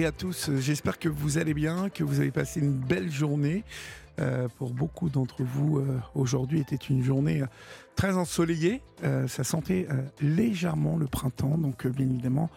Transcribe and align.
Et 0.00 0.06
à 0.06 0.12
tous. 0.12 0.50
J'espère 0.56 0.98
que 0.98 1.08
vous 1.10 1.36
allez 1.36 1.52
bien, 1.52 1.90
que 1.90 2.04
vous 2.04 2.20
avez 2.20 2.30
passé 2.30 2.60
une 2.60 2.72
belle 2.72 3.10
journée. 3.10 3.64
Euh, 4.18 4.48
pour 4.56 4.70
beaucoup 4.70 5.10
d'entre 5.10 5.42
vous, 5.42 5.78
euh, 5.78 5.98
aujourd'hui 6.14 6.60
était 6.60 6.76
une 6.76 7.02
journée 7.02 7.42
euh, 7.42 7.46
très 7.96 8.14
ensoleillée. 8.16 8.82
Euh, 9.04 9.28
ça 9.28 9.44
sentait 9.44 9.86
euh, 9.90 10.02
légèrement 10.20 10.96
le 10.96 11.06
printemps, 11.06 11.58
donc 11.58 11.84
euh, 11.84 11.90
bien 11.90 12.06
évidemment, 12.06 12.50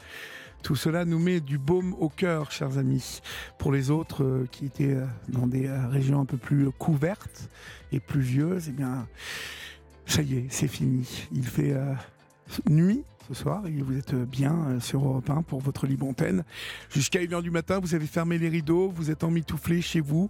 tout 0.62 0.76
cela 0.76 1.06
nous 1.06 1.20
met 1.20 1.42
du 1.42 1.58
baume 1.58 1.94
au 2.00 2.10
cœur, 2.10 2.52
chers 2.52 2.78
amis. 2.78 3.22
Pour 3.58 3.72
les 3.72 3.92
autres 3.92 4.24
euh, 4.24 4.48
qui 4.52 4.66
étaient 4.66 4.96
euh, 4.96 5.06
dans 5.28 5.48
des 5.48 5.68
euh, 5.68 5.88
régions 5.88 6.22
un 6.22 6.26
peu 6.26 6.38
plus 6.38 6.72
couvertes 6.72 7.50
et 7.92 8.00
pluvieuses, 8.00 8.68
eh 8.70 8.74
bien, 8.74 9.08
ça 10.06 10.22
y 10.22 10.38
est, 10.38 10.46
c'est 10.50 10.68
fini. 10.68 11.28
Il 11.34 11.46
fait 11.46 11.74
euh, 11.74 11.94
nuit 12.70 13.04
ce 13.28 13.34
soir 13.34 13.66
et 13.66 13.82
vous 13.82 13.98
êtes 13.98 14.14
bien 14.14 14.54
euh, 14.54 14.80
sur 14.80 15.06
Europe 15.06 15.30
1 15.30 15.42
pour 15.44 15.60
votre 15.62 15.88
libre 15.88 16.08
antenne. 16.08 16.44
Jusqu'à 16.90 17.20
1h 17.20 17.42
du 17.42 17.52
matin, 17.52 17.80
vous 17.80 17.96
avez 17.96 18.08
fermé 18.08 18.38
les 18.38 18.50
rideaux, 18.50 18.90
vous 18.90 19.12
êtes 19.12 19.24
emmitouflés 19.24 19.82
chez 19.82 20.02
vous 20.02 20.30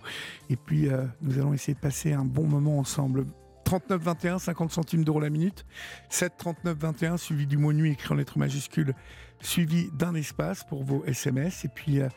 et 0.50 0.56
puis 0.56 0.90
euh, 0.90 1.06
nous 1.22 1.40
allons 1.40 1.54
essayer 1.54 1.74
de 1.74 1.80
passer 1.80 2.14
un 2.14 2.26
bon 2.26 2.46
moment 2.46 2.78
ensemble. 2.80 3.26
39 3.64 4.02
21, 4.02 4.40
50 4.40 4.72
centimes 4.72 5.04
d'euros 5.04 5.20
la 5.20 5.30
minute. 5.30 5.66
7 6.10 6.34
39 6.38 6.78
21, 6.78 7.18
suivi 7.18 7.48
du 7.48 7.58
mot 7.58 7.74
nuit 7.74 7.94
écrit 7.94 8.14
en 8.14 8.18
lettres 8.18 8.38
majuscules, 8.38 8.94
suivi 9.40 9.90
d'un 9.94 10.14
espace 10.16 10.64
pour 10.64 10.84
vos 10.84 11.04
SMS. 11.06 11.66
Et 11.66 11.70
puis, 11.70 12.02
euh, 12.02 12.10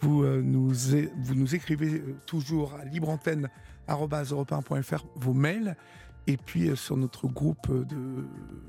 vous, 0.00 0.24
nous, 0.24 1.54
écrivez 1.54 2.02
toujours 2.26 2.74
à 2.74 2.84
libreantenne.fr 2.84 5.04
vos 5.16 5.34
mails. 5.34 5.76
Et 6.26 6.36
puis, 6.36 6.68
euh, 6.68 6.76
sur 6.76 6.96
notre 6.96 7.26
groupe 7.26 7.68
de 7.70 8.24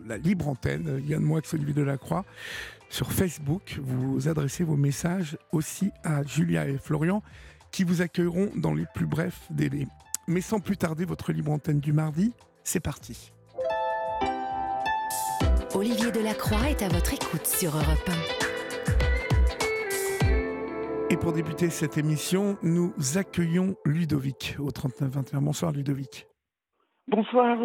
la 0.07 0.17
Libre 0.17 0.47
Antenne, 0.47 0.87
euh, 0.87 1.01
Yann 1.01 1.21
Moix, 1.21 1.41
Olivier 1.53 1.73
Delacroix, 1.73 2.25
sur 2.89 3.11
Facebook, 3.11 3.79
vous 3.81 4.27
adressez 4.27 4.63
vos 4.63 4.75
messages 4.75 5.37
aussi 5.51 5.91
à 6.03 6.23
Julia 6.23 6.67
et 6.67 6.77
Florian 6.77 7.23
qui 7.71 7.83
vous 7.83 8.01
accueilleront 8.01 8.51
dans 8.55 8.73
les 8.73 8.85
plus 8.93 9.07
brefs 9.07 9.47
délais. 9.49 9.87
Mais 10.27 10.41
sans 10.41 10.59
plus 10.59 10.77
tarder, 10.77 11.05
votre 11.05 11.31
libre 11.31 11.51
antenne 11.51 11.79
du 11.79 11.91
mardi, 11.91 12.33
c'est 12.63 12.79
parti. 12.79 13.33
Olivier 15.73 16.11
Delacroix 16.11 16.69
est 16.69 16.83
à 16.83 16.87
votre 16.87 17.13
écoute 17.13 17.47
sur 17.47 17.75
Europe 17.75 18.09
Et 21.09 21.17
pour 21.17 21.33
débuter 21.33 21.69
cette 21.69 21.97
émission, 21.97 22.57
nous 22.61 22.93
accueillons 23.15 23.75
Ludovic 23.85 24.55
au 24.59 24.71
3921. 24.71 25.41
Bonsoir 25.41 25.71
Ludovic. 25.71 26.27
Bonsoir. 27.07 27.57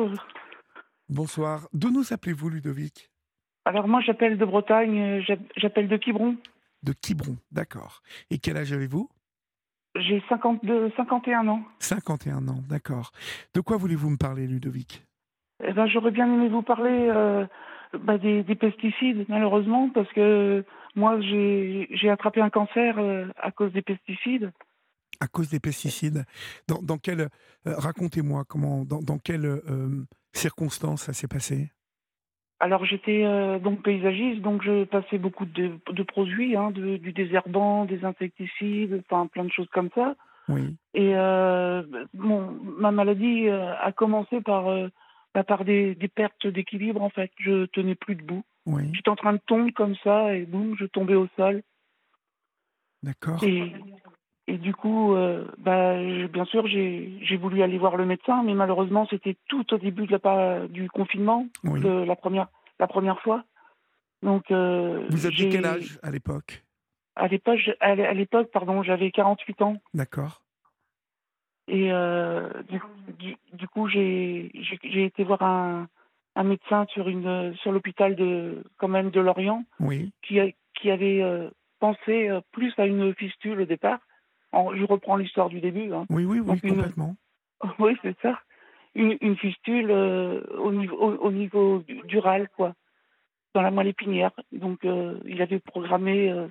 Bonsoir. 1.09 1.69
D'où 1.73 1.91
nous 1.91 2.13
appelez-vous 2.13 2.49
Ludovic? 2.51 3.11
Alors 3.65 3.87
moi 3.89 4.01
j'appelle 4.01 4.39
de 4.39 4.45
Bretagne, 4.45 4.99
euh, 4.99 5.21
j'app- 5.21 5.53
j'appelle 5.57 5.89
de 5.89 5.97
Quiberon. 5.97 6.37
De 6.83 6.93
Quiberon, 6.93 7.37
d'accord. 7.53 8.03
Et 8.31 8.39
quel 8.39 8.57
âge 8.57 8.73
avez-vous? 8.73 9.11
J'ai 9.97 10.23
52 10.29 10.91
51 10.97 11.49
ans. 11.49 11.63
51 11.81 12.49
ans, 12.49 12.63
d'accord. 12.69 13.11
De 13.55 13.61
quoi 13.61 13.77
voulez-vous 13.77 14.11
me 14.11 14.17
parler 14.17 14.47
Ludovic? 14.47 15.03
Eh 15.63 15.73
ben, 15.73 15.87
J'aurais 15.87 16.13
bien 16.13 16.27
aimé 16.33 16.49
vous 16.49 16.63
parler 16.63 17.09
euh, 17.11 17.47
bah, 17.95 18.17
des, 18.17 18.43
des 18.45 18.55
pesticides, 18.55 19.27
malheureusement, 19.29 19.91
parce 19.91 20.11
que 20.13 20.65
moi 20.95 21.21
j'ai 21.21 21.89
j'ai 21.91 22.11
attrapé 22.11 22.41
un 22.41 22.51
cancer 22.51 22.97
euh, 22.99 23.27
à 23.37 23.51
cause 23.51 23.73
des 23.73 23.83
pesticides. 23.83 24.51
À 25.21 25.27
cause 25.27 25.51
des 25.51 25.59
pesticides. 25.61 26.25
Dans, 26.69 26.81
dans 26.81 26.99
euh, 27.09 27.29
racontez-moi 27.67 28.45
comment, 28.47 28.85
dans, 28.85 29.01
dans 29.01 29.19
quelles 29.19 29.47
euh, 29.47 30.05
circonstances 30.33 31.03
ça 31.03 31.13
s'est 31.13 31.27
passé 31.27 31.73
Alors 32.61 32.85
j'étais 32.85 33.25
euh, 33.25 33.59
donc 33.59 33.83
paysagiste, 33.83 34.43
donc 34.43 34.63
je 34.63 34.85
passais 34.85 35.19
beaucoup 35.19 35.45
de, 35.45 35.73
de 35.91 36.03
produits, 36.05 36.55
hein, 36.57 36.71
de- 36.71 36.99
du 36.99 37.13
désherbant, 37.13 37.85
des 37.85 38.05
insecticides, 38.05 39.03
enfin 39.11 39.27
plein 39.27 39.45
de 39.45 39.51
choses 39.51 39.69
comme 39.73 39.91
ça. 39.95 40.15
Oui, 40.49 40.77
Et 40.95 41.15
euh, 41.17 41.83
ma 42.15 42.91
maladie 42.91 43.49
a 43.49 43.93
commencé 43.93 44.41
par, 44.41 44.65
bah, 45.35 45.45
par 45.45 45.65
des, 45.65 45.95
des 45.95 46.09
pertes 46.09 46.47
d'équilibre 46.47 47.03
en 47.03 47.11
fait. 47.11 47.31
Je 47.39 47.67
tenais 47.67 47.95
plus 47.95 48.15
debout. 48.15 48.45
oui, 48.67 48.85
J'étais 48.95 49.11
en 49.11 49.17
train 49.17 49.35
de 49.35 49.41
tomber 49.47 49.73
comme 49.73 49.97
ça 50.05 50.35
et 50.35 50.47
boum, 50.47 50.75
je 50.79 50.87
tombais 50.87 51.17
au 51.17 51.29
sol. 51.37 51.63
d'accord. 53.03 53.43
Et, 53.45 53.73
et 54.49 54.57
du 54.57 54.75
coup, 54.75 55.15
euh, 55.15 55.45
bah, 55.59 55.95
bien 56.29 56.45
sûr, 56.47 56.67
j'ai 56.67 57.37
voulu 57.39 57.63
aller 57.63 57.77
voir 57.79 57.97
le 57.97 58.07
médecin, 58.07 58.43
mais 58.43 58.55
malheureusement, 58.55 59.07
c'était 59.11 59.37
tout 59.49 59.75
au 59.75 59.79
début 59.79 60.07
de 60.07 60.19
la, 60.25 60.67
du 60.69 60.89
confinement, 60.89 61.47
Oui. 61.65 61.81
de 61.81 61.89
la 61.89 62.17
première, 62.17 62.49
la 62.81 62.87
première 62.87 63.21
fois. 63.21 63.45
Donc, 64.23 64.51
euh, 64.51 65.07
Vous 65.11 65.27
aviez 65.27 65.51
quel 65.51 65.67
âge 65.67 65.99
à 66.03 66.11
l'époque? 66.11 66.65
À 67.15 67.29
l'époque, 67.29 68.51
pardon, 68.53 68.83
j'avais 68.83 69.11
48 69.11 69.63
ans. 69.63 69.77
D'accord. 69.93 70.43
Et 71.67 71.93
euh, 71.93 72.49
du, 72.71 72.81
du, 73.19 73.37
du 73.53 73.69
coup, 73.69 73.87
j'ai 73.89 74.51
été 75.05 75.25
voir 75.25 75.43
un, 75.43 75.89
un 76.37 76.43
médecin 76.45 76.87
sur 76.91 77.09
une 77.09 77.55
sur 77.57 77.73
l'hôpital 77.73 78.17
de 78.17 78.63
quand 78.79 78.89
même 78.89 79.11
de 79.11 79.21
Lorient 79.21 79.65
Oui, 79.81 80.11
qui 80.23 80.41
a- 80.41 80.49
qui 80.81 80.91
avait 80.91 81.23
pensé 81.81 82.31
plus 82.53 82.73
à 82.79 82.87
une 82.87 83.13
fistule 83.15 83.61
au 83.61 83.67
départ. 83.67 83.99
En- 84.53 84.75
je 84.75 84.85
reprends 84.85 85.17
l'histoire 85.17 85.49
du 85.49 85.61
début. 85.61 85.93
Hein. 85.93 86.07
oui, 86.11 86.25
oui, 86.25 86.41
oui, 86.41 86.47
Donc, 86.47 86.63
une- 86.65 86.77
complètement. 86.77 87.17
oui, 87.79 87.97
c'est 88.03 88.17
ça. 88.21 88.41
Une, 88.95 89.17
une 89.21 89.37
fistule 89.37 89.91
euh, 89.91 90.41
au 90.59 90.73
niveau 90.73 90.97
au, 90.97 91.17
au 91.17 91.31
niveau 91.31 91.81
du, 91.81 92.01
du 92.03 92.19
râle, 92.19 92.49
quoi, 92.57 92.75
dans 93.55 93.63
la 93.63 93.71
moelle 93.71 93.89
épinière. 93.89 94.33
Donc, 94.53 94.85
euh, 94.85 95.19
il 95.27 95.43
avait 95.43 95.59
programmé 95.61 96.31
euh, 96.31 96.49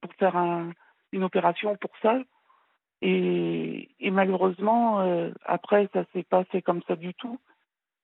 pour 0.00 0.12
faire 0.14 0.36
un, 0.36 0.72
une 1.12 1.24
opération 1.24 1.76
pour 1.76 1.90
ça. 2.00 2.18
Et, 3.04 3.88
et 3.98 4.10
malheureusement, 4.12 5.00
après, 5.44 5.88
ça 5.92 6.04
s'est 6.12 6.22
pas 6.22 6.44
fait 6.44 6.62
comme 6.62 6.82
ça 6.86 6.94
du 6.94 7.14
tout. 7.14 7.38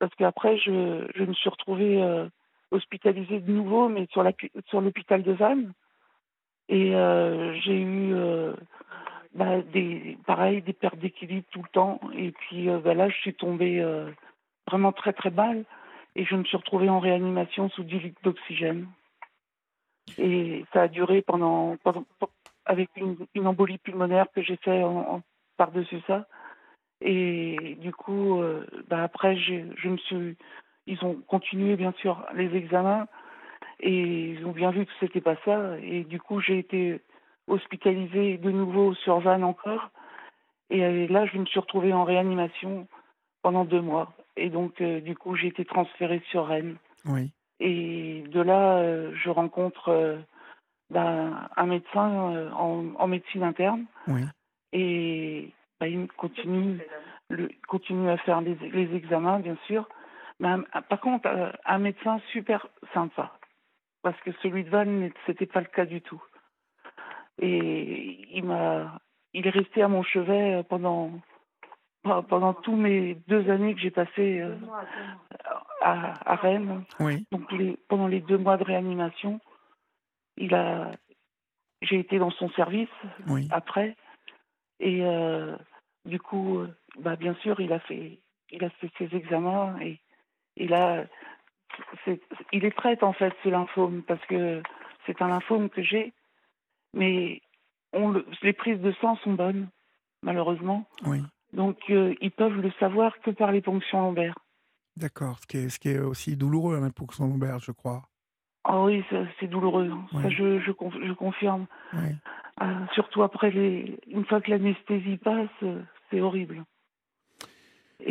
Parce 0.01 0.13
qu'après, 0.17 0.59
je, 0.59 1.07
je 1.15 1.23
me 1.25 1.33
suis 1.35 1.49
retrouvée 1.49 2.03
hospitalisée 2.73 3.39
de 3.41 3.53
nouveau, 3.53 3.89
mais 3.89 4.07
sur 4.11 4.25
la- 4.25 4.33
sur 4.67 4.81
l'hôpital 4.81 5.23
de 5.23 5.33
Vannes. 5.33 5.73
Et 6.69 6.91
j'ai 7.63 7.81
eu, 7.81 8.13
bah, 9.35 9.61
des, 9.73 10.19
pareil, 10.27 10.63
des 10.63 10.73
pertes 10.73 10.99
d'équilibre 10.99 11.47
tout 11.51 11.63
le 11.63 11.69
temps. 11.69 12.01
Et 12.17 12.33
puis 12.33 12.69
euh, 12.69 12.79
bah, 12.79 12.95
là, 12.95 13.09
je 13.09 13.17
suis 13.17 13.35
tombée 13.35 13.81
euh, 13.81 14.11
vraiment 14.67 14.93
très 14.93 15.13
très 15.13 15.31
mal. 15.31 15.65
Et 16.17 16.25
je 16.25 16.35
me 16.35 16.45
suis 16.45 16.57
retrouvée 16.57 16.89
en 16.89 16.99
réanimation 16.99 17.69
sous 17.71 17.85
10 17.85 17.99
litres 18.01 18.23
d'oxygène. 18.23 18.89
Et 20.17 20.65
ça 20.73 20.83
a 20.83 20.89
duré 20.89 21.23
pendant, 21.23 21.77
pendant 21.85 22.05
avec 22.65 22.91
une, 22.97 23.47
embolie 23.47 23.79
pulmonaire 23.79 24.27
que 24.35 24.43
j'ai 24.43 24.57
fait 24.57 24.83
en, 24.83 25.23
par-dessus 25.57 26.01
ça. 26.07 26.27
Et 27.01 27.77
du 27.81 27.93
coup, 27.93 28.41
euh, 28.41 28.67
bah 28.89 29.05
après, 29.05 29.37
je 29.37 29.89
me 29.89 29.97
suis, 29.99 30.37
ils 30.87 31.05
ont 31.05 31.15
continué 31.27 31.77
bien 31.77 31.93
sûr 32.01 32.27
les 32.35 32.57
examens 32.57 33.07
et 33.81 34.31
ils 34.31 34.45
ont 34.45 34.53
bien 34.53 34.71
vu 34.71 34.87
que 34.87 34.93
c'était 34.99 35.21
pas 35.21 35.37
ça. 35.45 35.79
Et 35.83 36.05
du 36.05 36.19
coup, 36.21 36.41
j'ai 36.41 36.59
été 36.59 37.01
hospitalisée 37.49 38.39
de 38.39 38.51
nouveau 38.51 38.95
sur 38.95 39.21
Vannes 39.21 39.45
encore. 39.45 39.91
Et 40.71 40.85
euh, 40.85 41.07
là, 41.09 41.27
je 41.27 41.39
me 41.39 41.47
suis 41.47 41.61
retrouvée 41.61 41.93
en 41.93 42.05
réanimation 42.05 42.87
pendant 43.43 43.65
deux 43.65 43.81
mois. 43.81 44.13
Et 44.37 44.51
donc, 44.51 44.81
euh, 44.81 45.01
du 45.01 45.17
coup, 45.17 45.35
j'ai 45.35 45.49
été 45.49 45.65
transférée 45.65 46.23
sur 46.31 46.47
Rennes. 46.47 46.77
Oui, 47.05 47.31
Et 47.61 48.25
de 48.29 48.41
là, 48.41 48.79
euh, 48.79 49.13
je 49.15 49.31
rencontre 49.31 49.89
euh, 49.89 50.19
ben, 50.91 51.49
un 51.57 51.67
médecin 51.67 52.51
en, 52.55 52.85
en 52.97 53.07
médecine 53.07 53.43
interne 53.43 53.85
oui, 54.07 54.23
et 54.73 55.51
ben, 55.81 55.87
il 55.87 56.09
continue, 56.09 56.81
le, 57.31 57.49
continue 57.67 58.11
à 58.11 58.17
faire 58.19 58.41
les, 58.41 58.55
les 58.55 58.95
examens, 58.95 59.41
bien 59.41 59.57
sûr. 59.67 59.89
Mais 60.41 60.55
par 60.89 61.01
contre, 61.01 61.29
un 61.65 61.79
médecin 61.79 62.21
super 62.33 62.69
sympa, 62.95 63.33
parce 64.03 64.19
que 64.21 64.31
celui 64.43 64.65
de 64.65 64.71
Vannes, 64.71 65.11
c'était 65.27 65.47
pas 65.47 65.61
le 65.61 65.67
cas 65.67 65.85
du 65.85 66.01
tout. 66.01 66.23
Et 67.41 68.37
il 68.37 68.45
m'a, 68.45 69.01
il 69.33 69.47
est 69.47 69.51
resté 69.51 69.83
à 69.83 69.89
mon 69.89 70.03
chevet 70.03 70.55
euh, 70.55 70.63
pendant 70.63 71.13
pendant 72.03 72.55
tous 72.55 72.77
mes 72.77 73.17
deux 73.27 73.51
années 73.51 73.75
que 73.75 73.81
j'ai 73.81 73.91
passées 73.91 74.41
euh, 74.41 74.57
à, 75.83 76.33
à 76.33 76.37
Rennes. 76.37 76.85
Oui. 77.01 77.27
Donc 77.33 77.51
les, 77.53 77.77
pendant 77.89 78.07
les 78.07 78.21
deux 78.21 78.39
mois 78.39 78.57
de 78.57 78.65
réanimation, 78.65 79.41
il 80.37 80.55
a, 80.55 80.93
j'ai 81.83 81.99
été 81.99 82.19
dans 82.19 82.31
son 82.31 82.49
service 82.51 82.89
Oui. 83.27 83.47
après. 83.51 83.97
Et 84.81 85.05
euh, 85.05 85.57
du 86.05 86.19
coup, 86.19 86.65
bah, 86.99 87.17
bien 87.17 87.35
sûr, 87.43 87.61
il 87.61 87.73
a 87.73 87.81
fait, 87.81 88.21
il 88.51 88.65
a 88.65 88.71
fait 88.71 88.91
ses 88.97 89.15
examens 89.15 89.79
et, 89.81 90.01
et 90.57 90.67
là, 90.67 91.05
c'est, 92.05 92.21
il 92.53 92.65
est 92.65 92.77
traite 92.77 93.03
en 93.03 93.13
fait 93.13 93.35
ce 93.43 93.49
lymphome 93.49 94.03
parce 94.03 94.25
que 94.27 94.63
c'est 95.05 95.21
un 95.21 95.29
lymphome 95.29 95.69
que 95.69 95.83
j'ai, 95.83 96.13
mais 96.99 97.41
on 97.95 98.11
le- 98.11 98.27
les 98.43 98.53
prises 98.53 98.81
de 98.81 98.93
sang 99.01 99.17
sont 99.25 99.33
bonnes, 99.33 99.69
malheureusement. 100.23 100.87
Oui. 101.07 101.23
Donc 101.55 101.79
euh, 101.89 102.15
ils 102.21 102.31
peuvent 102.31 102.61
le 102.61 102.71
savoir 102.73 103.19
que 103.21 103.31
par 103.31 103.53
les 103.53 103.63
ponctions 103.63 104.03
lombaires. 104.03 104.39
D'accord. 104.97 105.39
Ce 105.41 105.47
qui 105.47 105.57
est, 105.59 105.69
ce 105.71 105.79
qui 105.79 105.89
est 105.91 105.99
aussi 106.01 106.37
douloureux, 106.37 106.77
hein, 106.83 106.91
pour 106.91 107.15
son 107.15 107.29
lombaire, 107.29 107.59
je 107.61 107.73
crois. 107.73 108.03
Ah 108.65 108.83
oui, 108.83 109.03
c'est 109.41 109.47
douloureux. 109.47 109.89
hein. 109.91 110.07
Ça, 110.21 110.29
je, 110.29 110.61
je, 110.61 110.73
conf- 110.73 111.07
je 111.07 111.13
confirme. 111.15 111.67
Oui. 111.95 112.11
Euh, 112.61 112.87
surtout 112.93 113.23
après 113.23 113.51
les, 113.51 113.99
une 114.09 114.27
fois 114.27 114.41
que 114.43 114.51
l'anesthésie 114.51 115.17
passe, 115.17 115.49
euh, 115.63 115.81
c'est 116.11 116.21
horrible. 116.21 116.65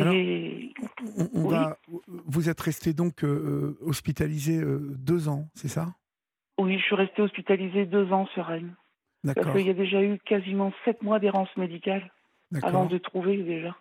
Alors, 0.00 0.14
Et 0.14 0.72
On, 1.16 1.28
on 1.34 1.44
Oui. 1.46 1.54
va, 1.54 1.78
vous 2.26 2.48
êtes 2.48 2.60
resté 2.60 2.92
donc 2.92 3.22
euh, 3.24 3.78
hospitalisé 3.82 4.60
deux 4.62 5.28
ans, 5.28 5.48
c'est 5.54 5.68
ça? 5.68 5.94
Oui, 6.58 6.78
je 6.78 6.84
suis 6.84 6.94
restée 6.94 7.22
hospitalisée 7.22 7.86
deux 7.86 8.12
ans 8.12 8.26
sur 8.26 8.46
Rennes. 8.46 8.74
Parce 9.24 9.34
D'accord. 9.34 9.52
qu'il 9.54 9.66
y 9.66 9.70
a 9.70 9.74
déjà 9.74 10.02
eu 10.02 10.18
quasiment 10.18 10.72
sept 10.84 11.02
mois 11.02 11.18
d'errance 11.18 11.54
médicale 11.56 12.10
avant 12.62 12.86
de 12.86 12.98
trouver 12.98 13.36
déjà. 13.38 13.76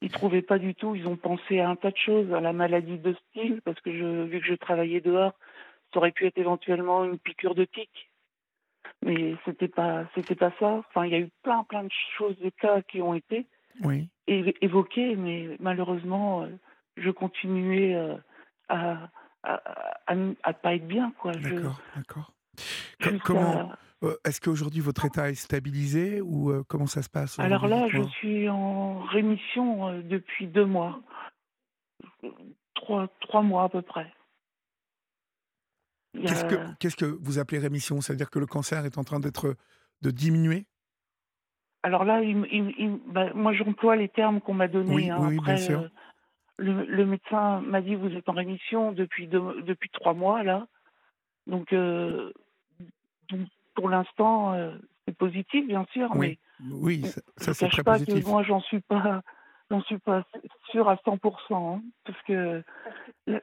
Ils 0.00 0.10
trouvaient 0.10 0.42
pas 0.42 0.58
du 0.58 0.74
tout. 0.74 0.94
Ils 0.94 1.06
ont 1.06 1.16
pensé 1.16 1.60
à 1.60 1.68
un 1.68 1.76
tas 1.76 1.90
de 1.90 1.96
choses, 1.96 2.32
à 2.32 2.40
la 2.40 2.52
maladie 2.52 2.98
de 2.98 3.14
style, 3.14 3.60
parce 3.62 3.80
que 3.80 3.92
je, 3.92 4.24
vu 4.24 4.40
que 4.40 4.46
je 4.46 4.54
travaillais 4.54 5.00
dehors, 5.00 5.32
ça 5.92 5.98
aurait 5.98 6.12
pu 6.12 6.26
être 6.26 6.38
éventuellement 6.38 7.04
une 7.04 7.18
piqûre 7.18 7.54
de 7.54 7.64
tique. 7.64 8.10
Mais 9.04 9.36
c'était 9.44 9.68
pas, 9.68 10.06
c'était 10.14 10.34
pas 10.34 10.52
ça. 10.58 10.82
Enfin, 10.88 11.06
il 11.06 11.12
y 11.12 11.14
a 11.14 11.20
eu 11.20 11.30
plein, 11.42 11.62
plein 11.64 11.84
de 11.84 11.92
choses, 12.16 12.38
de 12.38 12.50
cas 12.50 12.82
qui 12.82 13.00
ont 13.00 13.14
été 13.14 13.46
Oui. 13.80 14.08
évoqués, 14.26 15.14
mais 15.14 15.56
malheureusement, 15.60 16.42
euh, 16.42 16.48
je 16.96 17.10
continuais 17.10 17.94
euh, 17.94 18.16
à, 18.68 19.08
à, 19.42 19.54
à, 19.54 20.12
à- 20.14 20.16
à 20.42 20.52
pas 20.52 20.74
être 20.74 20.86
bien, 20.86 21.12
quoi. 21.18 21.32
Je- 21.32 21.48
D'accord. 21.48 21.80
D'accord. 21.96 22.32
Comment 23.24 23.72
euh, 24.04 24.14
Est-ce 24.24 24.40
qu'aujourd'hui 24.40 24.80
votre 24.80 25.04
état 25.04 25.30
est 25.30 25.34
stabilisé 25.34 26.20
ou 26.20 26.50
euh, 26.50 26.62
comment 26.68 26.86
ça 26.86 27.02
se 27.02 27.08
passe 27.08 27.38
Alors 27.38 27.66
là, 27.66 27.88
je 27.88 28.02
suis 28.02 28.48
en 28.48 29.00
rémission 29.00 29.88
euh, 29.88 30.02
depuis 30.02 30.46
deux 30.46 30.66
mois. 30.66 31.00
Trois, 32.74 33.08
trois 33.20 33.42
mois 33.42 33.64
à 33.64 33.68
peu 33.68 33.82
près. 33.82 34.12
Qu'est-ce 36.14 36.96
que, 36.96 37.04
vous 37.04 37.38
appelez 37.38 37.58
rémission? 37.58 38.00
C'est-à-dire 38.00 38.30
que 38.30 38.38
le 38.38 38.46
cancer 38.46 38.84
est 38.84 38.98
en 38.98 39.04
train 39.04 39.20
d'être 39.20 39.56
de 40.02 40.10
diminuer? 40.10 40.66
Alors 41.82 42.04
là, 42.04 42.22
il 42.22 42.46
il 42.52 42.74
il 42.78 43.00
bah, 43.06 43.32
moi 43.34 43.52
j'emploie 43.52 43.96
les 43.96 44.08
termes 44.08 44.40
qu'on 44.40 44.54
m'a 44.54 44.68
donnés. 44.68 44.94
Oui, 44.94 45.10
hein. 45.10 45.18
oui, 45.20 45.40
bien 45.40 45.56
sûr. 45.56 45.90
Le, 46.58 46.84
le 46.84 47.06
médecin 47.06 47.60
m'a 47.62 47.80
dit 47.80 47.94
vous 47.94 48.12
êtes 48.14 48.28
en 48.28 48.32
rémission 48.34 48.92
depuis 48.92 49.26
deux- 49.26 49.62
depuis 49.62 49.88
trois 49.90 50.14
mois 50.14 50.42
là. 50.42 50.66
Donc, 51.46 51.72
euh, 51.72 52.32
donc, 53.30 53.48
pour 53.74 53.88
l'instant, 53.88 54.52
euh, 54.54 54.76
c'est 55.06 55.16
positif 55.16 55.66
bien 55.66 55.86
sûr, 55.92 56.10
Oui, 56.14 56.38
mais 56.60 56.70
oui, 56.70 57.02
ça, 57.04 57.20
ça, 57.36 57.54
c'est 57.54 57.68
très 57.68 57.82
pas 57.82 57.94
positif. 57.94 58.22
que 58.24 58.28
moi 58.28 58.42
j'en 58.42 58.60
suis 58.60 58.80
pas 58.80 59.22
j'en 59.70 59.80
suis 59.82 59.98
pas 59.98 60.24
sûre 60.70 60.88
à 60.88 60.96
100%, 60.96 61.76
hein, 61.76 61.82
parce 62.04 62.20
que 62.22 62.62
la, 63.26 63.40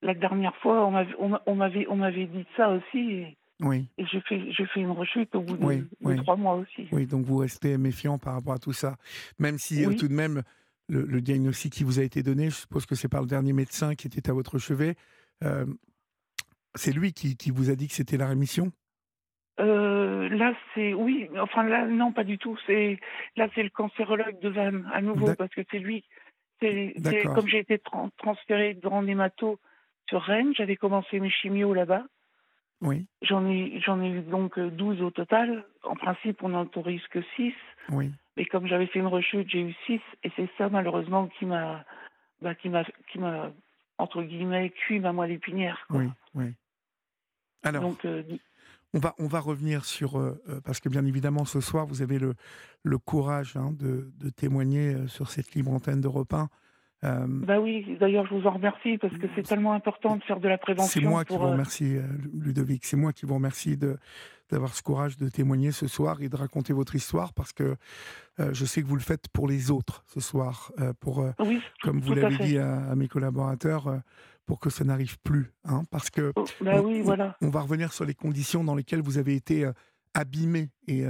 la 0.00 0.14
dernière 0.14 0.56
fois 0.56 0.86
on 0.86 0.90
m'avait 0.92 1.14
on 1.18 1.28
m'a- 1.28 1.42
on 1.46 1.96
m'avait 1.96 2.26
dit 2.26 2.46
ça 2.56 2.70
aussi 2.70 2.98
et, 2.98 3.36
Oui, 3.60 3.88
et 3.98 4.06
j'ai 4.06 4.20
fait 4.22 4.50
fait 4.52 4.80
une 4.80 4.90
rechute 4.92 5.34
au 5.34 5.40
bout 5.42 5.56
de, 5.56 5.64
Oui, 5.64 5.76
de 5.80 5.88
oui. 6.02 6.16
trois 6.16 6.36
mois 6.36 6.54
aussi. 6.54 6.88
oui, 6.92 7.06
donc 7.06 7.24
vous 7.26 7.36
restez 7.38 7.76
méfiant 7.78 8.18
par 8.18 8.34
rapport 8.34 8.54
à 8.54 8.58
tout 8.58 8.72
ça, 8.72 8.96
même 9.38 9.58
si 9.58 9.84
euh, 9.84 9.88
Oui. 9.88 9.96
tout 9.96 10.08
de 10.08 10.14
même 10.14 10.42
le, 10.88 11.02
le 11.04 11.20
diagnostic 11.20 11.72
qui 11.72 11.84
vous 11.84 11.98
a 12.00 12.02
été 12.02 12.22
donné, 12.22 12.50
je 12.50 12.56
suppose 12.56 12.86
que 12.86 12.94
c'est 12.94 13.08
par 13.08 13.20
le 13.22 13.26
dernier 13.26 13.52
médecin 13.52 13.94
qui 13.94 14.06
était 14.06 14.28
à 14.30 14.32
votre 14.34 14.58
chevet. 14.58 14.94
euh, 15.44 15.66
c'est 16.74 16.92
lui 16.92 17.12
qui, 17.12 17.36
qui 17.36 17.50
vous 17.50 17.68
a 17.70 17.74
dit 17.76 17.86
que 17.88 17.94
c'était 17.94 18.16
la 18.16 18.26
rémission? 18.28 18.72
Euh, 19.60 20.28
là 20.30 20.54
c'est 20.74 20.94
oui 20.94 21.28
enfin 21.38 21.62
là 21.64 21.86
non 21.86 22.10
pas 22.10 22.24
du 22.24 22.38
tout 22.38 22.56
c'est 22.66 22.98
là 23.36 23.48
c'est 23.54 23.62
le 23.62 23.68
cancérologue 23.68 24.40
de 24.40 24.48
Vannes 24.48 24.88
à 24.94 25.02
nouveau 25.02 25.26
parce 25.34 25.50
que 25.54 25.60
c'est 25.70 25.78
lui 25.78 26.04
c'est 26.62 26.94
comme 27.34 27.46
j'ai 27.48 27.58
été 27.58 27.76
tran- 27.78 28.10
transférée 28.16 28.72
de 28.72 28.80
Grand 28.80 29.02
Némato 29.02 29.60
sur 30.08 30.22
Rennes 30.22 30.54
j'avais 30.56 30.76
commencé 30.76 31.20
mes 31.20 31.28
chimios 31.30 31.74
là-bas 31.74 32.06
Oui, 32.80 33.06
J'en 33.20 33.46
ai, 33.46 33.78
j'en 33.84 34.00
ai 34.02 34.08
eu 34.08 34.20
donc 34.22 34.58
euh, 34.58 34.70
12 34.70 35.02
au 35.02 35.10
total. 35.10 35.64
En 35.84 35.96
principe, 35.96 36.42
on 36.42 36.48
n'autorise 36.48 37.06
que 37.08 37.20
6. 37.36 37.52
oui, 37.90 38.10
Mais 38.36 38.46
comme 38.46 38.66
j'avais 38.66 38.86
fait 38.86 38.98
une 38.98 39.06
rechute, 39.06 39.48
j'ai 39.50 39.60
eu 39.60 39.74
6. 39.86 40.00
Et 40.24 40.32
c'est 40.36 40.48
ça, 40.56 40.68
malheureusement, 40.68 41.28
qui 41.38 41.46
m'a, 41.46 41.84
bah, 42.40 42.54
qui 42.54 42.68
m'a, 42.68 42.84
qui 43.10 43.18
m'a, 43.18 43.52
entre 43.98 44.22
guillemets, 44.22 44.70
cuit 44.70 45.00
ma 45.00 45.12
moelle 45.12 45.32
épinière. 45.32 45.84
quoi. 45.88 46.00
oui, 46.00 46.10
oui. 46.34 46.54
Alors, 47.62 47.82
Donc, 47.82 48.04
euh, 48.04 48.22
On 48.94 48.98
va, 48.98 49.14
on 49.18 49.26
va 49.26 49.40
revenir 49.40 49.84
sur, 49.84 50.18
euh, 50.18 50.42
euh, 50.48 50.60
parce 50.60 50.80
que 50.80 50.88
bien 50.88 51.04
évidemment, 51.04 51.44
ce 51.44 51.60
soir, 51.60 51.86
vous 51.86 52.02
avez 52.02 52.18
le, 52.18 52.34
le 52.82 52.98
courage 52.98 53.56
hein, 53.56 53.72
de, 53.78 54.10
de 54.18 54.30
témoigner 54.30 55.06
sur 55.06 55.30
cette 55.30 55.54
libre 55.54 55.72
antenne 55.72 56.00
d'Europe 56.00 56.34
1. 56.34 56.48
Euh, 57.04 57.26
bah 57.26 57.58
oui, 57.60 57.96
d'ailleurs, 57.98 58.26
je 58.26 58.34
vous 58.34 58.46
en 58.46 58.52
remercie 58.52 58.96
parce 58.98 59.16
que 59.16 59.26
c'est 59.34 59.42
tellement 59.42 59.72
important 59.72 60.16
de 60.16 60.22
faire 60.22 60.38
de 60.38 60.48
la 60.48 60.56
prévention. 60.58 61.00
c'est 61.00 61.06
moi 61.06 61.24
qui 61.24 61.34
vous 61.36 61.42
euh, 61.42 61.50
remercie, 61.50 61.96
euh, 61.96 62.02
Ludovic. 62.32 62.84
C'est 62.84 62.96
moi 62.96 63.12
qui 63.12 63.26
vous 63.26 63.34
remercie 63.34 63.76
de, 63.76 63.96
d'avoir 64.50 64.72
ce 64.74 64.82
courage 64.82 65.16
de 65.16 65.28
témoigner 65.28 65.72
ce 65.72 65.88
soir 65.88 66.22
et 66.22 66.28
de 66.28 66.36
raconter 66.36 66.72
votre 66.72 66.94
histoire 66.94 67.32
parce 67.34 67.52
que 67.52 67.74
euh, 68.38 68.50
je 68.54 68.64
sais 68.64 68.82
que 68.82 68.86
vous 68.86 68.94
le 68.94 69.02
faites 69.02 69.26
pour 69.32 69.48
les 69.48 69.70
autres 69.72 70.04
ce 70.06 70.20
soir, 70.20 70.70
euh, 70.80 70.92
pour, 71.00 71.26
Oui, 71.40 71.60
comme 71.82 72.00
vous 72.00 72.14
l'avez 72.14 72.36
dit 72.38 72.58
à, 72.58 72.90
à 72.90 72.94
mes 72.94 73.08
collaborateurs, 73.08 74.00
pour 74.46 74.60
que 74.60 74.70
ça 74.70 74.84
n'arrive 74.84 75.18
plus. 75.20 75.52
hein, 75.64 75.82
parce 75.90 76.08
que 76.10 76.32
Oh, 76.36 76.44
bah 76.60 76.72
on- 76.76 76.86
oui, 76.86 77.00
voilà. 77.00 77.36
On 77.42 77.48
va 77.48 77.62
revenir 77.62 77.92
sur 77.92 78.04
les 78.04 78.14
conditions 78.14 78.62
dans 78.62 78.74
lesquelles 78.76 79.02
vous 79.02 79.18
avez 79.18 79.34
été 79.34 79.68
abîmé 80.14 80.68
et 80.86 81.04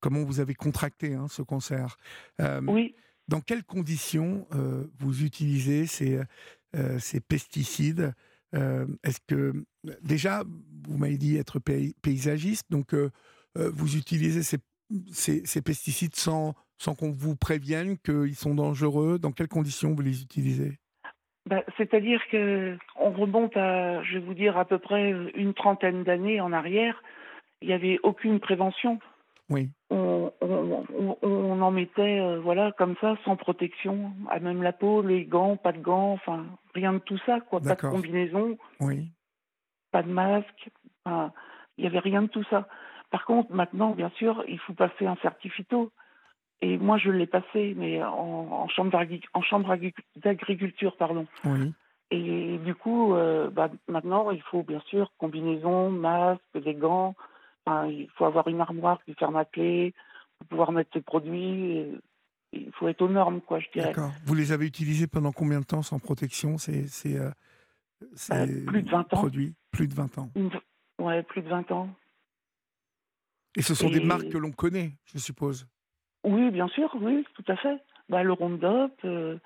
comment 0.00 0.24
vous 0.24 0.40
avez 0.40 0.54
contracté 0.54 1.14
hein, 1.14 1.26
ce 1.28 1.42
cancer. 1.42 1.96
Euh, 2.40 2.60
Oui. 2.66 2.94
Dans 3.28 3.40
quelles 3.40 3.64
conditions 3.64 4.46
euh, 4.54 4.84
vous 4.98 5.24
utilisez 5.24 5.86
ces, 5.86 6.20
euh, 6.74 6.98
ces 6.98 7.20
pesticides 7.20 8.14
Euh, 8.54 8.86
Est-ce 9.02 9.20
que 9.26 9.64
déjà, 10.02 10.44
vous 10.86 10.96
m'avez 10.96 11.18
dit 11.18 11.36
être 11.36 11.58
pay- 11.58 11.94
paysagiste, 12.00 12.70
donc 12.70 12.94
euh, 12.94 13.10
euh, 13.58 13.70
vous 13.74 13.96
utilisez 13.96 14.44
ces, 14.44 14.58
ces- 15.10 15.44
ces 15.44 15.62
pesticides 15.62 16.14
sans, 16.14 16.54
sans 16.78 16.94
qu'on 16.94 17.10
vous 17.10 17.34
prévienne 17.34 17.98
qu'ils 17.98 18.36
sont 18.36 18.54
dangereux? 18.54 19.18
Dans 19.18 19.32
quelles 19.32 19.48
conditions 19.48 19.92
vous 19.94 20.00
les 20.00 20.22
utilisez? 20.22 20.78
Bah, 21.50 21.64
C'est-à-dire 21.76 22.20
que 22.30 22.78
on 22.94 23.10
remonte 23.10 23.56
à, 23.56 24.02
je 24.04 24.14
vais 24.14 24.24
vous 24.24 24.34
dire, 24.34 24.56
à 24.56 24.64
peu 24.64 24.78
près 24.78 25.10
une 25.34 25.52
trentaine 25.52 26.04
d'années 26.04 26.40
en 26.40 26.52
arrière. 26.52 27.02
Il 27.62 27.68
n'y 27.68 27.74
avait 27.74 27.98
aucune 28.04 28.38
prévention. 28.38 29.00
Oui, 29.48 29.70
on, 29.90 30.32
on, 30.40 30.84
on- 30.98 31.18
on 31.22 31.60
en 31.62 31.70
mettait 31.70 32.18
euh, 32.20 32.40
voilà 32.40 32.72
comme 32.72 32.96
ça 33.00 33.16
sans 33.24 33.36
protection 33.36 34.12
à 34.28 34.40
même 34.40 34.62
la 34.62 34.72
peau 34.72 35.02
les 35.02 35.24
gants 35.24 35.56
pas 35.56 35.72
de 35.72 35.78
gants 35.80 36.12
enfin 36.12 36.44
rien 36.74 36.92
de 36.94 36.98
tout 36.98 37.18
ça 37.26 37.40
quoi. 37.40 37.60
Pas 37.60 37.74
de 37.76 37.80
combinaison. 37.92 38.58
Oui, 38.80 39.08
pas 39.92 40.02
de 40.02 40.10
masque 40.10 40.68
enfin, 41.04 41.32
il 41.78 41.84
y 41.84 41.86
avait 41.86 42.00
rien 42.00 42.22
de 42.22 42.26
tout 42.28 42.44
ça. 42.50 42.66
Par 43.10 43.24
contre 43.24 43.52
maintenant 43.52 43.90
bien 43.90 44.10
sûr 44.16 44.42
il 44.48 44.58
faut 44.58 44.74
passer 44.74 45.06
un 45.06 45.16
certificat 45.22 45.84
et 46.60 46.76
moi 46.78 46.98
je 46.98 47.10
l'ai 47.10 47.26
passé 47.26 47.74
mais 47.76 48.02
en, 48.02 48.48
en 48.50 48.68
chambre 48.68 48.98
d'agriculture 50.16 50.96
pardon. 50.96 51.26
Oui. 51.44 51.72
et 52.10 52.58
du 52.58 52.74
coup 52.74 53.14
euh, 53.14 53.48
bah, 53.50 53.70
maintenant 53.88 54.30
il 54.32 54.42
faut 54.42 54.62
bien 54.64 54.80
sûr 54.86 55.12
combinaison 55.18 55.90
masque 55.90 56.42
des 56.54 56.74
gants 56.74 57.14
Enfin, 57.66 57.86
il 57.88 58.08
faut 58.10 58.24
avoir 58.24 58.46
une 58.48 58.60
armoire 58.60 59.02
qui 59.04 59.14
ferme 59.14 59.36
à 59.36 59.44
clé 59.44 59.92
pour 60.38 60.48
pouvoir 60.48 60.72
mettre 60.72 60.90
ses 60.92 61.00
produits. 61.00 61.70
et 61.78 61.94
il 62.52 62.70
faut 62.72 62.88
être 62.88 63.02
aux 63.02 63.08
normes, 63.08 63.40
quoi, 63.40 63.58
je 63.58 63.66
dirais. 63.72 63.88
D'accord. 63.88 64.12
Vous 64.24 64.34
les 64.34 64.52
avez 64.52 64.66
utilisés 64.66 65.06
pendant 65.08 65.32
combien 65.32 65.60
de 65.60 65.64
temps 65.66 65.82
sans 65.82 65.98
protection 65.98 66.58
ces, 66.58 66.86
ces, 66.86 67.18
euh, 67.18 67.30
ces 68.14 68.32
Euh, 68.34 68.66
plus 68.66 68.82
de 68.82 68.90
20 68.90 69.00
ans. 69.12 69.16
produits? 69.16 69.54
Plus 69.72 69.88
de 69.88 69.94
20 69.94 70.16
ans. 70.18 70.30
Une- 70.36 70.50
Ouais, 70.98 71.22
plus 71.24 71.42
de 71.42 71.48
20 71.48 71.70
ans. 71.72 71.90
Et 73.56 73.62
ce 73.62 73.74
sont 73.74 73.90
des 73.90 74.00
marques 74.00 74.28
que 74.30 74.38
l'on 74.38 74.52
connaît, 74.52 74.92
je 75.06 75.18
suppose? 75.18 75.66
Oui, 76.24 76.50
bien 76.50 76.68
sûr, 76.68 76.94
oui, 77.00 77.26
tout 77.34 77.44
à 77.48 77.56
fait. 77.56 77.78
Bah, 78.08 78.22
le 78.22 78.32
Roundup, 78.32 78.94
euh, 79.04 79.38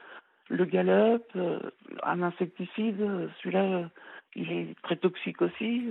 le 0.49 0.65
Gallup, 0.67 1.25
euh, 1.37 1.59
un 2.05 2.23
insecticide, 2.23 2.99
celui-là, 3.41 3.91
il 4.37 4.53
est 4.53 4.77
très 4.83 4.97
toxique 4.97 5.43
aussi. 5.43 5.89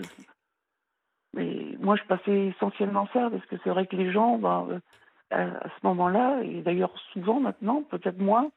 Mais 1.34 1.76
moi, 1.80 1.96
je 1.96 2.04
passais 2.04 2.48
essentiellement 2.48 3.08
ça, 3.14 3.30
parce 3.30 3.46
que 3.46 3.56
c'est 3.64 3.70
vrai 3.70 3.86
que 3.86 3.96
les 3.96 4.12
gens, 4.12 4.38
bah, 4.38 4.66
euh, 4.70 4.80
à 5.32 5.70
ce 5.70 5.86
moment-là, 5.86 6.42
et 6.44 6.62
d'ailleurs 6.62 6.98
souvent 7.14 7.40
maintenant, 7.40 7.84
peut-être 7.84 8.20
moins, 8.20 8.50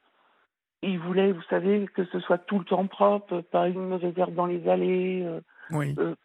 il 0.81 0.99
voulait, 0.99 1.31
vous 1.31 1.43
savez, 1.43 1.87
que 1.93 2.03
ce 2.05 2.19
soit 2.19 2.39
tout 2.39 2.59
le 2.59 2.65
temps 2.65 2.87
propre, 2.87 3.41
pas 3.41 3.69
une 3.69 3.87
mauvaise 3.87 4.17
herbe 4.17 4.35
dans 4.35 4.47
les 4.47 4.67
allées, 4.67 5.23
euh, 5.23 5.39
Oui, 5.69 5.95
euh, 5.97 6.15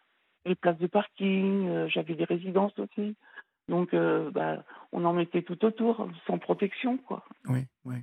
les 0.45 0.55
places 0.55 0.77
de 0.79 0.87
parking, 0.87 1.67
euh, 1.69 1.87
j'avais 1.87 2.15
des 2.15 2.25
résidences 2.25 2.77
aussi. 2.79 3.15
Donc, 3.67 3.93
bah, 3.93 4.63
on 4.91 5.05
en 5.05 5.13
mettait 5.13 5.43
tout 5.43 5.63
autour, 5.63 6.09
sans 6.25 6.39
protection, 6.39 6.97
quoi. 6.97 7.23
oui, 7.47 7.67
oui. 7.85 7.97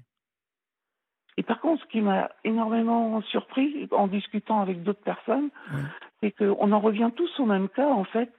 Et 1.36 1.42
par 1.42 1.60
contre, 1.60 1.82
ce 1.82 1.88
qui 1.88 2.00
m'a 2.00 2.30
énormément 2.44 3.20
surpris 3.22 3.88
en 3.90 4.06
discutant 4.06 4.60
avec 4.60 4.84
d'autres 4.84 5.02
personnes, 5.02 5.50
Oui. 5.74 5.80
C'est 6.20 6.32
qu'on 6.32 6.73
en 6.73 6.80
revient 6.80 7.11
tous 7.14 7.40
au 7.40 7.46
même 7.46 7.68
cas, 7.68 7.88
en 7.88 8.04
fait. 8.04 8.32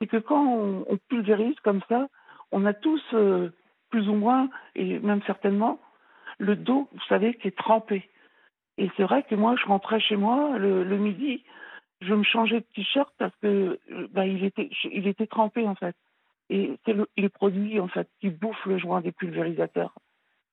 C'est 0.00 0.06
que 0.06 0.18
quand 0.18 0.44
on, 0.44 0.84
on 0.88 0.96
pulvérise 1.08 1.58
comme 1.62 1.80
ça, 1.88 2.08
on 2.52 2.66
a 2.66 2.74
tous, 2.74 3.02
euh, 3.14 3.50
plus 3.90 4.08
ou 4.08 4.14
moins, 4.14 4.48
et 4.74 4.98
même 4.98 5.22
certainement, 5.26 5.80
le 6.38 6.56
dos, 6.56 6.88
vous 6.92 7.04
savez, 7.08 7.34
qui 7.34 7.48
est 7.48 7.56
trempé. 7.56 8.08
Et 8.78 8.90
c'est 8.96 9.04
vrai 9.04 9.22
que 9.22 9.34
moi, 9.34 9.56
je 9.56 9.66
rentrais 9.66 10.00
chez 10.00 10.16
moi 10.16 10.58
le, 10.58 10.84
le 10.84 10.98
midi, 10.98 11.44
je 12.02 12.12
me 12.14 12.22
changeais 12.22 12.60
de 12.60 12.66
t-shirt 12.74 13.12
parce 13.16 13.34
que 13.40 13.78
euh, 13.90 14.08
bah, 14.12 14.26
il, 14.26 14.44
était, 14.44 14.70
il 14.92 15.06
était 15.06 15.26
trempé, 15.26 15.66
en 15.66 15.74
fait. 15.74 15.96
Et 16.50 16.78
c'est 16.84 16.92
le, 16.92 17.08
les 17.16 17.30
produits, 17.30 17.80
en 17.80 17.88
fait, 17.88 18.08
qui 18.20 18.28
bouffent 18.28 18.66
le 18.66 18.78
joint 18.78 19.00
des 19.00 19.12
pulvérisateurs. 19.12 19.94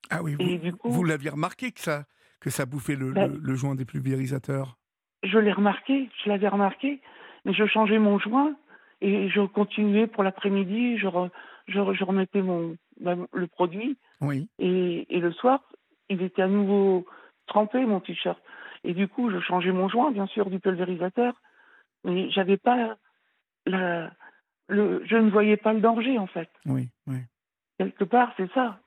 Ah 0.09 0.23
oui, 0.23 0.35
vous, 0.35 0.71
vous 0.83 1.03
l'aviez 1.03 1.29
remarqué 1.29 1.71
que 1.71 1.79
ça, 1.81 2.05
que 2.39 2.49
ça 2.49 2.65
bouffait 2.65 2.95
le, 2.95 3.11
Ben- 3.11 3.31
le, 3.31 3.39
le 3.39 3.55
joint 3.55 3.75
des 3.75 3.85
pulvérisateurs? 3.85 4.77
Je 5.23 5.37
l'ai 5.39 5.51
remarqué, 5.51 6.09
je 6.23 6.29
l'avais 6.29 6.47
remarqué, 6.47 7.01
mais 7.45 7.53
je 7.53 7.65
changeais 7.65 7.99
mon 7.99 8.19
joint 8.19 8.53
et 9.01 9.29
je 9.29 9.41
continuais 9.41 10.07
pour 10.07 10.23
l'après-midi, 10.23 10.97
je, 10.97 11.07
re- 11.07 11.29
je, 11.67 11.79
re- 11.79 11.93
je 11.93 12.03
remettais 12.03 12.41
mon, 12.41 12.77
ben, 12.99 13.27
le 13.33 13.47
produit 13.47 13.97
Oui, 14.21 14.47
et, 14.59 15.05
et 15.15 15.19
le 15.19 15.31
soir, 15.31 15.61
il 16.09 16.21
était 16.21 16.41
à 16.41 16.47
nouveau 16.47 17.05
trempé, 17.47 17.85
mon 17.85 17.99
t-shirt. 17.99 18.39
Et 18.83 18.93
du 18.93 19.07
coup, 19.07 19.29
je 19.31 19.39
changeais 19.39 19.71
mon 19.71 19.87
joint, 19.89 20.11
bien 20.11 20.27
sûr, 20.27 20.49
du 20.49 20.59
pulvérisateur, 20.59 21.33
mais 22.03 22.29
j'avais 22.31 22.57
pas 22.57 22.97
la, 23.65 24.11
le, 24.67 25.01
je 25.05 25.15
ne 25.15 25.29
voyais 25.29 25.57
pas 25.57 25.73
le 25.73 25.79
danger, 25.81 26.17
en 26.19 26.27
fait. 26.27 26.49
oui, 26.65 26.89
oui. 27.07 27.17
Quelque 27.77 28.03
part, 28.03 28.31
c'est 28.37 28.51
ça. 28.53 28.79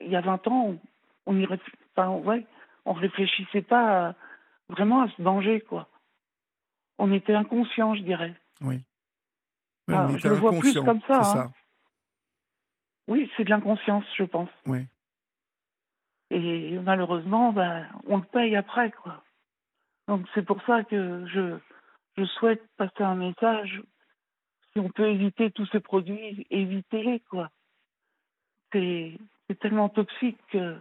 Il 0.00 0.10
y 0.10 0.16
a 0.16 0.20
20 0.20 0.46
ans, 0.48 0.66
on, 1.26 1.32
on 1.32 1.38
y 1.38 1.44
réf- 1.44 1.60
enfin, 1.96 2.10
ouais, 2.10 2.44
on 2.84 2.92
réfléchissait 2.92 3.62
pas 3.62 4.08
à- 4.08 4.14
vraiment 4.68 5.02
à 5.02 5.08
ce 5.10 5.22
danger, 5.22 5.60
quoi. 5.60 5.88
On 6.98 7.12
était 7.12 7.34
inconscient, 7.34 7.94
je 7.94 8.02
dirais. 8.02 8.34
oui. 8.60 8.80
Oui, 9.88 9.94
Ah, 9.96 10.06
on 10.10 10.16
je 10.16 10.28
le 10.28 10.36
vois 10.36 10.52
plus 10.52 10.74
comme 10.74 11.00
ça, 11.08 11.22
c'est 11.24 11.38
hein. 11.38 11.52
Oui, 13.08 13.28
c'est 13.36 13.42
de 13.42 13.50
l'inconscience, 13.50 14.04
je 14.16 14.22
pense. 14.22 14.48
ça. 14.48 14.70
Oui, 14.70 14.86
Et 16.30 16.78
malheureusement, 16.78 17.52
ben, 17.52 17.88
on 18.06 18.18
le 18.18 18.22
paye 18.22 18.54
après, 18.54 18.92
quoi. 18.92 19.24
Donc 20.06 20.26
c'est 20.34 20.44
pour 20.44 20.62
ça 20.62 20.84
que 20.84 21.26
je, 21.26 21.58
je 22.16 22.24
souhaite 22.24 22.62
passer 22.76 23.02
un 23.02 23.16
message. 23.16 23.82
Si 24.72 24.78
on 24.78 24.88
peut 24.88 25.08
éviter 25.08 25.50
tous 25.50 25.66
ces 25.66 25.80
produits, 25.80 26.46
évitez-les, 26.50 27.20
quoi. 27.28 27.50
C'est 28.72 29.18
c'est 29.48 29.58
tellement 29.58 29.88
toxique 29.88 30.38
que 30.52 30.76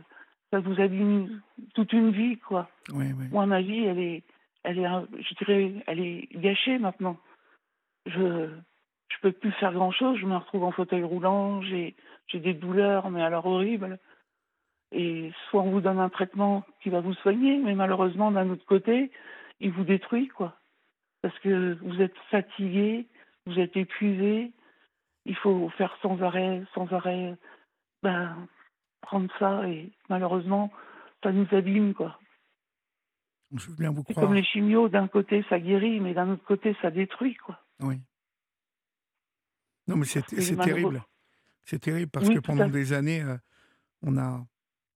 ça 0.51 0.60
vous 0.60 0.79
abîme 0.79 1.41
toute 1.74 1.93
une 1.93 2.12
vie, 2.12 2.38
quoi. 2.38 2.70
oui, 2.93 3.13
oui. 3.17 3.25
Moi, 3.31 3.46
ma 3.46 3.62
vie, 3.62 3.86
elle 3.86 4.00
est, 4.00 4.24
elle 4.63 4.79
est, 4.79 4.86
je 4.86 5.34
dirais, 5.36 5.74
elle 5.88 6.00
est 6.00 6.27
gâchée 6.36 6.77
maintenant. 6.77 7.17
Je, 8.05 8.50
je 9.10 9.17
peux 9.22 9.31
plus 9.31 9.51
faire 9.53 9.74
grand 9.74 9.91
chose. 9.91 10.17
Je 10.20 10.25
me 10.25 10.36
retrouve 10.36 10.63
en 10.63 10.72
fauteuil 10.72 11.03
roulant. 11.03 11.62
J'ai, 11.62 11.96
j'ai 12.27 12.39
des 12.39 12.53
douleurs, 12.53 13.10
mais 13.10 13.24
alors 13.24 13.46
horribles. 13.46 13.98
Et 14.91 15.31
soit 15.50 15.62
on 15.62 15.72
vous 15.72 15.81
donne 15.81 16.00
un 16.00 16.10
traitement 16.10 16.65
qui 16.81 16.89
va 16.89 17.00
vous 17.00 17.13
soigner, 17.13 17.58
mais 17.58 17.75
malheureusement, 17.75 18.31
d'un 18.31 18.50
autre 18.50 18.65
côté, 18.65 19.10
il 19.62 19.72
vous 19.72 19.86
détruit, 19.86 20.27
quoi. 20.27 20.58
Parce 21.22 21.38
que 21.39 21.77
vous 21.81 22.01
êtes 22.01 22.17
fatigué, 22.29 23.08
vous 23.46 23.58
êtes 23.58 23.77
épuisé. 23.77 24.51
Il 25.25 25.36
faut 25.36 25.70
faire 25.77 25.96
sans 26.01 26.22
arrêt, 26.22 26.63
sans 26.74 26.91
arrêt, 26.91 27.36
ben, 28.03 28.36
prendre 29.01 29.29
ça. 29.39 29.67
Et 29.67 29.91
malheureusement, 30.10 30.72
ça 31.24 31.31
nous 31.31 31.48
abîme, 31.51 31.93
quoi. 31.93 32.20
Je 33.53 33.67
veux 33.70 33.75
bien 33.75 33.91
vous 33.91 34.03
croire. 34.03 34.25
comme 34.27 34.34
les 34.36 34.43
chimios, 34.46 34.88
d'un 34.88 35.08
côté 35.10 35.43
ça 35.50 35.60
guérit, 35.60 36.00
mais 36.00 36.13
d'un 36.13 36.29
autre 36.29 36.43
côté 36.46 36.75
ça 36.81 36.89
détruit, 36.89 37.36
quoi. 37.36 37.60
Oui. 37.81 38.00
Non, 39.88 39.98
mais 39.98 40.05
c'est 40.05 40.22
terrible. 40.58 41.03
C'est 41.65 41.79
terrible 41.79 42.10
parce 42.12 42.27
Oui, 42.27 42.36
que 42.36 42.39
pendant 42.39 42.70
des 42.70 42.93
années, 42.93 43.22
euh, 43.22 43.38
on, 44.01 44.17
a, 44.17 44.46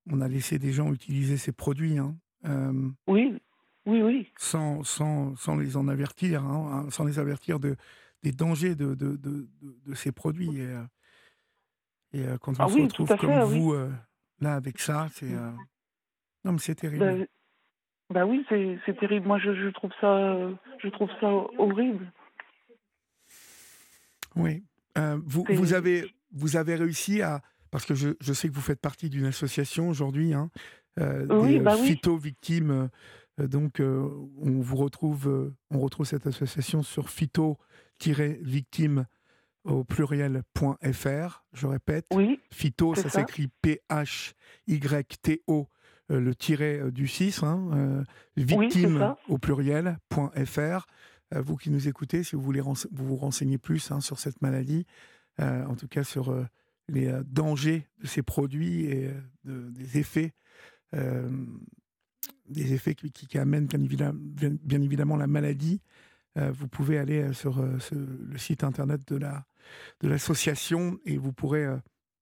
on 0.09 0.21
a 0.21 0.27
laissé 0.27 0.57
des 0.57 0.71
gens 0.71 0.91
utiliser 0.93 1.37
ces 1.37 1.51
produits 1.51 1.97
hein, 1.97 2.15
euh, 2.45 2.89
Oui, 3.07 3.37
oui, 3.85 4.01
oui. 4.01 4.31
sans, 4.37 4.83
sans, 4.83 5.35
sans 5.35 5.57
les 5.57 5.75
en 5.77 5.87
avertir, 5.87 6.43
hein, 6.43 6.85
hein, 6.85 6.89
sans 6.91 7.03
les 7.03 7.19
avertir 7.19 7.59
de, 7.59 7.75
des 8.23 8.31
dangers 8.31 8.75
de, 8.75 8.95
de, 8.95 9.15
de, 9.17 9.47
de- 9.61 9.77
de 9.85 9.93
ces 9.95 10.11
produits. 10.11 10.57
Et, 10.57 10.65
euh, 10.65 10.83
et, 12.15 12.25
euh, 12.27 12.37
quand 12.39 12.53
on 12.59 12.63
Ah 12.63 12.67
se 12.69 12.75
oui, 12.75 12.83
retrouve 12.83 13.07
comme 13.07 13.19
fait, 13.19 13.43
oui. 13.43 13.59
vous, 13.59 13.73
euh, 13.73 13.91
là, 14.39 14.55
avec 14.55 14.79
ça, 14.79 15.07
c'est. 15.13 15.31
euh, 15.33 15.51
Non, 16.43 16.51
mais 16.53 16.59
c'est 16.59 16.75
terrible. 16.75 17.03
Bah, 17.03 17.25
bah 18.21 18.25
oui, 18.25 18.45
c'est 18.49 18.97
terrible. 18.99 19.27
Moi, 19.27 19.39
je, 19.39 19.53
je 19.55 19.69
trouve 19.69 19.91
ça, 20.01 20.37
je 20.79 20.87
trouve 20.89 21.09
ça 21.19 21.27
horrible. 21.57 22.11
Oui. 24.35 24.63
Euh, 24.97 25.19
vous, 25.25 25.45
vous, 25.49 25.73
avez, 25.73 26.13
vous 26.31 26.55
avez 26.57 26.75
réussi 26.75 27.21
à. 27.21 27.41
Parce 27.71 27.85
que 27.85 27.95
je, 27.95 28.09
je 28.21 28.31
sais 28.33 28.47
que 28.47 28.53
vous 28.53 28.61
faites 28.61 28.79
partie 28.79 29.09
d'une 29.09 29.25
association 29.25 29.89
aujourd'hui, 29.89 30.33
hein, 30.33 30.49
euh, 30.99 31.25
Oui, 31.29 31.53
des 31.57 31.59
bah 31.59 31.75
phyto-victimes. 31.75 32.89
donc, 33.37 33.81
euh, 33.81 34.07
on 34.37 34.61
vous 34.61 34.77
retrouve, 34.77 35.53
on 35.71 35.79
retrouve 35.79 36.05
cette 36.05 36.25
association 36.27 36.83
sur 36.83 37.09
phyto-victime 37.09 39.05
au 39.65 39.83
pluriel.fr. 39.83 41.43
Je 41.53 41.67
répète, 41.67 42.05
Oui, 42.13 42.39
phyto, 42.51 42.95
ça 42.95 43.09
ça. 43.09 43.19
s'écrit 43.19 43.49
P-H-Y-T-O, 44.67 45.67
euh, 46.11 46.19
le 46.19 46.35
tiret 46.35 46.79
euh, 46.79 46.91
du 46.91 47.07
6, 47.07 47.43
hein, 47.43 47.69
euh, 47.73 48.03
victime 48.37 48.99
ça. 48.99 49.17
au 49.27 49.37
pluriel.fr. 49.37 50.85
Euh, 51.33 51.41
vous 51.41 51.55
qui 51.57 51.71
nous 51.71 51.87
écoutez, 51.87 52.23
si 52.23 52.35
vous 52.35 52.41
voulez 52.41 52.61
rense- 52.61 52.87
vous, 52.91 53.07
vous 53.07 53.15
renseigner 53.15 53.57
plus 53.57 53.91
hein, 53.91 53.99
sur 54.01 54.19
cette 54.19 54.41
maladie, 54.41 54.85
en 55.39 55.75
tout 55.75 55.89
cas 55.89 56.03
sur 56.05 56.33
les 56.87 57.11
dangers 57.25 57.87
de 57.99 58.07
ces 58.07 58.21
produits 58.21 58.85
et 58.85 59.11
de- 59.43 59.69
des 59.71 59.97
effets, 59.97 60.33
des 62.47 62.73
effets 62.73 62.95
qui, 62.95 63.11
qui- 63.11 63.27
qui 63.27 63.37
amènent 63.37 63.65
bien 63.65 63.81
évidemment, 63.81 64.19
bien, 64.21 64.55
bien 64.63 64.81
évidemment 64.81 65.17
la 65.17 65.27
maladie, 65.27 65.81
euh, 66.37 66.51
vous 66.51 66.67
pouvez 66.67 66.97
aller 66.97 67.33
sur 67.33 67.59
euh, 67.59 67.79
ce- 67.79 67.95
le 67.95 68.37
site 68.37 68.63
internet 68.63 69.01
de 69.07 69.17
la 69.17 69.45
de 70.01 70.07
l'association 70.07 70.97
et 71.05 71.17
vous 71.17 71.33
pourrez 71.33 71.65
euh, 71.65 71.77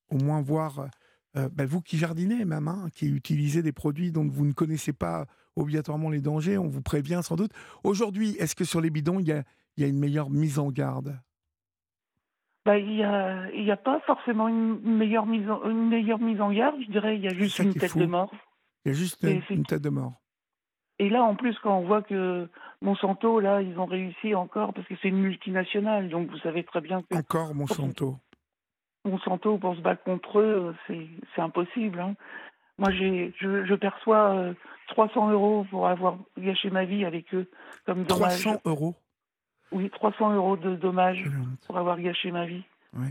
au 0.09 0.17
moins 0.17 0.41
voir, 0.41 0.87
euh, 1.35 1.49
ben, 1.51 1.65
vous 1.65 1.81
qui 1.81 1.97
jardinez 1.97 2.45
même, 2.45 2.67
hein, 2.67 2.87
qui 2.93 3.07
utilisez 3.07 3.61
des 3.61 3.71
produits 3.71 4.11
dont 4.11 4.27
vous 4.27 4.45
ne 4.45 4.53
connaissez 4.53 4.93
pas 4.93 5.25
obligatoirement 5.55 6.09
les 6.09 6.21
dangers, 6.21 6.57
on 6.57 6.67
vous 6.67 6.81
prévient 6.81 7.21
sans 7.23 7.35
doute. 7.35 7.51
Aujourd'hui, 7.83 8.35
est-ce 8.39 8.55
que 8.55 8.65
sur 8.65 8.81
les 8.81 8.89
bidons, 8.89 9.19
il 9.19 9.27
y 9.27 9.31
a, 9.31 9.43
il 9.77 9.83
y 9.83 9.85
a 9.85 9.89
une 9.89 9.99
meilleure 9.99 10.29
mise 10.29 10.59
en 10.59 10.71
garde? 10.71 11.19
Bah 12.65 12.77
il 12.77 12.95
y 12.95 13.03
a, 13.03 13.51
y 13.51 13.71
a 13.71 13.77
pas 13.77 13.99
forcément 14.05 14.47
une 14.47 14.79
meilleure 14.79 15.25
mise, 15.25 15.49
en, 15.49 15.69
une 15.69 15.89
meilleure 15.89 16.19
mise 16.19 16.39
en 16.39 16.51
garde. 16.51 16.75
Je 16.85 16.91
dirais, 16.91 17.17
il 17.17 17.23
y 17.23 17.27
a 17.27 17.33
juste 17.33 17.59
une 17.59 17.73
tête 17.73 17.91
fou. 17.91 17.99
de 17.99 18.05
mort. 18.05 18.33
Il 18.85 18.89
y 18.89 18.95
a 18.95 18.97
juste 18.97 19.21
une, 19.49 19.65
tête 19.65 19.81
de 19.81 19.89
mort. 19.89 20.21
Et 21.03 21.09
là, 21.09 21.21
en 21.21 21.35
plus, 21.35 21.57
quand 21.59 21.77
on 21.79 21.85
voit 21.85 22.01
que 22.01 22.47
Monsanto, 22.81 23.41
là, 23.41 23.61
ils 23.61 23.77
ont 23.77 23.85
réussi 23.85 24.33
encore, 24.35 24.73
parce 24.73 24.87
que 24.87 24.93
c'est 25.01 25.09
une 25.09 25.17
multinationale, 25.19 26.07
donc 26.07 26.29
vous 26.29 26.37
savez 26.37 26.63
très 26.63 26.79
bien 26.79 27.01
que 27.01 27.13
Encore 27.17 27.53
Monsanto. 27.53 28.15
Monsanto, 29.03 29.57
pour 29.57 29.75
se 29.75 29.81
battre 29.81 30.01
contre 30.03 30.39
eux, 30.39 30.73
euh, 30.89 31.05
c'est 31.35 31.41
impossible. 31.41 31.99
hein. 31.99 32.15
Moi, 32.77 32.89
j'ai, 32.91 33.33
je, 33.37 33.65
je 33.65 33.75
perçois 33.75 34.29
euh, 34.33 34.53
300 34.87 35.31
euros 35.31 35.65
pour 35.69 35.89
avoir 35.89 36.15
gâché 36.37 36.69
ma 36.69 36.85
vie 36.85 37.03
avec 37.03 37.33
eux, 37.33 37.49
comme 37.85 38.05
dommage. 38.05 38.41
300 38.41 38.61
euros? 38.63 38.95
Oui, 39.73 39.89
300 39.89 40.33
euros 40.35 40.55
de 40.55 40.75
dommages 40.77 41.25
pour 41.67 41.77
avoir 41.77 41.99
gâché 41.99 42.31
ma 42.31 42.45
vie. 42.45 42.63
Oui. 42.93 43.09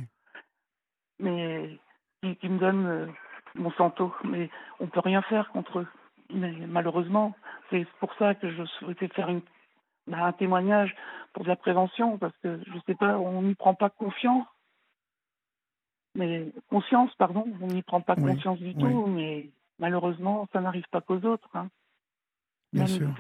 Mais 1.19 1.79
qui, 2.23 2.37
qui 2.37 2.49
me 2.49 2.59
donnent 2.59 2.87
euh, 2.87 3.07
Monsanto. 3.55 4.15
Mais 4.25 4.49
on 4.81 4.87
peut 4.87 5.01
rien 5.01 5.21
faire 5.21 5.51
contre 5.51 5.81
eux. 5.81 5.87
Mais 6.33 6.53
malheureusement, 6.67 7.35
c'est 7.71 7.87
pour 8.01 8.13
ça 8.15 8.35
que 8.35 8.51
je 8.51 8.65
souhaitais 8.65 9.09
faire 9.09 9.29
une, 9.29 9.43
bah, 10.07 10.25
un 10.25 10.33
témoignage 10.33 10.95
pour 11.33 11.45
de 11.45 11.49
la 11.49 11.57
prévention, 11.57 12.19
parce 12.19 12.37
que 12.43 12.61
je 12.67 12.79
sais 12.87 12.95
pas, 12.95 13.19
on 13.19 13.43
n'y 13.43 13.55
prend 13.55 13.75
pas 13.75 13.91
confiance. 13.91 14.47
Mais 16.15 16.53
conscience, 16.69 17.15
pardon, 17.17 17.47
on 17.61 17.69
n'y 17.69 17.83
prend 17.83 18.01
pas 18.01 18.17
Oui, 18.17 18.33
conscience 18.35 18.59
du 18.59 18.75
oui. 18.75 18.81
tout, 18.81 19.07
mais 19.07 19.51
malheureusement, 19.79 20.47
ça 20.53 20.61
n'arrive 20.61 20.87
pas 20.91 21.01
qu'aux 21.01 21.21
autres. 21.25 21.49
hein. 21.55 21.69
Bien 22.73 22.87
sûr. 22.87 23.15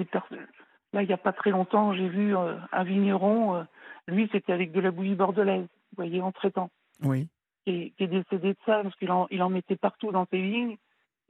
Là, 0.94 1.02
il 1.02 1.06
n'y 1.06 1.14
a 1.14 1.18
pas 1.18 1.32
très 1.32 1.50
longtemps, 1.50 1.94
j'ai 1.94 2.08
vu 2.08 2.36
euh, 2.36 2.58
un 2.70 2.84
vigneron, 2.84 3.54
euh, 3.56 3.62
lui, 4.08 4.28
c'était 4.30 4.52
avec 4.52 4.72
de 4.72 4.80
la 4.80 4.90
bouillie 4.90 5.14
bordelaise, 5.14 5.62
vous 5.62 5.96
voyez, 5.96 6.20
en 6.20 6.32
traitant, 6.32 6.70
Oui. 7.02 7.28
qui 7.64 7.70
est, 7.70 7.90
qui 7.96 8.04
est 8.04 8.08
décédé 8.08 8.52
de 8.52 8.58
ça, 8.66 8.82
parce 8.82 8.94
qu'il 8.96 9.10
en, 9.10 9.26
il 9.30 9.42
en 9.42 9.48
mettait 9.48 9.76
partout 9.76 10.12
dans 10.12 10.26
ses 10.26 10.42
vignes, 10.42 10.76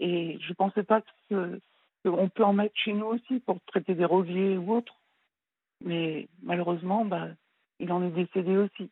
et 0.00 0.36
je 0.40 0.48
ne 0.48 0.54
pensais 0.54 0.82
pas 0.82 1.00
que 1.00 1.08
ce- 1.30 1.60
On 2.04 2.28
peut 2.28 2.44
en 2.44 2.52
mettre 2.52 2.76
chez 2.76 2.92
nous 2.92 3.06
aussi 3.06 3.40
pour 3.40 3.60
traiter 3.66 3.94
des 3.94 4.04
rosiers 4.04 4.56
ou 4.56 4.74
autre. 4.74 4.94
Mais 5.84 6.28
malheureusement, 6.42 7.04
bah, 7.04 7.28
il 7.78 7.92
en 7.92 8.02
est 8.02 8.10
décédé 8.10 8.56
aussi. 8.56 8.90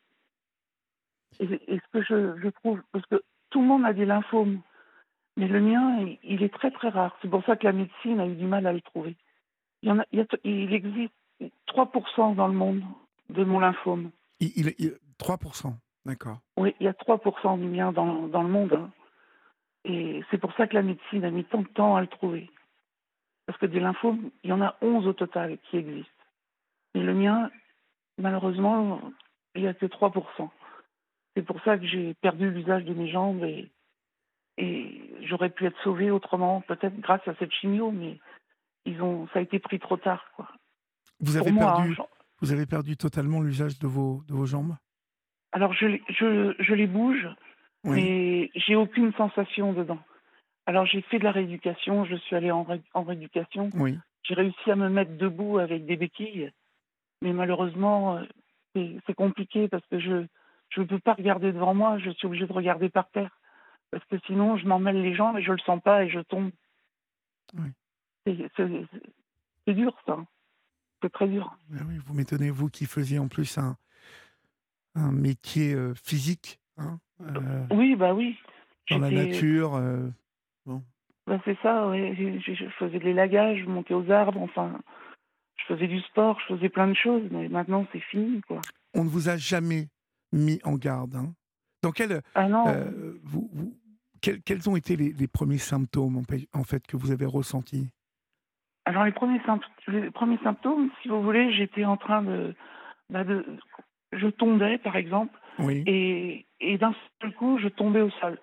Et, 1.39 1.47
ce 1.47 1.91
que 1.91 2.03
je, 2.03 2.39
je, 2.41 2.49
trouve, 2.49 2.81
parce 2.91 3.05
que 3.05 3.21
tout 3.49 3.61
le 3.61 3.67
monde 3.67 3.85
a 3.85 3.93
des 3.93 4.05
lymphomes, 4.05 4.61
mais 5.37 5.47
le 5.47 5.61
mien, 5.61 6.05
il, 6.23 6.43
est 6.43 6.53
très 6.53 6.71
très 6.71 6.89
rare. 6.89 7.17
C'est 7.21 7.29
pour 7.29 7.43
ça 7.45 7.55
que 7.55 7.65
la 7.65 7.71
médecine 7.71 8.19
a 8.19 8.27
eu 8.27 8.35
du 8.35 8.45
mal 8.45 8.67
à 8.67 8.73
le 8.73 8.81
trouver. 8.81 9.15
Il, 9.81 9.89
y 9.89 9.91
en 9.91 9.99
a, 9.99 10.05
il, 10.43 10.73
existe 10.73 11.13
3% 11.69 12.35
dans 12.35 12.47
le 12.47 12.53
monde 12.53 12.83
de 13.29 13.43
mon 13.43 13.59
lymphome. 13.59 14.11
Il, 14.39 14.73
3%, 15.19 15.73
d'accord. 16.05 16.39
Oui, 16.57 16.75
il 16.79 16.85
y 16.85 16.89
a 16.89 16.93
3% 16.93 17.59
du 17.59 17.65
mien 17.65 17.91
dans, 17.91 18.27
dans 18.27 18.43
le 18.43 18.49
monde. 18.49 18.73
Hein. 18.73 18.91
Et 19.85 20.21
c'est 20.29 20.37
pour 20.37 20.53
ça 20.53 20.67
que 20.67 20.75
la 20.75 20.83
médecine 20.83 21.23
a 21.23 21.31
mis 21.31 21.45
tant 21.45 21.61
de 21.61 21.67
temps 21.67 21.95
à 21.95 22.01
le 22.01 22.07
trouver. 22.07 22.49
Parce 23.51 23.59
que 23.59 23.65
des 23.65 23.81
lymphomes, 23.81 24.31
il 24.45 24.49
y 24.49 24.53
en 24.53 24.61
a 24.61 24.77
11 24.81 25.07
au 25.07 25.11
total 25.11 25.57
qui 25.57 25.75
existent. 25.75 26.09
Et 26.93 27.01
le 27.01 27.13
mien, 27.13 27.51
malheureusement, 28.17 29.01
il 29.55 29.63
n'y 29.63 29.67
a 29.67 29.73
que 29.73 29.87
3%. 29.87 30.49
C'est 31.35 31.41
pour 31.41 31.61
ça 31.63 31.77
que 31.77 31.85
j'ai 31.85 32.13
perdu 32.13 32.49
l'usage 32.49 32.85
de 32.85 32.93
mes 32.93 33.11
jambes 33.11 33.43
et, 33.43 33.69
et 34.57 35.01
j'aurais 35.23 35.49
pu 35.49 35.65
être 35.65 35.77
sauvée 35.83 36.11
autrement, 36.11 36.61
peut-être 36.61 36.97
grâce 37.01 37.27
à 37.27 37.35
cette 37.39 37.51
chimio, 37.51 37.91
mais 37.91 38.19
ils 38.85 39.01
ont, 39.01 39.27
ça 39.33 39.39
a 39.39 39.41
été 39.41 39.59
pris 39.59 39.79
trop 39.79 39.97
tard. 39.97 40.23
Quoi. 40.37 40.47
Vous, 41.19 41.35
avez 41.35 41.51
perdu, 41.51 41.97
hein, 41.99 42.05
vous 42.39 42.53
avez 42.53 42.65
perdu 42.65 42.95
totalement 42.95 43.41
l'usage 43.41 43.79
de 43.79 43.87
vos, 43.87 44.23
de 44.29 44.33
vos 44.33 44.45
jambes? 44.45 44.77
Alors 45.51 45.73
je, 45.73 45.97
je, 46.07 46.55
je 46.57 46.73
les 46.73 46.87
bouge, 46.87 47.27
mais 47.83 48.49
j'ai 48.55 48.77
aucune 48.77 49.11
sensation 49.15 49.73
dedans. 49.73 49.99
Alors 50.71 50.85
j'ai 50.85 51.01
fait 51.01 51.19
de 51.19 51.25
la 51.25 51.33
rééducation, 51.33 52.05
je 52.05 52.15
suis 52.15 52.33
allée 52.33 52.49
en, 52.49 52.65
en 52.93 53.03
rééducation. 53.03 53.69
Oui. 53.73 53.99
J'ai 54.23 54.35
réussi 54.35 54.71
à 54.71 54.77
me 54.77 54.87
mettre 54.87 55.17
debout 55.17 55.57
avec 55.57 55.85
des 55.85 55.97
béquilles, 55.97 56.49
mais 57.21 57.33
malheureusement 57.33 58.23
euh, 58.75 58.99
c'est 59.05 59.13
compliqué 59.13 59.67
parce 59.67 59.85
que 59.87 59.99
je 59.99 60.25
ne 60.77 60.85
peux 60.85 60.99
pas 60.99 61.13
regarder 61.13 61.51
devant 61.51 61.73
moi, 61.73 61.97
je 61.97 62.09
suis 62.11 62.25
obligée 62.25 62.47
de 62.47 62.53
regarder 62.53 62.87
par 62.87 63.09
terre 63.09 63.37
parce 63.91 64.05
que 64.05 64.15
sinon 64.25 64.55
je 64.55 64.65
m'en 64.65 64.79
mêle 64.79 65.01
les 65.01 65.13
jambes 65.13 65.37
et 65.37 65.41
je 65.41 65.51
le 65.51 65.57
sens 65.57 65.81
pas 65.83 66.05
et 66.05 66.09
je 66.09 66.21
tombe. 66.21 66.51
Oui. 67.55 67.67
C'est 68.25 69.73
dur 69.73 69.93
ça, 70.05 70.19
c'est 71.01 71.11
très 71.11 71.27
dur. 71.27 71.53
Oui, 71.69 71.97
vous 71.97 72.13
m'étonnez 72.13 72.49
vous 72.49 72.69
qui 72.69 72.85
faisiez 72.85 73.19
en 73.19 73.27
plus 73.27 73.57
un 73.57 73.75
un 74.95 75.11
métier 75.11 75.73
euh, 75.73 75.93
physique. 75.95 76.61
Hein 76.77 76.97
euh, 77.19 77.65
oui, 77.71 77.97
bah 77.97 78.13
oui. 78.13 78.37
Dans 78.89 78.99
la 78.99 79.11
nature. 79.11 79.75
Euh, 79.75 80.07
bon. 80.65 80.83
Bah 81.27 81.39
c'est 81.45 81.57
ça, 81.61 81.87
oui. 81.87 82.15
Je, 82.41 82.65
faisais 82.79 82.99
de 82.99 83.03
l'élagage, 83.03 83.59
je 83.59 83.69
montais 83.69 83.93
aux 83.93 84.09
arbres, 84.09 84.41
enfin, 84.41 84.79
je 85.57 85.65
faisais 85.65 85.87
du 85.87 85.99
sport, 86.01 86.39
je 86.41 86.55
faisais 86.55 86.69
plein 86.69 86.87
de 86.87 86.95
choses, 86.95 87.23
mais 87.31 87.47
maintenant 87.47 87.85
c'est 87.91 87.99
fini, 87.99 88.41
quoi. 88.41 88.61
On 88.93 89.03
ne 89.03 89.09
vous 89.09 89.29
a 89.29 89.37
jamais 89.37 89.87
mis 90.31 90.59
en 90.63 90.75
garde. 90.75 91.15
Hein 91.15 91.33
Dans 91.83 91.91
quel, 91.91 92.21
ah 92.35 92.47
non. 92.47 92.65
vous, 93.23 93.49
vous, 93.53 93.77
quels, 94.21 94.41
quels, 94.41 94.67
ont 94.69 94.75
été 94.75 94.95
les, 94.95 95.13
les, 95.13 95.27
premiers 95.27 95.57
symptômes 95.57 96.21
en 96.53 96.63
fait 96.63 96.87
que 96.87 96.97
vous 96.97 97.11
avez 97.11 97.25
ressentis? 97.25 97.89
Alors 98.85 99.03
les 99.03 99.11
premiers, 99.11 99.39
les 99.87 100.11
premiers 100.11 100.39
symptômes, 100.39 100.89
si 101.01 101.07
vous 101.07 101.21
voulez, 101.21 101.53
j'étais 101.53 101.85
en 101.85 101.97
train 101.97 102.23
de, 102.23 102.55
bah 103.09 103.23
de, 103.23 103.45
je 104.11 104.27
tombais 104.27 104.77
par 104.79 104.95
exemple, 104.95 105.37
et, 105.69 106.45
et 106.59 106.77
d'un 106.77 106.95
seul 107.21 107.33
coup, 107.35 107.59
je 107.59 107.67
tombais 107.67 108.01
au 108.01 108.09
sol. 108.09 108.39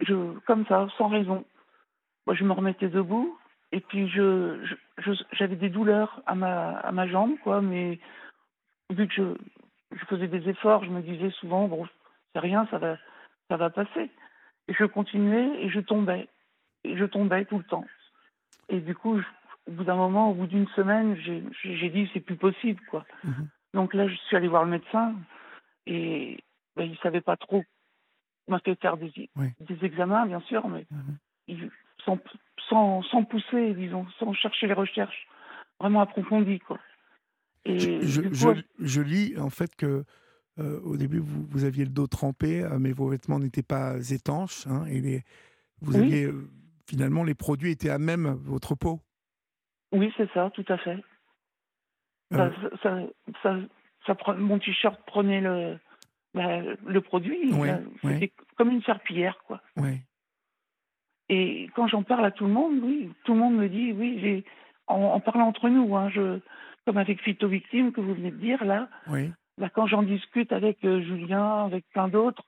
Je, 0.00 0.38
comme 0.46 0.66
ça, 0.66 0.86
sans 0.96 1.08
raison. 1.08 1.44
Moi, 2.26 2.34
je 2.34 2.44
me 2.44 2.52
remettais 2.52 2.88
debout, 2.88 3.38
et 3.72 3.80
puis 3.80 4.08
je, 4.08 4.58
j'avais 5.32 5.56
des 5.56 5.70
douleurs 5.70 6.22
à 6.26 6.34
ma, 6.34 6.78
à 6.78 6.92
ma 6.92 7.08
jambe, 7.08 7.36
quoi, 7.42 7.60
mais 7.60 7.98
vu 8.90 9.08
que 9.08 9.14
je, 9.14 9.34
je 9.92 10.04
faisais 10.06 10.28
des 10.28 10.48
efforts, 10.48 10.84
je 10.84 10.90
me 10.90 11.02
disais 11.02 11.30
souvent, 11.30 11.68
bon, 11.68 11.86
c'est 12.32 12.40
rien, 12.40 12.66
ça 12.70 12.78
va, 12.78 12.96
ça 13.48 13.56
va 13.56 13.70
passer. 13.70 14.10
Et 14.68 14.74
je 14.74 14.84
continuais 14.84 15.62
et 15.62 15.70
je 15.70 15.80
tombais. 15.80 16.28
Et 16.84 16.96
je 16.96 17.04
tombais 17.04 17.44
tout 17.46 17.58
le 17.58 17.64
temps. 17.64 17.86
Et 18.68 18.80
du 18.80 18.94
coup, 18.94 19.18
au 19.66 19.72
bout 19.72 19.84
d'un 19.84 19.96
moment, 19.96 20.30
au 20.30 20.34
bout 20.34 20.46
d'une 20.46 20.68
semaine, 20.68 21.16
j'ai 21.16 21.90
dit, 21.90 22.10
c'est 22.12 22.20
plus 22.20 22.36
possible, 22.36 22.80
quoi. 22.90 23.04
Mhm. 23.24 23.48
Donc 23.74 23.94
là, 23.94 24.08
je 24.08 24.14
suis 24.14 24.36
allée 24.36 24.48
voir 24.48 24.64
le 24.64 24.70
médecin 24.70 25.14
et 25.86 26.38
ben, 26.76 26.84
il 26.84 26.92
ne 26.92 26.96
savait 26.96 27.20
pas 27.20 27.36
trop. 27.36 27.64
Il 28.48 28.52
m'a 28.52 28.60
fait 28.60 28.80
faire 28.80 28.96
des, 28.96 29.12
des, 29.60 29.84
examens, 29.84 30.26
bien 30.26 30.40
sûr, 30.40 30.66
mais 30.68 30.86
mhm. 31.48 31.70
sans, 32.04 32.18
sans, 32.68 33.02
sans, 33.02 33.24
pousser, 33.24 33.74
disons, 33.74 34.06
sans 34.18 34.32
chercher 34.32 34.66
les 34.66 34.72
recherches 34.72 35.28
vraiment 35.78 36.00
approfondies. 36.00 36.60
Quoi. 36.60 36.78
Et 37.66 37.78
je, 37.78 38.22
je, 38.32 38.62
je, 38.78 39.00
lis 39.02 39.38
en 39.38 39.50
fait 39.50 39.76
que 39.76 40.04
euh, 40.58 40.80
au 40.80 40.96
début, 40.96 41.18
vous, 41.18 41.44
vous, 41.50 41.64
aviez 41.64 41.84
le 41.84 41.90
dos 41.90 42.06
trempé, 42.06 42.64
euh, 42.64 42.78
mais 42.78 42.92
vos 42.92 43.08
vêtements 43.08 43.38
n'étaient 43.38 43.62
pas 43.62 43.96
étanches. 44.10 44.66
Hein, 44.66 44.86
et 44.86 45.00
les, 45.00 45.22
vous 45.82 45.96
aviez, 45.96 46.24
euh, 46.24 46.48
finalement, 46.88 47.24
les 47.24 47.34
produits 47.34 47.70
étaient 47.70 47.90
à 47.90 47.98
même 47.98 48.28
votre 48.44 48.74
peau. 48.74 49.00
Oui, 49.92 50.10
c'est 50.16 50.30
ça, 50.32 50.50
tout 50.54 50.64
à 50.68 50.78
fait. 50.78 50.96
Ça, 52.30 52.50
ça, 52.82 52.98
ça, 53.42 53.56
ça, 54.06 54.34
mon 54.34 54.58
t-shirt 54.58 54.98
prenait 55.06 55.40
le, 55.40 55.78
bah, 56.34 56.60
le 56.86 57.00
produit. 57.00 57.52
C'était 58.02 58.32
comme 58.56 58.70
une 58.70 58.82
serpillière, 58.82 59.38
quoi. 59.46 59.60
Et 61.30 61.68
quand 61.74 61.86
j'en 61.88 62.02
parle 62.02 62.24
à 62.24 62.30
tout 62.30 62.46
le 62.46 62.52
monde, 62.52 62.80
oui, 62.82 63.10
tout 63.24 63.34
le 63.34 63.38
monde 63.38 63.56
me 63.56 63.68
dit, 63.68 63.92
oui, 63.92 64.44
en, 64.86 64.96
en 64.96 65.20
parlant 65.20 65.46
entre 65.46 65.68
nous, 65.68 65.94
hein, 65.94 66.08
je, 66.08 66.40
comme 66.86 66.96
avec 66.96 67.20
Phyto 67.20 67.48
Victime 67.48 67.92
que 67.92 68.00
vous 68.00 68.14
venez 68.14 68.30
de 68.30 68.38
dire 68.38 68.64
là, 68.64 68.88
oui. 69.08 69.30
Bah, 69.58 69.68
quand 69.68 69.86
j'en 69.86 70.02
discute 70.02 70.52
avec 70.52 70.84
euh, 70.84 71.02
Julien, 71.02 71.64
avec 71.64 71.84
plein 71.90 72.06
d'autres, 72.06 72.44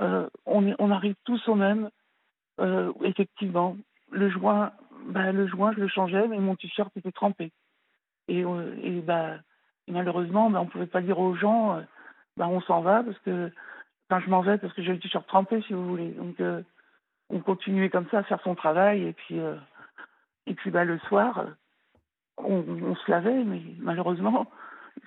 euh, 0.00 0.28
on, 0.44 0.74
on, 0.78 0.90
arrive 0.90 1.16
tous 1.24 1.46
au 1.48 1.56
même. 1.56 1.90
Euh, 2.60 2.92
effectivement, 3.02 3.76
le 4.12 4.30
joint, 4.30 4.72
bah, 5.08 5.32
le 5.32 5.48
joint, 5.48 5.72
je 5.72 5.80
le 5.80 5.88
changeais, 5.88 6.28
mais 6.28 6.38
mon 6.38 6.54
t-shirt 6.54 6.96
était 6.96 7.10
trempé. 7.10 7.50
Et, 8.28 8.44
et 8.82 9.00
bah, 9.00 9.38
malheureusement, 9.88 10.48
bah, 10.48 10.60
on 10.60 10.66
ne 10.66 10.70
pouvait 10.70 10.86
pas 10.86 11.00
dire 11.02 11.18
aux 11.18 11.34
gens, 11.34 11.82
bah, 12.36 12.48
on 12.48 12.60
s'en 12.60 12.80
va 12.80 13.02
parce 13.02 13.18
que, 13.20 13.50
enfin, 14.08 14.22
je 14.24 14.30
m'en 14.30 14.40
vais 14.42 14.58
parce 14.58 14.72
que 14.74 14.82
j'ai 14.82 14.92
le 14.92 14.98
t-shirt 14.98 15.26
trempé, 15.26 15.62
si 15.62 15.72
vous 15.72 15.88
voulez. 15.88 16.10
Donc, 16.10 16.36
on 17.30 17.40
continuait 17.40 17.90
comme 17.90 18.08
ça 18.10 18.18
à 18.18 18.22
faire 18.24 18.40
son 18.42 18.54
travail, 18.54 19.02
et 19.02 19.12
puis, 19.12 19.38
et 20.46 20.54
puis 20.54 20.70
bah, 20.70 20.84
le 20.84 20.98
soir, 21.00 21.46
on, 22.38 22.64
on, 22.82 22.94
se 22.94 23.10
lavait, 23.10 23.44
mais 23.44 23.62
malheureusement, 23.78 24.50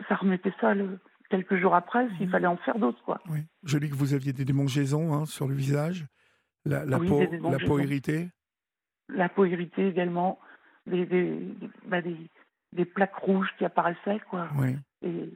ça 0.07 0.15
remettait 0.15 0.53
ça 0.59 0.73
le, 0.73 0.99
quelques 1.29 1.57
jours 1.57 1.75
après 1.75 2.07
s'il 2.17 2.25
mhm. 2.25 2.31
fallait 2.31 2.47
en 2.47 2.57
faire 2.57 2.77
d'autres. 2.79 3.01
Quoi. 3.03 3.21
Oui. 3.29 3.39
Je 3.63 3.77
lis 3.77 3.89
que 3.89 3.95
vous 3.95 4.13
aviez 4.13 4.33
des 4.33 4.45
démangeaisons 4.45 5.13
hein, 5.13 5.25
sur 5.25 5.47
le 5.47 5.53
visage, 5.53 6.05
la, 6.65 6.85
la 6.85 6.99
peau, 6.99 7.21
la 7.21 7.59
peau 7.59 7.79
irritée. 7.79 8.29
La 9.09 9.29
peau 9.29 9.45
irritée 9.45 9.87
également, 9.87 10.39
des, 10.85 11.05
des, 11.05 11.39
bah, 11.85 12.01
des, 12.01 12.15
des, 12.73 12.85
plaques 12.85 13.15
rouges 13.15 13.49
qui 13.57 13.65
apparaissaient. 13.65 14.21
Quoi. 14.29 14.49
Oui. 14.57 14.75
Et, 15.01 15.29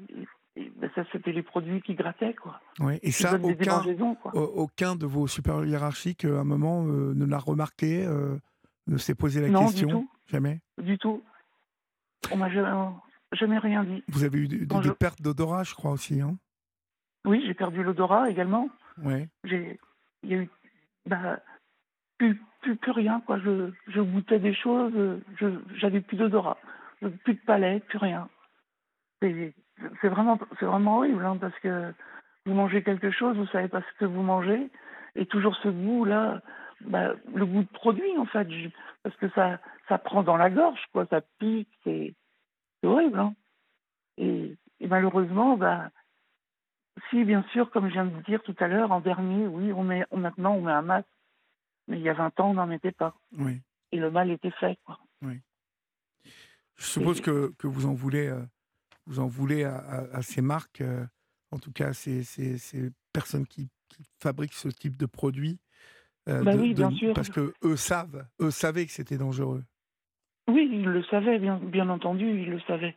bah, 0.55 0.87
ça, 0.93 1.03
c'était 1.11 1.31
les 1.31 1.41
produits 1.41 1.81
qui 1.81 1.95
grattaient. 1.95 2.35
Quoi. 2.35 2.59
Et 3.01 3.11
ça, 3.11 3.39
aucun, 3.41 3.81
aucun 4.33 4.95
de 4.95 5.05
vos 5.05 5.27
supérieurs 5.27 5.65
hiérarchiques, 5.65 6.25
à 6.25 6.39
un 6.39 6.43
moment, 6.43 6.85
euh, 6.85 7.13
ne 7.15 7.25
l'a 7.25 7.39
remarqué, 7.39 8.05
euh, 8.05 8.37
ne 8.87 8.97
s'est 8.97 9.15
posé 9.15 9.41
la 9.41 9.49
non, 9.49 9.65
question 9.65 9.87
du 9.87 9.93
tout. 9.93 10.09
Jamais 10.27 10.61
Du 10.81 10.97
tout. 10.97 11.23
On 12.31 12.37
m'a 12.37 12.49
jamais, 12.49 12.69
je 13.33 13.45
n'ai 13.45 13.57
rien 13.57 13.83
dit. 13.83 14.03
Vous 14.07 14.23
avez 14.23 14.39
eu 14.39 14.47
des, 14.47 14.65
pertes 14.93 15.21
d'odorat, 15.21 15.63
je 15.63 15.73
crois 15.73 15.91
aussi, 15.91 16.21
hein 16.21 16.37
Oui, 17.25 17.43
j'ai 17.45 17.53
perdu 17.53 17.83
l'odorat 17.83 18.29
également. 18.29 18.69
J'ai, 19.43 19.79
il 20.21 20.29
y 20.29 20.35
a 20.35 20.37
eu, 20.37 20.49
bah, 21.07 21.39
plus, 22.17 22.39
plus, 22.61 22.75
plus, 22.75 22.91
rien, 22.91 23.21
quoi. 23.25 23.39
Je, 23.39 23.71
je 23.87 24.01
goûtais 24.01 24.39
des 24.39 24.53
choses, 24.53 24.93
je, 25.39 25.47
j'avais 25.79 26.01
plus 26.01 26.15
d'odorat, 26.15 26.57
plus 27.23 27.33
de 27.33 27.41
palais, 27.45 27.79
plus 27.79 27.97
rien. 27.97 28.29
C'est, 30.01 30.07
vraiment, 30.07 30.37
vraiment 30.61 30.97
horrible, 30.97 31.25
hein, 31.25 31.37
parce 31.39 31.57
que 31.59 31.93
vous 32.45 32.53
mangez 32.53 32.83
quelque 32.83 33.11
chose, 33.11 33.37
vous 33.37 33.47
savez 33.47 33.67
pas 33.67 33.81
ce 33.81 33.99
que 33.99 34.05
vous 34.05 34.21
mangez, 34.21 34.69
et 35.15 35.25
toujours 35.25 35.55
ce 35.57 35.69
goût 35.69 36.05
là, 36.05 36.41
bah, 36.81 37.13
le 37.33 37.45
goût 37.45 37.63
de 37.63 37.69
produit 37.69 38.17
en 38.17 38.25
fait, 38.25 38.47
parce 39.03 39.15
que 39.17 39.29
ça, 39.29 39.59
ça 39.87 39.97
prend 39.97 40.23
dans 40.23 40.37
la 40.37 40.49
gorge, 40.49 40.81
quoi, 40.91 41.05
ça 41.09 41.21
pique, 41.39 41.69
c'est 41.83 42.13
horrible. 42.83 43.19
Hein 43.19 43.33
et, 44.17 44.57
malheureusement, 44.81 45.57
bah, 45.57 45.89
si, 47.09 47.23
bien 47.23 47.43
sûr, 47.51 47.71
comme 47.71 47.87
je 47.87 47.93
viens 47.93 48.05
de 48.05 48.21
dire 48.23 48.41
tout 48.43 48.55
à 48.59 48.67
l'heure, 48.67 48.91
en 48.91 48.99
dernier, 48.99 49.47
oui, 49.47 49.71
on 49.73 49.83
met, 49.83 50.05
maintenant, 50.11 50.53
on 50.55 50.61
met 50.61 50.71
un 50.71 50.81
masque. 50.81 51.07
Mais 51.87 51.97
il 51.97 52.03
y 52.03 52.09
a 52.09 52.13
20 52.13 52.39
ans, 52.39 52.51
on 52.51 52.53
n'en 52.53 52.67
mettait 52.67 52.91
pas. 52.91 53.15
Oui. 53.37 53.59
Et 53.91 53.97
le 53.97 54.09
mal 54.09 54.31
était 54.31 54.51
fait. 54.51 54.77
Quoi. 54.85 54.99
Oui. 55.21 55.41
Je 56.77 56.85
suppose 56.85 57.21
que, 57.21 57.53
que, 57.57 57.67
vous 57.67 57.85
en 57.85 57.93
voulez, 57.93 58.27
euh, 58.27 58.41
vous 59.05 59.19
en 59.19 59.27
voulez 59.27 59.63
à, 59.63 59.77
à, 60.13 60.21
ces 60.21 60.41
marques, 60.41 60.81
euh, 60.81 61.05
en 61.51 61.59
tout 61.59 61.71
cas 61.71 61.93
ces, 61.93 62.23
ces, 62.23 62.57
ces 62.57 62.89
personnes 63.11 63.45
qui, 63.45 63.69
qui, 63.89 64.03
fabriquent 64.21 64.53
ce 64.53 64.69
type 64.69 64.97
de 64.97 65.05
produits. 65.05 65.59
Euh, 66.29 66.43
bah 66.43 66.55
oui, 66.55 66.73
bien 66.73 66.91
sûr. 66.91 67.13
Parce 67.13 67.29
que 67.29 67.53
eux 67.63 67.75
savent, 67.75 68.25
eux 68.39 68.51
savaient 68.51 68.85
que 68.85 68.91
c'était 68.91 69.17
dangereux. 69.17 69.63
Oui, 70.47 70.69
il 70.71 70.85
le 70.85 71.03
savait, 71.03 71.39
bien, 71.39 71.57
bien 71.57 71.89
entendu, 71.89 72.25
il 72.27 72.49
le 72.49 72.59
savait. 72.61 72.95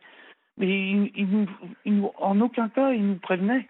Mais 0.57 0.67
il, 0.67 1.11
il 1.15 1.27
nous- 1.27 1.49
il 1.85 1.95
nous- 1.97 2.11
en 2.17 2.39
aucun 2.41 2.69
cas, 2.69 2.91
il 2.93 3.05
nous 3.05 3.19
prévenait. 3.19 3.69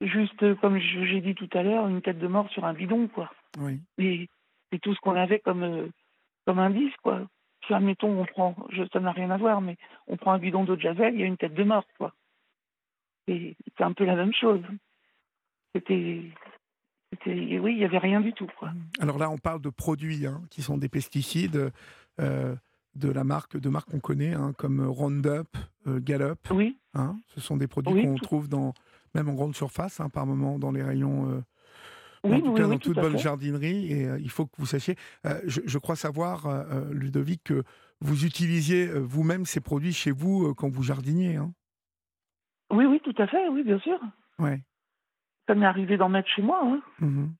Juste, 0.00 0.42
euh, 0.44 0.54
comme 0.56 0.78
j'ai 0.78 1.20
dit 1.20 1.34
tout 1.34 1.50
à 1.52 1.62
l'heure, 1.62 1.88
une 1.88 2.02
tête 2.02 2.18
de 2.18 2.28
mort 2.28 2.48
sur 2.50 2.64
un 2.64 2.72
bidon, 2.72 3.08
quoi. 3.08 3.32
Oui. 3.58 3.80
Et 3.98 4.28
c'est 4.70 4.78
tout 4.78 4.94
ce 4.94 5.00
qu'on 5.00 5.16
avait 5.16 5.40
comme, 5.40 5.90
comme 6.46 6.60
indice, 6.60 6.94
quoi. 7.02 7.28
Si, 7.68 7.74
admettons, 7.74 8.18
on 8.20 8.24
prend, 8.24 8.56
je, 8.70 8.82
ça 8.92 8.98
n'a 8.98 9.12
rien 9.12 9.30
à 9.30 9.36
voir, 9.36 9.60
mais 9.60 9.76
on 10.08 10.16
prend 10.16 10.32
un 10.32 10.38
bidon 10.38 10.64
d'eau 10.64 10.74
de 10.74 10.80
javel, 10.80 11.14
il 11.14 11.20
y 11.20 11.22
a 11.22 11.26
une 11.26 11.36
tête 11.36 11.54
de 11.54 11.62
mort, 11.64 11.84
quoi. 11.98 12.14
Et 13.28 13.56
c'est 13.76 13.84
un 13.84 13.92
peu 13.92 14.04
la 14.04 14.16
même 14.16 14.32
chose. 14.32 14.62
C'était. 15.74 16.22
c'était- 17.12 17.58
Oui, 17.58 17.72
il 17.74 17.78
n'y 17.78 17.84
avait 17.84 17.98
rien 17.98 18.20
du 18.20 18.32
tout, 18.32 18.48
quoi. 18.58 18.70
Alors 19.00 19.18
là, 19.18 19.30
on 19.30 19.36
parle 19.38 19.60
de 19.60 19.68
produits 19.70 20.26
hein, 20.26 20.40
qui 20.50 20.62
sont 20.62 20.78
des 20.78 20.88
pesticides 20.88 21.70
euh, 22.20 22.56
de 22.94 23.10
la 23.10 23.22
marque, 23.22 23.58
de 23.58 23.68
qu'on 23.68 24.00
connaît, 24.00 24.32
hein, 24.32 24.54
comme 24.56 24.80
Roundup, 24.80 25.48
euh, 25.86 26.00
Gallup. 26.00 26.38
Oui, 26.50 26.78
hein. 26.94 27.16
ce 27.26 27.40
sont 27.40 27.56
des 27.58 27.68
produits 27.68 27.92
Oui, 27.92 28.02
qu'on 28.02 28.14
trouve 28.16 28.48
dans, 28.48 28.72
même 29.14 29.28
en 29.28 29.34
grande 29.34 29.54
surface, 29.54 30.00
par 30.08 30.24
moment, 30.26 30.58
dans 30.58 30.72
les 30.72 30.82
rayons. 30.82 31.44
Oui, 32.24 32.34
en 32.36 32.40
tout 32.40 32.46
oui, 32.52 32.54
cas, 32.56 32.64
oui, 32.64 32.70
dans 32.70 32.78
tout 32.78 32.92
toute 32.94 33.02
bonne 33.02 33.12
fait. 33.12 33.18
jardinerie. 33.18 33.92
Et 33.92 34.06
euh, 34.08 34.18
il 34.18 34.30
faut 34.30 34.46
que 34.46 34.54
vous 34.58 34.66
sachiez. 34.66 34.96
euh, 35.26 35.40
je, 35.46 35.60
je 35.64 35.78
crois 35.78 35.96
savoir, 35.96 36.46
euh, 36.46 36.84
Ludovic, 36.92 37.44
que 37.44 37.62
vous 38.00 38.24
utilisiez 38.24 38.86
vous-même 38.86 39.44
ces 39.44 39.60
produits 39.60 39.92
chez 39.92 40.10
vous 40.10 40.54
quand 40.54 40.68
vous 40.68 40.82
jardiniez. 40.82 41.36
Hein. 41.36 41.52
Oui, 42.70 42.84
oui, 42.84 43.00
tout 43.02 43.14
à 43.18 43.26
fait, 43.26 43.48
oui, 43.48 43.62
bien 43.62 43.78
sûr. 43.80 43.98
Ouais. 44.38 44.60
Ça 45.46 45.54
m'est 45.54 45.66
arrivé 45.66 45.96
d'en 45.96 46.08
mettre 46.08 46.28
chez 46.28 46.42
moi, 46.42 46.60
hein. 46.62 46.80
Mhm. 47.00 47.32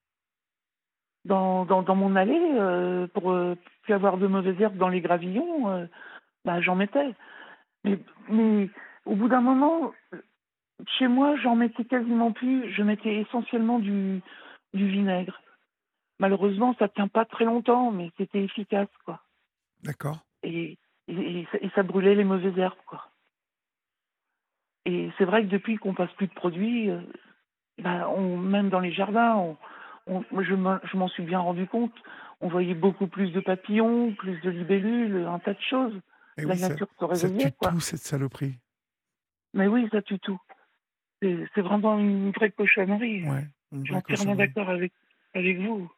dans, 1.25 1.65
dans, 1.67 1.83
dans 1.83 1.95
mon 1.95 2.17
allée, 2.17 3.07
pour 3.13 3.37
plus 3.83 3.93
avoir 3.95 4.17
de 4.17 4.27
mauvaises 4.27 4.61
herbes 4.61 4.79
dans 4.79 4.89
les 4.89 5.01
gravillons, 5.03 5.87
bah, 6.45 6.61
j'en 6.63 6.75
mettais. 6.75 7.15
Mais, 7.85 7.99
mais 8.31 8.71
au 9.05 9.15
bout 9.15 9.29
d'un 9.29 9.43
moment, 9.43 9.93
chez 10.99 11.07
moi, 11.07 11.37
j'en 11.37 11.55
mettais 11.55 11.85
quasiment 11.85 12.33
plus. 12.33 12.73
Je 12.73 12.83
mettais 12.83 13.17
essentiellement 13.21 13.79
du, 13.79 14.23
du 14.75 14.89
vinaigre. 14.89 15.41
Malheureusement, 16.19 16.75
ça 16.79 16.89
tient 16.89 17.09
pas 17.09 17.25
très 17.25 17.45
longtemps, 17.45 17.91
mais 17.93 18.11
c'était 18.17 18.43
efficace, 18.43 18.89
quoi. 19.05 19.23
D'accord. 19.83 20.19
Et, 20.43 20.79
et, 21.07 21.41
et 21.41 21.49
ça, 21.53 21.59
et 21.61 21.71
ça 21.75 21.83
brûlait 21.83 22.15
les 22.15 22.25
mauvaises 22.25 22.59
herbes, 22.59 22.77
quoi. 22.87 23.11
Et 24.85 25.11
c'est 25.19 25.25
vrai 25.25 25.43
que 25.43 25.49
depuis 25.49 25.77
qu'on 25.77 25.95
passe 25.95 26.13
plus 26.13 26.27
de 26.29 26.35
produits, 26.35 26.91
euh, 26.91 27.01
on, 27.85 28.37
même 28.37 28.71
dans 28.71 28.81
les 28.81 28.93
jardins, 28.93 29.37
on, 30.07 30.25
je 30.43 30.55
m'en 30.55 30.79
je 30.83 30.97
m'en 30.97 31.09
suis 31.09 31.23
bien 31.23 31.39
rendu 31.39 31.67
compte. 31.67 31.95
On 32.41 32.49
voyait 32.49 32.75
beaucoup 32.75 33.07
plus 33.07 33.31
de 33.33 33.41
papillons, 33.41 34.15
plus 34.15 34.41
de 34.41 34.51
libellules, 34.51 35.27
un 35.27 35.39
tas 35.41 35.55
de 35.55 35.61
choses. 35.61 36.01
Et 36.37 36.43
La 36.43 36.55
oui, 36.55 36.59
ça, 36.59 36.69
nature 36.71 36.89
se 36.89 36.99
ça 36.99 37.07
réveillait, 37.07 37.51
tue 37.51 37.57
quoi. 37.59 37.71
tout, 37.73 37.81
cette 37.81 38.01
saloperie. 38.01 38.59
Mais 39.55 39.67
oui, 39.67 39.89
ça 39.93 40.03
tue 40.03 40.19
tout. 40.21 40.41
C'est 41.21 41.47
c'est 41.55 41.63
vraiment 41.63 41.99
une 41.99 42.31
vraie 42.31 42.51
cochonnerie. 42.53 43.29
Ouais. 43.29 43.45
Je 43.73 43.83
suis 43.85 43.95
entièrement 43.95 44.35
d'accord 44.35 44.69
avec, 44.71 44.93
avec 45.35 45.59
vous. 45.59 45.91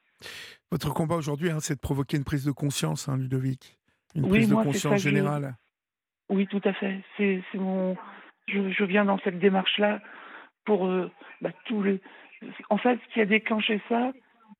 Votre 0.70 0.92
combat 0.92 1.16
aujourd'hui, 1.16 1.50
hein, 1.50 1.60
c'est 1.60 1.74
de 1.74 1.80
provoquer 1.80 2.16
une 2.16 2.24
prise 2.24 2.44
de 2.44 2.50
conscience, 2.52 3.08
hein, 3.08 3.16
Ludovic. 3.16 3.78
Une 4.14 4.24
Oui, 4.24 4.30
prise 4.30 4.48
de 4.48 4.54
moi, 4.54 4.64
conscience 4.64 4.92
ça 4.92 4.96
que 4.96 5.02
je- 5.02 5.08
générale. 5.08 5.56
Oui, 6.28 6.46
tout 6.46 6.60
à 6.64 6.72
fait. 6.72 7.00
C'est 7.16 7.42
mon. 7.54 7.96
Je, 8.48 8.70
je 8.70 8.84
viens 8.84 9.04
dans 9.04 9.18
cette 9.20 9.38
démarche-là 9.38 10.00
pour 10.64 10.86
euh, 10.86 11.10
bah, 11.40 11.50
tous 11.66 11.82
les. 11.82 12.00
En 12.70 12.78
fait, 12.78 12.98
ce 13.08 13.14
qui 13.14 13.20
a 13.20 13.26
déclenché 13.26 13.80
ça, 13.88 14.12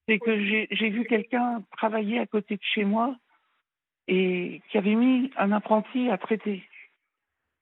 c'est 0.09 0.19
que 0.19 0.45
j'ai 0.45 0.91
vu 0.91 1.05
quelqu'un 1.05 1.63
travailler 1.77 2.19
à 2.19 2.27
côté 2.27 2.57
de 2.57 2.63
chez 2.63 2.85
moi 2.85 3.17
et 4.09 4.63
qui 4.71 4.79
avait 4.79 4.95
mis 4.95 5.31
un 5.37 5.53
apprenti 5.53 6.11
à 6.11 6.19
traiter. 6.19 6.65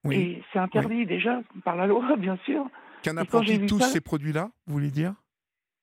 Oui. 0.04 0.16
Et 0.16 0.42
c'est 0.52 0.58
interdit 0.58 1.04
déjà 1.06 1.42
par 1.64 1.76
la 1.76 1.86
loi, 1.86 2.16
bien 2.18 2.36
sûr. 2.44 2.66
Qu'un 3.02 3.16
apprenti 3.16 3.66
touche 3.66 3.82
ces 3.82 4.00
produits-là, 4.00 4.50
vous 4.66 4.72
voulez 4.74 4.90
dire? 4.90 5.14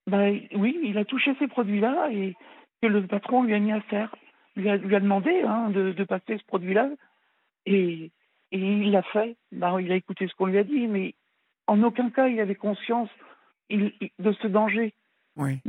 Bah, 0.08 0.30
oui, 0.54 0.80
il 0.84 0.98
a 0.98 1.06
touché 1.06 1.36
ces 1.40 1.48
produits-là 1.48 2.10
et 2.12 2.36
que 2.82 2.88
le 2.88 3.06
patron 3.08 3.44
lui 3.44 3.54
a 3.54 3.60
mis 3.60 3.72
à 3.72 3.82
faire. 3.82 4.14
Lui 4.56 4.70
a, 4.70 4.78
lui 4.78 4.96
a 4.96 5.00
demandé 5.00 5.42
hein, 5.42 5.70
de, 5.70 5.92
de 5.92 6.04
passer 6.04 6.38
ce 6.38 6.44
produit-là 6.46 6.90
et, 7.66 8.12
et 8.52 8.60
il 8.60 8.92
l'a 8.92 9.02
fait. 9.04 9.36
Bah, 9.52 9.76
il 9.82 9.92
a 9.92 9.96
écouté 9.96 10.28
ce 10.28 10.36
qu'on 10.36 10.46
lui 10.46 10.58
a 10.58 10.64
dit, 10.64 10.88
mais 10.88 11.16
en 11.68 11.82
aucun 11.84 12.10
cas 12.10 12.28
il 12.28 12.40
avait 12.40 12.56
conscience 12.56 13.10
il- 13.70 13.94
il- 14.00 14.12
de 14.20 14.32
ce 14.34 14.48
danger. 14.48 14.94
Oui. 15.36 15.60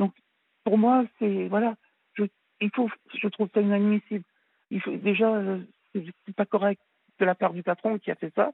Pour 0.65 0.79
moi, 0.79 1.05
c'est 1.19 1.49
voilà, 1.49 1.77
je, 2.15 2.25
il 2.61 2.71
faut, 2.75 2.91
je 3.15 3.29
trouve 3.29 3.49
ça 3.55 3.61
inadmissible. 3.61 4.25
Il 4.71 4.81
faut 4.81 4.97
déjà, 4.97 5.33
euh, 5.35 5.61
c'est 5.95 6.35
pas 6.37 6.45
correct 6.47 6.81
de 7.19 7.25
la 7.25 7.35
part 7.35 7.53
du 7.53 7.63
patron 7.63 7.99
qui 7.99 8.11
a 8.11 8.17
fait 8.17 8.33
ça. 8.35 8.53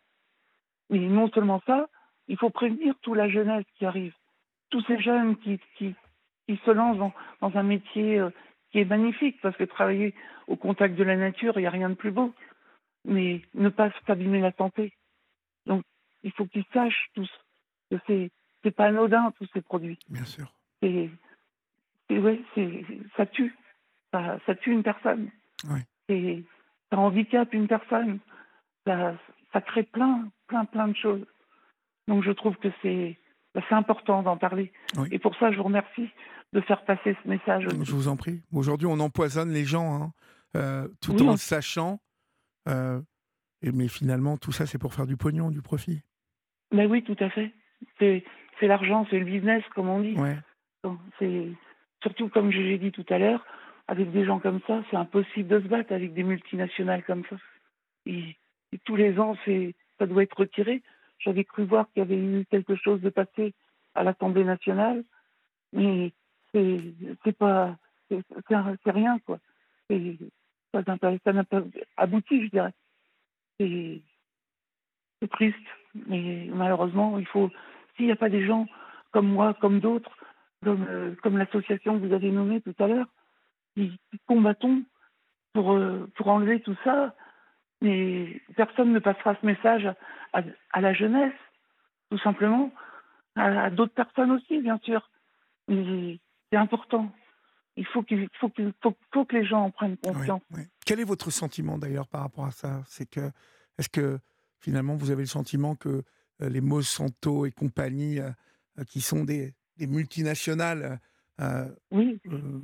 Mais 0.90 0.98
non 0.98 1.28
seulement 1.30 1.60
ça, 1.66 1.88
il 2.28 2.36
faut 2.38 2.50
prévenir 2.50 2.94
toute 3.00 3.16
la 3.16 3.28
jeunesse 3.28 3.64
qui 3.76 3.84
arrive, 3.86 4.14
tous 4.72 4.82
ces 4.86 4.98
jeunes 5.00 5.36
qui, 5.36 5.60
qui, 5.76 5.94
qui 6.48 6.60
se 6.64 6.70
lancent 6.72 6.98
dans, 6.98 7.12
dans 7.40 7.56
un 7.56 7.62
métier 7.62 8.18
euh, 8.18 8.30
qui 8.72 8.80
est 8.80 8.84
magnifique, 8.84 9.40
parce 9.42 9.56
que 9.56 9.64
travailler 9.64 10.14
au 10.48 10.56
contact 10.56 10.96
de 10.96 11.04
la 11.04 11.14
nature, 11.14 11.52
il 11.56 11.60
n'y 11.60 11.66
a 11.66 11.70
rien 11.70 11.90
de 11.90 11.94
plus 11.94 12.10
beau. 12.10 12.34
Mais 13.04 13.42
ne 13.54 13.68
pas 13.68 13.90
s'abîmer 14.06 14.40
la 14.40 14.52
santé. 14.52 14.94
Donc, 15.66 15.84
il 16.22 16.32
faut 16.32 16.46
qu'ils 16.46 16.64
sachent 16.72 17.10
tous 17.14 17.30
que 17.90 17.96
c'est 18.06 18.30
c'est 18.62 18.70
pas 18.70 18.86
anodin 18.86 19.32
tous 19.38 19.48
ces 19.52 19.60
produits 19.60 19.98
Bien 20.08 20.24
sûr. 20.24 20.52
ouais, 22.10 22.40
c'est 22.54 22.84
ça 23.16 23.26
tue 23.26 23.54
ça, 24.12 24.38
ça 24.46 24.54
tue 24.54 24.72
une 24.72 24.82
personne 24.82 25.30
Ouais. 25.68 25.84
Et 26.08 26.44
ça 26.90 26.98
handicape 26.98 27.52
une 27.54 27.68
personne 27.68 28.20
ça, 28.86 29.16
ça 29.52 29.60
crée 29.60 29.82
plein 29.82 30.28
plein 30.46 30.64
plein 30.64 30.88
de 30.88 30.96
choses 30.96 31.26
donc 32.06 32.22
je 32.22 32.30
trouve 32.30 32.56
que 32.56 32.68
c'est 32.82 33.18
bah, 33.54 33.62
c'est 33.68 33.74
important 33.74 34.22
d'en 34.22 34.36
parler 34.36 34.72
Oui. 34.96 35.08
et 35.12 35.18
pour 35.18 35.34
ça 35.36 35.50
je 35.52 35.56
vous 35.58 35.62
remercie 35.64 36.08
de 36.52 36.60
faire 36.60 36.84
passer 36.84 37.16
ce 37.22 37.28
message 37.28 37.66
aussi. 37.66 37.84
Je 37.84 37.92
vous 37.92 38.08
en 38.08 38.16
prie. 38.16 38.42
Aujourd'hui, 38.52 38.86
on 38.86 39.00
empoisonne 39.00 39.50
les 39.52 39.64
gens, 39.64 39.94
hein, 40.02 40.12
euh, 40.56 40.86
tout 41.00 41.12
Oui, 41.14 41.28
en 41.28 41.32
on- 41.32 41.36
sachant. 41.38 41.98
euh, 42.68 43.00
mais 43.62 43.88
finalement, 43.88 44.36
tout 44.36 44.52
ça, 44.52 44.66
c'est 44.66 44.76
pour 44.78 44.92
faire 44.92 45.06
du 45.06 45.16
pognon, 45.16 45.50
du 45.50 45.62
profit. 45.62 46.02
mais 46.72 46.86
oui 46.86 47.02
tout 47.04 47.16
à 47.20 47.30
fait 47.30 47.52
c'est 47.98 48.22
l'argent 48.62 49.06
c'est 49.10 49.18
le 49.18 49.24
business 49.24 49.62
comme 49.74 49.88
on 49.88 50.00
dit 50.00 50.14
Ouais. 50.16 50.36
C'est 51.18 51.48
surtout 52.02 52.28
comme 52.28 52.50
je 52.50 52.58
l'ai 52.58 52.78
dit 52.78 52.90
tout 52.92 53.06
à 53.08 53.18
l'heure, 53.18 53.44
avec 53.88 54.10
des 54.12 54.24
gens 54.24 54.38
comme 54.40 54.60
ça, 54.66 54.82
c'est 54.90 54.96
impossible 54.96 55.48
de 55.48 55.60
se 55.60 55.68
battre 55.68 55.92
avec 55.92 56.12
des 56.14 56.22
multinationales 56.24 57.04
comme 57.04 57.22
ça. 57.30 57.36
Et, 58.06 58.36
et 58.72 58.78
tous 58.84 58.96
les 58.96 59.18
ans, 59.18 59.36
ça 59.98 60.06
doit 60.06 60.22
être 60.24 60.36
retiré. 60.38 60.82
J'avais 61.24 61.44
cru 61.44 61.64
voir 61.64 61.86
qu'il 61.90 62.00
y 62.00 62.06
avait 62.06 62.18
eu 62.18 62.44
quelque 62.50 62.74
chose 62.76 63.00
de 63.00 63.10
passé 63.10 63.54
à 63.94 64.02
l'Assemblée 64.02 64.44
nationale, 64.44 65.04
mais 65.72 66.12
c'est 66.52 67.36
pas 67.38 67.76
c'est 68.08 68.90
rien 68.90 69.18
quoi. 69.20 69.38
Ça 69.88 71.32
n'a 71.32 71.44
pas, 71.44 71.62
abouti, 71.96 72.44
je 72.44 72.50
dirais. 72.50 72.72
C'est 73.58 75.28
triste, 75.30 75.56
mais 75.94 76.48
malheureusement, 76.50 77.18
il 77.18 77.26
faut 77.26 77.50
s'il 77.96 78.06
n'y 78.06 78.12
a 78.12 78.16
pas 78.16 78.30
des 78.30 78.44
gens 78.46 78.66
comme 79.12 79.28
moi, 79.28 79.54
comme 79.54 79.80
d'autres, 79.80 80.10
comme, 80.64 80.86
euh, 80.88 81.14
comme 81.22 81.38
l'association 81.38 81.98
que 81.98 82.06
vous 82.06 82.14
avez 82.14 82.30
nommée 82.30 82.60
tout 82.60 82.74
à 82.78 82.86
l'heure, 82.86 83.06
qui 83.74 83.98
combattons 84.26 84.82
pour, 85.52 85.72
euh, 85.72 86.10
pour 86.16 86.28
enlever 86.28 86.60
tout 86.60 86.76
ça, 86.82 87.14
mais 87.82 88.40
personne 88.56 88.92
ne 88.92 88.98
passera 88.98 89.36
ce 89.40 89.44
message 89.44 89.86
à, 90.32 90.80
la 90.80 90.94
jeunesse, 90.94 91.34
tout 92.10 92.18
simplement, 92.18 92.72
à, 93.36 93.64
à 93.64 93.70
d'autres 93.70 93.94
personnes 93.94 94.30
aussi, 94.30 94.60
bien 94.60 94.80
sûr. 94.82 95.10
Mais 95.68 96.18
c'est 96.50 96.58
important. 96.58 97.12
Il 97.76 97.86
faut, 97.86 98.02
qu'il 98.02 98.28
faut, 98.38 98.48
qu'il 98.48 98.72
faut, 98.82 98.94
faut 99.12 99.24
que 99.24 99.36
les 99.36 99.44
gens 99.44 99.64
en 99.64 99.70
prennent 99.70 99.96
conscience. 99.96 100.42
Quel 100.86 101.00
est 101.00 101.04
votre 101.04 101.30
sentiment 101.30 101.78
d'ailleurs 101.78 102.08
par 102.08 102.22
rapport 102.22 102.46
à 102.46 102.50
ça? 102.50 102.82
C'est 102.86 103.08
que 103.08 103.30
est-ce 103.78 103.88
que 103.88 104.18
finalement 104.60 104.94
vous 104.94 105.10
avez 105.10 105.22
le 105.22 105.28
sentiment 105.28 105.74
que 105.74 106.02
euh, 106.42 106.48
les 106.48 106.60
Monsanto 106.60 107.46
et 107.46 107.50
compagnie, 107.50 108.20
euh, 108.20 108.30
euh, 108.78 108.84
qui 108.84 109.00
sont 109.00 109.24
des, 109.24 109.54
des 109.76 109.86
multinationales 109.86 110.98
euh, 111.40 111.68
Oui, 111.90 112.20
euh, 112.26 112.60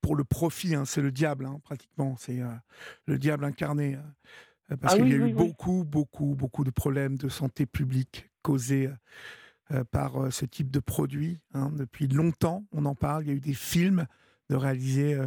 pour 0.00 0.16
le 0.16 0.24
profit, 0.24 0.74
hein, 0.74 0.84
c'est 0.84 1.00
le 1.00 1.12
diable 1.12 1.46
hein, 1.46 1.60
pratiquement, 1.62 2.16
c'est 2.16 2.40
le 3.06 3.18
diable 3.18 3.44
incarné. 3.44 3.96
Euh, 4.70 4.76
parce 4.76 4.94
Ah 4.94 4.96
qu'il 4.96 5.04
oui, 5.04 5.10
y 5.10 5.14
a 5.14 5.16
eu 5.16 5.28
oui, 5.32 5.32
beaucoup, 5.32 5.84
beaucoup, 5.84 6.34
beaucoup 6.34 6.64
de 6.64 6.70
problèmes 6.70 7.16
de 7.16 7.28
santé 7.28 7.66
publique 7.66 8.30
causés 8.42 8.90
euh, 9.70 9.84
par 9.84 10.22
euh, 10.24 10.30
ce 10.30 10.44
type 10.46 10.70
de 10.70 10.80
produit. 10.80 11.40
hein. 11.54 11.70
Depuis 11.74 12.08
longtemps, 12.08 12.66
on 12.72 12.84
en 12.86 12.94
parle. 12.94 13.24
Il 13.24 13.28
y 13.28 13.32
a 13.32 13.34
eu 13.34 13.40
des 13.40 13.54
films 13.54 14.06
de 14.50 14.56
réaliser 14.56 15.18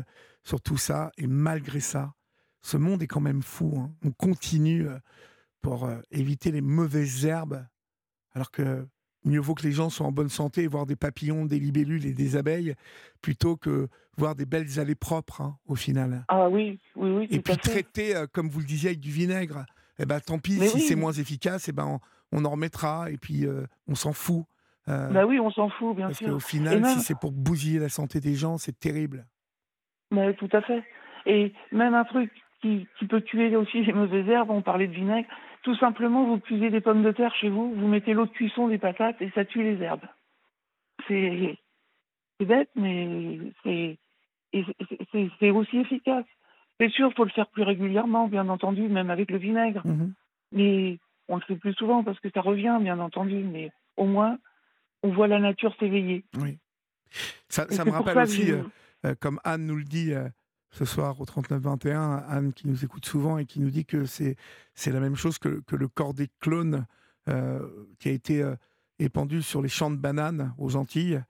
sur 0.44 0.62
tout 0.62 0.78
ça. 0.78 1.12
Et 1.18 1.28
malgré 1.28 1.80
ça, 1.80 2.14
ce 2.62 2.78
monde 2.78 3.02
est 3.02 3.08
quand 3.08 3.22
même 3.22 3.42
fou. 3.42 3.74
hein. 3.80 3.94
On 4.04 4.12
continue 4.12 4.88
pour 5.62 5.90
éviter 6.12 6.52
les 6.52 6.62
mauvaises 6.62 7.26
herbes, 7.26 7.66
alors 8.34 8.52
que 8.52 8.88
mieux 9.28 9.40
vaut 9.40 9.54
que 9.54 9.64
les 9.64 9.72
gens 9.72 9.90
soient 9.90 10.08
en 10.08 10.12
bonne 10.12 10.30
santé 10.30 10.64
et 10.64 10.68
voir 10.68 10.86
des 10.86 10.96
papillons, 10.96 11.46
des 11.46 11.60
libellules 11.60 12.06
et 12.06 12.14
des 12.14 12.36
abeilles 12.36 12.74
plutôt 13.22 13.56
que 13.58 13.88
voir 14.18 14.36
des 14.36 14.46
belles 14.46 14.80
allées 14.80 14.96
propres 14.96 15.42
hein, 15.42 15.58
au 15.68 15.76
final. 15.76 16.24
Ah 16.28 16.50
oui, 16.50 16.80
oui, 16.96 17.10
oui. 17.12 17.28
Et 17.30 17.42
tout 17.42 17.52
à 17.52 17.56
puis 17.58 17.72
fait. 17.72 17.84
traiter, 17.84 18.16
euh, 18.16 18.26
comme 18.32 18.50
vous 18.50 18.60
le 18.60 18.66
disiez, 18.66 18.90
avec 18.90 19.00
du 19.00 19.12
vinaigre. 19.12 19.66
Eh 20.00 20.06
ben, 20.06 20.20
tant 20.20 20.40
pis, 20.40 20.58
Mais 20.60 20.68
si 20.68 20.76
oui. 20.78 20.82
c'est 20.82 20.96
moins 20.96 21.12
efficace, 21.12 21.70
eh 21.70 21.72
ben, 21.72 22.00
on, 22.32 22.38
on 22.40 22.46
en 22.46 22.52
remettra 22.52 23.10
et 23.12 23.18
puis 23.18 23.46
euh, 23.46 23.66
on 23.88 23.96
s'en 23.96 24.14
fout. 24.14 24.44
Euh, 24.90 25.10
Bah 25.10 25.26
oui, 25.26 25.40
on 25.40 25.52
s'en 25.52 25.70
fout, 25.70 25.96
bien 25.96 26.08
parce 26.08 26.20
sûr. 26.20 26.30
qu'au 26.30 26.40
final, 26.40 26.82
même- 26.82 26.94
si 26.94 27.02
c'est 27.02 27.18
pour 27.20 27.32
bousiller 27.32 27.80
la 27.80 27.90
santé 27.90 28.20
des 28.20 28.36
gens, 28.36 28.58
c'est 28.58 28.80
terrible. 28.80 29.26
Mais 30.12 30.34
tout 30.36 30.50
à 30.54 30.62
fait. 30.62 30.84
Et 31.26 31.52
même 31.72 31.94
un 31.94 32.06
truc 32.06 32.32
qui, 32.62 32.88
qui 32.98 33.06
peut 33.06 33.22
tuer 33.22 33.56
aussi 33.56 33.84
les 33.84 33.92
mauvaises 33.94 34.28
herbes, 34.30 34.50
on 34.50 34.62
parlait 34.62 34.88
de 34.88 34.94
vinaigre, 34.94 35.28
tout 35.68 35.76
simplement, 35.76 36.24
vous 36.24 36.40
cuisez 36.40 36.70
des 36.70 36.80
pommes 36.80 37.04
de 37.04 37.12
terre 37.12 37.36
chez 37.36 37.50
vous, 37.50 37.74
vous 37.76 37.88
mettez 37.90 38.14
l'eau 38.14 38.26
de 38.26 38.32
cuisson 38.32 38.70
des 38.70 38.78
patates 38.78 39.22
et 39.22 39.30
ça 39.32 39.44
tue 39.44 39.62
les 39.64 39.82
herbes. 39.84 40.06
C'est 41.10 41.58
bête, 42.40 42.70
mais 42.78 43.38
c'est 43.64 45.50
aussi 45.52 45.78
efficace. 45.78 46.24
C'est 46.80 46.88
sûr, 46.90 47.10
il 47.12 47.16
faut 47.18 47.26
le 47.26 47.32
faire 47.32 47.48
plus 47.50 47.64
régulièrement, 47.64 48.30
bien 48.30 48.48
entendu, 48.48 48.84
même 48.84 49.10
avec 49.10 49.30
le 49.30 49.38
vinaigre. 49.40 49.86
Mhm. 49.86 50.14
Mais 50.54 51.00
on 51.28 51.36
le 51.36 51.42
fait 51.42 51.58
plus 51.58 51.74
souvent 51.74 52.02
parce 52.02 52.20
que 52.22 52.30
ça 52.30 52.40
revient, 52.40 52.78
bien 52.80 53.00
entendu. 53.00 53.36
Mais 53.36 53.70
au 53.98 54.06
moins, 54.06 54.38
on 55.04 55.10
voit 55.10 55.28
la 55.28 55.40
nature 55.40 55.76
s'éveiller. 55.82 56.24
Oui. 56.40 56.60
Ça, 57.50 57.66
me 57.84 57.92
rappelle 57.92 58.14
ça 58.14 58.24
aussi, 58.24 58.48
je- 58.48 58.54
euh, 58.54 58.64
euh, 59.06 59.16
comme 59.20 59.42
Anne 59.44 59.66
nous 59.66 59.76
le 59.76 59.84
dit 59.84 60.14
euh, 60.14 60.30
ce 60.72 60.86
soir 60.86 61.20
au 61.22 61.26
39-21, 61.26 62.24
Anne 62.28 62.54
qui 62.54 62.68
nous 62.68 62.84
écoute 62.84 63.06
souvent 63.06 63.38
et 63.38 63.46
qui 63.46 63.60
nous 63.60 63.70
dit 63.72 63.86
que 63.86 64.06
c'est 64.06 64.36
la 64.86 65.00
même 65.00 65.16
chose 65.16 65.38
que, 65.38 65.62
que 65.66 65.76
le 65.76 65.88
corps 65.88 66.14
des 66.14 66.30
clones 66.40 66.86
euh, 67.30 67.68
qui 68.00 68.10
a 68.10 68.12
été 68.12 68.42
euh, 68.42 68.56
épandu 69.00 69.42
sur 69.42 69.62
les 69.62 69.70
champs 69.70 69.92
de 69.92 69.96
bananes 69.98 70.54
aux 70.58 70.76
Antilles 70.76 71.22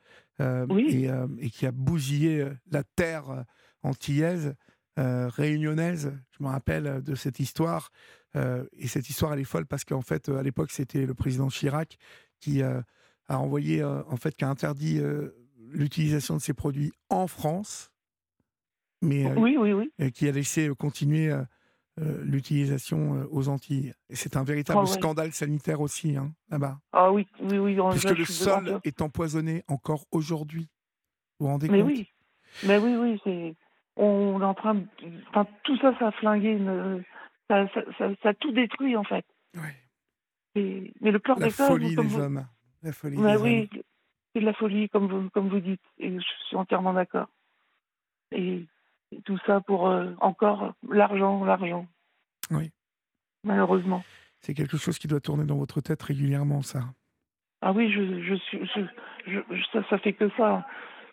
euh, 0.41 0.65
Oui. 0.69 0.87
et, 0.91 1.09
euh, 1.09 1.27
et 1.39 1.49
qui 1.49 1.65
a 1.65 1.71
bousillé 1.71 2.47
la 2.71 2.83
terre 2.83 3.45
antillaise, 3.83 4.55
réunionnaise. 4.97 6.11
Je 6.37 6.43
me 6.43 6.49
rappelle 6.49 7.03
de 7.03 7.15
cette 7.15 7.39
histoire. 7.39 7.91
et 8.35 8.87
cette 8.87 9.09
histoire, 9.09 9.33
elle 9.33 9.39
est 9.39 9.43
folle 9.43 9.65
parce 9.67 9.83
qu'en 9.85 10.01
fait, 10.01 10.29
à 10.29 10.41
l'époque, 10.41 10.71
c'était 10.71 11.05
le 11.05 11.13
président 11.13 11.47
Chirac 11.49 11.97
qui 12.39 12.63
a 12.63 12.83
envoyé, 13.29 13.83
en 13.83 14.17
fait, 14.17 14.35
qui 14.35 14.43
a 14.43 14.49
interdit 14.49 14.99
l'utilisation 15.69 16.35
de 16.35 16.41
ces 16.41 16.53
produits 16.53 16.91
en 17.09 17.27
France, 17.27 17.91
mais 19.01 19.25
euh, 19.29 19.35
Oui, 19.35 19.57
oui, 19.57 19.73
oui. 19.73 20.11
qui 20.11 20.27
a 20.27 20.31
laissé 20.31 20.69
euh, 20.69 20.75
continuer 20.75 21.31
euh, 21.31 21.43
l'utilisation 22.23 23.27
aux 23.31 23.49
Antilles. 23.49 23.93
Et 24.09 24.15
c'est 24.15 24.37
un 24.37 24.43
véritable 24.43 24.81
ouais. 24.81 24.85
scandale 24.87 25.31
sanitaire 25.33 25.81
aussi, 25.81 26.15
hein, 26.15 26.31
là-bas. 26.49 26.79
Ah 26.91 27.11
oui, 27.11 27.27
oui, 27.41 27.57
oui. 27.57 27.79
on- 27.79 27.89
Puisque 27.91 28.17
le 28.17 28.25
sol 28.25 28.79
est 28.83 29.01
empoisonné 29.01 29.63
encore 29.67 30.05
aujourd'hui. 30.11 30.69
Vous 31.39 31.45
vous 31.45 31.51
rendez 31.51 31.69
Mais 31.69 31.79
compte? 31.79 31.87
oui, 31.87 32.09
mais 32.63 32.77
oui, 32.77 32.95
oui, 32.95 33.21
c'est. 33.23 33.55
On 33.95 34.39
est 34.41 34.45
en 34.45 34.53
train 34.53 34.75
de. 34.75 34.85
Enfin, 35.29 35.47
tout 35.63 35.75
ça, 35.79 35.97
ça 35.97 36.07
a 36.09 36.11
flingué. 36.11 36.51
une- 36.51 37.03
Ça, 37.49 37.65
ça, 37.73 37.81
ça, 37.97 38.09
ça 38.21 38.29
a 38.29 38.33
tout 38.33 38.51
détruit, 38.51 38.95
en 38.97 39.03
fait. 39.05 39.25
Ouais. 39.55 39.75
Et- 40.55 40.93
Mais 41.01 41.11
le 41.11 41.21
La 41.25 41.35
des 41.35 41.49
femmes, 41.49 41.67
folie 41.67 41.95
comme 41.95 42.07
des 42.07 42.13
vous... 42.15 42.19
hommes. 42.21 42.45
La 42.83 42.91
folie 42.91 43.17
Mais 43.17 43.37
des 43.37 43.41
oui, 43.41 43.69
c'est 44.35 44.41
de 44.41 44.45
la 44.45 44.53
folie, 44.53 44.89
comme 44.89 45.07
vous, 45.07 45.29
comme 45.31 45.47
vous 45.49 45.59
dites. 45.61 45.81
Et 45.97 46.11
je 46.13 46.25
suis 46.47 46.55
entièrement 46.57 46.93
d'accord. 46.93 47.27
Et, 48.31 48.67
et 49.11 49.21
tout 49.21 49.37
ça 49.45 49.61
pour 49.61 49.87
euh, 49.87 50.11
encore 50.19 50.73
l'argent, 50.89 51.43
l'argent. 51.45 51.87
Oui. 52.51 52.71
Malheureusement. 53.43 54.03
C'est 54.39 54.53
quelque 54.53 54.77
chose 54.77 54.97
qui 54.99 55.07
doit 55.07 55.19
tourner 55.19 55.45
dans 55.45 55.57
votre 55.57 55.81
tête 55.81 56.01
régulièrement, 56.03 56.61
ça. 56.61 56.81
Ah 57.61 57.71
oui, 57.71 57.91
je, 57.91 58.21
je 58.23 58.35
ça, 59.73 59.83
ça 59.89 59.97
fait 59.97 60.13
que 60.13 60.29
ça. 60.37 60.65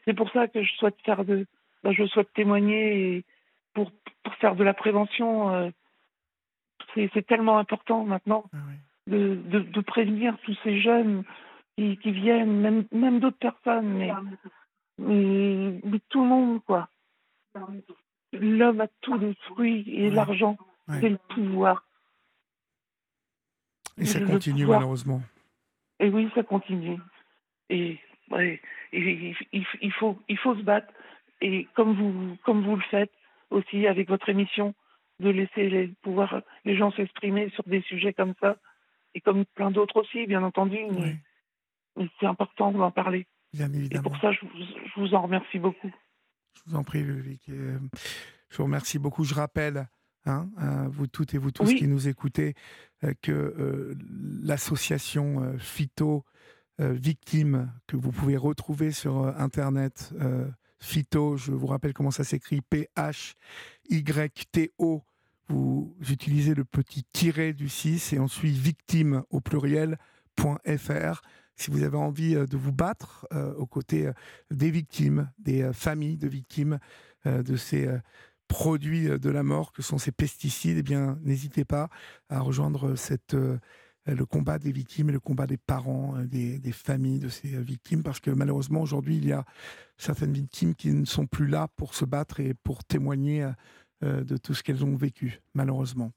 C'est 0.04 0.14
pour 0.14 0.30
ça 0.30 0.46
que 0.48 0.62
je 0.62 0.72
souhaite 0.74 0.96
faire 1.04 1.24
de, 1.24 1.46
ben, 1.82 1.92
je 1.92 2.04
souhaite 2.06 2.32
témoigner 2.34 3.16
et 3.16 3.24
pour, 3.72 3.90
pour 4.22 4.34
faire 4.34 4.54
de 4.54 4.64
la 4.64 4.74
prévention. 4.74 5.50
euh, 5.54 5.70
c'est, 6.94 7.10
c'est 7.14 7.26
tellement 7.26 7.58
important 7.58 8.04
maintenant 8.04 8.44
Ah 8.52 8.58
oui. 8.68 8.74
de, 9.12 9.34
de, 9.46 9.58
de 9.60 9.80
prévenir 9.80 10.36
tous 10.44 10.56
ces 10.62 10.80
jeunes 10.80 11.24
qui, 11.76 11.96
qui 11.98 12.12
viennent, 12.12 12.60
même, 12.60 12.84
même 12.92 13.18
d'autres 13.20 13.38
personnes, 13.38 13.88
mais, 13.94 14.12
mais, 14.98 15.80
mais 15.82 15.98
tout 16.10 16.22
le 16.22 16.28
monde, 16.28 16.62
quoi. 16.64 16.88
L'homme 18.32 18.80
a 18.80 18.88
tout 19.00 19.16
détruit 19.18 19.84
et 19.88 20.08
Ouais. 20.08 20.14
l'argent, 20.14 20.56
Ouais. 20.88 21.00
c'est 21.00 21.08
le 21.08 21.18
pouvoir. 21.28 21.84
Et 23.96 24.04
ça 24.06 24.20
continue 24.20 24.62
pouvoir. 24.62 24.80
malheureusement. 24.80 25.22
Et 26.00 26.08
oui, 26.08 26.28
ça 26.34 26.42
continue. 26.42 26.98
Et, 27.70 27.98
ouais, 28.30 28.60
et 28.92 28.98
il, 29.00 29.36
il- 29.52 29.66
il 29.80 29.92
faut, 29.92 30.18
il 30.28 30.36
faut 30.38 30.56
se 30.56 30.62
battre. 30.62 30.92
Et 31.40 31.68
comme 31.74 31.94
vous, 31.94 32.36
comme 32.44 32.64
vous 32.64 32.76
le 32.76 32.82
faites 32.82 33.12
aussi 33.50 33.86
avec 33.86 34.08
votre 34.08 34.28
émission, 34.28 34.74
de 35.20 35.30
laisser 35.30 35.68
les, 35.70 35.88
pouvoir, 36.02 36.42
les 36.64 36.76
gens 36.76 36.90
s'exprimer 36.90 37.50
sur 37.50 37.62
des 37.64 37.82
sujets 37.82 38.12
comme 38.12 38.34
ça, 38.40 38.56
et 39.14 39.20
comme 39.20 39.44
plein 39.44 39.70
d'autres 39.70 40.00
aussi, 40.00 40.26
bien 40.26 40.42
entendu. 40.42 40.78
Mais, 40.90 41.00
Oui, 41.00 41.16
mais 41.96 42.08
c'est 42.18 42.26
important 42.26 42.72
d'en 42.72 42.90
parler. 42.90 43.26
bien 43.52 43.72
Et 43.72 43.76
évidemment. 43.76 44.10
pour 44.10 44.18
ça, 44.20 44.32
je, 44.32 44.40
vous- 44.40 44.50
je 44.58 45.00
vous 45.00 45.14
en 45.14 45.22
remercie 45.22 45.60
beaucoup. 45.60 45.92
Je 46.54 46.62
vous 46.70 46.76
en 46.76 46.84
prie, 46.84 47.02
Ludovic. 47.02 47.42
Euh, 47.48 47.78
Je 48.50 48.56
vous 48.56 48.64
remercie 48.64 48.98
beaucoup. 48.98 49.24
Je 49.24 49.34
rappelle, 49.34 49.88
hein, 50.26 50.48
à 50.56 50.86
vous 50.88 51.06
toutes 51.06 51.34
et 51.34 51.38
vous 51.38 51.50
tous 51.50 51.64
Oui. 51.66 51.76
qui 51.76 51.86
nous 51.88 52.08
écoutez, 52.08 52.54
euh, 53.02 53.12
que 53.22 53.32
euh, 53.32 53.94
l'association 54.42 55.42
euh, 55.42 55.58
Phyto 55.58 56.24
euh, 56.80 56.92
Victime, 56.92 57.72
que 57.86 57.96
vous 57.96 58.10
pouvez 58.12 58.36
retrouver 58.36 58.90
sur 58.92 59.26
Internet, 59.38 60.12
Phyto, 60.80 61.36
je 61.36 61.52
vous 61.52 61.66
rappelle 61.66 61.92
comment 61.94 62.10
ça 62.10 62.24
s'écrit, 62.24 62.60
P-H-Y-T-O. 63.88 65.02
Vous 65.48 65.94
utilisez 66.10 66.54
le 66.54 66.64
petit 66.64 67.04
tiret 67.12 67.52
du 67.52 67.68
6 67.68 68.12
et 68.14 68.18
ensuite 68.18 68.56
victime 68.56 69.22
au 69.30 69.40
pluriel, 69.40 69.98
.fr. 70.38 71.20
Si 71.56 71.70
vous 71.70 71.82
avez 71.84 71.96
envie 71.96 72.34
euh, 72.34 72.46
de 72.46 72.56
vous 72.56 72.72
battre 72.72 73.26
euh, 73.32 73.54
aux 73.54 73.66
côtés 73.66 74.06
euh, 74.08 74.12
des 74.50 74.70
victimes, 74.70 75.30
des 75.38 75.72
familles 75.72 76.16
de 76.16 76.28
victimes 76.28 76.78
euh, 77.26 77.42
de 77.42 77.56
ces 77.56 77.88
produits 78.48 79.08
de 79.08 79.30
la 79.30 79.42
mort 79.42 79.72
que 79.72 79.82
sont 79.82 79.98
ces 79.98 80.12
pesticides, 80.12 80.78
eh 80.78 80.82
bien, 80.82 81.18
n'hésitez 81.22 81.64
pas 81.64 81.88
à 82.28 82.40
rejoindre 82.40 82.94
cette, 82.94 83.34
le 84.06 84.26
combat 84.26 84.58
des 84.58 84.70
victimes 84.70 85.08
et 85.08 85.12
le 85.12 85.20
combat 85.20 85.46
des 85.46 85.56
parents, 85.56 86.14
des, 86.24 86.58
des 86.58 86.72
familles 86.72 87.20
de 87.20 87.30
ces 87.30 87.48
victimes, 87.62 88.02
parce 88.02 88.20
que 88.20 88.30
malheureusement, 88.30 88.82
aujourd'hui, 88.82 89.16
il 89.16 89.26
y 89.26 89.32
a 89.32 89.44
certaines 89.96 90.34
victimes 90.34 90.74
qui 90.74 90.92
ne 90.92 91.06
sont 91.06 91.26
plus 91.26 91.46
là 91.46 91.68
pour 91.76 91.94
se 91.94 92.04
battre 92.04 92.40
et 92.40 92.52
pour 92.52 92.84
témoigner 92.84 93.48
de 94.02 94.36
tout 94.36 94.52
ce 94.52 94.62
qu'elles 94.62 94.84
ont 94.84 94.94
vécu, 94.94 95.40
malheureusement. 95.54 96.12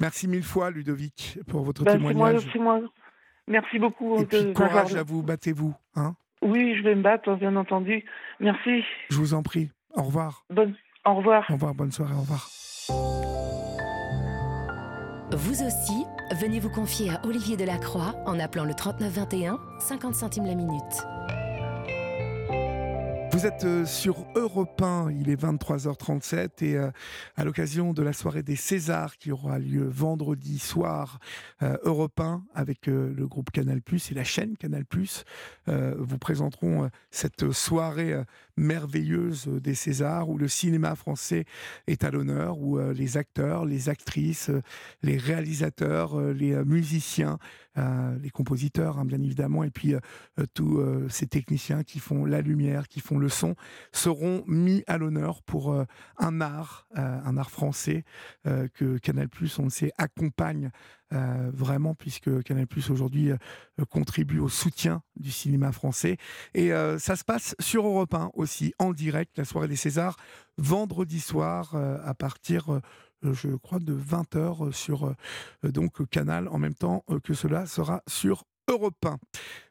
Merci 0.00 0.26
mille 0.26 0.42
fois, 0.42 0.70
Ludovic, 0.72 1.38
pour 1.46 1.62
votre 1.62 1.84
Ben, 1.84 1.92
témoignage. 1.96 2.44
moi. 2.56 2.80
Merci 3.48 3.78
beaucoup. 3.78 4.18
Et 4.20 4.26
puis, 4.26 4.52
courage 4.52 4.94
à 4.94 5.02
vous, 5.02 5.22
battez-vous. 5.22 5.74
Hein 5.96 6.14
Oui, 6.42 6.76
je 6.76 6.82
vais 6.82 6.94
me 6.94 7.02
battre, 7.02 7.34
bien 7.34 7.56
entendu. 7.56 8.04
Merci. 8.40 8.84
Je 9.10 9.16
vous 9.16 9.34
en 9.34 9.42
prie. 9.42 9.70
Au 9.94 10.02
revoir. 10.02 10.44
Bonne... 10.50 10.74
Au 11.04 11.14
revoir. 11.14 11.46
Au 11.48 11.54
revoir. 11.54 11.74
Bonne 11.74 11.92
soirée. 11.92 12.14
Au 12.14 12.20
revoir. 12.20 12.48
Vous 15.32 15.62
aussi, 15.62 16.04
venez 16.40 16.58
vous 16.58 16.70
confier 16.70 17.10
à 17.10 17.20
Olivier 17.24 17.56
Delacroix 17.56 18.14
en 18.26 18.38
appelant 18.38 18.64
le 18.64 18.74
3921, 18.74 19.58
50 19.80 20.14
centimes 20.14 20.46
la 20.46 20.54
minute. 20.54 20.82
Vous 23.38 23.46
êtes 23.46 23.62
euh, 23.62 23.86
sur 23.86 24.26
Europe 24.34 24.82
1, 24.82 25.12
il 25.12 25.30
est 25.30 25.40
23h37 25.40 26.64
et 26.64 26.74
euh, 26.74 26.90
à 27.36 27.44
l'occasion 27.44 27.92
de 27.92 28.02
la 28.02 28.12
soirée 28.12 28.42
des 28.42 28.56
Césars 28.56 29.16
qui 29.16 29.30
aura 29.30 29.60
lieu 29.60 29.86
vendredi 29.86 30.58
soir, 30.58 31.20
euh, 31.62 31.76
Europe 31.84 32.18
1 32.18 32.42
avec 32.52 32.88
le 32.88 33.28
groupe 33.28 33.52
Canal+, 33.52 33.78
et 34.10 34.14
la 34.14 34.24
chaîne 34.24 34.56
Canal+, 34.56 34.82
vous 35.68 36.18
présenteront 36.18 36.90
cette 37.12 37.52
soirée 37.52 38.20
merveilleuse 38.56 39.46
des 39.46 39.74
Césars 39.74 40.28
où 40.28 40.36
le 40.38 40.48
cinéma 40.48 40.96
français 40.96 41.44
est 41.86 42.02
à 42.02 42.10
l'honneur, 42.10 42.58
où 42.58 42.78
les 42.78 43.16
acteurs, 43.18 43.64
les 43.64 43.88
actrices, 43.88 44.50
les 45.02 45.16
réalisateurs, 45.16 46.20
les 46.20 46.56
musiciens, 46.64 47.38
les 47.76 48.30
compositeurs 48.30 48.98
hein, 48.98 49.04
bien 49.04 49.20
évidemment, 49.20 49.62
et 49.62 49.70
puis 49.70 49.94
tous 50.54 50.82
ces 51.08 51.26
techniciens 51.26 51.84
qui 51.84 52.00
font 52.00 52.24
la 52.24 52.40
lumière, 52.40 52.88
qui 52.88 53.00
font 53.00 53.18
le 53.18 53.27
seront 53.92 54.44
mis 54.46 54.82
à 54.86 54.98
l'honneur 54.98 55.42
pour 55.42 55.72
euh, 55.72 55.84
un 56.18 56.40
art, 56.40 56.86
euh, 56.96 57.20
un 57.24 57.36
art 57.36 57.50
français 57.50 58.04
euh, 58.46 58.68
que 58.74 58.98
Canal+, 58.98 59.28
on 59.58 59.64
le 59.64 59.70
sait, 59.70 59.92
accompagne 59.98 60.70
vraiment, 61.10 61.94
puisque 61.94 62.42
Canal+, 62.42 62.66
aujourd'hui, 62.90 63.30
euh, 63.30 63.36
contribue 63.88 64.40
au 64.40 64.50
soutien 64.50 65.02
du 65.16 65.30
cinéma 65.30 65.72
français. 65.72 66.18
Et 66.52 66.70
ça 66.98 67.16
se 67.16 67.24
passe 67.24 67.56
sur 67.58 67.86
Europe 67.86 68.12
1 68.12 68.32
aussi, 68.34 68.74
en 68.78 68.92
direct, 68.92 69.38
la 69.38 69.46
soirée 69.46 69.68
des 69.68 69.76
Césars, 69.76 70.16
vendredi 70.58 71.20
soir, 71.20 71.74
à 72.04 72.12
partir... 72.14 72.80
je 73.22 73.48
crois 73.56 73.78
de 73.78 73.94
20h 73.94 74.70
sur 74.72 75.14
donc 75.64 76.06
Canal 76.10 76.46
en 76.48 76.58
même 76.58 76.74
temps 76.74 77.04
que 77.24 77.32
cela 77.32 77.64
sera 77.66 78.02
sur 78.06 78.44
Europe 78.68 79.04
1. 79.04 79.16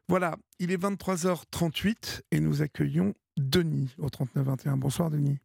Voilà, 0.09 0.35
il 0.59 0.71
est 0.71 0.81
23h38 0.81 2.21
et 2.31 2.39
nous 2.39 2.61
accueillons 2.61 3.13
Denis 3.37 3.95
au 3.99 4.09
3921. 4.09 4.77
Bonsoir 4.77 5.11
Denis. 5.11 5.37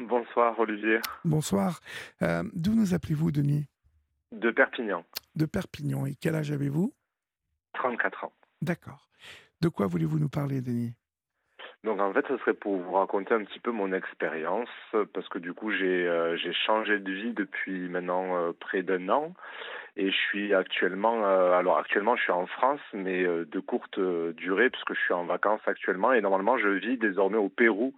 Bonsoir 0.00 0.58
Olivier. 0.58 1.00
Bonsoir. 1.24 1.80
Euh, 2.22 2.42
d'où 2.54 2.74
nous 2.74 2.94
appelez-vous 2.94 3.30
Denis? 3.30 3.66
De 4.32 4.50
Perpignan. 4.50 5.04
De 5.34 5.44
Perpignan. 5.44 6.06
Et 6.06 6.14
quel 6.14 6.34
âge 6.34 6.50
avez-vous? 6.52 6.94
34 7.74 8.24
ans. 8.24 8.32
D'accord. 8.62 9.08
De 9.60 9.68
quoi 9.68 9.86
voulez-vous 9.86 10.18
nous 10.18 10.28
parler 10.28 10.62
Denis? 10.62 10.94
Donc 11.84 12.00
en 12.00 12.12
fait, 12.12 12.24
ce 12.28 12.36
serait 12.38 12.54
pour 12.54 12.76
vous 12.76 12.92
raconter 12.92 13.34
un 13.34 13.44
petit 13.44 13.60
peu 13.60 13.70
mon 13.70 13.92
expérience, 13.92 14.68
parce 15.12 15.28
que 15.28 15.38
du 15.38 15.52
coup, 15.52 15.70
j'ai 15.70 16.08
euh, 16.08 16.36
changé 16.66 16.98
de 16.98 17.12
vie 17.12 17.32
depuis 17.34 17.88
maintenant 17.88 18.36
euh, 18.36 18.52
près 18.58 18.82
d'un 18.82 19.08
an. 19.08 19.34
Et 20.00 20.12
je 20.12 20.16
suis 20.16 20.54
actuellement, 20.54 21.24
euh, 21.24 21.58
alors 21.58 21.76
actuellement 21.76 22.14
je 22.14 22.22
suis 22.22 22.32
en 22.32 22.46
France, 22.46 22.80
mais 22.92 23.24
euh, 23.24 23.44
de 23.50 23.58
courte 23.58 23.98
euh, 23.98 24.32
durée 24.32 24.70
puisque 24.70 24.94
je 24.94 25.00
suis 25.00 25.12
en 25.12 25.24
vacances 25.24 25.60
actuellement. 25.66 26.12
Et 26.12 26.20
normalement 26.20 26.56
je 26.56 26.68
vis 26.68 26.96
désormais 26.98 27.36
au 27.36 27.48
Pérou, 27.48 27.94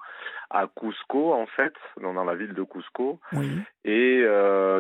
à 0.51 0.67
Cusco 0.67 1.33
en 1.33 1.47
fait, 1.47 1.75
dans 2.01 2.25
la 2.25 2.35
ville 2.35 2.55
de 2.55 2.63
Cusco. 2.63 3.21
Oui. 3.33 3.61
Et 3.85 4.25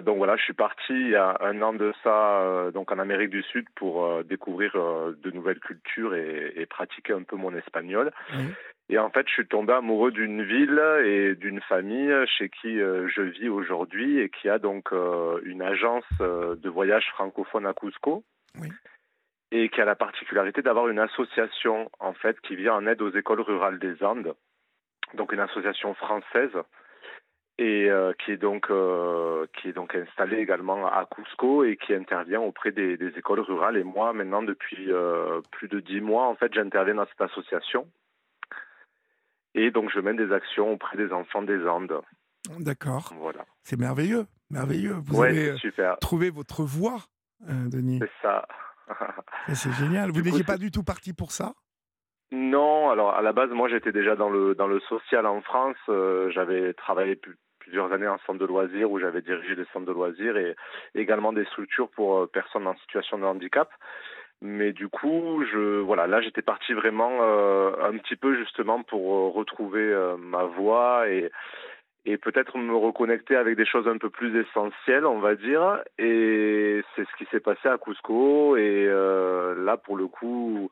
donc 0.04 0.18
voilà, 0.18 0.36
je 0.36 0.42
suis 0.42 0.52
parti 0.52 0.92
il 0.92 1.10
y 1.10 1.16
a 1.16 1.36
un 1.40 1.62
an 1.62 1.72
de 1.72 1.92
ça, 2.02 2.70
donc 2.74 2.92
en 2.92 2.98
Amérique 2.98 3.30
du 3.30 3.42
Sud 3.42 3.66
pour 3.76 4.24
découvrir 4.24 4.72
de 4.74 5.30
nouvelles 5.30 5.60
cultures 5.60 6.14
et, 6.14 6.52
et, 6.56 6.66
pratiquer 6.66 7.12
un 7.12 7.22
peu 7.22 7.36
mon 7.36 7.54
espagnol. 7.54 8.10
Oui. 8.36 8.44
Et 8.90 8.98
en 8.98 9.08
fait, 9.08 9.26
je 9.28 9.34
suis 9.34 9.46
tombé 9.46 9.72
amoureux 9.72 10.10
d'une 10.10 10.42
ville 10.42 10.82
et 11.04 11.36
d'une 11.36 11.60
famille 11.60 12.12
chez 12.26 12.48
qui 12.48 12.80
euh, 12.80 13.06
je 13.06 13.22
vis 13.22 13.48
aujourd'hui 13.48 14.18
et 14.18 14.28
qui 14.30 14.48
a 14.48 14.58
donc 14.58 14.92
euh, 14.92 15.40
une 15.44 15.62
agence 15.62 16.04
euh, 16.20 16.56
de 16.56 16.68
voyage 16.68 17.06
francophone 17.14 17.66
à 17.66 17.72
Cusco. 17.72 18.24
Oui. 18.58 18.68
Et 19.52 19.68
qui 19.68 19.80
a 19.80 19.84
la 19.84 19.94
particularité 19.94 20.62
d'avoir 20.62 20.88
une 20.88 20.98
association 20.98 21.88
en 22.00 22.14
fait 22.14 22.40
qui 22.40 22.56
vient 22.56 22.74
en 22.74 22.86
aide 22.88 23.00
aux 23.00 23.12
écoles 23.12 23.42
rurales 23.42 23.78
des 23.78 24.02
Andes. 24.02 24.34
Donc 25.14 25.32
une 25.32 25.40
association 25.40 25.94
française 25.94 26.52
et 27.60 27.90
euh, 27.90 28.12
qui 28.24 28.32
est 28.32 28.38
donc 28.38 28.70
euh, 28.70 29.46
qui 29.60 29.68
est 29.68 29.72
donc 29.72 29.94
installée 29.94 30.38
également 30.38 30.86
à 30.86 31.06
Cusco 31.14 31.62
et 31.62 31.76
qui 31.76 31.94
intervient 31.94 32.40
auprès 32.40 32.72
des, 32.72 32.96
des 32.96 33.08
écoles 33.18 33.40
rurales. 33.40 33.76
Et 33.76 33.84
moi, 33.84 34.14
maintenant, 34.14 34.42
depuis 34.42 34.90
euh, 34.90 35.42
plus 35.52 35.68
de 35.68 35.78
dix 35.80 36.00
mois, 36.00 36.26
en 36.26 36.34
fait, 36.34 36.52
j'interviens 36.54 36.94
dans 36.94 37.06
cette 37.06 37.20
association. 37.20 37.86
Et 39.54 39.70
donc, 39.70 39.90
je 39.92 40.00
mène 40.00 40.16
des 40.16 40.32
actions 40.32 40.72
auprès 40.72 40.96
des 40.96 41.12
enfants 41.12 41.42
des 41.42 41.66
Andes. 41.66 42.00
D'accord. 42.58 43.12
Voilà. 43.18 43.44
C'est 43.62 43.78
merveilleux, 43.78 44.26
merveilleux. 44.48 44.94
Vous 45.04 45.20
ouais, 45.20 45.28
avez 45.28 45.56
super. 45.58 45.98
trouvé 45.98 46.30
votre 46.30 46.62
voie, 46.62 47.00
euh, 47.48 47.68
Denis. 47.68 47.98
C'est 48.00 48.10
ça. 48.22 48.48
c'est 49.52 49.72
génial. 49.72 50.10
Vous 50.14 50.22
n'étiez 50.22 50.44
pas 50.44 50.56
du 50.56 50.70
tout 50.70 50.82
parti 50.82 51.12
pour 51.12 51.30
ça? 51.32 51.52
Non. 52.32 52.90
Alors, 52.90 53.14
à 53.14 53.22
la 53.22 53.32
base, 53.32 53.50
moi, 53.50 53.68
j'étais 53.68 53.92
déjà 53.92 54.16
dans 54.16 54.30
le 54.30 54.54
dans 54.54 54.66
le 54.68 54.80
social 54.80 55.26
en 55.26 55.40
France. 55.42 55.76
Euh, 55.88 56.30
J'avais 56.30 56.72
travaillé 56.74 57.16
plus, 57.16 57.36
plusieurs 57.58 57.92
années 57.92 58.08
en 58.08 58.18
centre 58.26 58.38
de 58.38 58.46
loisirs 58.46 58.90
où 58.90 58.98
j'avais 58.98 59.22
dirigé 59.22 59.54
des 59.56 59.64
centres 59.72 59.86
de 59.86 59.92
loisirs 59.92 60.36
et 60.36 60.56
également 60.94 61.32
des 61.32 61.44
structures 61.46 61.88
pour 61.90 62.18
euh, 62.18 62.26
personnes 62.26 62.66
en 62.66 62.76
situation 62.76 63.18
de 63.18 63.24
handicap. 63.24 63.70
Mais 64.42 64.72
du 64.72 64.88
coup, 64.88 65.44
je 65.52 65.80
voilà, 65.80 66.06
là 66.06 66.20
j'étais 66.22 66.42
parti 66.42 66.72
vraiment 66.72 67.10
euh, 67.20 67.72
un 67.82 67.96
petit 67.98 68.16
peu 68.16 68.34
justement 68.36 68.82
pour 68.82 69.14
euh, 69.14 69.28
retrouver 69.30 69.82
euh, 69.82 70.16
ma 70.16 70.44
voie 70.44 71.08
et 71.10 71.30
et 72.06 72.16
peut-être 72.16 72.56
me 72.56 72.74
reconnecter 72.74 73.36
avec 73.36 73.56
des 73.56 73.66
choses 73.66 73.86
un 73.86 73.98
peu 73.98 74.08
plus 74.08 74.34
essentielles, 74.40 75.04
on 75.04 75.18
va 75.20 75.34
dire. 75.34 75.82
Et 75.98 76.82
c'est 76.96 77.04
ce 77.06 77.16
qui 77.18 77.26
s'est 77.30 77.40
passé 77.40 77.68
à 77.68 77.76
Cusco. 77.76 78.56
Et 78.56 78.86
euh, 78.88 79.54
là, 79.64 79.76
pour 79.76 79.96
le 79.98 80.06
coup, 80.06 80.70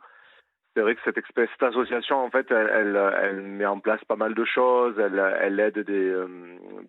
c'est 0.79 0.83
vrai 0.83 0.95
que 0.95 1.01
cette, 1.05 1.19
cette 1.35 1.63
association, 1.63 2.25
en 2.25 2.31
fait, 2.31 2.47
elle, 2.53 2.71
elle, 2.73 3.13
elle, 3.21 3.43
met 3.43 3.67
en 3.67 3.81
place 3.81 4.05
pas 4.05 4.15
mal 4.15 4.33
de 4.33 4.45
choses. 4.45 4.95
Elle, 4.97 5.21
elle 5.41 5.59
aide 5.59 5.81
des, 5.81 6.15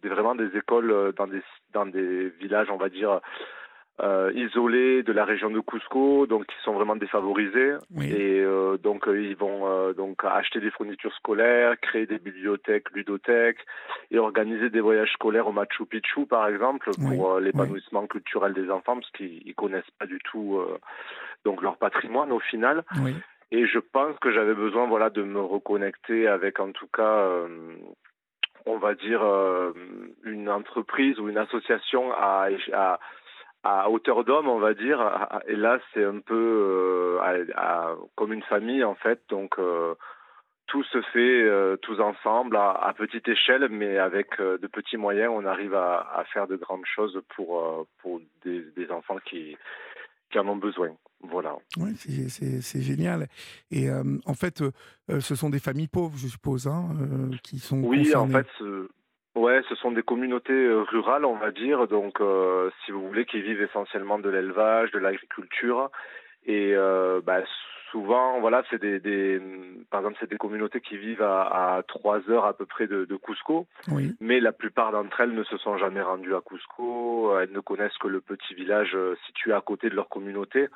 des 0.04 0.10
vraiment 0.10 0.36
des 0.36 0.56
écoles 0.56 1.12
dans 1.18 1.26
des 1.26 1.42
dans 1.74 1.88
des 1.88 2.30
villages, 2.40 2.70
on 2.70 2.78
va 2.78 2.90
dire 2.90 3.20
euh, 4.02 4.32
isolés 4.34 5.04
de 5.04 5.12
la 5.12 5.26
région 5.26 5.50
de 5.50 5.60
Cusco, 5.60 6.26
donc 6.26 6.46
qui 6.46 6.56
sont 6.64 6.74
vraiment 6.74 6.96
défavorisés. 6.96 7.74
Oui. 7.94 8.12
Et 8.12 8.40
euh, 8.40 8.78
donc 8.78 9.08
euh, 9.08 9.22
ils 9.22 9.36
vont 9.36 9.68
euh, 9.68 9.94
donc 9.94 10.24
acheter 10.24 10.60
des 10.60 10.72
fournitures 10.72 11.14
scolaires, 11.16 11.80
créer 11.82 12.06
des 12.06 12.20
bibliothèques, 12.20 12.90
ludothèques 12.92 13.60
et 14.12 14.18
organiser 14.18 14.70
des 14.70 14.80
voyages 14.80 15.12
scolaires 15.14 15.48
au 15.48 15.52
Machu 15.52 15.86
Picchu, 15.86 16.26
par 16.26 16.48
exemple, 16.48 16.90
pour 16.96 17.36
oui. 17.36 17.44
l'épanouissement 17.44 18.02
oui. 18.04 18.08
culturel 18.08 18.54
des 18.54 18.70
enfants, 18.70 18.96
parce 18.96 19.12
qu'ils 19.12 19.56
connaissent 19.56 19.92
pas 20.00 20.06
du 20.06 20.20
tout 20.20 20.62
donc 21.46 21.62
leur 21.62 21.78
patrimoine 21.78 22.32
au 22.32 22.40
final. 22.40 22.84
Et 23.52 23.66
je 23.66 23.80
pense 23.80 24.18
que 24.20 24.32
j'avais 24.32 24.54
besoin, 24.54 24.88
voilà, 24.88 25.10
de 25.10 25.24
me 25.24 25.42
reconnecter 25.42 26.28
avec, 26.28 26.60
en 26.60 26.72
tout 26.72 26.88
cas, 26.88 27.28
on 28.66 28.78
va 28.78 28.94
dire 28.94 29.22
une 30.24 30.50
entreprise 30.50 31.20
ou 31.20 31.30
une 31.30 31.38
association 31.38 32.12
à, 32.14 32.50
hauteur 33.88 34.24
d'homme, 34.24 34.48
on 34.48 34.60
va 34.60 34.74
dire. 34.74 35.00
Et 35.48 35.56
là, 35.56 35.80
c'est 35.94 36.04
un 36.04 36.20
peu 36.20 37.20
euh, 37.22 37.96
comme 38.16 38.34
une 38.34 38.44
famille, 38.44 38.84
en 38.84 38.96
fait. 38.96 39.22
Donc, 39.30 39.58
euh, 39.58 39.96
tout 40.68 40.84
se 40.84 41.02
fait 41.02 41.42
euh, 41.42 41.76
tous 41.78 42.00
ensemble, 42.00 42.56
à, 42.56 42.94
petite 42.96 43.28
échelle, 43.28 43.68
mais 43.70 43.98
avec 43.98 44.40
de 44.40 44.68
petits 44.68 44.98
moyens, 44.98 45.34
on 45.36 45.46
arrive 45.46 45.74
à, 45.74 46.24
faire 46.32 46.48
de 46.48 46.56
grandes 46.56 46.86
choses 46.86 47.20
pour, 47.36 47.82
des, 48.46 48.92
enfants 48.92 49.18
qui 49.26 49.58
en 50.36 50.48
ont 50.48 50.56
besoin. 50.56 50.90
Voilà. 51.22 51.56
Oui, 51.78 51.96
c'est 51.96 52.82
génial. 52.82 53.28
Et 53.72 53.90
en 53.92 54.34
fait, 54.34 54.64
ce 55.20 55.36
sont 55.36 55.50
des 55.50 55.60
familles 55.60 55.88
pauvres, 55.88 56.18
je 56.18 56.28
suppose, 56.28 56.68
hein, 56.68 56.90
qui 57.44 57.60
sont. 57.60 57.82
Oui, 57.84 58.04
concernées. 58.04 58.36
en 58.36 58.40
fait. 58.40 58.48
Ouais, 59.36 59.62
ce 59.70 59.76
sont 59.76 59.92
des 59.92 60.02
communautés 60.02 60.68
rurales, 60.90 61.24
on 61.24 61.38
va 61.38 61.52
dire, 61.52 61.88
donc 61.88 62.20
euh, 62.20 62.70
si 62.84 62.92
vous 62.92 63.08
voulez, 63.08 63.26
qui 63.26 63.42
vivent 63.42 63.62
essentiellement 63.62 64.20
de 64.20 64.28
l'élevage, 64.30 64.92
de 64.92 65.00
l'agriculture, 65.00 65.90
et 66.46 66.74
euh, 66.76 67.22
bah, 67.24 67.42
souvent, 67.92 68.40
voilà, 68.40 68.64
c'est 68.70 68.82
des, 68.82 69.00
des, 69.00 69.42
par 69.90 70.02
exemple, 70.02 70.18
c'est 70.20 70.30
des 70.30 70.38
communautés 70.38 70.82
qui 70.82 70.98
vivent 70.98 71.22
à, 71.22 71.82
trois 71.88 72.30
heures 72.30 72.46
à 72.46 72.54
peu 72.54 72.66
près 72.66 72.88
de, 72.88 73.06
de 73.06 73.16
Cusco, 73.16 73.68
oui. 73.92 74.16
mais 74.20 74.40
la 74.40 74.52
plupart 74.52 74.92
d'entre 74.92 75.22
elles 75.22 75.34
ne 75.34 75.44
se 75.44 75.58
sont 75.58 75.78
jamais 75.78 76.02
rendues 76.02 76.36
à 76.36 76.42
Cusco, 76.42 77.38
elles 77.40 77.52
ne 77.52 77.60
connaissent 77.60 77.98
que 77.98 78.08
le 78.08 78.22
petit 78.22 78.54
village 78.54 78.98
situé 79.26 79.54
à 79.54 79.62
côté 79.62 79.90
de 79.90 79.96
leur 79.96 80.10
communauté. 80.10 80.68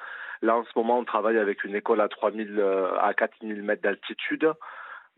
Là, 0.41 0.57
en 0.57 0.63
ce 0.65 0.71
moment, 0.75 0.99
on 0.99 1.05
travaille 1.05 1.37
avec 1.37 1.63
une 1.63 1.75
école 1.75 2.01
à 2.01 2.09
3000 2.09 2.61
à 2.99 3.13
4000 3.13 3.63
mètres 3.63 3.81
d'altitude. 3.81 4.51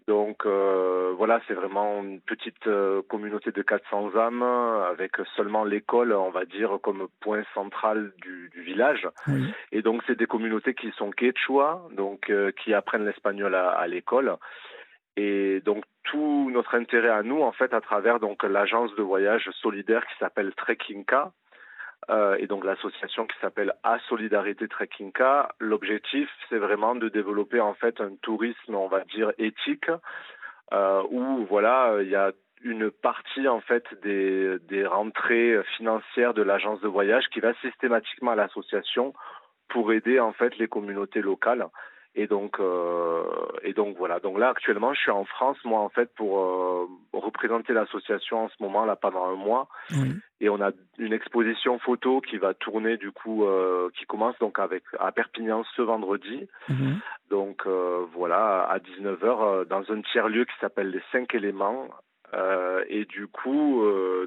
Donc 0.08 0.46
euh, 0.46 1.14
voilà, 1.18 1.42
c'est 1.48 1.56
vraiment 1.56 2.04
une 2.04 2.22
petite 2.22 2.68
euh, 2.68 3.02
communauté 3.10 3.52
de 3.52 3.62
400 3.64 4.16
âmes 4.16 4.44
avec 4.44 5.14
seulement 5.36 5.64
l'école, 5.64 6.14
on 6.14 6.30
va 6.30 6.46
dire, 6.46 6.78
comme 6.84 7.08
point 7.22 7.44
central 7.56 8.12
du, 8.22 8.50
du 8.50 8.62
village. 8.62 9.08
Oui. 9.28 9.52
Et 9.72 9.82
donc 9.82 10.04
c'est 10.06 10.18
des 10.18 10.28
communautés 10.28 10.76
qui 10.76 10.92
sont 10.92 11.10
quechua, 11.10 11.82
donc 11.92 12.30
euh, 12.30 12.52
qui 12.52 12.74
apprennent 12.74 13.06
l'espagnol 13.06 13.56
à, 13.56 13.70
à 13.70 13.88
l'école. 13.88 14.38
Et 15.18 15.62
donc 15.62 15.84
tout 16.04 16.52
notre 16.54 16.76
intérêt 16.76 17.10
à 17.10 17.24
nous, 17.24 17.42
en 17.42 17.52
fait, 17.52 17.74
à 17.74 17.82
travers 17.82 18.20
donc 18.20 18.44
l'agence 18.44 18.94
de 18.96 19.02
voyage 19.02 19.50
solidaire 19.62 20.06
qui 20.06 20.18
s'appelle 20.20 20.54
Trekkinka, 20.54 21.32
euh, 22.10 22.38
et 22.40 22.48
donc 22.48 22.64
l'association 22.64 23.26
qui 23.26 23.38
s'appelle 23.40 23.74
A 23.84 24.00
Solidarité 24.08 24.68
Trekkinka. 24.68 25.50
L'objectif, 25.60 26.30
c'est 26.50 26.58
vraiment 26.58 26.96
de 26.96 27.10
développer 27.10 27.60
en 27.60 27.74
fait 27.74 28.00
un 28.02 28.16
tourisme, 28.22 28.76
on 28.76 28.88
va 28.88 29.02
dire 29.06 29.32
éthique, 29.38 29.90
euh, 30.74 31.04
où 31.10 31.46
voilà, 31.46 31.98
il 32.02 32.10
y 32.10 32.16
a 32.16 32.32
une 32.64 32.90
partie 32.92 33.48
en 33.48 33.62
fait 33.62 33.84
des, 34.02 34.58
des 34.60 34.86
rentrées 34.86 35.62
financières 35.78 36.34
de 36.34 36.42
l'agence 36.42 36.82
de 36.82 36.88
voyage 36.88 37.26
qui 37.32 37.40
va 37.40 37.54
systématiquement 37.56 38.32
à 38.32 38.36
l'association 38.36 39.14
pour 39.70 39.92
aider 39.94 40.20
en 40.20 40.34
fait 40.34 40.58
les 40.58 40.68
communautés 40.68 41.22
locales. 41.22 41.68
Et 42.18 42.28
donc, 42.28 42.60
euh, 42.62 43.24
et 43.62 43.74
donc 43.74 43.98
voilà. 43.98 44.22
Donc 44.22 44.40
là, 44.40 44.50
actuellement, 44.50 44.94
je 44.94 45.02
suis 45.02 45.12
en 45.12 45.26
France, 45.26 45.58
moi, 45.66 45.82
en 45.82 45.90
fait, 45.90 46.10
pour 46.16 46.40
euh, 46.40 46.88
représenter 47.12 47.74
l'association 47.74 48.46
en 48.46 48.50
ce 48.50 48.56
moment, 48.62 48.86
là, 48.86 48.96
pendant 48.96 49.26
un 49.26 49.36
mois. 49.36 49.68
Oui. 49.92 50.14
Et 50.40 50.48
on 50.48 50.62
a 50.62 50.72
une 50.98 51.12
exposition 51.12 51.78
photo 51.80 52.22
qui 52.22 52.38
va 52.38 52.54
tourner, 52.54 52.96
du 52.96 53.12
coup, 53.12 53.44
euh, 53.46 53.90
qui 53.98 54.06
commence 54.06 54.38
donc 54.40 54.60
avec 54.60 54.84
à 54.98 55.12
Perpignan 55.12 55.64
ce 55.76 55.82
vendredi. 55.82 56.48
Mm 56.70 56.76
-hmm. 56.76 56.96
Donc 57.30 57.68
voilà, 58.18 58.64
à 58.76 58.78
19h, 58.80 59.66
dans 59.66 59.84
un 59.92 60.02
tiers 60.02 60.30
lieu 60.30 60.46
qui 60.46 60.58
s'appelle 60.62 60.92
les 60.92 61.04
cinq 61.12 61.36
éléments. 61.36 61.90
et 62.98 63.06
du 63.18 63.26
coup, 63.28 63.66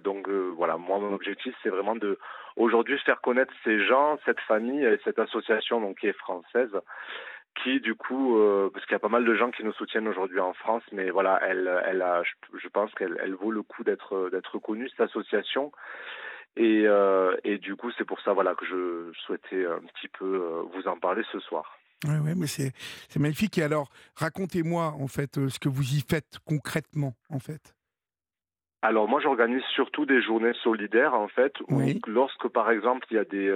donc 0.09 0.23
voilà, 0.61 0.75
moi, 0.77 0.99
mon 0.99 1.13
objectif, 1.15 1.53
c'est 1.63 1.73
vraiment 1.77 1.97
de 2.07 2.19
aujourd'hui 2.57 2.99
faire 3.07 3.21
connaître 3.21 3.55
ces 3.65 3.79
gens, 3.91 4.19
cette 4.27 4.43
famille 4.53 4.85
et 4.85 4.99
cette 5.05 5.21
association 5.27 5.81
donc 5.81 5.95
qui 5.99 6.09
est 6.09 6.19
française 6.27 6.75
qui 7.63 7.81
du 7.81 7.95
coup, 7.95 8.39
euh, 8.39 8.71
parce 8.73 8.85
qu'il 8.87 8.93
y 8.93 8.97
a 8.97 9.01
pas 9.01 9.09
mal 9.09 9.25
de 9.25 9.35
gens 9.35 9.51
qui 9.51 9.65
nous 9.65 9.73
soutiennent 9.73 10.09
aujourd'hui 10.09 10.41
en 10.41 10.53
France, 10.55 10.83
mais 10.93 11.11
voilà, 11.11 11.41
elle, 11.47 11.71
elle 11.87 12.05
je, 12.25 12.69
pense 12.69 12.93
qu'elle 12.95 13.19
elle 13.23 13.35
vaut 13.35 13.51
le 13.51 13.63
coup 13.63 13.85
d'être 13.85 14.31
d'être 14.31 14.55
reconnue 14.55 14.89
cette 14.91 15.09
association. 15.09 15.73
Et, 16.57 16.85
euh, 16.87 17.37
et 17.45 17.59
du 17.59 17.77
coup, 17.77 17.91
c'est 17.97 18.05
pour 18.05 18.21
ça 18.21 18.33
voilà 18.33 18.55
que 18.55 18.65
je 18.67 19.13
souhaitais 19.21 19.65
un 19.65 19.81
petit 19.95 20.09
peu 20.09 20.63
vous 20.75 20.89
en 20.89 20.99
parler 20.99 21.23
ce 21.33 21.39
soir. 21.41 21.79
Oui, 22.05 22.17
ouais, 22.17 22.35
mais 22.37 22.47
c'est 22.47 22.73
magnifique. 23.17 23.59
Et 23.59 23.63
alors, 23.63 23.89
racontez-moi 24.17 24.95
en 24.99 25.09
fait 25.09 25.49
ce 25.49 25.59
que 25.59 25.69
vous 25.69 25.95
y 25.95 26.01
faites 26.01 26.39
concrètement, 26.45 27.15
en 27.31 27.39
fait. 27.39 27.75
Alors 28.81 29.09
moi 29.09 29.21
j'organise 29.21 29.63
surtout 29.75 30.07
des 30.07 30.23
journées 30.23 30.53
solidaires 30.63 31.15
en 31.15 31.27
fait 31.27 31.53
où 31.69 31.81
lorsque 32.07 32.47
par 32.49 32.71
exemple 32.71 33.07
il 33.11 33.15
y 33.15 33.19
a 33.19 33.25
des, 33.25 33.53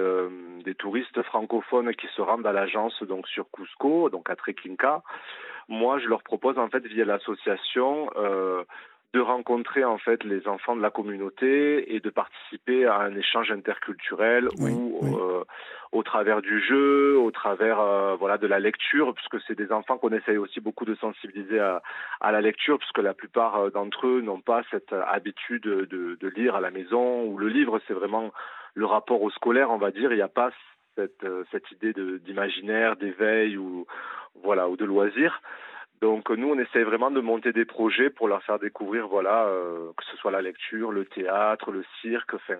des 0.65 0.75
touristes 0.75 1.21
francophones 1.23 1.95
qui 1.95 2.07
se 2.15 2.21
rendent 2.21 2.45
à 2.45 2.51
l'agence 2.51 3.01
donc 3.03 3.27
sur 3.29 3.49
Cusco 3.51 4.09
donc 4.09 4.29
à 4.29 4.35
Trequinca 4.35 5.01
moi 5.69 5.99
je 5.99 6.07
leur 6.07 6.23
propose 6.23 6.57
en 6.57 6.67
fait 6.67 6.85
via 6.85 7.05
l'association 7.05 8.09
euh, 8.17 8.63
de 9.13 9.19
rencontrer 9.19 9.85
en 9.85 9.99
fait 9.99 10.23
les 10.23 10.47
enfants 10.47 10.75
de 10.75 10.81
la 10.81 10.89
communauté 10.89 11.93
et 11.93 11.99
de 11.99 12.09
participer 12.09 12.85
à 12.85 12.97
un 12.97 13.15
échange 13.15 13.51
interculturel 13.51 14.49
ou 14.59 14.99
euh, 15.03 15.43
au 15.91 16.01
travers 16.01 16.41
du 16.41 16.59
jeu, 16.59 17.15
au 17.19 17.29
travers 17.29 17.79
euh, 17.79 18.15
voilà 18.15 18.39
de 18.39 18.47
la 18.47 18.59
lecture, 18.59 19.13
puisque 19.13 19.39
c'est 19.45 19.55
des 19.55 19.71
enfants 19.71 19.99
qu'on 19.99 20.11
essaye 20.13 20.37
aussi 20.37 20.59
beaucoup 20.59 20.85
de 20.85 20.95
sensibiliser 20.95 21.59
à, 21.59 21.83
à 22.21 22.31
la 22.31 22.41
lecture, 22.41 22.79
puisque 22.79 22.97
la 22.97 23.13
plupart 23.13 23.57
euh, 23.57 23.69
d'entre 23.69 24.07
eux 24.07 24.21
n'ont 24.21 24.41
pas 24.41 24.63
cette 24.71 24.93
habitude 24.93 25.63
de, 25.63 26.17
de, 26.19 26.27
lire 26.29 26.55
à 26.55 26.61
la 26.61 26.71
maison, 26.71 27.23
ou 27.25 27.37
le 27.37 27.49
livre. 27.49 27.79
C'est 27.87 27.93
vraiment 27.93 28.31
le 28.73 28.87
rapport 28.87 29.21
au 29.21 29.29
scolaire, 29.29 29.69
on 29.69 29.77
va 29.77 29.91
dire, 29.91 30.11
il 30.11 30.15
n'y 30.15 30.21
a 30.21 30.27
pas 30.27 30.49
cette, 30.95 31.25
cette 31.51 31.69
idée 31.71 31.93
d'imaginaire, 32.19 32.95
d'éveil 32.95 33.57
ou 33.57 33.85
voilà 34.41 34.69
ou 34.69 34.75
de 34.75 34.85
loisir. 34.85 35.39
Donc 36.03 36.29
nous, 36.31 36.49
on 36.49 36.59
essaie 36.59 36.83
vraiment 36.83 37.11
de 37.11 37.21
monter 37.21 37.53
des 37.53 37.63
projets 37.63 38.09
pour 38.09 38.27
leur 38.27 38.43
faire 38.43 38.59
découvrir, 38.59 39.07
voilà, 39.07 39.45
euh, 39.45 39.89
que 39.95 40.03
ce 40.03 40.17
soit 40.17 40.31
la 40.31 40.41
lecture, 40.41 40.91
le 40.91 41.05
théâtre, 41.05 41.71
le 41.71 41.85
cirque, 42.01 42.33
enfin. 42.33 42.59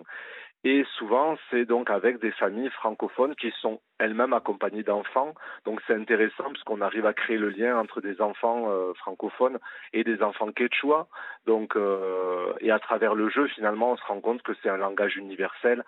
Et 0.64 0.86
souvent, 0.98 1.36
c'est 1.50 1.66
donc 1.66 1.90
avec 1.90 2.20
des 2.20 2.32
familles 2.32 2.70
francophones 2.70 3.36
qui 3.36 3.52
sont 3.60 3.82
elles-mêmes 4.00 4.32
accompagnées 4.32 4.84
d'enfants. 4.84 5.34
Donc 5.66 5.82
c'est 5.86 5.94
intéressant 5.94 6.46
parce 6.46 6.64
qu'on 6.64 6.80
arrive 6.80 7.06
à 7.06 7.12
créer 7.12 7.38
le 7.38 7.50
lien 7.50 7.78
entre 7.78 8.00
des 8.00 8.22
enfants 8.22 8.70
euh, 8.70 8.94
francophones 8.94 9.60
et 9.92 10.06
des 10.06 10.24
enfants 10.24 10.54
quechua. 10.54 11.08
Donc 11.46 11.76
euh, 11.76 12.54
et 12.62 12.72
à 12.72 12.80
travers 12.80 13.14
le 13.14 13.28
jeu, 13.28 13.48
finalement, 13.48 13.92
on 13.92 13.98
se 13.98 14.06
rend 14.06 14.22
compte 14.22 14.42
que 14.42 14.54
c'est 14.64 14.70
un 14.70 14.78
langage 14.78 15.18
universel 15.18 15.84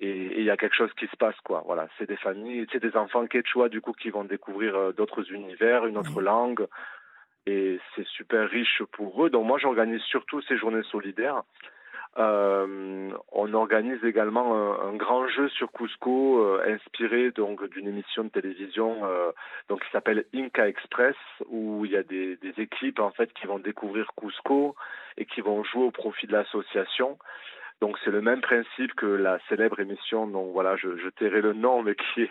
et 0.00 0.38
il 0.38 0.44
y 0.44 0.50
a 0.50 0.58
quelque 0.58 0.76
chose 0.76 0.92
qui 0.92 1.06
se 1.06 1.16
passe 1.16 1.40
quoi. 1.42 1.62
Voilà, 1.64 1.88
c'est 1.96 2.06
des 2.06 2.16
familles, 2.18 2.66
c'est 2.70 2.82
des 2.82 2.96
enfants 2.96 3.26
quechua 3.26 3.70
du 3.70 3.80
coup 3.80 3.94
qui 3.94 4.10
vont 4.10 4.24
découvrir 4.24 4.92
d'autres 4.92 5.32
univers, 5.32 5.86
une 5.86 5.96
autre 5.96 6.20
langue, 6.20 6.68
et 7.48 7.80
c'est 7.94 8.06
super 8.06 8.48
riche 8.48 8.82
pour 8.92 9.24
eux. 9.24 9.30
Donc 9.30 9.46
moi 9.46 9.58
j'organise 9.58 10.02
surtout 10.02 10.42
ces 10.42 10.56
journées 10.58 10.82
solidaires. 10.90 11.42
Euh, 12.18 13.10
on 13.30 13.54
organise 13.54 14.02
également 14.02 14.80
un, 14.82 14.94
grand 14.94 15.28
jeu 15.28 15.48
sur 15.50 15.70
Cusco 15.70 16.40
euh, 16.40 16.74
inspiré 16.74 17.30
donc 17.30 17.62
d'une 17.70 17.86
émission 17.86 18.24
de 18.24 18.30
télévision 18.30 19.04
euh, 19.04 19.30
donc 19.68 19.84
qui 19.84 19.90
s'appelle 19.92 20.24
Inca 20.34 20.66
Express 20.66 21.14
où 21.46 21.84
il 21.84 21.92
y 21.92 21.96
a 21.96 22.02
des, 22.02 22.36
des, 22.36 22.54
équipes 22.60 22.98
en 22.98 23.12
fait 23.12 23.32
qui 23.34 23.46
vont 23.46 23.60
découvrir 23.60 24.10
Cusco 24.18 24.74
et 25.16 25.26
qui 25.26 25.42
vont 25.42 25.62
jouer 25.62 25.84
au 25.84 25.90
profit 25.92 26.26
de 26.26 26.32
l'association. 26.32 27.18
Donc 27.80 27.96
c'est 28.04 28.10
le 28.10 28.20
même 28.20 28.40
principe 28.40 28.94
que 28.94 29.06
la 29.06 29.38
célèbre 29.48 29.78
émission, 29.78 30.26
donc 30.26 30.52
voilà, 30.52 30.74
je, 30.76 30.96
je 30.96 31.08
tairai 31.10 31.40
le 31.40 31.52
nom, 31.52 31.82
mais 31.82 31.94
qui 31.94 32.22
est 32.22 32.30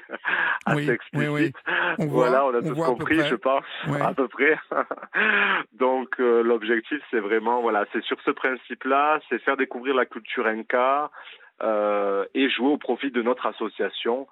assez 0.66 0.89
explicite. 0.89 1.56
On 2.00 2.08
voilà, 2.08 2.45
on 2.45 2.54
a 2.54 2.62
tout 2.62 2.76
compris, 2.76 3.20
je 3.26 3.36
pense, 3.36 3.64
à 4.02 4.14
peu 4.14 4.28
près. 4.28 4.60
donc 5.74 6.20
euh, 6.20 6.43
l'objectif, 6.43 7.00
c'est 7.12 7.20
vraiment, 7.20 7.62
voilà, 7.62 7.86
c'est 7.93 8.04
sur 8.04 8.18
ce 8.26 8.32
principe-là, 8.32 9.20
c'est 9.30 9.39
faire 9.39 9.56
découvrir 9.56 9.95
la 9.95 10.06
culture 10.06 10.48
inca 10.48 11.12
euh, 11.64 12.26
et 12.34 12.50
jouer 12.50 12.68
au 12.68 12.78
profit 12.78 13.12
de 13.12 13.22
notre 13.22 13.45
association. 13.45 14.28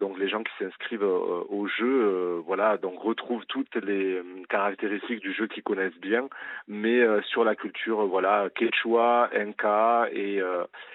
Donc 0.00 0.18
les 0.18 0.28
gens 0.28 0.42
qui 0.42 0.52
s'inscrivent 0.58 1.04
euh, 1.04 1.44
au 1.48 1.68
jeu, 1.68 1.86
euh, 1.86 2.40
voilà, 2.44 2.78
donc 2.78 2.98
retrouvent 2.98 3.46
toutes 3.46 3.76
les 3.76 4.14
euh, 4.16 4.24
caractéristiques 4.48 5.20
du 5.20 5.32
jeu 5.32 5.46
qu'ils 5.46 5.62
connaissent 5.62 5.98
bien, 6.00 6.28
mais 6.66 7.00
sur 7.22 7.44
la 7.44 7.54
culture, 7.54 8.04
voilà, 8.06 8.48
quechua, 8.54 9.30
inca, 9.34 10.08
et, 10.12 10.40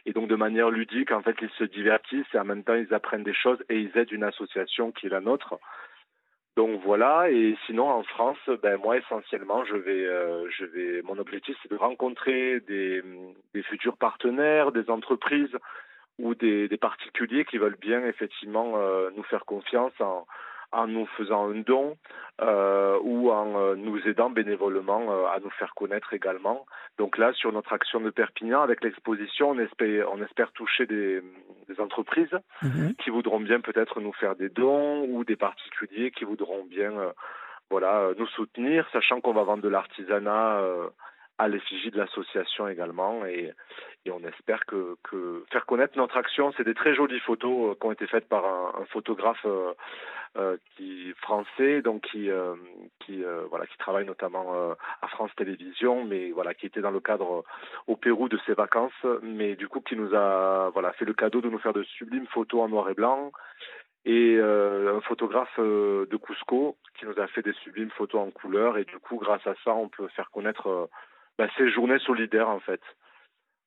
et 0.06 0.14
donc 0.14 0.28
de 0.28 0.36
manière 0.36 0.70
ludique, 0.70 1.12
en 1.12 1.22
fait, 1.22 1.36
ils 1.42 1.50
se 1.52 1.64
divertissent 1.64 2.34
et 2.34 2.40
en 2.40 2.46
même 2.46 2.64
temps 2.64 2.74
ils 2.74 2.94
apprennent 2.94 3.24
des 3.24 3.34
choses 3.34 3.60
et 3.70 3.80
ils 3.80 3.98
aident 3.98 4.12
une 4.12 4.24
association 4.24 4.92
qui 4.92 5.08
est 5.08 5.10
la 5.10 5.22
nôtre. 5.22 5.56
Donc 6.58 6.82
voilà, 6.84 7.30
et 7.30 7.56
sinon 7.66 7.90
en 7.90 8.04
France, 8.04 8.40
ben 8.62 8.78
moi 8.78 8.98
essentiellement, 8.98 9.64
je 9.66 9.76
vais, 9.76 10.06
je 10.50 10.66
vais, 10.66 11.02
mon 11.04 11.18
objectif 11.20 11.56
c'est 11.62 11.72
de 11.72 11.78
rencontrer 11.78 12.60
des, 12.62 13.02
des 13.54 13.64
futurs 13.64 13.98
partenaires, 13.98 14.72
des 14.72 14.90
entreprises 14.90 15.56
ou 16.20 16.36
des, 16.36 16.68
des, 16.68 16.78
particuliers 16.78 17.46
qui 17.46 17.58
veulent 17.58 17.78
bien 17.80 18.06
effectivement 18.06 18.74
euh, 18.76 19.10
nous 19.16 19.24
faire 19.24 19.46
confiance 19.46 19.94
en, 20.00 20.28
en, 20.72 20.88
nous 20.88 21.06
faisant 21.18 21.50
un 21.50 21.60
don 21.62 21.98
euh, 22.42 23.00
ou 23.02 23.32
en 23.32 23.60
euh, 23.60 23.76
nous 23.76 24.00
aidant 24.08 24.30
bénévolement 24.30 25.28
à 25.28 25.40
nous 25.40 25.50
faire 25.52 25.74
connaître 25.76 26.14
également. 26.14 26.66
Donc 26.98 27.18
là, 27.18 27.34
sur 27.34 27.52
notre 27.52 27.74
action 27.74 28.02
de 28.02 28.10
Perpignan, 28.10 28.62
avec 28.62 28.84
l'exposition, 28.84 29.52
on 29.52 29.60
espère, 29.60 30.12
on 30.12 30.22
espère 30.22 30.52
toucher 30.52 30.86
des, 30.86 31.22
des 31.68 31.80
entreprises 31.80 32.38
mhm. 32.62 32.96
qui 32.96 33.10
voudront 33.10 33.40
bien 33.40 33.62
peut-être 33.62 34.02
nous 34.02 34.14
faire 34.14 34.36
des 34.36 34.50
dons 34.50 35.06
ou 35.10 35.24
des 35.24 35.38
particuliers 35.38 36.12
qui 36.12 36.26
voudront 36.26 36.66
bien 36.66 36.92
voilà, 37.70 38.10
nous 38.18 38.28
soutenir, 38.28 38.88
sachant 38.92 39.22
qu'on 39.22 39.34
va 39.34 39.44
vendre 39.44 39.62
de 39.62 39.70
l'artisanat 39.70 40.60
à 41.40 41.48
l'effigie 41.48 41.90
de 41.90 41.98
l'association 41.98 42.68
également 42.68 43.26
et, 43.26 43.54
on 44.12 44.24
espère 44.24 44.66
que, 44.66 44.98
faire 45.52 45.68
connaître 45.68 45.96
notre 45.96 46.18
action. 46.18 46.52
C'est 46.58 46.64
des 46.64 46.74
très 46.74 46.96
jolies 46.96 47.20
photos 47.20 47.72
euh, 47.72 47.76
qui 47.76 47.86
ont 47.86 47.92
été 47.92 48.08
faites 48.08 48.28
par 48.28 48.44
un, 48.44 48.86
photographe 48.86 49.46
euh, 49.46 49.72
euh, 50.38 50.58
français, 51.22 51.84
donc 51.84 52.02
qui 52.02 52.30
qui 53.02 53.24
voilà 53.52 53.68
qui 53.68 53.78
travaille 53.78 54.06
notamment 54.06 54.76
à 55.02 55.08
France 55.08 55.32
Télévisions, 55.38 56.04
mais 56.06 56.32
voilà 56.32 56.56
qui 56.56 56.66
était 56.66 56.82
dans 56.82 56.92
le 56.92 57.00
cadre 57.00 57.46
au 57.88 57.96
Pérou 57.96 58.30
de 58.30 58.40
ses 58.48 58.54
vacances, 58.54 59.06
mais 59.22 59.56
du 59.56 59.68
coup 59.68 59.82
qui 59.82 59.96
nous 59.96 60.16
a 60.16 60.70
voilà 60.74 60.92
fait 60.94 61.06
le 61.06 61.14
cadeau 61.14 61.42
de 61.42 61.50
nous 61.50 61.60
faire 61.60 61.74
de 61.74 61.84
sublimes 61.84 62.28
photos 62.28 62.62
en 62.62 62.70
noir 62.70 62.90
et 62.90 62.96
blanc 62.96 63.32
et 64.06 64.40
un 64.40 65.02
photographe 65.02 65.60
de 65.60 66.18
Cusco 66.18 66.78
qui 66.98 67.06
nous 67.06 67.20
a 67.20 67.28
fait 67.28 67.42
des 67.44 67.54
sublimes 67.64 67.92
photos 67.92 68.22
en 68.22 68.32
couleur 68.32 68.78
et 68.78 68.86
du 68.86 68.98
coup 68.98 69.18
grâce 69.18 69.46
à 69.46 69.54
ça 69.64 69.74
on 69.74 69.90
peut 69.90 70.08
faire 70.10 70.32
connaître 70.32 70.90
bah, 71.40 71.48
ces 71.58 71.72
journées 71.72 72.00
solidaires 72.00 72.50
en 72.50 72.60
fait. 72.60 72.82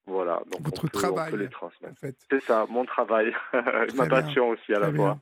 Voilà. 0.07 0.43
Donc 0.51 0.61
Votre 0.63 0.89
travail, 0.89 1.49
en 1.63 1.95
fait. 1.95 2.17
C'est 2.31 2.43
ça, 2.43 2.67
mon 2.69 2.85
travail, 2.85 3.33
ma 3.97 4.07
passion 4.07 4.51
aussi 4.51 4.75
à 4.75 4.81
la 4.81 4.93
fois. 4.93 5.19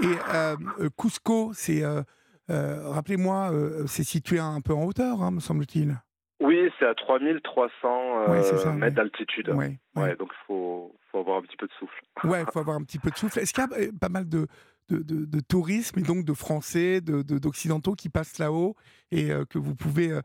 Et 0.00 0.06
euh, 0.06 0.56
euh, 0.78 0.88
Cusco, 0.96 1.50
c'est, 1.52 1.82
euh, 1.82 2.02
rappelez-moi, 2.48 3.50
c'est 3.86 4.04
situé 4.04 4.38
un 4.38 4.60
peu 4.60 4.72
en 4.72 4.84
hauteur, 4.84 5.22
hein, 5.22 5.30
me 5.30 5.40
semble-t-il. 5.40 6.00
Oui, 6.40 6.70
c'est 6.78 6.86
à 6.86 6.94
3300 6.94 8.72
mètres 8.74 8.96
d'altitude. 8.96 9.50
Ouais, 9.50 10.16
donc 10.16 10.30
il 10.32 10.46
faut, 10.46 10.96
faut, 11.10 11.18
avoir 11.18 11.38
un 11.38 11.42
petit 11.42 11.56
peu 11.58 11.66
de 11.66 11.72
souffle. 11.72 12.00
Ouais, 12.24 12.42
il 12.42 12.46
faut 12.52 12.60
avoir 12.60 12.76
un 12.76 12.82
petit 12.82 12.98
peu 12.98 13.10
de 13.10 13.16
souffle. 13.16 13.40
Est-ce 13.40 13.52
qu'il 13.52 13.62
y 13.62 13.88
a 13.88 13.92
pas 14.00 14.08
mal 14.08 14.26
de, 14.26 14.46
de, 14.88 15.02
de, 15.02 15.40
tourisme 15.40 15.98
et 15.98 16.02
donc 16.02 16.24
de 16.24 16.32
Français, 16.32 17.02
de, 17.02 17.22
d'Occidentaux 17.22 17.92
qui 17.94 18.08
passent 18.08 18.38
là-haut 18.38 18.74
et 19.10 19.30
que 19.50 19.58
vous 19.58 19.74
pouvez 19.74 20.18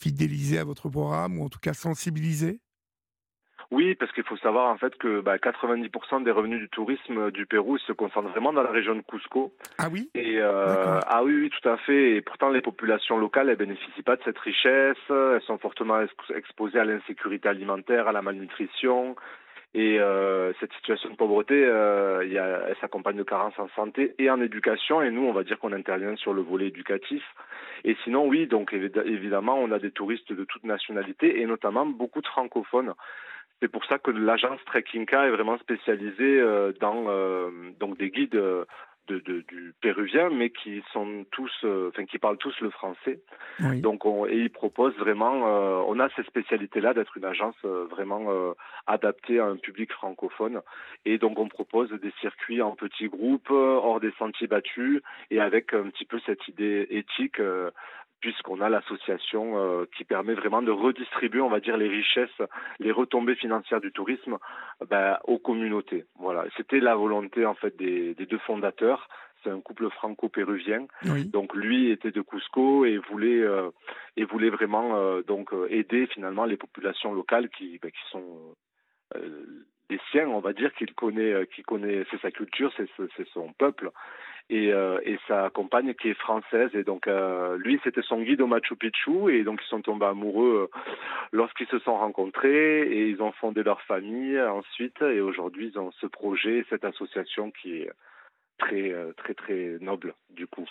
fidéliser 0.00 0.58
à 0.58 0.64
votre 0.64 0.88
programme 0.88 1.38
ou 1.38 1.44
en 1.44 1.48
tout 1.48 1.60
cas 1.60 1.74
sensibiliser? 1.74 2.60
Oui, 3.70 3.94
parce 3.94 4.12
qu'il 4.12 4.24
faut 4.24 4.36
savoir 4.36 4.70
en 4.70 4.76
fait 4.76 4.94
que 4.96 5.20
bah, 5.20 5.36
90% 5.36 6.22
des 6.22 6.30
revenus 6.30 6.60
du 6.60 6.68
tourisme 6.68 7.30
du 7.30 7.46
Pérou 7.46 7.78
se 7.78 7.92
concentrent 7.92 8.28
vraiment 8.28 8.52
dans 8.52 8.62
la 8.62 8.70
région 8.70 8.94
de 8.94 9.00
Cusco. 9.00 9.52
Ah 9.78 9.88
oui? 9.90 10.10
Et 10.14 10.38
euh, 10.38 11.00
ah 11.06 11.24
oui, 11.24 11.34
oui, 11.34 11.50
tout 11.50 11.68
à 11.68 11.76
fait. 11.78 12.16
Et 12.16 12.20
pourtant, 12.20 12.50
les 12.50 12.60
populations 12.60 13.18
locales, 13.18 13.48
elles 13.48 13.56
bénéficient 13.56 14.02
pas 14.02 14.16
de 14.16 14.22
cette 14.24 14.38
richesse. 14.38 14.96
Elles 15.08 15.42
sont 15.46 15.58
fortement 15.58 16.00
exposées 16.34 16.78
à 16.78 16.84
l'insécurité 16.84 17.48
alimentaire, 17.48 18.06
à 18.06 18.12
la 18.12 18.22
malnutrition. 18.22 19.16
Et 19.74 19.98
euh, 19.98 20.52
cette 20.60 20.72
situation 20.74 21.10
de 21.10 21.16
pauvreté, 21.16 21.64
euh, 21.64 22.22
elle 22.22 22.76
s'accompagne 22.80 23.16
de 23.16 23.24
carences 23.24 23.58
en 23.58 23.68
santé 23.74 24.14
et 24.18 24.30
en 24.30 24.40
éducation. 24.40 25.02
Et 25.02 25.10
nous, 25.10 25.22
on 25.22 25.32
va 25.32 25.42
dire 25.42 25.58
qu'on 25.58 25.72
intervient 25.72 26.14
sur 26.16 26.32
le 26.32 26.42
volet 26.42 26.68
éducatif. 26.68 27.24
Et 27.82 27.96
sinon, 28.04 28.26
oui, 28.26 28.46
donc 28.46 28.72
évidemment, 28.72 29.58
on 29.58 29.72
a 29.72 29.80
des 29.80 29.90
touristes 29.90 30.32
de 30.32 30.44
toute 30.44 30.62
nationalité 30.62 31.40
et 31.40 31.46
notamment 31.46 31.86
beaucoup 31.86 32.20
de 32.20 32.26
francophones. 32.28 32.94
C'est 33.60 33.68
pour 33.68 33.84
ça 33.86 33.98
que 33.98 34.12
l'agence 34.12 34.60
Trekkinga 34.66 35.26
est 35.26 35.30
vraiment 35.30 35.58
spécialisée 35.58 36.40
euh, 36.40 36.72
dans 36.80 37.06
donc 37.80 37.98
des 37.98 38.10
guides 38.10 38.40
de, 39.08 39.18
de, 39.18 39.40
du 39.48 39.74
péruvien, 39.80 40.30
mais 40.30 40.50
qui 40.50 40.82
sont 40.92 41.24
tous, 41.30 41.52
euh, 41.64 41.88
enfin 41.88 42.04
qui 42.04 42.18
parlent 42.18 42.38
tous 42.38 42.58
le 42.60 42.70
français. 42.70 43.20
Donc 43.80 44.04
on, 44.04 44.26
et 44.26 44.36
ils 44.36 44.50
proposent 44.50 44.96
vraiment, 44.96 45.46
euh, 45.46 45.82
on 45.86 46.00
a 46.00 46.08
cette 46.10 46.26
spécialité-là 46.26 46.94
d'être 46.94 47.16
une 47.16 47.24
agence 47.24 47.56
euh, 47.64 47.86
vraiment 47.90 48.26
adaptée 48.86 49.38
à 49.38 49.46
un 49.46 49.56
public 49.56 49.92
francophone. 49.92 50.60
Et 51.04 51.18
donc 51.18 51.38
on 51.38 51.48
propose 51.48 51.90
des 51.90 52.12
circuits 52.20 52.62
en 52.62 52.74
petits 52.74 53.08
groupes, 53.08 53.50
hors 53.50 54.00
des 54.00 54.12
sentiers 54.18 54.46
battus, 54.46 55.00
et 55.30 55.40
avec 55.40 55.74
un 55.74 55.90
petit 55.90 56.04
peu 56.04 56.18
cette 56.26 56.46
idée 56.48 56.86
éthique 56.90 57.40
puisqu'on 58.24 58.62
a 58.62 58.70
l'association 58.70 59.58
euh, 59.58 59.84
qui 59.94 60.02
permet 60.04 60.32
vraiment 60.32 60.62
de 60.62 60.70
redistribuer, 60.70 61.42
on 61.42 61.50
va 61.50 61.60
dire, 61.60 61.76
les 61.76 61.88
richesses, 61.88 62.40
les 62.78 62.90
retombées 62.90 63.34
financières 63.34 63.82
du 63.82 63.92
tourisme 63.92 64.38
ben, 64.88 65.18
aux 65.24 65.38
communautés. 65.38 66.06
Voilà, 66.18 66.46
c'était 66.56 66.80
la 66.80 66.94
volonté 66.94 67.44
en 67.44 67.52
fait 67.52 67.76
des, 67.76 68.14
des 68.14 68.24
deux 68.24 68.38
fondateurs, 68.38 69.10
c'est 69.42 69.50
un 69.50 69.60
couple 69.60 69.90
franco-péruvien. 69.90 70.86
Oui. 71.04 71.26
Donc 71.26 71.54
lui 71.54 71.90
était 71.90 72.12
de 72.12 72.22
Cusco 72.22 72.86
et 72.86 72.96
voulait 72.96 73.42
euh, 73.42 73.68
et 74.16 74.24
voulait 74.24 74.48
vraiment 74.48 74.96
euh, 74.96 75.20
donc 75.20 75.50
aider 75.68 76.06
finalement 76.06 76.46
les 76.46 76.56
populations 76.56 77.12
locales 77.12 77.50
qui 77.50 77.78
ben, 77.82 77.90
qui 77.90 78.10
sont 78.10 78.56
les 79.90 80.00
siens, 80.10 80.28
on 80.28 80.40
va 80.40 80.52
dire, 80.52 80.72
qu'il 80.74 80.94
connaît, 80.94 81.32
euh, 81.32 81.46
connaît, 81.66 82.04
c'est 82.10 82.20
sa 82.20 82.30
culture, 82.30 82.72
c'est 82.76 83.28
son 83.32 83.52
peuple 83.52 83.90
et, 84.50 84.72
euh, 84.72 84.98
et 85.04 85.18
sa 85.26 85.50
compagne 85.50 85.94
qui 85.94 86.08
est 86.08 86.18
française. 86.18 86.70
Et 86.74 86.84
donc, 86.84 87.06
euh, 87.06 87.56
lui, 87.58 87.80
c'était 87.84 88.02
son 88.02 88.20
guide 88.22 88.40
au 88.40 88.46
Machu 88.46 88.76
Picchu. 88.76 89.34
Et 89.34 89.44
donc, 89.44 89.60
ils 89.64 89.68
sont 89.68 89.82
tombés 89.82 90.06
amoureux 90.06 90.68
euh, 90.74 90.80
lorsqu'ils 91.32 91.66
se 91.68 91.78
sont 91.80 91.96
rencontrés 91.96 92.82
et 92.82 93.08
ils 93.08 93.22
ont 93.22 93.32
fondé 93.32 93.62
leur 93.62 93.80
famille 93.82 94.40
ensuite. 94.40 95.00
Et 95.02 95.20
aujourd'hui, 95.20 95.70
ils 95.74 95.78
ont 95.78 95.90
ce 95.92 96.06
projet, 96.06 96.64
cette 96.68 96.84
association 96.84 97.50
qui 97.50 97.78
est 97.78 97.90
très, 98.58 98.92
euh, 98.92 99.12
très, 99.16 99.34
très 99.34 99.78
noble, 99.80 100.14
du 100.30 100.46
coup. 100.46 100.66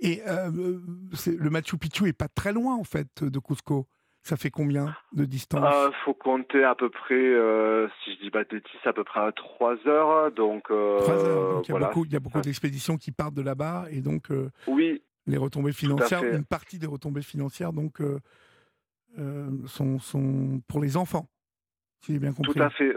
Et 0.00 0.20
euh, 0.26 0.50
le 0.50 1.50
Machu 1.50 1.78
Picchu 1.78 2.08
est 2.08 2.16
pas 2.16 2.28
très 2.28 2.52
loin 2.52 2.74
en 2.76 2.84
fait 2.84 3.22
de 3.22 3.38
Cusco. 3.38 3.86
Ça 4.26 4.36
fait 4.36 4.50
combien 4.50 4.92
de 5.12 5.24
distance 5.24 5.72
Euh, 5.72 5.90
faut 6.04 6.12
compter 6.12 6.64
à 6.64 6.74
peu 6.74 6.90
près, 6.90 7.14
euh, 7.14 7.86
si 8.02 8.12
je 8.12 8.22
dis 8.22 8.30
pas 8.30 8.42
de 8.42 8.48
bêtises, 8.48 8.80
à 8.84 8.92
peu 8.92 9.04
près 9.04 9.20
à 9.20 9.30
3 9.30 9.76
heures. 9.86 10.32
Donc, 10.32 10.64
euh, 10.72 10.98
Trois 10.98 11.24
heures. 11.24 11.52
Donc 11.54 11.68
il 11.68 11.70
y 11.70 11.74
a 11.74 11.78
voilà. 11.78 11.86
beaucoup, 11.86 12.04
il 12.04 12.18
beaucoup 12.18 12.40
d'expéditions 12.40 12.96
qui 12.96 13.12
partent 13.12 13.34
de 13.34 13.42
là-bas 13.42 13.84
et 13.88 14.00
donc 14.00 14.32
euh, 14.32 14.50
Oui, 14.66 15.00
les 15.26 15.36
retombées 15.36 15.72
financières, 15.72 16.24
une 16.24 16.44
partie 16.44 16.78
des 16.78 16.86
retombées 16.86 17.22
financières 17.22 17.72
donc 17.72 18.00
euh, 18.00 18.18
euh, 19.18 19.48
sont, 19.66 20.00
sont 20.00 20.60
pour 20.68 20.80
les 20.80 20.96
enfants. 20.96 21.28
Bien 22.08 22.32
compris. 22.32 22.54
Tout 22.54 22.62
à 22.62 22.70
fait. 22.70 22.96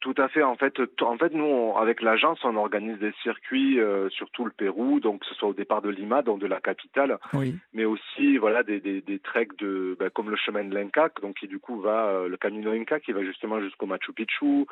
Tout 0.00 0.14
à 0.16 0.28
fait. 0.28 0.42
En 0.42 0.54
fait, 0.56 0.80
en 1.02 1.18
fait, 1.18 1.32
nous, 1.34 1.44
on- 1.44 1.76
avec 1.76 2.00
l'agence, 2.00 2.42
on 2.44 2.56
organise 2.56 2.98
des 2.98 3.12
circuits 3.22 3.78
euh, 3.78 4.08
sur 4.08 4.30
tout 4.30 4.46
le 4.46 4.50
Pérou, 4.50 4.98
donc 4.98 5.20
que 5.20 5.26
ce 5.26 5.34
soit 5.34 5.48
au 5.50 5.52
départ 5.52 5.82
de 5.82 5.90
Lima, 5.90 6.22
donc 6.22 6.38
de 6.40 6.46
la 6.46 6.58
capitale, 6.60 7.18
Oui. 7.34 7.54
mais 7.74 7.84
aussi 7.84 8.38
voilà 8.38 8.62
des, 8.62 8.80
des, 8.80 9.02
des 9.02 9.18
treks 9.18 9.56
de 9.58 9.96
ben, 9.98 10.08
comme 10.08 10.30
le 10.30 10.36
chemin 10.36 10.64
de 10.64 10.74
l'Inca, 10.74 11.10
donc 11.20 11.36
qui 11.36 11.48
du 11.48 11.58
coup 11.58 11.80
va 11.80 12.06
euh, 12.06 12.28
le 12.28 12.36
Camino 12.38 12.70
Inca 12.72 12.98
qui 12.98 13.12
va 13.12 13.22
justement 13.22 13.60
jusqu'au 13.60 13.84
Machu 13.86 14.12
Picchu. 14.14 14.64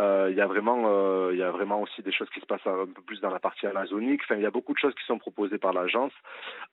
Euh, 0.00 0.28
Il 0.30 0.36
y 0.36 0.40
a 0.40 0.46
vraiment 0.46 0.82
euh, 0.86 1.30
il 1.32 1.38
y 1.38 1.42
a 1.44 1.50
vraiment 1.52 1.80
aussi 1.82 2.02
des 2.02 2.12
choses 2.12 2.28
qui 2.30 2.40
se 2.40 2.46
passent 2.46 2.66
un 2.66 2.86
peu 2.86 3.02
plus 3.02 3.20
dans 3.20 3.30
la 3.30 3.38
partie 3.38 3.66
amazonique. 3.68 4.22
Enfin, 4.24 4.34
il 4.36 4.42
y 4.42 4.46
a 4.46 4.50
beaucoup 4.50 4.72
de 4.72 4.78
choses 4.78 4.94
qui 4.94 5.04
sont 5.04 5.18
proposées 5.18 5.58
par 5.58 5.72
l'agence, 5.72 6.12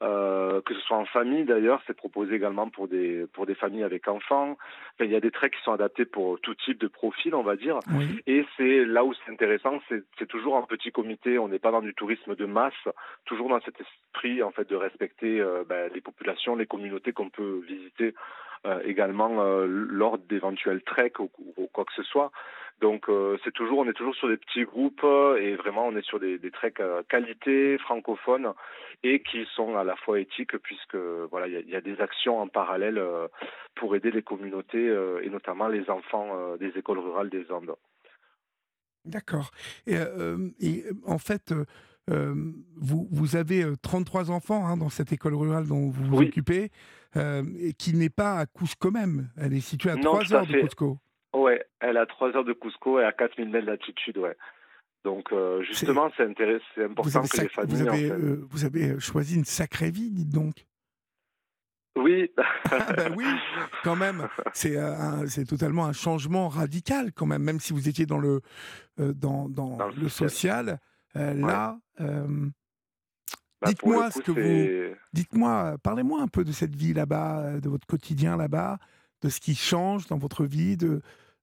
euh, 0.01 0.61
que 0.61 0.73
ce 0.73 0.79
soit 0.81 0.97
en 0.97 1.05
famille 1.05 1.43
d'ailleurs, 1.43 1.81
c'est 1.85 1.95
proposé 1.95 2.35
également 2.35 2.69
pour 2.69 2.87
des 2.87 3.27
pour 3.33 3.45
des 3.45 3.55
familles 3.55 3.83
avec 3.83 4.07
enfants. 4.07 4.51
Enfin, 4.95 5.05
il 5.05 5.11
y 5.11 5.15
a 5.15 5.19
des 5.19 5.31
treks 5.31 5.53
qui 5.55 5.61
sont 5.63 5.73
adaptés 5.73 6.05
pour 6.05 6.39
tout 6.41 6.55
type 6.55 6.79
de 6.79 6.87
profil, 6.87 7.35
on 7.35 7.43
va 7.43 7.55
dire. 7.55 7.77
Oui. 7.93 7.98
Et 8.27 8.45
c'est 8.57 8.85
là 8.85 9.03
où 9.03 9.13
c'est 9.13 9.31
intéressant, 9.31 9.79
c'est 9.89 10.27
toujours 10.27 10.55
en 10.55 10.63
petit 10.63 10.91
comité, 10.91 11.39
on 11.39 11.47
n'est 11.47 11.59
pas 11.59 11.71
dans 11.71 11.81
du 11.81 11.93
tourisme 11.93 12.35
de 12.35 12.45
masse, 12.45 12.73
toujours 13.25 13.49
dans 13.49 13.61
cet 13.61 13.75
esprit 13.79 14.43
en 14.43 14.51
fait 14.51 14.69
de 14.69 14.75
respecter 14.75 15.39
euh, 15.39 15.63
ben, 15.67 15.91
les 15.93 16.01
populations, 16.01 16.55
les 16.55 16.65
communautés 16.65 17.13
qu'on 17.13 17.29
peut 17.29 17.61
visiter 17.65 18.13
euh, 18.65 18.81
également 18.83 19.41
euh, 19.41 19.65
lors 19.67 20.17
d'éventuels 20.17 20.81
treks 20.83 21.19
ou, 21.19 21.29
quoi 21.71 21.85
que 21.85 21.93
ce 21.93 22.03
soit. 22.03 22.31
Donc 22.81 23.07
c'est 23.43 23.51
toujours, 23.51 23.79
on 23.79 23.89
est 23.89 23.93
toujours 23.93 24.15
sur 24.15 24.29
des 24.29 24.37
petits 24.37 24.63
groupes 24.63 25.05
et 25.37 25.55
vraiment 25.55 25.87
on 25.87 25.97
est 25.97 26.05
sur 26.05 26.17
des, 26.17 26.39
treks 26.49 26.81
qualité 27.09 27.77
francophones 27.79 28.53
et 29.03 29.21
qui 29.21 29.45
sont 29.53 29.75
à 29.75 29.83
la 29.83 29.97
fois 29.97 30.17
éthiques 30.17 30.57
puisque 30.59 30.95
voilà 30.95 31.47
il 31.47 31.69
y 31.69 31.75
a, 31.75 31.81
des 31.81 31.99
actions 31.99 32.39
en 32.39 32.47
parallèle 32.47 33.03
pour 33.75 33.97
aider 33.97 34.11
les 34.11 34.21
communautés 34.21 34.87
et 35.21 35.29
notamment 35.29 35.67
les 35.67 35.89
enfants 35.89 36.55
des 36.55 36.69
écoles 36.77 36.99
rurales 36.99 37.29
des 37.29 37.51
Andes. 37.51 37.75
D'accord. 39.09 39.51
Et, 39.87 39.97
euh, 39.97 40.49
et, 40.59 40.83
euh, 40.85 40.93
en 41.05 41.17
fait, 41.17 41.53
euh, 42.09 42.35
vous, 42.77 43.07
vous 43.11 43.35
avez 43.35 43.63
euh, 43.63 43.75
33 43.81 44.31
enfants 44.31 44.65
hein, 44.67 44.77
dans 44.77 44.89
cette 44.89 45.11
école 45.13 45.35
rurale 45.35 45.67
dont 45.67 45.89
vous 45.89 46.05
vous 46.05 46.17
Oui. 46.17 46.27
occupez, 46.27 46.71
euh, 47.17 47.43
et 47.59 47.73
qui 47.73 47.93
n'est 47.95 48.09
pas 48.09 48.37
à 48.39 48.45
Cusco 48.45 48.91
même. 48.91 49.29
Elle 49.37 49.53
est 49.53 49.59
située 49.61 49.91
à 49.91 49.95
Non, 49.95 50.01
3 50.01 50.23
tout 50.23 50.33
à 50.33 50.37
heures 50.37 50.47
de. 50.47 50.61
Cusco. 50.61 50.97
Ouais, 51.35 51.63
elle 51.79 51.97
a 51.97 52.05
3 52.05 52.35
heures 52.35 52.45
de 52.45 52.53
Cusco 52.53 52.99
et 52.99 53.03
à 53.03 53.11
4000 53.11 53.49
mètres 53.49 53.67
d'altitude, 53.67 54.17
ouais. 54.17 54.35
Donc 55.05 55.31
euh, 55.31 55.61
justement, 55.63 56.09
c'est 56.17 56.23
intéressant, 56.25 56.65
c'est 56.75 56.85
Vous 56.85 56.91
important 56.91 57.21
que 57.23 57.37
les 57.37 57.43
vous, 57.43 57.49
familles. 57.49 57.83
en 57.83 57.93
avez, 57.93 58.07
fait- 58.09 58.39
vous 58.49 58.65
avez 58.65 58.99
choisi 58.99 59.35
une 59.35 59.45
sacrée 59.45 59.91
vie, 59.91 60.09
dites 60.09 60.29
donc. 60.29 60.65
Oui. 61.99 62.29
Ah 62.71 62.93
bah 62.95 63.09
oui, 63.15 63.25
quand 63.83 63.95
même. 63.95 64.27
C'est 64.53 64.77
euh, 64.77 65.27
c'est 65.27 65.45
totalement 65.45 65.85
un 65.85 65.93
changement 65.93 66.47
radical, 66.49 67.11
quand 67.13 67.25
même, 67.25 67.43
même 67.43 67.59
si 67.59 67.73
vous 67.73 67.87
étiez 67.89 68.05
dans 68.05 68.19
le, 68.19 68.41
euh, 68.99 69.13
dans, 69.13 69.49
dans 69.49 69.77
Dans 69.77 69.87
le 69.89 69.95
le 69.95 70.09
social. 70.09 70.79
euh, 71.15 71.33
là, 71.33 71.77
Bah, 73.61 73.67
Dites-moi 73.67 74.09
ce 74.11 74.19
que 74.19 74.31
vous- 74.31 74.95
Dites-moi, 75.11 75.77
parlez-moi 75.83 76.21
un 76.21 76.27
peu 76.27 76.43
de 76.45 76.51
cette 76.53 76.75
vie 76.75 76.93
là-bas, 76.93 77.59
de 77.59 77.67
votre 77.69 77.85
quotidien 77.87 78.37
là-bas, 78.37 78.77
de 79.21 79.27
ce 79.29 79.41
qui 79.41 79.53
change 79.55 80.07
dans 80.07 80.17
votre 80.17 80.45
vie, 80.45 80.77
de, 80.77 81.01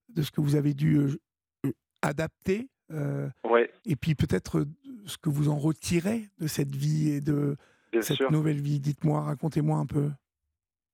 de 0.08 0.22
ce 0.22 0.30
que 0.30 0.40
vous 0.40 0.54
avez 0.56 0.72
dû 0.72 0.98
euh, 0.98 1.72
adapter, 2.00 2.70
euh, 2.90 3.28
Ouais, 3.44 3.70
et 3.84 3.96
puis 3.96 4.14
peut-être 4.14 4.64
ce 5.04 5.18
que 5.18 5.28
vous 5.28 5.48
en 5.50 5.56
retirez 5.58 6.28
de 6.38 6.46
cette 6.46 6.74
vie 6.74 7.10
et 7.10 7.20
de 7.20 7.56
bien 7.92 8.00
cette 8.00 8.16
sûr. 8.16 8.32
nouvelle 8.32 8.60
vie. 8.62 8.80
Dites-moi, 8.80 9.20
racontez-moi 9.22 9.78
un 9.78 9.86
peu. 9.86 10.10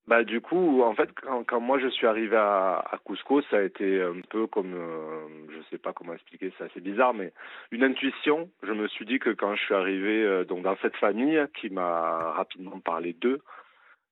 Bah 0.09 0.25
du 0.25 0.41
coup, 0.41 0.83
en 0.83 0.95
fait, 0.95 1.11
quand, 1.47 1.61
moi 1.61 1.79
je 1.79 1.87
suis 1.89 2.09
arrivé 2.09 2.37
à, 2.37 2.99
Cusco, 3.07 3.41
ça 3.43 3.59
a 3.59 3.63
été 3.63 4.03
un 4.03 4.21
peu 4.29 4.49
comme, 4.49 4.75
euh, 4.75 5.29
je 5.51 5.63
sais 5.71 5.79
pas 5.79 5.93
comment 5.93 6.13
expliquer, 6.13 6.53
c'est 6.59 6.65
assez 6.65 6.81
bizarre, 6.81 7.15
mais 7.15 7.33
une 7.71 7.85
intuition. 7.85 8.51
Je 8.65 8.73
me 8.73 8.89
suis 8.89 9.05
dit 9.05 9.21
que 9.21 9.31
quand 9.31 9.55
je 9.55 9.63
suis 9.63 9.75
arrivé 9.75 10.25
euh, 10.25 10.45
dans 10.45 10.77
cette 10.83 10.97
famille 10.97 11.41
qui 11.55 11.71
m'a 11.71 12.33
rapidement 12.33 12.81
parlé 12.81 13.13
d'eux, 13.13 13.43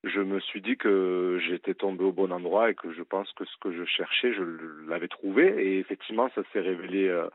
je 0.04 0.20
me 0.20 0.38
suis 0.38 0.62
dit 0.62 0.76
que 0.76 1.40
j'étais 1.46 1.74
tombé 1.74 2.04
au 2.04 2.12
bon 2.12 2.32
endroit 2.32 2.70
et 2.70 2.74
que 2.74 2.92
je 2.92 3.02
pense 3.02 3.30
que 3.32 3.44
ce 3.44 3.56
que 3.60 3.72
je 3.72 3.84
cherchais, 3.84 4.32
je 4.32 4.44
l'avais 4.88 5.08
trouvé. 5.08 5.46
Et 5.58 5.78
effectivement, 5.80 6.30
ça 6.36 6.42
s'est 6.52 6.60
révélé 6.60 7.08
euh, 7.08 7.28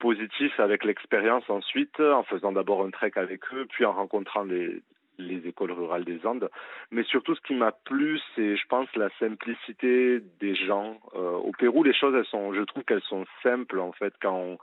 positif 0.00 0.58
avec 0.58 0.84
l'expérience 0.84 1.48
ensuite, 1.48 2.00
en 2.00 2.24
faisant 2.24 2.50
d'abord 2.50 2.84
un 2.84 2.90
trek 2.90 3.12
avec 3.14 3.40
eux, 3.54 3.66
puis 3.70 3.84
en 3.84 3.92
rencontrant 3.92 4.42
les, 4.42 4.82
les 5.18 5.46
écoles 5.46 5.72
rurales 5.72 6.04
des 6.04 6.24
Andes. 6.26 6.48
Mais 6.90 7.02
surtout, 7.04 7.34
ce 7.34 7.40
qui 7.42 7.54
m'a 7.54 7.72
plu, 7.72 8.20
c'est, 8.34 8.56
je 8.56 8.66
pense, 8.68 8.88
la 8.96 9.08
simplicité 9.18 10.20
des 10.40 10.54
gens. 10.54 10.98
Euh, 11.14 11.32
au 11.32 11.52
Pérou, 11.52 11.82
les 11.82 11.94
choses, 11.94 12.14
elles 12.14 12.26
sont, 12.26 12.54
je 12.54 12.62
trouve 12.62 12.84
qu'elles 12.84 13.02
sont 13.02 13.24
simples, 13.42 13.80
en 13.80 13.92
fait. 13.92 14.14
Quand 14.20 14.58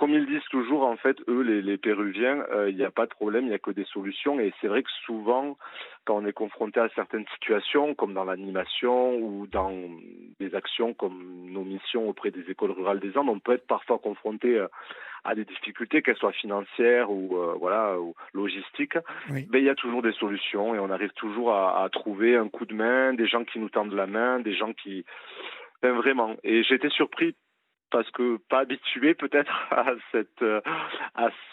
comme 0.00 0.14
ils 0.14 0.24
disent 0.24 0.48
toujours, 0.50 0.86
en 0.86 0.96
fait, 0.96 1.18
eux, 1.28 1.42
les, 1.42 1.60
les 1.60 1.76
Péruviens, 1.76 2.42
euh, 2.52 2.70
il 2.70 2.76
n'y 2.76 2.84
a 2.84 2.90
pas 2.90 3.04
de 3.04 3.10
problème, 3.10 3.44
il 3.44 3.48
n'y 3.48 3.54
a 3.54 3.58
que 3.58 3.70
des 3.70 3.84
solutions. 3.84 4.40
Et 4.40 4.50
c'est 4.58 4.66
vrai 4.66 4.82
que 4.82 4.88
souvent, 5.04 5.58
quand 6.04 6.16
on 6.16 6.26
est 6.26 6.32
confronté 6.32 6.80
à 6.80 6.88
certaines 6.94 7.26
situations, 7.34 7.94
comme 7.94 8.14
dans 8.14 8.24
l'animation 8.24 9.16
ou 9.16 9.46
dans 9.46 9.72
des 10.38 10.54
actions 10.54 10.94
comme 10.94 11.50
nos 11.50 11.64
missions 11.64 12.08
auprès 12.08 12.30
des 12.30 12.50
écoles 12.50 12.72
rurales 12.72 13.00
des 13.00 13.16
Andes, 13.16 13.28
on 13.28 13.38
peut 13.38 13.52
être 13.52 13.66
parfois 13.66 13.98
confronté 13.98 14.56
euh, 14.56 14.66
à 15.24 15.34
des 15.34 15.44
difficultés, 15.44 16.02
qu'elles 16.02 16.16
soient 16.16 16.32
financières 16.32 17.10
ou 17.10 17.36
euh, 17.36 17.54
voilà 17.58 17.98
ou 17.98 18.14
logistiques. 18.32 18.98
Oui. 19.30 19.46
Mais 19.50 19.60
il 19.60 19.64
y 19.64 19.70
a 19.70 19.74
toujours 19.74 20.02
des 20.02 20.12
solutions 20.12 20.74
et 20.74 20.78
on 20.78 20.90
arrive 20.90 21.12
toujours 21.12 21.52
à, 21.52 21.82
à 21.82 21.88
trouver 21.90 22.36
un 22.36 22.48
coup 22.48 22.64
de 22.64 22.74
main, 22.74 23.12
des 23.12 23.26
gens 23.26 23.44
qui 23.44 23.58
nous 23.58 23.68
tendent 23.68 23.92
la 23.92 24.06
main, 24.06 24.40
des 24.40 24.54
gens 24.54 24.72
qui 24.72 25.04
ben, 25.82 25.92
vraiment. 25.92 26.36
Et 26.44 26.62
j'ai 26.62 26.74
été 26.74 26.90
surpris 26.90 27.34
parce 27.90 28.10
que 28.10 28.38
pas 28.48 28.60
habitué 28.60 29.14
peut-être 29.14 29.52
à 29.70 29.92
cette 30.12 30.42
euh, 30.42 30.60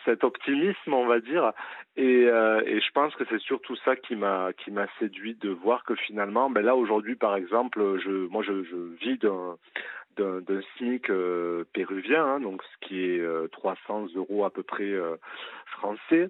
cet 0.06 0.24
optimisme 0.24 0.94
on 0.94 1.06
va 1.06 1.20
dire. 1.20 1.52
Et, 1.96 2.26
euh, 2.28 2.62
et 2.66 2.80
je 2.80 2.92
pense 2.92 3.16
que 3.16 3.24
c'est 3.30 3.40
surtout 3.40 3.76
ça 3.78 3.96
qui 3.96 4.16
m'a 4.16 4.52
séduit 5.00 5.36
de 5.36 5.50
voir 5.50 5.84
que 5.84 5.96
finalement 5.96 6.50
ben 6.50 6.64
là 6.64 6.76
aujourd'hui 6.76 7.16
par 7.16 7.36
exemple 7.36 8.00
je 8.04 8.28
moi 8.28 8.44
je, 8.44 8.54
vis 9.02 9.18
d'un 9.18 9.58
d'un 10.18 10.42
euh, 11.10 11.64
péruvien 11.74 12.26
hein, 12.26 12.40
donc 12.40 12.64
ce 12.64 12.88
qui 12.88 13.04
est 13.04 13.20
euh, 13.20 13.48
300 13.52 14.08
euros 14.16 14.46
à 14.46 14.50
peu 14.52 14.64
près 14.64 14.94
français. 15.66 16.30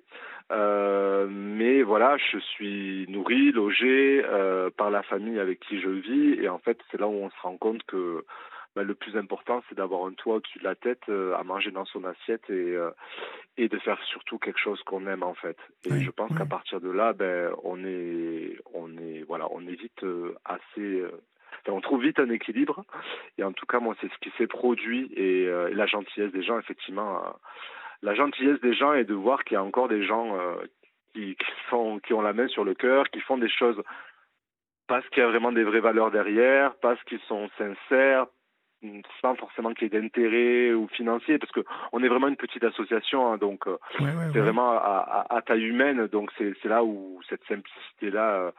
Mais 0.49 1.82
voilà 1.84 2.18
je 2.18 2.38
suis 2.39 3.05
nourri 3.10 3.51
logé 3.51 4.24
par 4.78 4.89
la 4.89 5.03
famille 5.03 5.39
avec 5.39 5.60
qui 5.60 5.82
je 5.82 5.89
vis. 5.89 6.41
Et 6.41 6.47
en 6.47 6.60
fait 6.60 6.80
c'est 6.89 6.99
là 6.99 7.08
où 7.08 7.14
on 7.14 7.30
se 7.30 7.41
rend 7.41 7.58
compte 7.58 7.84
que 7.84 8.24
ben, 8.78 8.86
le 8.86 8.93
plus 8.93 9.17
important, 9.17 9.63
c'est 9.67 9.75
d'avoir 9.75 10.05
un 10.05 10.13
toit 10.13 10.36
au-dessus 10.36 10.59
de 10.59 10.63
la 10.63 10.75
tête, 10.75 11.01
euh, 11.09 11.36
à 11.36 11.43
manger 11.43 11.71
dans 11.71 11.86
son 11.86 12.03
assiette 12.03 12.47
et, 12.51 12.75
euh, 12.75 12.91
et 13.57 13.69
de 13.69 13.78
faire 13.80 13.99
surtout 14.03 14.38
quelque 14.38 14.59
chose 14.59 14.80
qu'on 14.84 15.07
aime 15.07 15.23
en 15.23 15.34
fait. 15.34 15.57
Et 15.86 15.91
Oui, 15.93 16.03
je 16.03 16.11
pense 16.11 16.30
oui. 16.30 16.38
qu'à 16.38 16.45
partir 16.45 16.80
de 16.80 16.91
là, 16.91 17.13
ben, 17.13 17.51
on 17.63 17.84
est, 17.84 18.55
on 18.75 18.95
est, 18.99 19.23
voilà, 19.28 19.47
on 19.49 19.65
est 19.65 19.73
vite 19.73 20.03
euh, 20.03 20.36
assez. 20.45 21.03
enfin, 21.63 21.75
on 21.75 21.82
trouve 21.82 22.03
vite 22.03 22.19
un 22.19 22.30
équilibre. 22.30 22.84
Et 23.39 23.43
en 23.43 23.51
tout 23.51 23.65
cas, 23.65 23.80
moi, 23.80 23.95
c'est 23.99 24.11
ce 24.13 24.17
qui 24.19 24.30
s'est 24.38 24.45
produit 24.45 25.11
et, 25.15 25.45
et 25.45 25.73
la 25.73 25.88
gentillesse 25.88 26.32
des 26.32 26.43
gens, 26.43 26.59
effectivement. 26.59 27.23
la 28.03 28.13
gentillesse 28.13 28.61
des 28.61 28.75
gens 28.75 28.93
et 28.93 29.05
de 29.05 29.15
voir 29.15 29.43
qu'il 29.43 29.55
y 29.55 29.57
a 29.57 29.63
encore 29.63 29.88
des 29.88 30.03
gens 30.05 30.38
qui, 31.13 31.36
qui, 31.36 31.45
sont, 31.71 31.99
qui 32.05 32.13
ont 32.13 32.21
la 32.21 32.34
main 32.34 32.47
sur 32.47 32.63
le 32.63 32.75
cœur, 32.75 33.09
qui 33.09 33.21
font 33.21 33.39
des 33.39 33.49
choses 33.49 33.82
parce 34.88 35.07
qu'il 35.09 35.21
y 35.21 35.25
a 35.25 35.30
vraiment 35.30 35.51
des 35.51 35.63
vraies 35.65 35.82
valeurs 35.82 36.11
derrière, 36.11 36.75
parce 36.75 37.01
qu'ils 37.03 37.19
sont 37.28 37.49
sincères, 37.57 38.28
sans 39.21 39.36
forcément 39.36 39.73
qu'il 39.73 39.91
y 39.91 39.95
ait 39.95 40.01
d'intérêt 40.01 40.73
ou 40.73 40.88
financier, 40.88 41.38
parce 41.38 41.51
que 41.51 41.61
on 41.91 42.03
est 42.03 42.07
vraiment 42.07 42.28
une 42.28 42.36
petite 42.36 42.63
association, 42.63 43.32
hein, 43.32 43.38
donc 43.38 43.65
c'est 44.34 44.39
vraiment 44.39 44.71
à, 44.71 45.25
à, 45.30 45.41
taille 45.41 45.65
humaine, 45.65 46.07
donc 46.07 46.32
c'est 46.38 46.65
là 46.65 46.84
où 46.84 47.19
cette 47.30 47.43
simplicité 47.47 48.11
là 48.11 48.51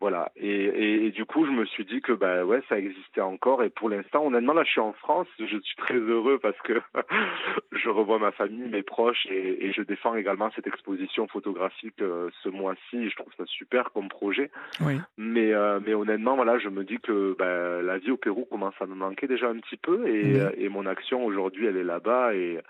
voilà. 0.00 0.30
Et, 0.36 1.06
et, 1.06 1.10
du 1.10 1.24
coup, 1.24 1.44
je 1.44 1.50
me 1.50 1.64
suis 1.64 1.84
dit 1.84 2.00
que 2.00 2.12
bah 2.12 2.44
ouais, 2.44 2.62
ça 2.68 2.78
existait 2.78 3.20
encore. 3.20 3.64
Et 3.64 3.70
pour 3.70 3.88
l'instant, 3.88 4.24
honnêtement, 4.24 4.52
là, 4.52 4.62
je 4.62 4.70
suis 4.70 4.80
en 4.80 4.92
France. 4.92 5.26
Je 5.40 5.44
suis 5.46 5.76
très 5.76 5.96
heureux 5.96 6.38
parce 6.38 6.58
que 6.62 6.80
je 7.72 7.88
revois 7.88 8.20
ma 8.20 8.30
famille, 8.30 8.68
mes 8.68 8.84
proches, 8.84 9.26
et, 9.28 9.66
et 9.66 9.72
je 9.72 9.82
défends 9.82 10.14
également 10.14 10.50
cette 10.54 10.68
exposition 10.68 11.26
photographique 11.26 12.00
euh, 12.00 12.30
ce 12.44 12.48
mois-ci. 12.48 13.10
Je 13.10 13.16
trouve 13.16 13.32
ça 13.36 13.44
super 13.46 13.90
comme 13.92 14.08
projet. 14.08 14.52
Oui. 14.80 15.00
Mais 15.16 15.52
euh, 15.52 15.80
mais 15.84 15.94
honnêtement, 15.94 16.36
voilà, 16.36 16.58
je 16.58 16.68
me 16.68 16.84
dis 16.84 16.98
que 17.00 17.34
bah, 17.36 17.82
la 17.82 17.98
vie 17.98 18.12
au 18.12 18.16
Pérou 18.16 18.44
commence 18.44 18.74
à 18.80 18.86
me 18.86 18.94
manquer 18.94 19.26
déjà 19.26 19.48
un 19.48 19.58
petit 19.58 19.76
peu, 19.76 20.06
et, 20.06 20.40
euh, 20.40 20.50
et 20.56 20.68
mon 20.68 20.86
action 20.86 21.24
aujourd'hui, 21.24 21.66
elle 21.66 21.76
est 21.76 21.84
là-bas 21.84 22.34
et 22.34 22.60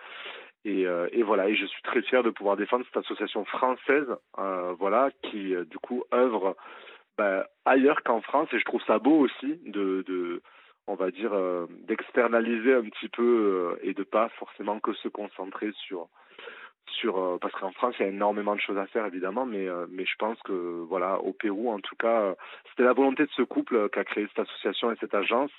et, 0.64 0.86
et, 1.12 1.22
voilà, 1.22 1.48
et 1.48 1.54
je 1.54 1.64
suis 1.64 1.82
très 1.82 2.02
fier 2.02 2.22
de 2.22 2.28
pouvoir 2.28 2.56
défendre 2.56 2.84
cette 2.86 3.02
association 3.02 3.44
française, 3.46 4.06
euh, 4.38 4.74
voilà, 4.78 5.08
qui 5.22 5.54
du 5.70 5.78
coup 5.78 6.04
œuvre 6.12 6.56
ben, 7.18 7.44
ailleurs 7.64 8.02
qu'en 8.04 8.20
France 8.20 8.48
et 8.52 8.60
je 8.60 8.64
trouve 8.64 8.82
ça 8.86 9.00
beau 9.00 9.18
aussi 9.18 9.60
de, 9.66 10.04
de 10.06 10.40
on 10.86 10.94
va 10.94 11.10
dire 11.10 11.32
euh, 11.32 11.66
d'externaliser 11.88 12.74
un 12.74 12.84
petit 12.84 13.08
peu 13.08 13.76
euh, 13.76 13.80
et 13.82 13.92
de 13.92 14.04
pas 14.04 14.28
forcément 14.38 14.78
que 14.78 14.94
se 14.94 15.08
concentrer 15.08 15.72
sur 15.86 16.08
sur 16.86 17.18
euh, 17.18 17.38
parce 17.40 17.52
qu'en 17.54 17.72
France 17.72 17.96
il 17.98 18.02
y 18.02 18.06
a 18.06 18.12
énormément 18.12 18.54
de 18.54 18.60
choses 18.60 18.78
à 18.78 18.86
faire 18.86 19.04
évidemment 19.04 19.46
mais 19.46 19.66
mais 19.90 20.06
je 20.06 20.14
pense 20.16 20.40
que 20.42 20.52
voilà 20.88 21.18
au 21.20 21.32
Pérou 21.32 21.70
en 21.70 21.80
tout 21.80 21.96
cas 21.96 22.34
c'était 22.70 22.84
la 22.84 22.92
volonté 22.92 23.24
de 23.24 23.32
ce 23.36 23.42
couple 23.42 23.90
qui 23.90 23.98
a 23.98 24.04
créé 24.04 24.26
cette 24.28 24.48
association 24.48 24.92
et 24.92 24.96
cette 25.00 25.14
agence 25.14 25.50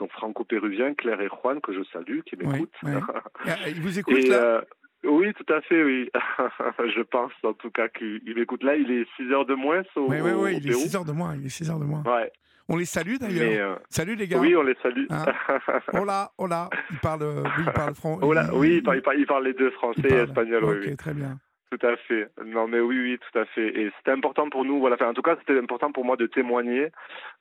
donc 0.00 0.10
franco-péruvien 0.10 0.94
Claire 0.94 1.20
et 1.20 1.28
Juan 1.28 1.60
que 1.60 1.72
je 1.72 1.84
salue 1.92 2.20
qui 2.26 2.36
m'écoutent 2.36 2.74
ah, 2.82 3.68
ils 3.68 3.80
vous 3.80 3.98
écoutent 3.98 4.28
là? 4.28 4.64
Oui, 5.04 5.32
tout 5.34 5.52
à 5.52 5.60
fait, 5.62 5.82
oui. 5.82 6.10
je 6.94 7.02
pense 7.02 7.32
en 7.42 7.52
tout 7.52 7.70
cas 7.70 7.88
qu'il 7.88 8.34
m'écoute. 8.34 8.62
Là, 8.62 8.76
il 8.76 8.90
est 8.90 9.06
6 9.16 9.32
heures 9.32 9.46
de 9.46 9.54
moins 9.54 9.82
au 9.94 10.08
Oui, 10.08 10.18
oui, 10.20 10.30
oui, 10.34 10.56
il 10.62 10.70
est 10.70 10.74
6 10.74 10.96
heures 10.96 11.04
de 11.04 11.12
moins. 11.12 11.34
Il 11.36 11.46
est 11.46 11.50
6 11.50 11.70
heures 11.70 11.78
de 11.78 11.84
moins. 11.84 12.02
Ouais. 12.02 12.32
On 12.68 12.76
les 12.76 12.84
salue 12.84 13.16
d'ailleurs. 13.20 13.76
Euh, 13.76 13.84
Salut 13.88 14.16
les 14.16 14.26
gars. 14.26 14.40
Oui, 14.40 14.56
on 14.56 14.62
les 14.62 14.74
salue. 14.82 15.06
Hein 15.10 15.26
hola, 15.92 16.32
hola. 16.36 16.68
Il 16.90 16.98
parle, 16.98 17.22
oui, 17.22 17.52
il 17.60 17.72
parle 17.72 17.94
français. 17.94 18.24
Oui, 18.24 18.76
il 18.76 18.82
parle, 18.82 19.18
il 19.18 19.26
parle, 19.26 19.44
les 19.44 19.52
deux, 19.52 19.70
français 19.70 20.02
et 20.08 20.14
espagnol. 20.14 20.64
Ok, 20.64 20.76
oui, 20.84 20.96
très 20.96 21.14
bien. 21.14 21.38
Tout 21.70 21.86
à 21.86 21.96
fait. 21.96 22.28
Non, 22.44 22.66
mais 22.66 22.80
oui, 22.80 22.98
oui, 22.98 23.18
tout 23.18 23.38
à 23.38 23.44
fait. 23.46 23.68
Et 23.68 23.92
c'était 23.98 24.10
important 24.10 24.48
pour 24.50 24.64
nous. 24.64 24.80
Voilà. 24.80 24.96
Enfin, 24.96 25.10
en 25.10 25.14
tout 25.14 25.22
cas, 25.22 25.36
c'était 25.38 25.58
important 25.58 25.92
pour 25.92 26.04
moi 26.04 26.16
de 26.16 26.26
témoigner 26.26 26.90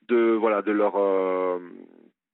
de, 0.08 0.38
voilà, 0.40 0.62
de 0.62 0.72
leur, 0.72 0.96
euh, 0.98 1.60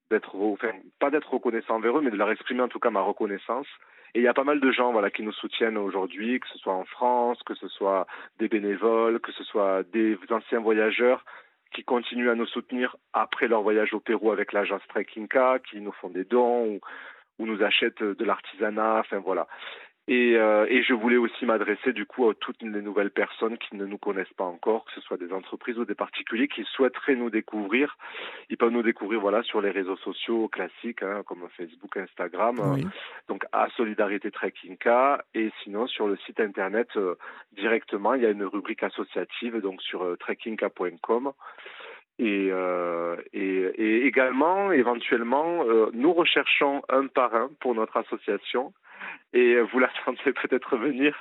d'être, 0.10 0.36
enfin, 0.36 0.72
pas 1.00 1.10
d'être 1.10 1.32
reconnaissant 1.34 1.76
envers 1.76 1.98
eux, 1.98 2.02
mais 2.02 2.12
de 2.12 2.18
leur 2.18 2.32
exprimer 2.32 2.62
en 2.62 2.68
tout 2.68 2.80
cas 2.80 2.90
ma 2.90 3.02
reconnaissance 3.02 3.68
et 4.14 4.20
il 4.20 4.24
y 4.24 4.28
a 4.28 4.34
pas 4.34 4.44
mal 4.44 4.60
de 4.60 4.72
gens 4.72 4.92
voilà, 4.92 5.10
qui 5.10 5.24
nous 5.24 5.32
soutiennent 5.32 5.78
aujourd'hui, 5.78 6.40
que 6.40 6.48
ce 6.50 6.58
soit 6.58 6.74
en 6.74 6.86
France, 6.86 7.42
que 7.44 7.56
ce 7.56 7.68
soit 7.68 8.08
des 8.40 8.48
bénévoles, 8.48 9.20
que 9.20 9.32
ce 9.32 9.44
soit 9.44 9.84
des 9.84 10.18
anciens 10.30 10.60
voyageurs 10.60 11.24
qui 11.74 11.84
continuent 11.84 12.30
à 12.30 12.36
nous 12.36 12.46
soutenir 12.46 12.98
après 13.14 13.48
leur 13.48 13.62
voyage 13.62 13.94
au 13.94 14.00
Pérou 14.00 14.32
avec 14.32 14.52
l'agence 14.52 14.82
Trekkinga, 14.90 15.60
qui 15.60 15.80
nous 15.80 15.94
font 15.94 16.10
des 16.10 16.26
dons 16.26 16.66
ou, 16.66 16.80
ou 17.40 17.46
nous 17.46 17.64
achètent 17.64 18.04
de 18.04 18.26
l'artisanat. 18.26 19.00
Enfin 19.00 19.20
voilà. 19.20 19.48
Et, 20.08 20.36
euh, 20.36 20.66
et, 20.68 20.82
je 20.82 20.94
voulais 20.94 21.18
aussi 21.18 21.46
m'adresser 21.46 21.94
du 21.94 22.08
coup 22.08 22.28
à 22.28 22.34
toutes 22.34 22.62
les 22.64 22.82
nouvelles 22.82 23.12
personnes 23.12 23.58
qui 23.60 23.76
ne 23.76 23.86
nous 23.86 24.00
connaissent 24.00 24.34
pas 24.36 24.46
encore, 24.46 24.86
que 24.86 24.94
ce 24.94 25.02
soit 25.02 25.18
des 25.18 25.32
entreprises 25.32 25.78
ou 25.78 25.86
des 25.86 25.94
particuliers 25.94 26.48
qui 26.48 26.64
souhaiteraient 26.64 27.16
nous 27.16 27.30
découvrir. 27.30 27.98
Ils 28.50 28.58
peuvent 28.58 28.72
nous 28.72 28.82
découvrir 28.82 29.22
voilà 29.22 29.44
sur 29.44 29.62
les 29.62 29.70
réseaux 29.70 29.98
sociaux 29.98 30.48
classiques 30.48 31.04
hein, 31.04 31.22
comme 31.28 31.48
Facebook, 31.56 31.96
Instagram, 31.98 32.60
oui. 32.74 32.88
donc 33.28 33.46
à 33.52 33.70
Solidarité 33.78 34.32
Trekkinga 34.32 35.24
et 35.36 35.52
sinon 35.64 35.86
sur 35.86 36.08
le 36.08 36.18
site 36.26 36.40
internet 36.40 36.88
euh, 36.96 37.16
directement 37.54 38.16
il 38.16 38.24
y 38.24 38.26
a 38.26 38.32
une 38.32 38.44
rubrique 38.44 38.82
associative 38.82 39.62
donc 39.62 39.84
sur 39.84 40.04
euh, 40.04 40.18
trekkinga.com. 40.18 41.32
Et, 42.20 42.50
euh, 42.52 43.16
et, 43.34 43.72
et, 43.76 44.06
également, 44.06 44.72
éventuellement, 44.72 45.64
euh, 45.66 45.90
nous 45.94 46.14
recherchons 46.14 46.84
un 46.90 47.08
parrain 47.08 47.50
pour 47.60 47.74
notre 47.74 47.98
association 47.98 48.74
et 49.34 49.60
vous 49.72 49.80
la 49.80 49.90
sentez 50.06 50.34
peut-être 50.34 50.78
venir. 50.78 51.16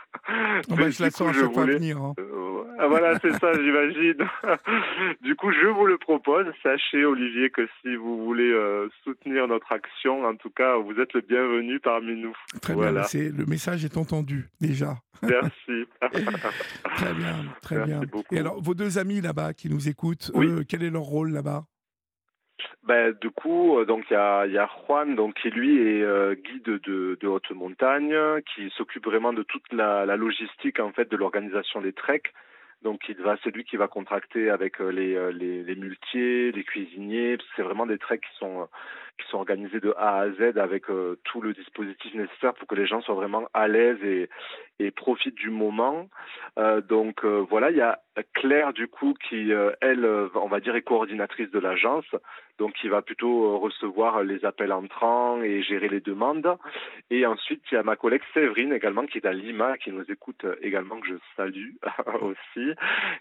Oh 0.69 0.75
bah, 0.77 0.91
je 0.91 1.03
la 1.03 1.11
sens 1.11 1.33
je 1.35 1.45
voulais... 1.45 1.75
venir. 1.75 1.99
Hein. 1.99 2.15
Euh, 2.19 2.87
voilà, 2.89 3.19
c'est 3.21 3.33
ça, 3.39 3.53
j'imagine. 3.63 4.27
du 5.23 5.37
coup, 5.37 5.53
je 5.53 5.67
vous 5.67 5.87
le 5.87 5.99
propose. 5.99 6.47
Sachez, 6.63 7.05
Olivier, 7.05 7.51
que 7.51 7.69
si 7.81 7.95
vous 7.97 8.25
voulez 8.25 8.51
euh, 8.51 8.89
soutenir 9.05 9.47
notre 9.49 9.71
action, 9.73 10.25
en 10.25 10.37
tout 10.37 10.51
cas, 10.51 10.77
vous 10.77 11.01
êtes 11.01 11.13
le 11.13 11.21
bienvenu 11.21 11.81
parmi 11.81 12.17
nous. 12.17 12.37
Très 12.63 12.75
voilà. 12.75 13.07
bien, 13.13 13.31
le 13.37 13.47
message 13.47 13.85
est 13.85 13.97
entendu 13.97 14.49
déjà. 14.61 14.97
Merci. 15.23 15.87
très 16.97 17.15
bien, 17.15 17.37
très 17.63 17.77
Merci 17.77 17.91
bien. 17.91 18.01
Beaucoup. 18.11 18.35
Et 18.35 18.39
alors, 18.39 18.61
vos 18.61 18.75
deux 18.75 18.99
amis 18.99 19.21
là-bas 19.21 19.53
qui 19.53 19.69
nous 19.69 19.89
écoutent, 19.89 20.31
oui. 20.35 20.65
quel 20.67 20.83
est 20.83 20.91
leur 20.91 21.03
rôle 21.03 21.33
là-bas? 21.33 21.65
Ben, 22.85 23.13
du 23.21 23.31
coup, 23.31 23.79
euh, 23.79 23.85
donc 23.85 24.05
il 24.11 24.15
y 24.15 24.17
a, 24.17 24.69
Juan, 24.87 25.15
donc 25.15 25.35
qui 25.35 25.51
lui 25.51 25.79
est 25.79 26.03
euh, 26.03 26.35
guide 26.35 26.81
de, 26.83 27.27
haute 27.27 27.51
montagne, 27.51 28.15
qui 28.55 28.71
s'occupe 28.71 29.07
vraiment 29.07 29.33
de 29.33 29.43
toute 29.43 29.73
la, 29.73 30.07
la, 30.07 30.17
logistique 30.17 30.81
en 30.81 30.93
fait 30.93 31.11
de 31.11 31.17
l'organisation 31.17 31.81
des 31.81 31.93
treks. 31.93 32.33
Donc 32.83 33.03
il 33.09 33.17
va, 33.17 33.37
c'est 33.45 33.55
lui 33.55 33.65
qui 33.65 33.77
va 33.77 33.89
contracter 33.89 34.49
avec 34.49 34.81
euh, 34.81 34.91
les, 34.91 35.33
les, 35.33 35.63
les 35.63 35.75
muletiers, 35.75 36.53
les 36.53 36.65
cuisiniers. 36.65 37.37
C'est 37.55 37.63
vraiment 37.63 37.87
des 37.87 37.99
treks 37.99 38.23
qui 38.23 38.39
sont 38.39 38.69
qui 39.21 39.29
sont 39.31 39.39
organisés 39.39 39.81
de 39.81 39.95
A 39.97 40.21
à 40.21 40.31
Z 40.31 40.59
avec 40.59 40.91
euh, 40.91 41.19
tout 41.25 41.41
le 41.41 41.53
dispositif 41.53 42.15
nécessaire 42.15 42.55
pour 42.55 42.67
que 42.67 42.75
les 42.75 42.87
gens 42.87 43.01
soient 43.03 43.15
vraiment 43.15 43.49
à 43.55 43.69
l'aise 43.69 44.03
et, 44.03 44.29
et 44.79 44.91
profitent 44.91 45.37
du 45.37 45.51
moment. 45.51 46.09
Euh, 46.59 46.81
donc 46.81 47.25
euh, 47.25 47.45
voilà, 47.49 47.71
il 47.71 47.77
y 47.77 47.83
a 47.83 48.01
Claire 48.35 48.73
du 48.73 48.87
coup 48.87 49.15
qui, 49.29 49.51
elle, 49.81 50.07
on 50.35 50.49
va 50.49 50.61
dire, 50.61 50.77
est 50.77 50.83
coordinatrice 50.83 51.51
de 51.51 51.59
l'agence, 51.59 52.05
donc 52.59 52.75
qui 52.75 52.89
va 52.89 53.01
plutôt 53.01 53.59
recevoir 53.59 54.23
les 54.23 54.45
appels 54.45 54.73
entrants 54.73 55.41
et 55.41 55.63
gérer 55.63 55.89
les 55.89 56.01
demandes. 56.01 56.59
Et 57.09 57.25
ensuite, 57.25 57.63
il 57.71 57.77
y 57.77 57.79
a 57.79 57.83
ma 57.83 57.97
collègue 57.97 58.21
Séverine 58.35 58.75
également 58.75 59.07
qui 59.07 59.17
est 59.17 59.27
à 59.27 59.33
Lima, 59.33 59.79
qui 59.79 59.91
nous 59.91 60.05
écoute 60.11 60.45
également, 60.61 61.01
que 61.01 61.09
je 61.09 61.15
salue 61.35 61.71
aussi, 62.21 62.75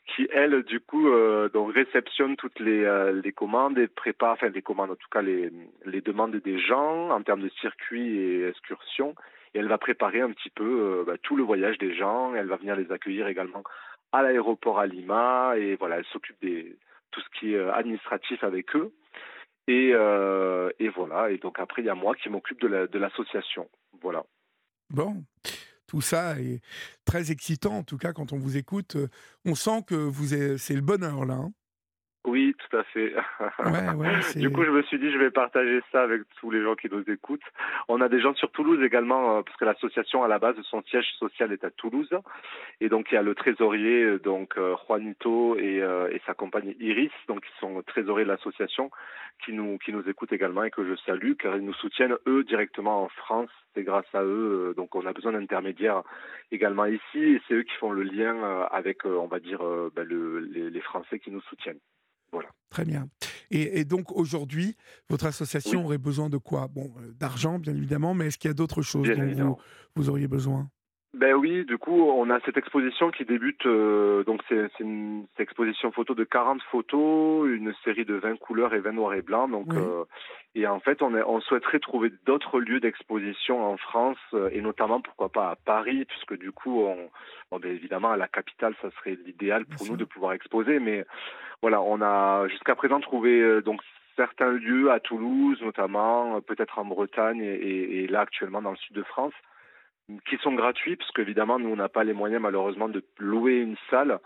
qui 0.08 0.28
elle, 0.34 0.64
du 0.64 0.82
coup, 0.82 1.10
donc 1.54 1.74
réceptionne 1.74 2.36
toutes 2.36 2.60
les, 2.60 3.12
les 3.24 3.32
commandes 3.32 3.78
et 3.78 3.88
prépare, 3.88 4.34
enfin 4.34 4.50
les 4.50 4.62
commandes, 4.62 4.92
en 4.92 4.96
tout 4.96 5.10
cas 5.10 5.22
les 5.22 5.50
les 5.90 6.02
demandes 6.02 6.36
des 6.36 6.60
gens 6.60 7.10
en 7.10 7.22
termes 7.22 7.42
de 7.42 7.52
circuits 7.62 8.18
et 8.18 8.48
excursions. 8.48 9.16
Et 9.54 9.60
elle 9.60 9.68
va 9.68 9.78
préparer 9.78 10.22
un 10.22 10.32
petit 10.32 10.50
peu 10.50 10.64
euh, 10.64 11.04
bah, 11.06 11.18
tout 11.22 11.36
le 11.36 11.44
voyage 11.44 11.78
des 11.78 11.96
gens. 11.96 12.36
Elle 12.36 12.48
va 12.48 12.58
venir 12.58 12.76
les 12.76 12.92
accueillir 12.92 13.28
également 13.28 13.64
à 14.12 14.22
l'aéroport 14.22 14.80
à 14.80 14.88
Lima. 14.88 15.54
Et 15.58 15.76
voilà, 15.76 15.98
elle 15.98 16.06
s'occupe 16.06 16.42
de 16.42 16.78
tout 17.12 17.22
ce 17.22 17.40
qui 17.40 17.54
est 17.54 17.70
administratif 17.70 18.44
avec 18.44 18.76
eux. 18.76 18.94
Euh, 19.70 20.72
et 20.80 20.90
voilà. 20.90 21.30
Et 21.32 21.38
donc 21.38 21.60
après, 21.60 21.82
il 21.82 21.86
y 21.86 21.90
a 21.90 21.96
moi 21.96 22.16
qui 22.16 22.30
m'occupe 22.30 22.62
de 22.62 22.98
l'association. 22.98 23.70
La, 23.94 24.00
voilà. 24.02 24.24
Bon. 24.90 25.24
Tout 25.88 26.02
ça 26.02 26.40
est 26.40 26.62
très 27.04 27.32
excitant, 27.32 27.78
en 27.78 27.84
tout 27.84 27.98
cas, 27.98 28.14
quand 28.14 28.32
on 28.32 28.38
vous 28.38 28.58
écoute. 28.58 28.96
On 29.46 29.56
sent 29.56 29.82
que 29.88 30.12
c'est 30.58 30.76
le 30.76 30.82
bonheur, 30.82 31.26
là. 31.26 31.34
Hein 31.34 31.52
oui, 32.26 32.54
tout 32.58 32.78
à 32.78 32.84
fait. 32.84 33.14
Ouais, 33.60 33.90
ouais, 33.96 34.20
du 34.36 34.52
coup, 34.52 34.64
je 34.64 34.72
me 34.72 34.82
suis 34.84 35.00
dit, 35.00 35.10
je 35.10 35.18
vais 35.18 35.32
partager 35.32 35.82
ça 35.92 36.04
avec 36.04 36.24
tous 36.40 36.52
les 36.52 36.62
gens 36.62 36.76
qui 36.76 36.90
nous 36.92 37.04
écoutent. 37.10 37.40
On 37.88 38.02
a 38.02 38.10
des 38.10 38.20
gens 38.20 38.34
sur 38.36 38.52
Toulouse 38.52 38.84
également, 38.84 39.38
euh, 39.38 39.42
parce 39.42 39.56
que 39.56 39.64
l'association, 39.64 40.22
à 40.24 40.28
la 40.28 40.38
base, 40.38 40.56
son 40.64 40.84
siège 40.84 41.08
social 41.18 41.54
est 41.54 41.64
à 41.64 41.72
Toulouse. 41.72 42.10
Et 42.82 42.90
donc, 42.90 43.08
il 43.12 43.16
y 43.16 43.18
a 43.18 43.22
le 43.22 43.36
trésorier, 43.36 44.04
euh, 44.04 44.20
donc 44.20 44.58
euh, 44.58 44.76
Juanito 44.86 45.58
et, 45.58 45.78
et 45.78 46.22
sa 46.26 46.34
compagne 46.34 46.76
Iris, 46.80 47.12
donc 47.30 47.42
qui 47.42 47.52
sont 47.60 47.82
trésoriers 47.84 48.26
de 48.26 48.32
l'association, 48.32 48.92
qui 49.46 49.54
nous, 49.54 49.78
qui 49.78 49.94
nous 49.94 50.08
écoutent 50.10 50.34
également 50.34 50.64
et 50.64 50.72
que 50.72 50.86
je 50.86 50.96
salue, 51.06 51.34
car 51.40 51.56
ils 51.56 51.66
nous 51.66 51.74
soutiennent, 51.74 52.18
eux, 52.28 52.44
directement 52.44 53.04
en 53.04 53.10
France. 53.10 53.50
C'est 53.76 53.84
grâce 53.84 54.14
à 54.14 54.24
eux. 54.24 54.74
Donc, 54.76 54.94
on 54.96 55.06
a 55.06 55.14
besoin 55.14 55.32
d'intermédiaires 55.32 56.04
également 56.52 56.86
ici. 56.86 57.00
Et 57.18 57.42
c'est 57.48 57.54
eux 57.54 57.64
qui 57.64 57.76
font 57.76 57.92
le 57.92 58.04
lien 58.04 58.68
avec, 58.72 59.06
on 59.06 59.28
va 59.28 59.40
dire, 59.40 59.62
ben, 59.96 60.04
le, 60.04 60.40
les, 60.40 60.70
les 60.70 60.82
Français 60.82 61.20
qui 61.20 61.32
nous 61.32 61.42
soutiennent. 61.42 61.80
Voilà. 62.32 62.50
Très 62.70 62.86
bien. 62.86 63.10
Et, 63.50 63.80
et 63.80 63.86
donc 63.86 64.12
aujourd'hui, 64.12 64.76
votre 65.10 65.26
association 65.26 65.80
Oui. 65.80 65.86
aurait 65.86 65.98
besoin 65.98 66.30
de 66.30 66.38
quoi? 66.38 66.68
Bon, 66.68 66.94
euh, 67.00 67.12
d'argent 67.14 67.58
bien 67.58 67.76
évidemment, 67.76 68.14
mais 68.14 68.28
est-ce 68.28 68.38
qu'il 68.38 68.50
y 68.50 68.52
a 68.52 68.54
d'autres 68.54 68.82
choses 68.84 69.08
Bien 69.10 69.26
dont 69.26 69.58
vous 69.96 70.10
auriez 70.10 70.28
besoin? 70.28 70.70
Ben 71.16 71.34
oui, 71.34 71.66
du 71.66 71.80
coup, 71.80 72.04
on 72.04 72.30
a 72.30 72.40
cette 72.42 72.58
exposition 72.58 73.10
qui 73.10 73.26
débute, 73.26 73.66
euh, 73.66 74.24
donc 74.26 74.44
c'est 74.48 74.70
une 74.80 75.26
exposition 75.40 75.92
photo 75.92 76.14
de 76.14 76.24
40 76.24 76.62
photos, 76.72 77.50
une 77.50 77.74
série 77.84 78.06
de 78.06 78.14
20 78.14 78.38
couleurs 78.38 78.76
et 78.76 78.80
20 78.80 78.92
noirs 78.92 79.16
et 79.16 79.24
blancs. 79.24 79.50
Donc, 79.50 79.74
Oui. 79.74 79.80
euh, 79.80 80.04
et 80.54 80.68
en 80.68 80.80
fait, 80.80 81.02
on, 81.02 81.16
est, 81.16 81.24
on 81.24 81.42
souhaiterait 81.42 81.80
trouver 81.80 82.12
d'autres 82.28 82.60
lieux 82.60 82.80
d'exposition 82.80 83.64
en 83.64 83.78
France, 83.78 84.20
euh, 84.36 84.50
et 84.54 84.62
notamment, 84.62 85.02
pourquoi 85.02 85.30
pas 85.30 85.50
à 85.50 85.56
Paris, 85.56 86.06
puisque 86.06 86.38
du 86.38 86.52
coup, 86.52 86.82
on, 86.84 87.10
bon, 87.52 87.60
ben 87.60 87.72
évidemment, 87.72 88.12
à 88.12 88.18
la 88.18 88.28
capitale, 88.28 88.76
ça 88.82 88.92
serait 88.92 89.18
l'idéal 89.26 89.64
Bien 89.64 89.76
pour 89.78 89.86
sûr. 89.86 89.94
nous 89.94 89.98
de 89.98 90.06
pouvoir 90.06 90.34
exposer. 90.34 90.80
Mais 90.80 91.06
voilà, 91.64 91.82
on 91.82 92.02
a 92.02 92.48
jusqu'à 92.50 92.76
présent 92.76 93.00
trouvé 93.00 93.42
euh, 93.42 93.62
donc 93.62 93.82
certains 94.16 94.52
lieux 94.52 94.92
à 94.92 95.00
Toulouse 95.00 95.60
notamment, 95.64 96.40
peut-être 96.42 96.78
en 96.78 96.86
Bretagne 96.86 97.42
et, 97.42 98.04
et, 98.04 98.08
là 98.08 98.22
actuellement 98.22 98.62
dans 98.62 98.72
le 98.72 98.78
sud 98.78 98.96
de 98.96 99.04
France, 99.04 99.34
qui 100.30 100.38
sont 100.42 100.54
gratuits 100.54 100.96
parce 100.96 101.12
qu'évidemment 101.12 101.60
nous 101.60 101.70
on 101.70 101.76
n'a 101.76 101.90
pas 101.90 102.04
les 102.04 102.14
moyens 102.14 102.42
malheureusement 102.42 102.90
de 102.90 103.04
louer 103.18 103.58
une 103.58 103.76
salle. 103.90 104.20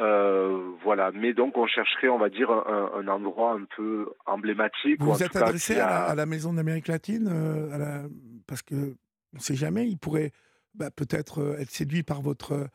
Euh, 0.00 0.70
voilà. 0.82 1.10
Mais 1.12 1.34
donc 1.34 1.56
on 1.56 1.66
chercherait 1.66 2.08
on 2.08 2.18
va 2.18 2.28
dire 2.28 2.50
un, 2.50 2.90
un 2.96 3.08
endroit 3.08 3.52
un 3.52 3.64
peu 3.76 4.12
emblématique 4.26 5.00
vous 5.00 5.12
vous 5.12 5.22
êtes 5.22 5.36
adressé 5.36 5.78
à, 5.78 6.14
la 6.14 6.26
maison 6.26 6.52
d'Amérique 6.52 6.88
latine 6.88 7.28
euh, 7.30 7.74
à 7.74 7.78
la... 7.78 8.02
parce 8.46 8.62
que 8.62 8.96
on 9.34 9.38
sait 9.38 9.54
jamais 9.54 9.86
il 9.86 9.98
pourrait 9.98 10.32
bah, 10.74 10.90
peut-être 10.90 11.40
euh, 11.40 11.58
être 11.58 11.70
séduit 11.70 12.02
par 12.02 12.22
votre 12.22 12.68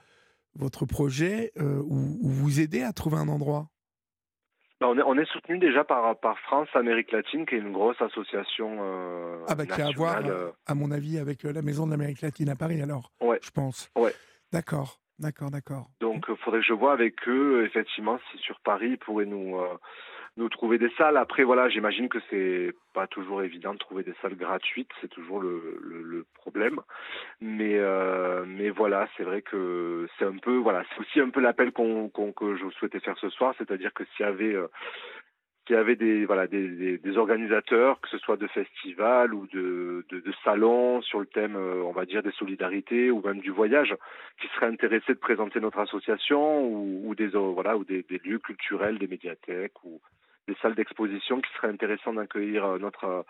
votre 0.55 0.85
projet 0.85 1.51
ou, 1.57 2.19
ou 2.21 2.29
vous 2.29 2.59
aider 2.59 2.83
à 2.83 2.93
trouver 2.93 3.17
un 3.17 3.27
endroit? 3.27 3.72
Bah, 4.83 5.03
on 5.05 5.17
est, 5.17 5.25
soutenu 5.25 5.59
déjà 5.59 5.85
par, 5.85 6.19
par 6.19 6.37
France 6.39 6.67
Amérique 6.73 7.13
latine, 7.13 7.45
qui 7.45 7.55
est 7.55 7.59
une 7.59 7.71
grosse 7.71 8.01
association 8.01 8.79
euh, 8.81 9.45
ah 9.47 9.55
bah, 9.55 9.65
Qui 9.65 9.81
a 9.81 9.87
à 9.87 9.91
voir, 9.91 10.19
euh, 10.25 10.51
à 10.65 10.75
mon 10.75 10.91
avis, 10.91 11.17
avec 11.17 11.45
euh, 11.45 11.53
la 11.53 11.61
Maison 11.61 11.85
de 11.85 11.91
l'Amérique 11.91 12.21
latine 12.21 12.49
à 12.49 12.57
Paris, 12.57 12.81
alors, 12.81 13.11
ouais. 13.21 13.39
je 13.41 13.51
pense. 13.51 13.89
Ouais. 13.95 14.13
D'accord, 14.51 14.99
d'accord, 15.19 15.51
d'accord. 15.51 15.87
Donc, 16.01 16.25
il 16.27 16.35
faudrait 16.35 16.59
que 16.59 16.65
je 16.65 16.73
vois 16.73 16.91
avec 16.91 17.15
eux, 17.29 17.63
effectivement, 17.65 18.19
si 18.31 18.37
sur 18.39 18.59
Paris, 18.59 18.89
ils 18.91 18.97
pourraient 18.97 19.25
nous, 19.25 19.55
nous 20.37 20.49
trouver 20.49 20.77
des 20.77 20.89
salles. 20.97 21.17
Après, 21.17 21.43
voilà, 21.43 21.69
j'imagine 21.69 22.09
que 22.09 22.17
c'est 22.29 22.73
pas 22.93 23.07
toujours 23.07 23.43
évident 23.43 23.73
de 23.73 23.79
trouver 23.79 24.03
des 24.03 24.13
salles 24.21 24.35
gratuites, 24.35 24.89
c'est 25.01 25.09
toujours 25.09 25.39
le, 25.39 26.25
problème. 26.35 26.79
Mais 27.41 27.77
euh, 27.77 28.43
mais 28.45 28.69
voilà, 28.69 29.07
c'est 29.15 29.23
vrai 29.23 29.41
que 29.41 30.07
c'est 30.17 30.25
un 30.25 30.37
peu 30.37 30.57
voilà, 30.57 30.83
c'est 30.89 31.01
aussi 31.01 31.19
un 31.19 31.29
peu 31.29 31.39
l'appel 31.39 31.71
que 31.71 32.55
je 32.55 32.69
souhaitais 32.77 32.99
faire 32.99 33.17
ce 33.17 33.29
soir, 33.29 33.53
c'est-à-dire 33.57 33.93
que 33.93 34.03
s'il 34.03 34.25
y 34.25 34.29
avait 34.29 34.53
euh, 34.53 34.67
y 35.69 35.75
avait 35.75 35.95
des 35.95 36.25
voilà 36.25 36.47
des, 36.47 37.17
organisateurs, 37.17 38.01
que 38.01 38.09
ce 38.09 38.17
soit 38.17 38.37
de 38.37 38.47
festivals 38.47 39.33
ou 39.33 39.47
de, 39.47 40.03
salons 40.43 41.01
sur 41.01 41.19
le 41.19 41.25
thème, 41.27 41.55
euh, 41.55 41.81
on 41.83 41.93
va 41.93 42.05
dire 42.05 42.23
des 42.23 42.31
solidarités 42.31 43.09
ou 43.09 43.21
même 43.21 43.39
du 43.39 43.51
voyage, 43.51 43.95
qui 44.41 44.47
seraient 44.49 44.67
intéressés 44.67 45.13
de 45.13 45.19
présenter 45.19 45.61
notre 45.61 45.79
association 45.79 46.67
ou, 46.67 47.15
des 47.15 47.27
voilà 47.27 47.77
ou 47.77 47.85
des 47.85 48.03
lieux 48.25 48.39
culturels, 48.39 48.97
des 48.97 49.07
médiathèques 49.07 49.83
ou 49.85 50.01
des 50.47 50.55
salles 50.61 50.75
d'exposition 50.75 51.41
qui 51.41 51.51
seraient 51.55 51.69
intéressantes 51.69 52.15
d'accueillir 52.15 52.65
euh, 52.65 52.79
notre 52.79 53.25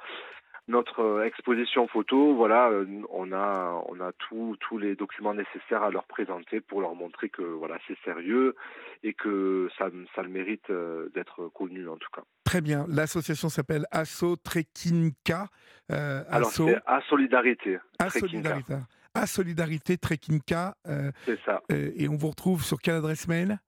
notre 0.67 1.01
euh, 1.01 1.25
exposition 1.25 1.87
photo, 1.87 2.35
voilà, 2.35 2.69
euh, 2.69 2.85
on 3.11 3.33
a 3.33 3.83
on 3.89 3.99
a 3.99 4.11
tous 4.13 4.55
tous 4.61 4.77
les 4.77 4.95
documents 4.95 5.33
nécessaires 5.33 5.83
à 5.83 5.91
leur 5.91 6.05
présenter 6.05 6.61
pour 6.61 6.81
leur 6.81 6.95
montrer 6.95 7.29
que 7.29 7.41
voilà 7.41 7.77
c'est 7.87 7.97
sérieux 8.05 8.55
et 9.03 9.13
que 9.13 9.69
ça 9.77 9.89
ça 10.15 10.21
le 10.21 10.29
mérite 10.29 10.71
d'être 11.13 11.49
connu 11.49 11.89
en 11.89 11.97
tout 11.97 12.09
cas. 12.13 12.23
Très 12.45 12.61
bien. 12.61 12.85
L'association 12.87 13.49
s'appelle 13.49 13.85
Asso 13.91 14.37
Trekinka. 14.43 15.47
Euh, 15.91 16.23
Alors 16.29 16.51
c'est 16.51 16.79
à 16.85 17.01
Solidarité. 17.09 17.79
À 17.99 18.09
Solidarité. 18.09 18.75
À 19.13 19.27
Solidarité 19.27 19.97
Trekinka. 19.97 20.75
c'est 21.25 21.39
ça. 21.45 21.61
et 21.69 22.07
on 22.07 22.15
vous 22.15 22.29
retrouve 22.29 22.63
sur 22.63 22.79
quelle 22.79 22.95
adresse 22.95 23.27
mail? 23.27 23.59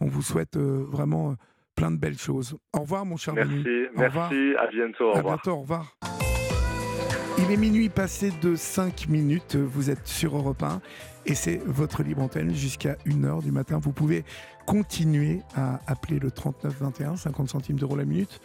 on 0.00 0.06
vous 0.06 0.22
souhaite 0.22 0.56
vraiment 0.56 1.36
plein 1.74 1.90
de 1.90 1.96
belles 1.96 2.18
choses. 2.18 2.56
Au 2.72 2.80
revoir, 2.80 3.04
mon 3.04 3.16
cher 3.16 3.34
merci, 3.34 3.50
Denis. 3.50 3.88
Merci, 3.96 4.54
à 4.58 4.66
bientôt. 4.68 5.06
Au 5.06 5.14
à 5.14 5.16
revoir. 5.18 5.34
bientôt, 5.36 5.52
au 5.52 5.60
revoir. 5.60 5.96
Il 7.38 7.50
est 7.50 7.56
minuit 7.56 7.88
passé 7.88 8.30
de 8.42 8.54
5 8.54 9.08
minutes, 9.08 9.56
vous 9.56 9.90
êtes 9.90 10.06
sur 10.06 10.36
Europe 10.36 10.62
1 10.62 10.80
et 11.24 11.34
c'est 11.34 11.60
votre 11.64 12.02
libre 12.02 12.22
antenne 12.22 12.54
jusqu'à 12.54 12.96
1h 13.06 13.42
du 13.42 13.50
matin. 13.52 13.78
Vous 13.82 13.92
pouvez 13.92 14.24
continuer 14.66 15.40
à 15.56 15.80
appeler 15.86 16.18
le 16.18 16.30
39 16.30 16.74
21, 16.80 17.16
50 17.16 17.48
centimes 17.48 17.78
d'euros 17.78 17.96
la 17.96 18.04
minute 18.04 18.40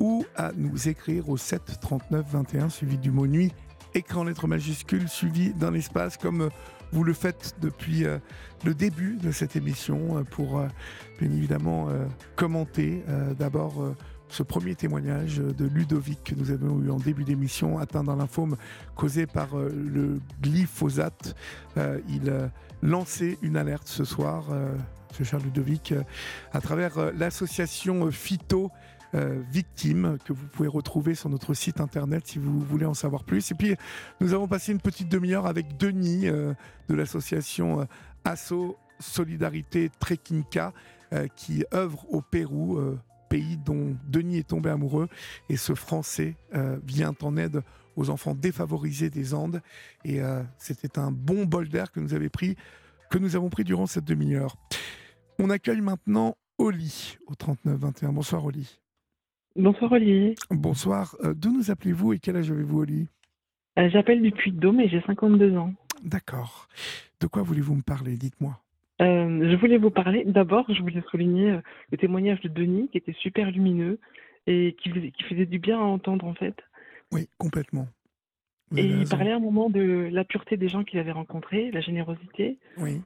ou 0.00 0.24
à 0.36 0.52
nous 0.56 0.88
écrire 0.88 1.28
au 1.28 1.36
7 1.36 1.78
39 1.80 2.26
21 2.30 2.68
suivi 2.68 2.98
du 2.98 3.10
mot 3.10 3.26
nuit, 3.26 3.52
écran 3.94 4.24
lettre 4.24 4.46
majuscule 4.46 5.08
suivi 5.08 5.52
d'un 5.54 5.74
espace 5.74 6.16
comme 6.16 6.50
vous 6.92 7.04
le 7.04 7.14
faites 7.14 7.56
depuis 7.60 8.04
euh, 8.04 8.18
le 8.64 8.74
début 8.74 9.16
de 9.16 9.32
cette 9.32 9.56
émission 9.56 10.18
euh, 10.18 10.24
pour 10.24 10.58
euh, 10.58 10.68
bien 11.18 11.30
évidemment 11.30 11.88
commenter 12.36 13.04
d'abord 13.38 13.94
ce 14.28 14.42
premier 14.42 14.74
témoignage 14.74 15.36
de 15.36 15.64
Ludovic 15.64 16.24
que 16.24 16.34
nous 16.34 16.50
avons 16.50 16.82
eu 16.82 16.90
en 16.90 16.96
début 16.96 17.22
d'émission, 17.22 17.78
atteint 17.78 18.02
dans 18.02 18.16
lymphome 18.16 18.56
causé 18.96 19.26
par 19.26 19.56
le 19.56 20.20
glyphosate. 20.40 21.36
il 22.08 22.50
lançait 22.82 23.38
une 23.42 23.56
alerte 23.56 23.86
ce 23.86 24.04
soir, 24.04 24.46
ce 25.12 25.22
cher 25.22 25.38
Ludovic, 25.38 25.94
à 26.52 26.60
travers 26.60 27.12
l'association 27.12 28.10
Phyto 28.10 28.72
euh, 29.14 29.42
victimes 29.50 30.16
que 30.24 30.32
vous 30.32 30.46
pouvez 30.46 30.68
retrouver 30.68 31.14
sur 31.14 31.28
notre 31.28 31.52
site 31.52 31.80
internet 31.80 32.26
si 32.26 32.38
vous 32.38 32.60
voulez 32.60 32.86
en 32.86 32.94
savoir 32.94 33.24
plus. 33.24 33.50
Et 33.50 33.54
puis, 33.54 33.76
nous 34.22 34.32
avons 34.32 34.48
passé 34.48 34.72
une 34.72 34.80
petite 34.80 35.10
demi-heure 35.10 35.46
avec 35.46 35.76
Denis 35.76 36.28
euh, 36.28 36.54
de 36.88 36.94
l'association 36.94 37.82
euh, 37.82 37.84
Asso 38.24 38.76
Solidarité 39.00 39.90
Trekinka 39.98 40.72
qui 41.36 41.62
œuvre 41.74 42.06
au 42.10 42.22
Pérou 42.22 42.80
pays 43.28 43.58
dont 43.58 43.94
Denis 44.08 44.38
est 44.38 44.48
tombé 44.48 44.70
amoureux. 44.70 45.08
Et 45.50 45.58
ce 45.58 45.74
Français 45.74 46.36
vient 46.86 47.12
en 47.20 47.36
aide 47.36 47.62
aux 47.96 48.08
enfants 48.08 48.34
défavorisés 48.34 49.10
des 49.10 49.34
Andes. 49.34 49.60
Et 50.06 50.20
c'était 50.56 50.98
un 50.98 51.10
bon 51.10 51.44
bol 51.44 51.68
d'air 51.68 51.92
que 51.92 52.00
nous, 52.00 52.14
avons 52.14 52.28
pris, 52.30 52.56
que 53.10 53.18
nous 53.18 53.36
avons 53.36 53.50
pris 53.50 53.64
durant 53.64 53.86
cette 53.86 54.04
demi-heure. 54.04 54.56
On 55.38 55.50
accueille 55.50 55.82
maintenant 55.82 56.38
Oli 56.56 57.18
au 57.26 57.34
39-21. 57.34 58.12
Bonsoir 58.12 58.44
Oli. 58.46 58.81
Bonsoir 59.56 59.92
Olivier. 59.92 60.34
Bonsoir. 60.50 61.14
Euh, 61.24 61.34
d'où 61.34 61.52
nous 61.52 61.70
appelez-vous 61.70 62.14
et 62.14 62.18
quel 62.18 62.36
âge 62.36 62.50
avez-vous 62.50 62.80
Oli 62.80 63.08
euh, 63.78 63.90
J'appelle 63.90 64.22
du 64.22 64.32
Puy-de-Dôme 64.32 64.80
et 64.80 64.88
j'ai 64.88 65.02
52 65.02 65.56
ans. 65.56 65.74
D'accord. 66.02 66.68
De 67.20 67.26
quoi 67.26 67.42
voulez-vous 67.42 67.74
me 67.74 67.82
parler 67.82 68.16
Dites-moi. 68.16 68.58
Euh, 69.02 69.50
je 69.50 69.56
voulais 69.56 69.76
vous 69.76 69.90
parler, 69.90 70.24
d'abord, 70.24 70.64
je 70.72 70.80
voulais 70.80 71.02
souligner 71.10 71.58
le 71.90 71.98
témoignage 71.98 72.40
de 72.40 72.48
Denis 72.48 72.88
qui 72.90 72.98
était 72.98 73.14
super 73.14 73.50
lumineux 73.50 73.98
et 74.46 74.76
qui, 74.80 74.90
qui 74.90 75.22
faisait 75.24 75.46
du 75.46 75.58
bien 75.58 75.78
à 75.78 75.82
entendre 75.82 76.24
en 76.24 76.34
fait. 76.34 76.54
Oui, 77.10 77.28
complètement. 77.36 77.88
Et 78.74 78.86
il 78.86 79.08
parlait 79.08 79.32
à 79.32 79.36
un 79.36 79.40
moment 79.40 79.68
de 79.68 80.08
la 80.10 80.24
pureté 80.24 80.56
des 80.56 80.68
gens 80.68 80.82
qu'il 80.82 80.98
avait 80.98 81.12
rencontrés, 81.12 81.70
la 81.72 81.80
générosité. 81.80 82.58
Oui. 82.78 83.02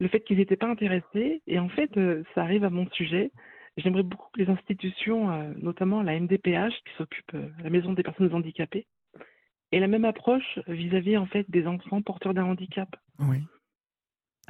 Le 0.00 0.08
fait 0.08 0.20
qu'ils 0.20 0.38
n'étaient 0.38 0.56
pas 0.56 0.68
intéressés. 0.68 1.40
Et 1.46 1.60
en 1.60 1.68
fait, 1.68 1.90
ça 2.34 2.42
arrive 2.42 2.64
à 2.64 2.70
mon 2.70 2.88
sujet. 2.90 3.30
J'aimerais 3.78 4.02
beaucoup 4.02 4.28
que 4.32 4.40
les 4.40 4.50
institutions, 4.50 5.30
euh, 5.30 5.52
notamment 5.56 6.02
la 6.02 6.18
MDPH, 6.18 6.74
qui 6.84 6.94
s'occupe 6.98 7.32
de 7.32 7.38
euh, 7.38 7.48
la 7.62 7.70
Maison 7.70 7.94
des 7.94 8.02
personnes 8.02 8.34
handicapées, 8.34 8.86
aient 9.70 9.80
la 9.80 9.88
même 9.88 10.04
approche 10.04 10.58
vis-à-vis 10.66 11.16
en 11.16 11.26
fait 11.26 11.50
des 11.50 11.66
enfants 11.66 12.02
porteurs 12.02 12.34
d'un 12.34 12.44
handicap. 12.44 12.94
Oui. 13.18 13.38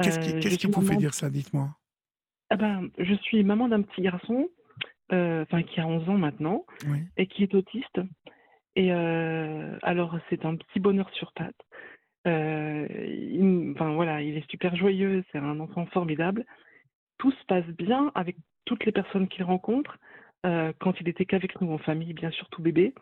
Qu'est-ce 0.02 0.18
qui, 0.18 0.66
euh, 0.66 0.70
vous 0.72 0.86
fait 0.86 0.96
dire 0.96 1.14
ça 1.14 1.30
Dites-moi? 1.30 1.68
Ah 2.50 2.56
ben, 2.56 2.88
je 2.98 3.14
suis 3.14 3.44
maman 3.44 3.68
d'un 3.68 3.82
petit 3.82 4.02
garçon, 4.02 4.48
enfin 5.10 5.62
qui 5.62 5.80
a 5.80 5.86
11 5.86 6.08
ans 6.08 6.18
maintenant, 6.18 6.66
et 7.16 7.26
qui 7.26 7.44
est 7.44 7.54
autiste. 7.54 8.00
Et 8.74 8.90
alors 8.90 10.18
c'est 10.28 10.44
un 10.44 10.56
petit 10.56 10.80
bonheur 10.80 11.08
sur 11.14 11.32
pattes. 11.32 11.54
enfin 12.26 13.94
voilà, 13.94 14.22
il 14.22 14.36
est 14.36 14.50
super 14.50 14.74
joyeux, 14.76 15.24
c'est 15.30 15.38
un 15.38 15.60
enfant 15.60 15.86
formidable. 15.86 16.44
Tout 17.22 17.30
se 17.30 17.44
passe 17.46 17.66
bien 17.66 18.10
avec 18.16 18.36
toutes 18.64 18.84
les 18.84 18.90
personnes 18.90 19.28
qu'il 19.28 19.44
rencontre, 19.44 19.96
euh, 20.44 20.72
quand 20.80 21.00
il 21.00 21.08
était 21.08 21.24
qu'avec 21.24 21.60
nous 21.60 21.72
en 21.72 21.78
famille, 21.78 22.14
bien 22.14 22.32
sûr 22.32 22.48
tout 22.48 22.60
bébé. 22.60 22.94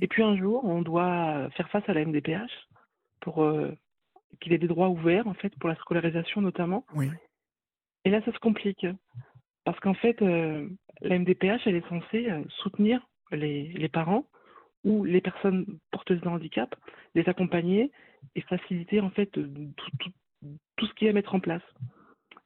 Et 0.00 0.08
puis 0.08 0.24
un 0.24 0.36
jour, 0.36 0.64
on 0.64 0.82
doit 0.82 1.48
faire 1.50 1.68
face 1.70 1.88
à 1.88 1.94
la 1.94 2.04
MDPH 2.04 2.50
pour 3.20 3.44
euh, 3.44 3.72
qu'il 4.40 4.52
ait 4.52 4.58
des 4.58 4.66
droits 4.66 4.88
ouverts, 4.88 5.28
en 5.28 5.34
fait, 5.34 5.54
pour 5.60 5.68
la 5.68 5.76
scolarisation 5.76 6.40
notamment. 6.40 6.84
Et 8.04 8.10
là, 8.10 8.20
ça 8.24 8.32
se 8.32 8.38
complique. 8.40 8.84
Parce 9.62 9.78
qu'en 9.78 9.94
fait, 9.94 10.20
euh, 10.22 10.68
la 11.00 11.16
MDPH, 11.16 11.64
elle 11.66 11.76
est 11.76 11.88
censée 11.88 12.28
soutenir 12.48 13.06
les, 13.30 13.68
les, 13.68 13.88
parents 13.88 14.26
ou 14.82 15.04
les 15.04 15.20
personnes 15.20 15.66
porteuses 15.92 16.20
de 16.20 16.28
handicap, 16.28 16.74
les 17.14 17.28
accompagner 17.28 17.92
et 18.34 18.40
faciliter 18.40 19.00
en 19.00 19.10
fait 19.10 19.30
tout 19.30 20.86
ce 20.86 20.94
qu'il 20.94 21.04
y 21.04 21.08
a 21.08 21.12
à 21.12 21.14
mettre 21.14 21.36
en 21.36 21.40
place. 21.40 21.62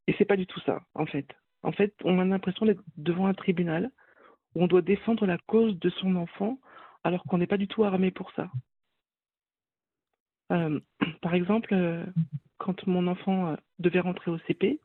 Et 0.07 0.15
c'est 0.19 0.25
pas 0.25 0.37
du 0.37 0.47
tout 0.47 0.61
ça, 0.61 0.83
en 0.95 1.07
fait. 1.07 1.27
En 1.63 1.73
fait, 1.73 1.95
on 2.05 2.19
a 2.19 2.25
l'impression 2.25 2.67
d'être 2.67 2.83
devant 2.97 3.27
un 3.27 3.35
tribunal 3.35 3.91
où 4.55 4.63
on 4.63 4.67
doit 4.67 4.83
défendre 4.83 5.27
la 5.27 5.39
cause 5.39 5.79
de 5.79 5.91
son 5.91 6.17
enfant 6.17 6.59
alors 7.05 7.23
qu'on 7.25 7.39
n'est 7.39 7.47
pas 7.47 7.57
du 7.57 7.69
tout 7.69 7.85
armé 7.85 8.11
pour 8.11 8.33
ça. 8.33 8.51
Euh, 10.53 10.81
par 11.23 11.35
exemple, 11.35 11.73
euh, 11.73 12.05
quand 12.59 12.87
mon 12.87 13.07
enfant 13.07 13.49
euh, 13.49 13.57
devait 13.79 14.01
rentrer 14.01 14.31
au 14.31 14.39
CP, 14.41 14.81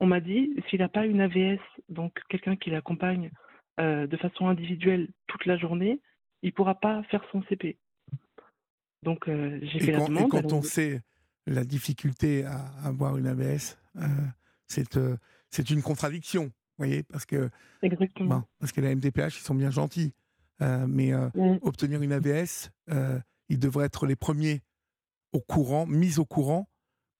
on 0.00 0.06
m'a 0.06 0.20
dit 0.20 0.54
s'il 0.68 0.80
n'a 0.80 0.88
pas 0.88 1.06
une 1.06 1.20
AVS, 1.20 1.60
donc 1.88 2.20
quelqu'un 2.28 2.56
qui 2.56 2.70
l'accompagne 2.70 3.30
de 3.78 4.16
façon 4.18 4.46
individuelle 4.46 5.08
toute 5.26 5.46
la 5.46 5.56
journée, 5.56 6.00
il 6.42 6.50
ne 6.50 6.52
pourra 6.52 6.76
pas 6.76 7.02
faire 7.04 7.24
son 7.32 7.42
CP. 7.44 7.76
Donc 9.02 9.28
j'ai 9.28 9.80
fait 9.80 9.90
la 9.90 10.04
demande. 10.04 10.26
Et 10.26 10.28
quand 10.28 10.52
on 10.52 10.62
sait 10.62 11.00
la 11.46 11.64
difficulté 11.64 12.44
à 12.44 12.58
avoir 12.84 13.16
une 13.16 13.26
AVS, 13.26 13.78
c'est 14.68 15.70
une 15.70 15.82
contradiction, 15.82 16.44
vous 16.44 16.52
voyez, 16.78 17.02
parce 17.02 17.26
que 17.26 17.50
Exactement. 17.82 18.44
parce 18.58 18.72
que 18.72 18.80
la 18.80 18.94
MDPH 18.94 19.38
ils 19.38 19.44
sont 19.44 19.54
bien 19.54 19.70
gentils, 19.70 20.14
mais 20.60 21.12
mmh. 21.12 21.58
obtenir 21.62 22.02
une 22.02 22.12
AVS, 22.12 22.70
ils 23.48 23.58
devraient 23.58 23.86
être 23.86 24.06
les 24.06 24.16
premiers 24.16 24.62
au 25.32 25.40
courant, 25.40 25.86
mis 25.86 26.18
au 26.18 26.24
courant 26.24 26.68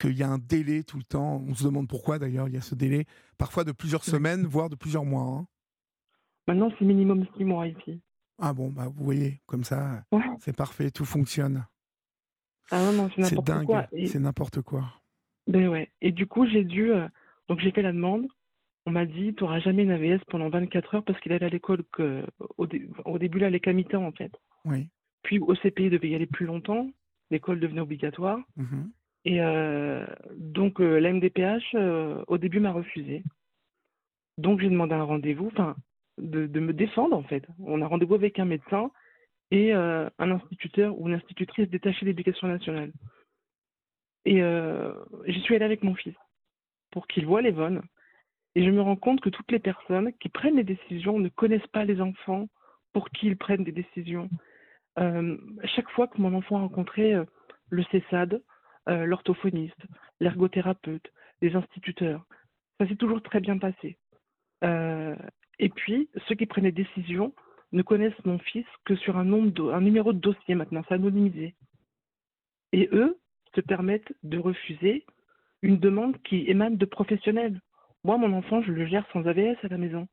qu'il 0.01 0.17
y 0.17 0.23
a 0.23 0.29
un 0.29 0.39
délai 0.39 0.85
tout 0.85 0.97
le 0.97 1.05
temps. 1.05 1.45
On 1.47 1.55
se 1.55 1.65
demande 1.65 1.89
pourquoi 1.89 2.19
d'ailleurs 2.19 2.49
il 2.49 2.55
y 2.55 2.57
a 2.57 2.61
ce 2.61 2.75
délai, 2.75 3.05
parfois 3.39 3.65
de 3.65 3.73
plusieurs 3.73 4.05
semaines, 4.05 4.47
voire 4.47 4.69
de 4.71 4.77
plusieurs 4.77 5.05
mois. 5.05 5.23
Hein. 5.23 5.47
Maintenant, 6.49 6.71
c'est 6.79 6.85
minimum 6.85 7.27
six 7.37 7.45
mois 7.45 7.67
ici. 7.69 8.01
Ah 8.39 8.53
bon, 8.53 8.71
bah 8.71 8.89
vous 8.89 9.05
voyez, 9.05 9.41
comme 9.47 9.63
ça, 9.65 10.05
c'est 10.41 10.57
parfait, 10.57 10.91
tout 10.91 11.05
fonctionne. 11.05 11.65
Ah 12.71 12.91
c'est 13.15 13.19
n'importe 13.19 13.65
quoi. 13.65 13.87
C'est 14.07 14.21
n'importe 14.21 14.61
quoi. 14.63 14.85
Ben 15.47 15.69
ouais. 15.69 15.91
Et 16.01 16.13
du 16.13 16.27
coup, 16.27 16.47
j'ai 16.47 16.65
dû. 16.65 16.93
Euh, 16.93 17.07
donc, 17.49 17.61
j'ai 17.61 17.71
fait 17.71 17.83
la 17.83 17.93
demande. 17.93 18.27
On 18.87 18.91
m'a 18.91 19.07
dit, 19.07 19.35
tu 19.35 19.45
n'auras 19.45 19.61
jamais 19.61 19.83
une 19.83 19.91
AVS 19.91 20.21
pendant 20.29 20.49
24 20.49 20.95
heures 20.95 21.05
parce 21.05 21.19
qu'il 21.21 21.33
allait 21.33 21.47
à 21.47 21.51
l'école 21.51 21.85
que... 21.93 22.25
au, 22.59 22.67
au, 23.05 23.19
début, 23.19 23.39
là, 23.39 23.49
les 23.49 23.61
mi-temps, 23.73 24.05
en 24.05 24.13
fait. 24.13 24.33
Oui. 24.67 24.89
Puis 25.23 25.39
au 25.39 25.55
CPI, 25.55 25.85
il 25.85 25.91
devait 25.91 26.11
y 26.11 26.15
aller 26.15 26.27
plus 26.27 26.45
longtemps 26.45 26.89
l'école 27.31 27.61
devenait 27.61 27.81
obligatoire. 27.81 28.39
Mmh 28.57 28.85
et 29.27 29.41
euh, 29.41 30.05
donc, 30.37 30.83
euh, 30.83 30.99
la 30.99 31.11
MDPH, 31.11 31.75
euh, 31.77 32.23
au 32.27 32.37
début, 32.37 32.61
m'a 32.61 32.73
refusé. 32.73 33.25
Donc, 34.37 34.61
j'ai 34.61 34.69
demandé 34.69 34.93
un 34.93 35.03
rendez-vous, 35.03 35.47
enfin, 35.47 35.77
de, 36.19 36.47
de, 36.47 36.61
me 36.61 36.75
défendre, 36.75 37.17
en 37.17 37.23
fait. 37.23 37.43
On 37.59 37.81
a 37.81 37.87
rendez-vous 37.87 38.17
avec 38.17 38.39
un 38.39 38.45
médecin 38.45 38.91
et 39.55 39.73
un 39.73 40.11
instituteur 40.19 40.99
ou 40.99 41.09
une 41.09 41.15
institutrice 41.15 41.69
détachée 41.69 42.05
d'éducation 42.05 42.49
nationale. 42.49 42.93
Et 44.25 44.43
j'y 45.27 45.41
suis 45.43 45.55
allée 45.55 45.65
avec 45.65 45.85
mon 45.85 45.95
fils 45.95 46.17
pour 46.91 47.07
qu'il 47.07 47.27
voit 47.27 47.43
les 47.43 47.53
bonnes. 47.53 47.83
Et 48.57 48.65
je 48.65 48.71
me 48.71 48.81
rends 48.81 48.97
compte 48.97 49.21
que 49.21 49.29
toutes 49.31 49.51
les 49.53 49.59
personnes 49.59 50.13
qui 50.21 50.29
prennent 50.29 50.57
les 50.57 50.65
décisions 50.65 51.19
ne 51.19 51.29
connaissent 51.29 51.67
pas 51.69 51.85
les 51.85 52.01
enfants 52.01 52.49
pour 52.93 53.11
qui 53.11 53.27
ils 53.27 53.37
prennent 53.37 53.65
des 53.65 53.73
décisions. 53.73 54.31
Euh, 54.99 55.37
chaque 55.65 55.91
fois 55.91 56.07
que 56.07 56.21
mon 56.21 56.35
enfant 56.35 56.57
a 56.57 56.61
rencontré 56.61 57.15
euh, 57.15 57.25
le 57.69 57.83
CESAD, 57.91 58.41
euh, 58.89 59.05
l'orthophoniste, 59.07 59.81
l'ergothérapeute, 60.21 61.13
les 61.43 61.55
instituteurs, 61.57 62.25
ça 62.79 62.87
s'est 62.89 62.97
toujours 62.97 63.23
très 63.23 63.41
bien 63.41 63.59
passé. 63.59 63.99
et 64.63 65.69
puis, 65.69 66.09
ceux 66.27 66.35
qui 66.35 66.47
prennent 66.47 66.65
les 66.65 66.73
décisions 66.73 67.35
ne 67.75 67.83
connaissent 67.83 68.25
mon 68.25 68.39
fils 68.39 68.67
que 68.85 68.95
sur 68.97 69.19
un, 69.19 69.25
nombre 69.25 69.75
un 69.75 69.81
numéro 69.81 70.13
de 70.13 70.19
dossier 70.19 70.55
maintenant, 70.55 70.83
c'est 70.89 70.95
anonymisé. 70.95 71.55
Et 72.73 72.89
eux 72.93 73.19
se 73.55 73.61
permettent 73.61 74.13
de 74.23 74.39
refuser 74.39 75.05
une 75.63 75.79
demande 75.79 76.17
qui 76.23 76.49
émane 76.49 76.77
de 76.77 76.85
professionnels. 76.87 77.61
Moi, 78.05 78.17
mon 78.17 78.33
enfant, 78.33 78.63
je 78.63 78.73
le 78.73 78.87
gère 78.87 79.07
sans 79.13 79.27
AVS 79.27 79.57
à 79.63 79.69
la 79.69 79.79
maison. 79.79 80.09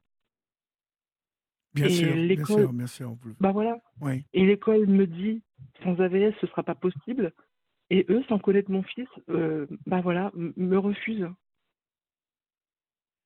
Bien 1.73 1.89
sûr, 1.89 2.13
bien 2.13 2.45
sûr, 2.45 2.73
bien 2.73 2.87
sûr. 2.87 3.15
Bah 3.39 3.51
voilà. 3.51 3.79
Oui. 4.01 4.25
Et 4.33 4.45
l'école 4.45 4.87
me 4.87 5.05
dit, 5.05 5.41
sans 5.83 5.99
AVS, 5.99 6.33
ce 6.41 6.47
sera 6.47 6.63
pas 6.63 6.75
possible. 6.75 7.31
Et 7.89 8.05
eux, 8.09 8.23
sans 8.27 8.39
connaître 8.39 8.71
mon 8.71 8.83
fils, 8.83 9.07
euh, 9.29 9.67
bah 9.85 10.01
voilà, 10.01 10.31
me 10.35 10.77
refusent. 10.77 11.29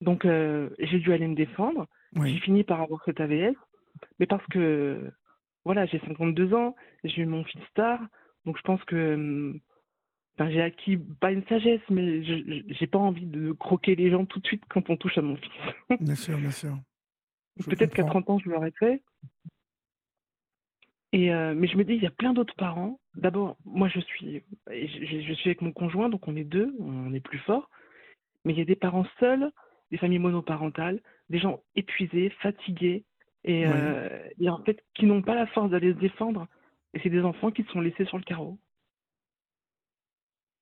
Donc 0.01 0.25
euh, 0.25 0.69
j'ai 0.79 0.99
dû 0.99 1.13
aller 1.13 1.27
me 1.27 1.36
défendre. 1.36 1.88
J'ai 2.23 2.39
fini 2.39 2.63
par 2.63 2.81
avoir 2.81 3.03
cet 3.03 3.19
AVS, 3.19 3.55
mais 4.20 4.26
parce 4.26 4.46
que 4.48 5.12
voilà, 5.64 5.86
j'ai 5.86 6.00
52 6.00 6.54
ans, 6.54 6.76
j'ai 7.04 7.24
eu 7.24 7.26
mon 7.26 7.43
fils 7.43 7.62
tard, 7.74 8.00
donc 8.46 8.58
je 8.58 8.62
pense 8.62 8.84
que 8.86 9.60
j'ai 10.39 10.62
acquis 10.62 10.98
pas 10.98 11.32
une 11.32 11.46
sagesse, 11.46 11.82
mais 11.89 12.24
j'ai 12.24 12.88
pas 12.88 13.00
envie 13.00 13.26
de 13.26 13.52
croquer 13.54 13.96
les 13.96 14.12
gens 14.12 14.26
tout 14.26 14.39
de 14.39 14.48
suite 14.48 14.64
quand 14.70 14.89
on 14.89 14.98
touche 14.98 15.18
à 15.18 15.22
mon 15.22 15.38
fils. 15.38 15.52
bien 16.00 16.16
sûr, 16.16 16.38
bien 16.38 16.52
sûr. 16.52 16.78
Peut-être 17.66 17.93
qu'à 17.93 18.04
30 18.04 18.30
ans, 18.30 18.39
je 18.39 18.50
l'aurais 18.50 18.74
fait. 18.78 19.02
Et 21.14 21.34
euh, 21.34 21.54
mais 21.56 21.68
je 21.68 21.78
me 21.78 21.86
dis, 21.86 21.93
il 21.93 22.04
y 22.04 22.08
a 22.08 22.12
plein 22.12 22.34
d'autres 22.34 22.56
parents. 22.56 23.00
D'abord, 23.16 23.56
moi, 23.64 23.88
je 23.88 24.02
suis, 24.02 24.43
je, 24.68 25.22
je, 25.22 25.34
suis 25.34 25.50
avec 25.50 25.62
mon 25.62 25.72
conjoint, 25.72 26.10
donc 26.10 26.28
on 26.28 26.36
est 26.36 26.43
deux, 26.43 26.76
on 26.80 27.14
est 27.14 27.22
plus 27.22 27.39
fort. 27.39 27.70
Mais 28.43 28.52
il 28.52 28.60
y 28.60 28.62
a 28.62 28.66
des 28.66 28.76
parents 28.76 29.06
seuls, 29.22 29.50
des 29.91 29.98
familles 29.98 30.20
monoparentales, 30.20 31.02
des 31.30 31.39
gens 31.39 31.64
épuisés, 31.76 32.30
fatigués, 32.41 33.06
et, 33.46 33.68
euh, 33.68 34.28
et 34.39 34.50
en 34.50 34.62
fait, 34.64 34.84
qui 34.96 35.06
n'ont 35.06 35.22
pas 35.22 35.36
la 35.36 35.46
force 35.46 35.70
d'aller 35.70 35.93
se 35.93 36.00
défendre. 36.00 36.48
Et 36.93 37.00
c'est 37.02 37.12
des 37.12 37.22
enfants 37.22 37.52
qui 37.52 37.64
sont 37.72 37.80
laissés 37.80 38.06
sur 38.06 38.18
le 38.18 38.24
carreau. 38.24 38.58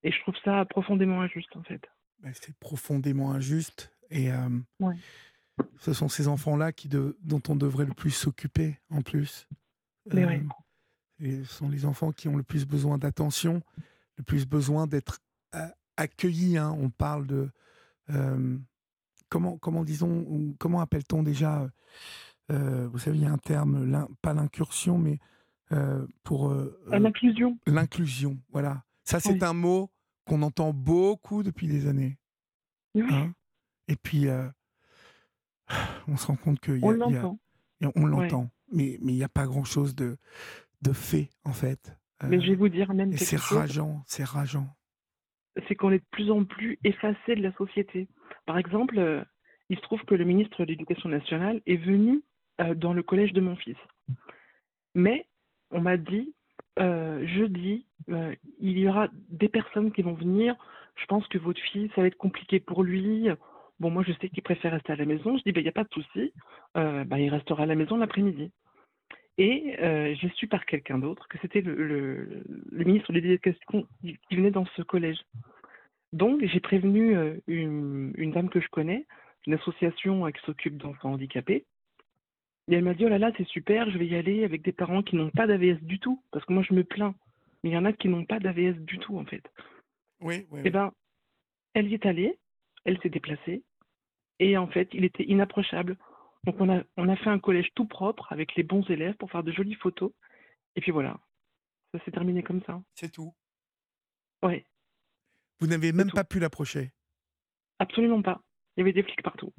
Et 0.04 0.12
je 0.12 0.20
trouve 0.20 0.36
ça 0.44 0.66
profondément 0.66 1.22
injuste, 1.22 1.56
en 1.56 1.64
fait. 1.64 1.82
Bah, 2.20 2.30
c'est 2.34 2.54
profondément 2.58 3.32
injuste. 3.32 3.96
Et 4.10 4.32
euh, 4.32 4.50
ouais. 4.82 4.96
Ce 5.80 5.94
sont 5.94 6.10
ces 6.10 6.28
enfants-là 6.28 6.74
qui 6.74 6.90
de, 6.90 7.18
dont 7.22 7.42
on 7.48 7.56
devrait 7.56 7.86
le 7.86 7.94
plus 7.94 8.12
s'occuper 8.12 8.80
en 8.90 9.02
plus. 9.02 9.48
Mais. 10.12 10.42
Euh, 11.22 11.44
ce 11.46 11.54
sont 11.54 11.70
les 11.70 11.86
enfants 11.86 12.12
qui 12.12 12.28
ont 12.28 12.36
le 12.36 12.44
plus 12.44 12.66
besoin 12.66 12.98
d'attention, 12.98 13.62
le 14.18 14.24
plus 14.24 14.46
besoin 14.46 14.88
d'être 14.88 15.20
euh, 15.56 15.68
accueillis. 15.96 16.58
Hein. 16.58 16.76
On 16.78 16.90
parle 16.90 17.28
de 17.28 17.50
comment 19.30 19.58
comment 19.58 19.86
disons 19.86 20.54
comment 20.60 20.82
appelle-t-on 20.82 21.24
déjà 21.24 21.66
Vous 22.50 22.98
savez, 23.00 23.18
il 23.18 23.24
y 23.24 23.28
a 23.28 23.32
un 23.32 23.38
terme, 23.38 24.08
pas 24.22 24.34
l'incursion, 24.34 24.98
mais 24.98 25.20
pour 26.24 26.54
l'inclusion. 26.88 27.58
L'inclusion, 27.66 28.38
voilà. 28.52 28.84
Ça, 29.04 29.20
c'est 29.20 29.44
un 29.44 29.54
mot 29.54 29.91
qu'on 30.26 30.41
entend 30.41 30.72
beaucoup 30.74 31.44
depuis 31.44 31.68
des 31.68 31.88
années. 31.88 32.18
Oui. 32.96 33.04
Hein. 33.10 33.34
Et 33.88 33.96
puis, 33.96 34.28
on 36.08 36.18
se 36.18 36.28
rend 36.28 36.36
compte 36.36 36.60
qu'il 36.60 36.78
y 36.78 36.84
a. 36.84 36.88
On 36.88 36.91
l'entend. 36.91 37.39
On 37.96 38.06
l'entend. 38.06 38.50
Mais 38.72 38.98
il 39.02 39.08
n'y 39.08 39.24
a 39.24 39.30
pas 39.30 39.46
grand-chose 39.46 39.96
de, 39.96 40.18
de 40.82 40.94
fait, 40.94 41.30
en 41.44 41.54
fait. 41.54 41.96
Mais 42.28 42.39
je 42.41 42.52
vais 42.52 42.56
vous 42.56 42.70
dire 42.70 42.94
même. 42.94 43.16
C'est 43.18 43.39
rageant, 43.39 44.04
c'est 44.08 44.24
rageant. 44.24 44.68
C'est 45.68 45.76
qu'on 45.76 45.91
est 45.91 46.00
de 46.00 46.06
plus 46.12 46.32
en 46.32 46.46
plus 46.46 46.80
effacé 46.84 47.36
de 47.36 47.41
la 47.41 47.52
société. 47.54 48.08
Par 48.46 48.58
exemple, 48.58 48.98
euh, 48.98 49.24
il 49.70 49.78
se 49.78 49.82
trouve 49.82 50.02
que 50.06 50.16
le 50.16 50.24
ministre 50.24 50.58
de 50.60 50.64
l'Éducation 50.64 51.10
nationale 51.10 51.62
est 51.66 51.78
venu 51.78 52.24
euh, 52.62 52.76
dans 52.76 52.93
le 52.93 53.04
collège 53.04 53.34
de 53.34 53.41
mon 53.41 53.56
fils. 53.56 53.78
Mais 54.95 55.26
on 55.72 55.82
m'a 55.82 55.97
dit, 55.97 56.34
euh, 56.80 57.26
jeudi, 57.26 57.86
il 58.60 58.78
y 58.78 58.88
aura 58.88 59.08
des 59.30 59.49
personnes 59.49 59.91
qui 59.91 60.01
vont 60.01 60.14
venir. 60.14 60.56
Je 60.95 61.06
pense 61.06 61.28
que 61.28 61.38
votre 61.38 61.62
fils, 61.62 61.91
ça 61.95 62.01
va 62.01 62.08
être 62.08 62.18
compliqué 62.18 62.60
pour 62.60 62.84
lui. 62.84 63.30
Bon, 63.80 63.89
moi, 63.89 64.04
je 64.08 64.14
sais 64.14 64.30
qu'il 64.30 64.43
préfère 64.43 64.72
rester 64.72 64.93
à 64.93 64.95
la 64.95 65.06
maison. 65.06 65.38
Je 65.38 65.43
dis, 65.43 65.49
il 65.49 65.54
ben, 65.54 65.62
n'y 65.62 65.70
a 65.70 65.74
pas 65.74 65.84
de 65.84 65.93
souci. 65.93 66.34
Euh, 66.78 67.04
ben, 67.04 67.18
il 67.18 67.30
restera 67.30 67.64
à 67.64 67.66
la 67.66 67.76
maison 67.76 67.97
l'après-midi. 67.97 68.51
Et 69.38 69.76
euh, 69.80 70.14
j'ai 70.16 70.30
su 70.30 70.47
par 70.47 70.66
quelqu'un 70.66 70.99
d'autre 70.99 71.28
que 71.28 71.39
c'était 71.41 71.62
le, 71.62 72.43
ministre 72.72 73.12
de 73.12 73.20
l'Éducation 73.20 73.88
qui 74.01 74.36
venait 74.36 74.51
dans 74.51 74.66
ce 74.78 74.84
collège. 74.84 75.20
Donc, 76.12 76.45
j'ai 76.45 76.60
prévenu 76.60 77.18
euh, 77.18 77.36
une, 77.47 78.32
dame 78.32 78.49
que 78.49 78.62
je 78.62 78.70
connais, 78.70 79.06
une 79.47 79.56
association 79.56 80.32
qui 80.32 80.41
s'occupe 80.45 80.78
d'enfants 80.78 81.14
handicapés. 81.14 81.66
Et 82.68 82.76
elle 82.76 82.84
m'a 82.84 82.93
dit, 82.93 83.05
oh 83.05 83.09
là 83.09 83.18
là, 83.18 83.32
c'est 83.38 83.47
super, 83.47 83.89
je 83.89 83.97
vais 83.97 84.07
y 84.07 84.16
aller 84.16 84.43
avec 84.43 84.61
des 84.61 84.72
parents 84.72 85.03
qui 85.03 85.16
n'ont 85.16 85.30
pas 85.30 85.47
d'AVS 85.47 85.82
du 85.82 85.99
tout. 85.99 86.22
Parce 86.32 86.45
que 86.45 86.53
moi, 86.53 86.64
je 86.64 86.74
me 86.74 86.84
plains. 86.84 87.16
Mais 87.64 87.72
il 87.72 87.74
y 87.74 87.78
en 87.78 87.86
a 87.86 87.93
qui 87.93 88.07
n'ont 88.07 88.26
pas 88.26 88.39
d'AVS 88.39 88.80
du 88.80 88.99
tout, 88.99 89.18
en 89.18 89.26
fait. 89.26 89.43
Oui, 90.22 90.47
oui. 90.51 90.61
Eh 90.64 90.70
bien, 90.70 90.93
elle 91.74 91.89
y 91.89 91.93
est 91.93 92.05
allée, 92.05 92.38
elle 92.86 92.99
s'est 93.01 93.09
déplacée, 93.09 93.64
et 94.39 94.57
en 94.57 94.68
fait, 94.68 94.89
il 94.93 95.05
était 95.05 95.24
inapprochable. 95.24 95.97
Donc 96.45 96.59
on 96.59 96.70
a, 96.70 96.84
on 96.97 97.07
a 97.07 97.16
fait 97.16 97.30
un 97.30 97.39
collège 97.39 97.70
tout 97.76 97.86
propre 97.86 98.32
avec 98.32 98.55
les 98.55 98.64
bons 98.64 98.84
élèves 98.89 99.16
pour 99.16 99.32
faire 99.32 99.43
de 99.43 99.51
jolies 99.51 99.76
photos. 99.76 100.11
Et 100.76 100.82
puis 100.82 100.91
voilà, 100.91 101.18
ça 101.93 102.03
s'est 102.03 102.11
terminé 102.11 102.43
comme 102.43 102.61
ça. 102.64 102.82
C'est 102.95 103.11
tout. 103.11 103.34
Oui. 104.43 104.66
Vous 105.59 105.68
n'avez 105.68 105.93
même 105.93 106.11
pas 106.11 106.26
pu 106.26 106.39
l'approcher 106.39 106.91
Absolument 107.80 108.22
pas. 108.22 108.41
Il 108.76 108.82
y 108.82 108.84
avait 108.84 108.93
des 108.93 109.03
flics 109.03 109.24
partout. 109.24 109.53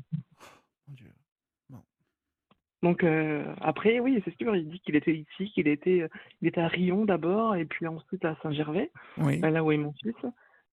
Donc 2.84 3.02
euh, 3.02 3.42
après, 3.62 3.98
oui, 3.98 4.20
c'est 4.26 4.36
sûr, 4.36 4.54
il 4.54 4.68
dit 4.68 4.78
qu'il 4.80 4.94
était 4.94 5.16
ici, 5.16 5.50
qu'il 5.52 5.68
était, 5.68 6.06
il 6.42 6.48
était 6.48 6.60
à 6.60 6.68
Rion 6.68 7.06
d'abord, 7.06 7.56
et 7.56 7.64
puis 7.64 7.86
ensuite 7.86 8.22
à 8.26 8.36
Saint-Gervais, 8.42 8.92
oui. 9.16 9.40
là 9.40 9.64
où 9.64 9.72
est 9.72 9.78
mon 9.78 9.94
fils. 9.94 10.14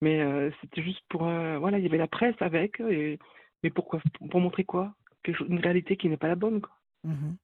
Mais 0.01 0.19
c'était 0.59 0.83
juste 0.83 1.03
pour. 1.07 1.21
voilà, 1.21 1.79
il 1.79 1.83
y 1.83 1.87
avait 1.87 1.97
la 1.97 2.09
presse 2.09 2.35
avec. 2.41 2.81
Et, 2.81 3.17
mais 3.63 3.69
pourquoi 3.69 4.01
Pour 4.29 4.41
montrer 4.41 4.65
quoi? 4.65 4.93
Une 5.47 5.59
réalité 5.59 5.95
qui 5.95 6.09
n'est 6.09 6.17
pas 6.17 6.27
la 6.27 6.35
bonne. 6.35 6.59
Mmh 7.05 7.35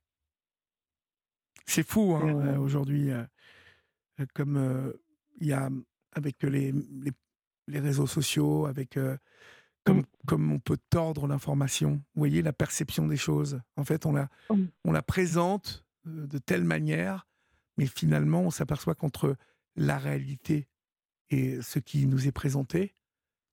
C'est 1.66 1.88
fou, 1.88 2.16
hein, 2.16 2.58
aujourd'hui. 2.58 3.12
comme 4.34 4.94
il 5.40 5.48
y 5.48 5.54
a. 5.54 5.70
Avec 6.12 6.44
les, 6.44 6.74
les, 6.74 7.12
les, 7.68 7.80
réseaux 7.80 8.08
sociaux, 8.08 8.66
avec. 8.66 9.00
Comme, 9.88 10.00
mmh. 10.00 10.06
comme, 10.28 10.52
on 10.52 10.60
peut 10.60 10.78
tordre 10.90 11.28
l'information. 11.28 11.92
Vous 12.14 12.20
voyez 12.20 12.42
la 12.42 12.54
perception 12.54 13.08
des 13.08 13.18
choses. 13.18 13.62
En 13.78 13.86
fait, 13.86 14.06
on 14.06 14.12
la, 14.12 14.30
on 14.84 14.92
la 14.92 15.02
présente 15.02 15.86
de 16.06 16.38
telle 16.38 16.64
manière, 16.64 17.28
mais 17.78 17.86
finalement, 17.86 18.42
on 18.42 18.50
s'aperçoit 18.50 18.96
qu'entre 18.96 19.36
la 19.76 19.98
réalité 19.98 20.68
et 21.30 21.62
ce 21.62 21.80
qui 21.80 22.06
nous 22.08 22.28
est 22.28 22.32
présenté, 22.32 22.96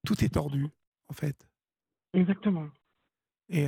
tout 0.07 0.25
est 0.25 0.31
tordu, 0.31 0.67
en 1.09 1.13
fait. 1.15 1.49
Exactement. 2.13 2.69
Et 3.49 3.67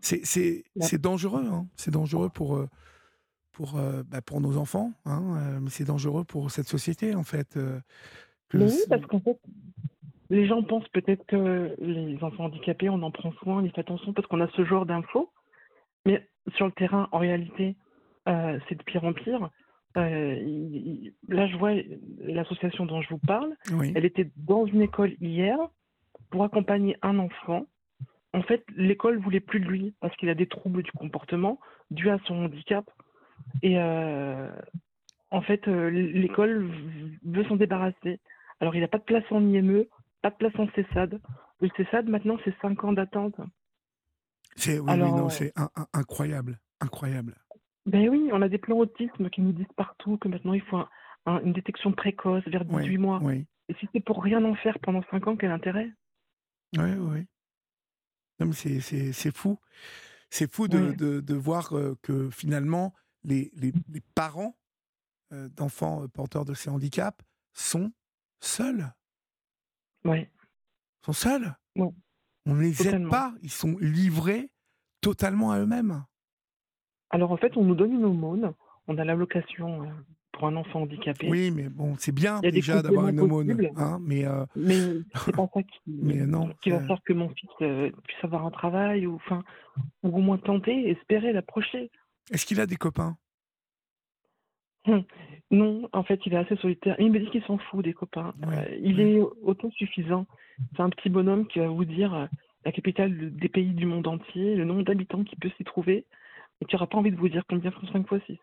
c'est 0.00 1.00
dangereux, 1.00 1.46
hein. 1.46 1.66
c'est 1.76 1.90
dangereux 1.90 2.30
pour, 2.30 2.64
pour, 3.52 3.80
bah, 4.06 4.22
pour 4.22 4.40
nos 4.40 4.56
enfants, 4.56 4.92
hein, 5.04 5.60
mais 5.60 5.70
c'est 5.70 5.84
dangereux 5.84 6.24
pour 6.24 6.50
cette 6.50 6.68
société, 6.68 7.14
en 7.14 7.24
fait. 7.24 7.58
oui, 8.54 8.72
parce 8.88 9.06
qu'en 9.06 9.20
fait, 9.20 9.40
les 10.30 10.46
gens 10.46 10.62
pensent 10.62 10.88
peut-être 10.88 11.24
que 11.26 11.74
les 11.78 12.22
enfants 12.22 12.44
handicapés, 12.44 12.88
on 12.88 13.02
en 13.02 13.10
prend 13.10 13.32
soin, 13.32 13.58
on 13.58 13.64
y 13.64 13.70
fait 13.70 13.80
attention 13.80 14.12
parce 14.12 14.26
qu'on 14.26 14.40
a 14.40 14.48
ce 14.48 14.64
genre 14.64 14.86
d'infos, 14.86 15.30
mais 16.04 16.26
sur 16.54 16.66
le 16.66 16.72
terrain, 16.72 17.08
en 17.12 17.18
réalité, 17.18 17.76
c'est 18.26 18.74
de 18.76 18.82
pire 18.84 19.04
en 19.04 19.12
pire. 19.12 19.50
Euh, 19.96 20.36
là, 21.28 21.46
je 21.46 21.56
vois 21.56 21.72
l'association 22.20 22.86
dont 22.86 23.00
je 23.00 23.08
vous 23.08 23.18
parle. 23.18 23.54
Elle 23.94 24.04
était 24.04 24.30
dans 24.36 24.66
une 24.66 24.82
école 24.82 25.14
hier 25.20 25.58
pour 26.30 26.44
accompagner 26.44 26.96
un 27.02 27.18
enfant. 27.18 27.66
En 28.34 28.42
fait, 28.42 28.64
l'école 28.76 29.18
voulait 29.18 29.40
plus 29.40 29.60
de 29.60 29.66
lui 29.66 29.94
parce 30.00 30.14
qu'il 30.16 30.28
a 30.28 30.34
des 30.34 30.46
troubles 30.46 30.82
du 30.82 30.92
comportement 30.92 31.58
dus 31.90 32.10
à 32.10 32.18
son 32.26 32.44
handicap. 32.44 32.84
Et 33.62 33.78
euh, 33.78 34.50
en 35.30 35.40
fait, 35.40 35.66
euh, 35.68 35.88
l'école 35.88 36.70
veut 37.24 37.44
s'en 37.44 37.56
débarrasser. 37.56 38.20
Alors, 38.60 38.74
il 38.74 38.80
n'a 38.80 38.88
pas 38.88 38.98
de 38.98 39.04
place 39.04 39.24
en 39.30 39.40
IME, 39.40 39.84
pas 40.26 40.30
de 40.30 40.50
place 40.50 40.58
en 40.58 40.68
CESAD. 40.74 41.20
Le 41.60 41.68
CESAD, 41.76 42.08
maintenant, 42.08 42.36
c'est 42.44 42.54
5 42.60 42.84
ans 42.84 42.92
d'attente. 42.92 43.36
C'est 44.56 44.78
oui, 44.78 44.90
incroyable, 45.92 46.58
incroyable. 46.80 47.36
Ben 47.84 48.08
oui, 48.08 48.30
on 48.32 48.42
a 48.42 48.48
des 48.48 48.58
plans 48.58 48.78
autisme 48.78 49.30
qui 49.30 49.40
nous 49.40 49.52
disent 49.52 49.66
partout 49.76 50.16
que 50.16 50.28
maintenant 50.28 50.54
il 50.54 50.62
faut 50.62 50.82
une 51.26 51.52
détection 51.52 51.92
précoce 51.92 52.42
vers 52.46 52.64
18 52.64 52.98
mois. 52.98 53.20
Et 53.32 53.74
si 53.78 53.88
c'est 53.92 54.00
pour 54.00 54.22
rien 54.22 54.44
en 54.44 54.54
faire 54.54 54.78
pendant 54.80 55.02
5 55.10 55.26
ans, 55.28 55.36
quel 55.36 55.50
intérêt? 55.50 55.90
Oui, 56.76 56.94
oui. 56.94 57.26
C'est 58.56 59.36
fou. 59.36 59.58
C'est 60.30 60.52
fou 60.52 60.66
de, 60.68 60.92
de, 60.92 61.20
de, 61.20 61.34
voir 61.34 61.72
euh, 61.76 61.96
que 62.02 62.30
finalement, 62.30 62.92
les, 63.22 63.52
les, 63.54 63.72
les 63.88 64.02
parents 64.14 64.58
euh, 65.32 65.48
d'enfants 65.50 66.02
euh, 66.02 66.08
porteurs 66.08 66.44
de 66.44 66.52
ces 66.52 66.68
handicaps 66.68 67.24
sont 67.52 67.92
seuls. 68.40 68.92
Oui. 70.10 70.26
Sont 71.04 71.12
seuls? 71.12 71.54
On 71.76 72.54
ne 72.54 72.60
les 72.60 72.86
aide 72.86 73.08
pas? 73.08 73.34
Ils 73.42 73.50
sont 73.50 73.76
livrés 73.80 74.50
totalement 75.00 75.52
à 75.52 75.60
eux-mêmes? 75.60 76.04
Alors 77.10 77.32
en 77.32 77.36
fait, 77.36 77.56
on 77.56 77.64
nous 77.64 77.74
donne 77.74 77.92
une 77.92 78.04
aumône. 78.04 78.52
On 78.88 78.98
a 78.98 79.04
l'allocation 79.04 79.82
euh, 79.82 79.86
pour 80.32 80.46
un 80.46 80.56
enfant 80.56 80.82
handicapé. 80.82 81.28
Oui, 81.28 81.50
mais 81.50 81.68
bon, 81.68 81.94
c'est 81.98 82.12
bien 82.12 82.40
déjà 82.40 82.82
d'avoir 82.82 83.08
une 83.08 83.20
aumône. 83.20 83.68
Hein, 83.76 83.98
mais 84.00 84.26
euh... 84.26 84.44
mais 84.54 84.78
c'est 85.24 85.34
pas 85.34 85.48
ça 85.52 85.62
qui, 85.62 85.80
non, 85.86 86.50
qui 86.62 86.70
va 86.70 86.80
faire 86.86 87.00
que 87.04 87.12
mon 87.12 87.28
fils 87.30 87.50
euh, 87.62 87.90
puisse 88.04 88.22
avoir 88.22 88.46
un 88.46 88.50
travail 88.50 89.06
ou, 89.06 89.14
enfin, 89.14 89.42
ou 90.02 90.16
au 90.16 90.20
moins 90.20 90.38
tenter, 90.38 90.90
espérer 90.90 91.32
l'approcher. 91.32 91.90
Est-ce 92.30 92.46
qu'il 92.46 92.60
a 92.60 92.66
des 92.66 92.76
copains? 92.76 93.16
Non, 95.52 95.88
en 95.92 96.02
fait, 96.02 96.18
il 96.26 96.34
est 96.34 96.38
assez 96.38 96.56
solitaire. 96.56 96.96
Il 96.98 97.12
me 97.12 97.20
dit 97.20 97.30
qu'il 97.30 97.44
s'en 97.44 97.58
fout 97.58 97.84
des 97.84 97.92
copains. 97.92 98.34
Euh, 98.48 98.64
il 98.80 98.98
est 98.98 99.20
autosuffisant. 99.42 100.26
C'est 100.74 100.82
un 100.82 100.90
petit 100.90 101.08
bonhomme 101.08 101.46
qui 101.46 101.60
va 101.60 101.68
vous 101.68 101.84
dire 101.84 102.28
la 102.64 102.72
capitale 102.72 103.32
des 103.36 103.48
pays 103.48 103.72
du 103.72 103.86
monde 103.86 104.08
entier, 104.08 104.56
le 104.56 104.64
nombre 104.64 104.82
d'habitants 104.82 105.22
qui 105.22 105.36
peut 105.36 105.52
s'y 105.56 105.62
trouver 105.62 106.04
et 106.60 106.64
tu 106.66 106.74
n'auras 106.74 106.86
pas 106.86 106.98
envie 106.98 107.10
de 107.10 107.16
vous 107.16 107.28
dire 107.28 107.44
combien 107.48 107.70
font 107.70 107.86
5 107.88 108.08
fois 108.08 108.20
6. 108.26 108.38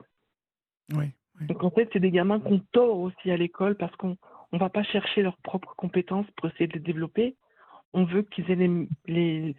Oui, 0.93 1.05
Donc 1.41 1.63
en 1.63 1.71
fait, 1.71 1.89
c'est 1.93 1.99
des 1.99 2.11
gamins 2.11 2.39
qu'on 2.39 2.59
tord 2.71 2.99
aussi 2.99 3.31
à 3.31 3.37
l'école 3.37 3.75
parce 3.75 3.95
qu'on 3.95 4.17
ne 4.51 4.59
va 4.59 4.69
pas 4.69 4.83
chercher 4.83 5.21
leurs 5.23 5.37
propres 5.37 5.73
compétences 5.75 6.29
pour 6.35 6.49
essayer 6.49 6.67
de 6.67 6.73
les 6.73 6.79
développer. 6.79 7.35
On 7.93 8.05
veut 8.05 8.23
qu'ils 8.23 8.49
aient 8.51 8.55
les, 8.55 8.87
les, 9.07 9.55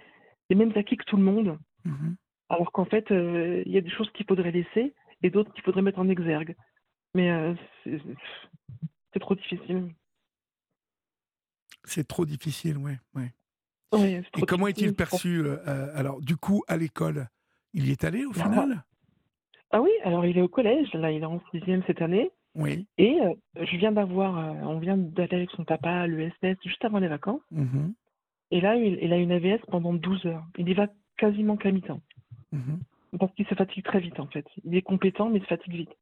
les, 0.51 0.57
mêmes 0.57 0.73
acquis 0.77 0.97
que 0.97 1.05
tout 1.05 1.17
le 1.17 1.23
monde. 1.23 1.59
Mm-hmm. 1.87 2.15
Alors 2.51 2.73
qu'en 2.73 2.85
fait, 2.85 3.11
euh, 3.11 3.63
il 3.67 3.73
y 3.73 3.79
a 3.79 3.81
des 3.81 3.91
choses 3.91 4.11
qu'il 4.13 4.27
faudrait 4.27 4.53
laisser 4.53 4.95
et 5.23 5.31
d'autres 5.31 5.53
qu'il 5.53 5.65
faudrait 5.65 5.83
mettre 5.83 5.99
en 5.99 6.09
exergue. 6.09 6.55
Mais 7.15 7.31
euh, 7.31 7.55
c'est 9.13 9.21
trop 9.21 9.35
difficile. 9.35 9.89
C'est 11.85 12.07
trop 12.07 12.25
difficile, 12.25 12.79
oui. 12.79 12.93
Ouais. 13.15 13.33
Ouais, 13.93 14.23
et 14.37 14.43
comment 14.43 14.67
est-il 14.67 14.95
perçu, 14.95 15.45
euh, 15.45 15.89
alors, 15.95 16.21
du 16.21 16.37
coup, 16.37 16.65
à 16.67 16.77
l'école 16.77 17.29
il 17.75 17.89
y 17.89 17.91
est 17.91 18.05
allé 18.05 18.25
au 18.25 18.31
bah, 18.31 18.45
final? 18.45 18.85
Ah 19.71 19.83
oui, 19.83 19.91
alors 20.05 20.25
il 20.25 20.39
est 20.39 20.43
au 20.43 20.49
collège, 20.49 20.93
là 20.95 21.11
il 21.11 21.23
est 21.23 21.27
en 21.27 21.41
sixième 21.51 21.83
cette 21.87 22.01
année. 22.01 22.31
Oui. 22.55 22.87
Et 22.99 23.21
euh, 23.21 23.35
je 23.57 23.77
viens 23.77 23.91
d'avoir, 23.91 24.39
euh, 24.39 24.53
on 24.63 24.79
vient 24.79 24.97
d'aller 24.97 25.35
avec 25.35 25.51
son 25.51 25.65
papa 25.65 25.91
à 25.91 26.07
l'ESS 26.07 26.57
juste 26.65 26.85
avant 26.85 26.99
les 26.99 27.09
vacances. 27.09 27.43
Mmh 27.51 27.91
et 28.51 28.61
là, 28.61 28.77
il, 28.77 29.13
a 29.13 29.17
une 29.17 29.33
AVS 29.33 29.59
pendant 29.69 29.93
12 29.93 30.27
heures. 30.27 30.47
Il 30.59 30.69
y 30.69 30.75
va 30.75 30.87
quasiment 31.17 31.57
qu'à 31.57 31.73
mi-temps. 31.73 32.01
Mmh 32.53 32.77
Parce 33.19 33.35
qu'il 33.35 33.47
se 33.47 33.55
fatigue 33.57 33.85
très 33.85 33.99
vite 33.99 34.21
en 34.21 34.29
fait. 34.29 34.47
Il 34.63 34.77
est 34.77 34.83
compétent 34.83 35.29
mais 35.29 35.39
il 35.39 35.43
se 35.43 35.49
fatigue 35.49 35.75
vite. 35.75 35.97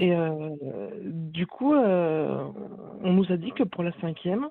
Et 0.00 0.14
euh, 0.14 0.56
du 1.02 1.46
coup, 1.46 1.74
on 1.74 3.12
nous 3.12 3.30
a 3.30 3.36
dit 3.36 3.52
que 3.52 3.62
pour 3.62 3.82
la 3.82 3.92
cinquième, 4.00 4.48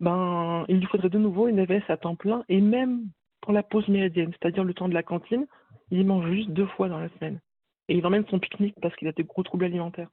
ben, 0.00 0.64
il 0.68 0.78
lui 0.78 0.86
faudrait 0.86 1.10
de 1.10 1.18
nouveau 1.18 1.48
une 1.48 1.58
AVS 1.58 1.82
à 1.88 1.96
temps 1.96 2.16
plein 2.16 2.44
et 2.48 2.60
même 2.60 3.08
pour 3.40 3.52
la 3.52 3.62
pause 3.62 3.86
méridienne, 3.88 4.32
c'est-à-dire 4.32 4.64
le 4.64 4.74
temps 4.74 4.88
de 4.88 4.94
la 4.94 5.02
cantine, 5.02 5.46
il 5.90 6.06
mange 6.06 6.30
juste 6.30 6.50
deux 6.50 6.66
fois 6.66 6.88
dans 6.88 6.98
la 6.98 7.08
semaine. 7.10 7.40
Et 7.88 7.96
il 7.96 8.06
emmène 8.06 8.26
son 8.28 8.38
pique-nique 8.38 8.74
parce 8.82 8.94
qu'il 8.96 9.08
a 9.08 9.12
des 9.12 9.24
gros 9.24 9.42
troubles 9.42 9.64
alimentaires. 9.64 10.10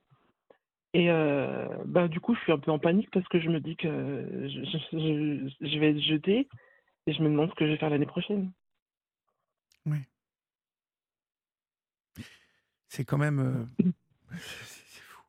Et 0.94 1.10
euh, 1.10 1.68
bah, 1.86 2.08
du 2.08 2.20
coup, 2.20 2.36
je 2.36 2.42
suis 2.42 2.52
un 2.52 2.60
peu 2.60 2.70
en 2.70 2.78
panique 2.78 3.10
parce 3.12 3.28
que 3.28 3.40
je 3.40 3.50
me 3.50 3.60
dis 3.60 3.76
que 3.76 4.48
je, 4.48 5.80
vais 5.80 5.90
être 5.90 6.00
jetée 6.00 6.48
et 7.08 7.14
je 7.14 7.24
me 7.24 7.30
demande 7.30 7.50
ce 7.50 7.56
que 7.56 7.66
je 7.66 7.72
vais 7.72 7.78
faire 7.78 7.90
l'année 7.90 8.06
prochaine. 8.06 8.52
Oui. 9.88 9.98
C'est 12.90 13.06
quand 13.06 13.18
même. 13.18 13.40
Euh, 13.80 13.84
c'est 14.38 15.02
fou. 15.02 15.22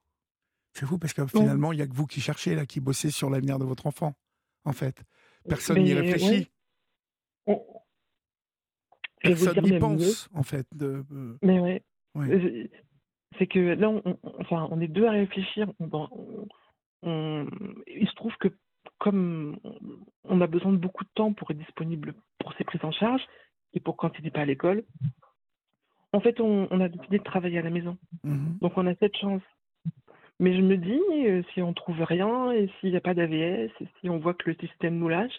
C'est 0.73 0.87
fou 0.87 0.99
parce 0.99 1.13
que 1.13 1.27
finalement, 1.27 1.73
il 1.73 1.77
n'y 1.77 1.83
a 1.83 1.87
que 1.87 1.95
vous 1.95 2.07
qui 2.07 2.21
cherchez, 2.21 2.55
là, 2.55 2.67
qui 2.67 2.81
bossez 2.81 3.11
sur 3.11 3.31
l'avenir 3.31 3.59
de 3.59 3.65
votre 3.65 3.87
enfant, 3.87 4.15
en 4.65 4.73
fait. 4.73 5.03
Personne 5.49 5.83
n'y 5.83 5.95
réfléchit. 5.95 6.51
Personne 9.21 9.65
n'y 9.65 9.79
pense, 9.79 10.29
en 10.35 10.43
fait. 10.43 10.67
De, 10.73 11.05
euh, 11.13 11.39
Mais 11.43 11.61
ouais. 11.61 11.83
Euh, 12.17 12.69
c'est 13.39 13.47
que 13.47 13.59
là, 13.59 13.89
on, 13.91 14.19
enfin, 14.39 14.69
on 14.71 14.81
est 14.81 14.89
deux 14.89 15.07
à 15.07 15.13
réfléchir. 15.13 15.73
On, 15.81 17.47
il 17.87 18.09
se 18.09 18.15
trouve 18.15 18.35
que 18.41 18.49
comme 18.99 19.59
on 20.25 20.41
a 20.41 20.47
besoin 20.47 20.73
de 20.73 20.79
beaucoup 20.79 21.05
de 21.05 21.11
temps 21.15 21.33
pour 21.33 21.51
être 21.51 21.59
disponible 21.59 22.15
pour 22.39 22.55
ses 22.55 22.65
prises 22.65 22.85
en 22.85 22.93
charge 22.93 23.23
et 23.73 23.81
pour 23.81 23.97
quand 23.97 24.13
il 24.19 24.25
n'est 24.25 24.31
pas 24.31 24.41
à 24.41 24.47
l'école, 24.47 24.85
en 26.15 26.21
fait, 26.21 26.41
on, 26.41 26.81
a 26.81 26.89
décidé 26.89 27.19
de 27.19 27.25
travailler 27.25 27.59
à 27.59 27.63
la 27.63 27.71
maison. 27.71 27.97
Mmh 28.23 28.59
Donc, 28.61 28.73
on 28.77 28.87
a 28.87 28.95
cette 28.97 29.17
chance. 29.17 29.43
Mais 30.41 30.57
je 30.57 30.63
me 30.63 30.77
dis, 30.77 31.01
euh, 31.27 31.43
si 31.53 31.63
on 31.63 31.73
trouve 31.73 32.03
rien 32.03 32.53
et 32.53 32.71
s'il 32.79 32.91
n'y 32.91 32.97
a 32.97 33.01
pas 33.01 33.15
d'AVS 33.15 33.71
et 33.81 33.89
si 34.01 34.09
on 34.09 34.19
voit 34.19 34.35
que 34.35 34.51
le 34.51 34.57
système 34.57 34.99
nous 34.99 35.09
lâche, 35.09 35.37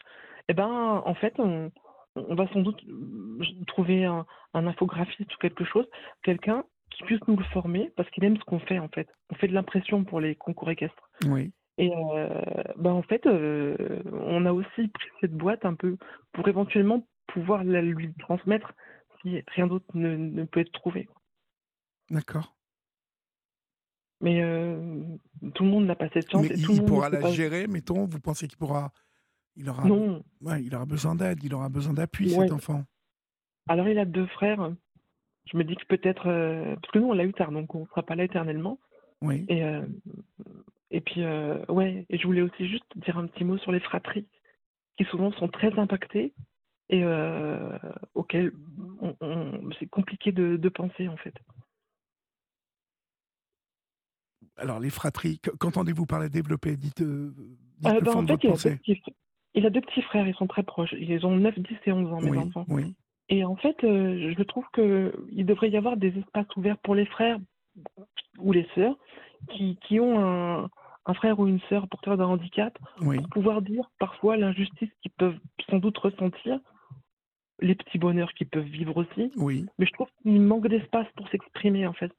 eh 0.48 0.54
ben, 0.54 1.02
en 1.06 1.14
fait, 1.16 1.34
on, 1.40 1.72
on 2.16 2.36
va 2.36 2.48
sans 2.54 2.62
doute 2.62 2.82
euh, 2.88 3.44
trouver 3.68 4.06
un, 4.06 4.26
infographiste 4.54 5.34
ou 5.34 5.38
quelque 5.40 5.66
chose, 5.66 5.86
quelqu'un 6.24 6.64
qui 6.92 7.04
puisse 7.04 7.20
nous 7.28 7.36
le 7.36 7.44
former 7.46 7.92
parce 7.96 8.10
qu'il 8.12 8.24
aime 8.24 8.38
ce 8.38 8.44
qu'on 8.44 8.60
fait 8.60 8.80
en 8.80 8.88
fait. 8.88 9.08
On 9.30 9.36
fait 9.36 9.48
de 9.48 9.54
l'impression 9.54 10.04
pour 10.04 10.22
les 10.22 10.36
concours 10.36 10.70
équestres. 10.70 11.10
Oui. 11.28 11.52
Et 11.78 11.92
euh, 11.94 12.30
bah, 12.78 12.94
en 12.94 13.02
fait, 13.02 13.26
euh, 13.26 13.76
on 14.14 14.46
a 14.46 14.54
aussi 14.54 14.88
pris 14.88 15.10
cette 15.20 15.34
boîte 15.34 15.66
un 15.66 15.74
peu 15.74 15.98
pour 16.32 16.48
éventuellement 16.48 17.06
pouvoir 17.28 17.64
la 17.66 17.82
lui 17.82 18.14
transmettre 18.20 18.74
rien 19.48 19.68
d'autre 19.68 19.86
ne, 19.94 20.44
peut 20.46 20.60
être 20.62 20.72
trouvé. 20.72 21.08
D'accord. 22.10 22.56
Mais 24.22 24.42
tout 25.54 25.64
le 25.64 25.70
monde 25.70 25.86
n'a 25.86 25.96
pas 25.96 26.10
cette 26.10 26.30
chance. 26.32 26.48
Mais 26.48 26.56
il, 26.56 26.84
pourra 26.86 27.10
la 27.10 27.32
gérer, 27.32 27.68
mettons, 27.68 28.06
vous 28.06 28.20
pensez 28.20 28.48
qu'il 28.48 28.58
pourra 28.58 28.92
il 29.58 29.70
aura, 29.70 29.86
non. 29.86 30.24
Ouais, 30.42 30.64
il 30.64 30.76
aura 30.76 30.86
besoin 30.86 31.16
d'aide, 31.16 31.42
il 31.44 31.54
aura 31.54 31.70
besoin 31.70 31.94
d'appui, 31.94 32.30
cet 32.30 32.52
enfant. 32.52 32.84
Alors, 33.68 33.88
il 33.88 33.98
a 33.98 34.06
deux 34.06 34.28
frères. 34.28 34.74
Je 35.46 35.58
me 35.58 35.64
dis 35.64 35.76
que 35.76 35.86
peut-être. 35.86 36.28
Euh, 36.28 36.76
parce 36.76 36.92
que 36.92 37.00
nous, 37.00 37.08
on 37.08 37.14
l'a 37.14 37.26
eu 37.26 37.34
tard, 37.34 37.52
donc 37.52 37.74
on 37.76 37.82
ne 37.82 37.86
sera 37.88 38.04
pas 38.04 38.16
là 38.16 38.24
éternellement. 38.26 38.80
Oui. 39.22 39.46
Et, 39.48 39.64
euh, 39.64 39.86
Et 40.92 41.02
puis, 41.02 41.22
ouais, 41.70 42.06
et 42.10 42.18
je 42.18 42.28
voulais 42.28 42.42
aussi 42.42 42.68
juste 42.68 42.86
dire 42.98 43.18
un 43.18 43.28
petit 43.28 43.44
mot 43.44 43.58
sur 43.58 43.72
les 43.72 43.80
fratries, 43.80 44.28
qui 44.98 45.06
souvent 45.06 45.32
sont 45.34 45.48
très 45.48 45.78
impactées 45.80 46.34
et 46.90 47.04
auxquelles 48.14 48.52
c'est 49.80 49.88
compliqué 49.88 50.32
de, 50.32 50.58
de 50.58 50.70
penser, 50.70 51.08
en 51.08 51.18
fait. 51.18 51.34
Alors, 54.58 54.80
les 54.80 54.90
fratries, 54.90 55.40
qu'entendez-vous 55.60 56.06
par 56.06 56.20
les 56.20 56.30
développer? 56.30 56.78
Dites, 56.78 57.02
euh, 57.02 57.34
dites 57.80 57.92
euh, 57.92 58.02
ben, 58.02 58.16
en 58.16 58.26
fait, 58.26 58.80
il, 58.88 58.94
a 58.94 58.96
il, 59.54 59.66
a 59.66 59.70
deux 59.70 59.82
petits 59.82 60.02
frères, 60.02 60.28
ils 60.28 60.36
sont 60.36 60.48
très 60.48 60.64
proches. 60.64 60.94
Ils 60.98 61.26
ont 61.26 61.36
9, 61.36 61.60
10 61.60 61.78
et 61.86 61.92
11 61.92 62.14
ans, 62.14 62.22
mes 62.22 62.38
enfants. 62.38 62.66
Oui. 62.70 62.96
Et 63.28 63.44
en 63.44 63.56
fait, 63.56 63.84
euh, 63.84 64.34
je 64.38 64.44
trouve 64.44 64.66
qu'il 64.74 65.46
devrait 65.46 65.70
y 65.70 65.78
avoir 65.78 65.98
des 65.98 66.18
espaces 66.18 66.56
ouverts 66.56 66.78
pour 66.78 66.96
les 66.96 67.06
frères 67.06 67.38
ou 68.38 68.52
les 68.52 68.68
sœurs 68.76 68.96
qui, 69.50 69.78
qui 69.88 70.00
ont 70.00 70.20
un, 70.20 70.70
un, 71.06 71.14
frère 71.16 71.40
ou 71.40 71.48
une 71.48 71.60
sœur 71.68 71.88
porteur 71.88 72.18
d'un 72.18 72.26
handicap 72.26 72.78
pour 73.00 73.30
pouvoir 73.30 73.62
dire 73.62 73.90
parfois 74.00 74.38
l'injustice 74.38 74.90
qu'ils 75.02 75.12
peuvent 75.12 75.38
sans 75.70 75.80
doute 75.80 75.98
ressentir, 75.98 76.60
les 77.60 77.76
petits 77.76 77.98
bonheurs 77.98 78.34
qu'ils 78.34 78.50
peuvent 78.50 78.64
vivre 78.64 78.98
aussi. 78.98 79.32
Oui. 79.38 79.66
Mais 79.78 79.86
je 79.86 79.92
trouve 79.94 80.10
qu'il 80.22 80.42
manque 80.42 80.68
d'espace 80.68 81.08
pour 81.16 81.28
s'exprimer 81.30 81.88
en 81.88 81.94
fait. 81.94 82.12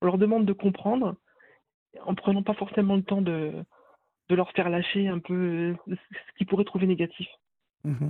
On 0.00 0.06
leur 0.06 0.18
demande 0.18 0.46
de 0.46 0.52
comprendre 0.52 1.16
en 2.04 2.14
prenant 2.14 2.42
pas 2.42 2.54
forcément 2.54 2.96
le 2.96 3.02
temps 3.02 3.22
de, 3.22 3.52
de 4.28 4.34
leur 4.34 4.52
faire 4.52 4.68
lâcher 4.68 5.08
un 5.08 5.18
peu 5.18 5.74
ce 5.88 6.36
qu'ils 6.36 6.46
pourraient 6.46 6.64
trouver 6.64 6.86
négatif. 6.86 7.28
Mmh 7.84 8.08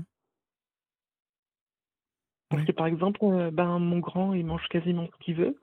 Parce 2.51 2.65
que 2.65 2.73
par 2.73 2.87
exemple, 2.87 3.21
euh, 3.23 3.51
ben, 3.51 3.79
mon 3.79 3.99
grand, 3.99 4.35
il 4.35 4.45
mange 4.45 4.67
quasiment 4.69 5.07
ce 5.07 5.25
qu'il 5.25 5.37
veut. 5.37 5.59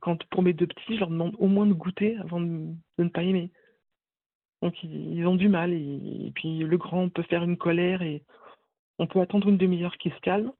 Quand 0.00 0.22
pour 0.30 0.42
mes 0.42 0.52
deux 0.52 0.66
petits, 0.66 0.94
je 0.94 1.00
leur 1.00 1.10
demande 1.10 1.36
au 1.38 1.46
moins 1.46 1.66
de 1.66 1.74
goûter 1.74 2.16
avant 2.18 2.40
de, 2.40 2.74
ne 2.98 3.08
pas 3.08 3.22
aimer. 3.22 3.50
Donc 4.60 4.82
ils, 4.82 5.26
ont 5.26 5.36
du 5.36 5.48
mal. 5.48 5.72
Et, 5.72 6.32
puis 6.34 6.58
le 6.58 6.76
grand 6.76 7.08
peut 7.08 7.22
faire 7.22 7.44
une 7.44 7.56
colère 7.56 8.02
et 8.02 8.22
on 9.02 9.06
peut 9.08 9.20
attendre 9.20 9.48
une 9.48 9.58
demi-heure 9.58 9.96
qu'il 9.98 10.12
se 10.12 10.20
calme. 10.20 10.52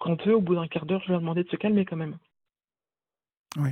Quand 0.00 0.26
eux, 0.26 0.34
au 0.34 0.40
bout 0.40 0.56
d'un 0.56 0.66
quart 0.66 0.86
d'heure, 0.86 1.00
je 1.02 1.06
vais 1.06 1.12
leur 1.12 1.20
demander 1.20 1.44
de 1.44 1.48
se 1.50 1.56
calmer 1.56 1.84
quand 1.84 1.96
même. 1.96 2.18
Oui. 3.56 3.70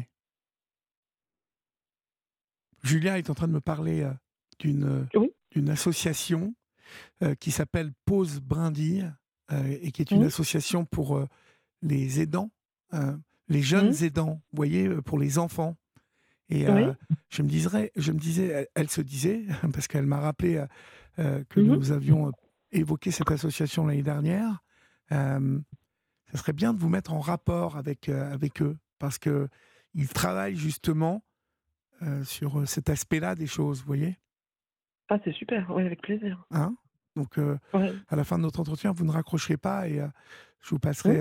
Julia 2.84 3.18
est 3.18 3.28
en 3.28 3.34
train 3.34 3.49
de 3.49 3.53
me 3.53 3.61
parler 3.61 4.03
euh, 4.03 4.12
d'une 4.61 5.09
d'une 5.51 5.70
association 5.70 6.55
euh, 7.22 7.34
qui 7.34 7.51
s'appelle 7.51 7.90
Pause 8.05 8.40
Brindille 8.40 9.12
euh, 9.51 9.78
et 9.82 9.90
qui 9.90 10.03
est 10.03 10.12
une 10.12 10.24
association 10.24 10.84
pour 10.84 11.24
les 11.82 12.20
aidants, 12.20 12.51
les 13.49 13.62
jeunes 13.62 13.94
aidants, 14.05 14.40
vous 14.53 14.57
voyez, 14.57 14.88
pour 15.03 15.18
les 15.18 15.38
enfants. 15.38 15.76
Et 16.51 16.66
je 17.30 17.42
me 17.42 17.49
disais, 17.49 17.92
je 17.96 18.12
me 18.12 18.18
disais, 18.18 18.68
elle, 18.74 18.90
se 18.90 19.01
disait, 19.01 19.44
parce 19.72 19.88
qu'elle 19.88 20.07
m'a 20.07 20.20
rappelé 20.20 20.64
que 21.16 21.61
mmh 21.61 21.66
nous 21.66 21.92
avions 21.92 22.32
évoqué 22.73 23.11
cette 23.11 23.31
association 23.31 23.87
l'année 23.87 24.03
dernière. 24.03 24.62
ça 25.11 25.39
serait 26.35 26.53
bien 26.53 26.75
de 26.75 26.79
vous 26.79 26.89
mettre 26.89 27.12
en 27.12 27.21
rapport 27.21 27.77
avec 27.77 28.09
avec 28.09 28.62
eux 28.62 28.77
parce 28.99 29.19
que 29.19 29.49
ils 29.95 30.09
travaillent 30.09 30.57
justement 30.57 31.23
euh, 32.03 32.23
sur 32.23 32.61
euh, 32.61 32.66
cet 32.66 32.91
aspect-là 32.91 33.35
des 33.35 33.49
choses, 33.49 33.81
vous 33.81 33.87
voyez? 33.87 34.19
Ah, 35.09 35.19
c'est 35.25 35.33
super, 35.33 35.69
oui, 35.71 35.85
avec 35.85 36.01
plaisir. 36.01 36.45
Hein? 36.53 36.77
Donc, 37.16 37.39
euh, 37.39 37.59
à 38.09 38.14
la 38.14 38.23
fin 38.23 38.39
de 38.39 38.43
notre 38.43 38.61
entretien, 38.61 38.93
vous 38.93 39.05
ne 39.05 39.11
raccrocherez 39.11 39.57
pas 39.57 39.89
et 39.89 40.01
je 40.61 40.71
vous 40.71 40.79
passerai 40.79 41.21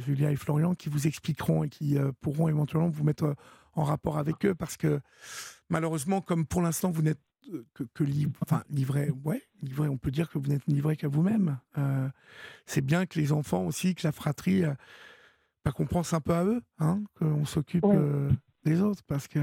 Julia 0.00 0.30
et 0.30 0.36
Florian 0.36 0.74
qui 0.74 0.90
vous 0.90 1.06
expliqueront 1.06 1.64
et 1.64 1.70
qui 1.70 1.96
pourront 2.20 2.48
éventuellement 2.48 2.90
vous 2.90 3.04
mettre 3.04 3.34
en 3.74 3.84
rapport 3.84 4.18
avec 4.18 4.44
eux 4.44 4.54
parce 4.54 4.76
que 4.76 5.00
malheureusement, 5.68 6.20
comme 6.20 6.46
pour 6.46 6.62
l'instant, 6.62 6.90
vous 6.90 7.02
n'êtes 7.02 7.20
que, 7.74 7.84
que 7.94 8.04
enfin, 8.40 8.62
livré, 8.70 9.10
ouais, 9.24 9.42
livré, 9.62 9.88
on 9.88 9.96
peut 9.96 10.10
dire 10.10 10.30
que 10.30 10.38
vous 10.38 10.46
n'êtes 10.46 10.66
livré 10.66 10.96
qu'à 10.96 11.08
vous-même. 11.08 11.58
c'est 12.66 12.82
bien 12.82 13.04
que 13.06 13.18
les 13.18 13.32
enfants 13.32 13.66
aussi, 13.66 13.94
que 13.94 14.06
la 14.06 14.12
fratrie, 14.12 14.62
bah, 15.64 15.72
qu'on 15.72 15.86
pense 15.86 16.12
un 16.12 16.20
peu 16.20 16.34
à 16.34 16.44
eux, 16.44 16.62
hein, 16.78 17.02
qu'on 17.18 17.44
s'occupe 17.44 17.84
des 18.64 18.80
autres 18.80 19.02
parce 19.08 19.26
que 19.26 19.40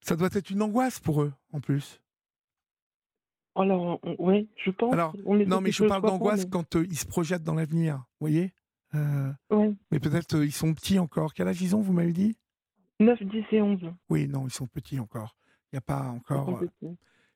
ça 0.00 0.16
doit 0.16 0.30
être 0.32 0.50
une 0.50 0.62
angoisse 0.62 1.00
pour 1.00 1.22
eux, 1.22 1.32
en 1.52 1.60
plus. 1.60 2.00
Alors, 3.58 4.00
oui, 4.18 4.48
je 4.64 4.70
pense. 4.70 4.92
Alors, 4.92 5.14
non, 5.24 5.60
mais 5.60 5.72
je 5.72 5.84
parle 5.84 6.02
d'angoisse 6.02 6.46
quand 6.50 6.76
euh, 6.76 6.86
ils 6.88 6.98
se 6.98 7.06
projettent 7.06 7.42
dans 7.42 7.54
l'avenir, 7.54 7.96
vous 7.96 8.26
voyez 8.26 8.52
euh, 8.94 9.32
Mais 9.90 9.98
peut-être 9.98 10.36
euh, 10.36 10.46
ils 10.46 10.52
sont 10.52 10.72
petits 10.74 10.98
encore. 10.98 11.34
Quel 11.34 11.48
âge 11.48 11.60
ils 11.60 11.74
ont, 11.74 11.80
vous 11.80 11.92
m'avez 11.92 12.12
dit? 12.12 12.36
9, 13.00 13.22
10 13.22 13.44
et 13.52 13.62
11. 13.62 13.80
Oui, 14.08 14.26
non, 14.28 14.46
ils 14.46 14.52
sont 14.52 14.66
petits 14.66 14.98
encore. 14.98 15.36
Il 15.72 15.76
n'y 15.76 15.78
a 15.78 15.82
pas 15.82 16.02
encore. 16.08 16.62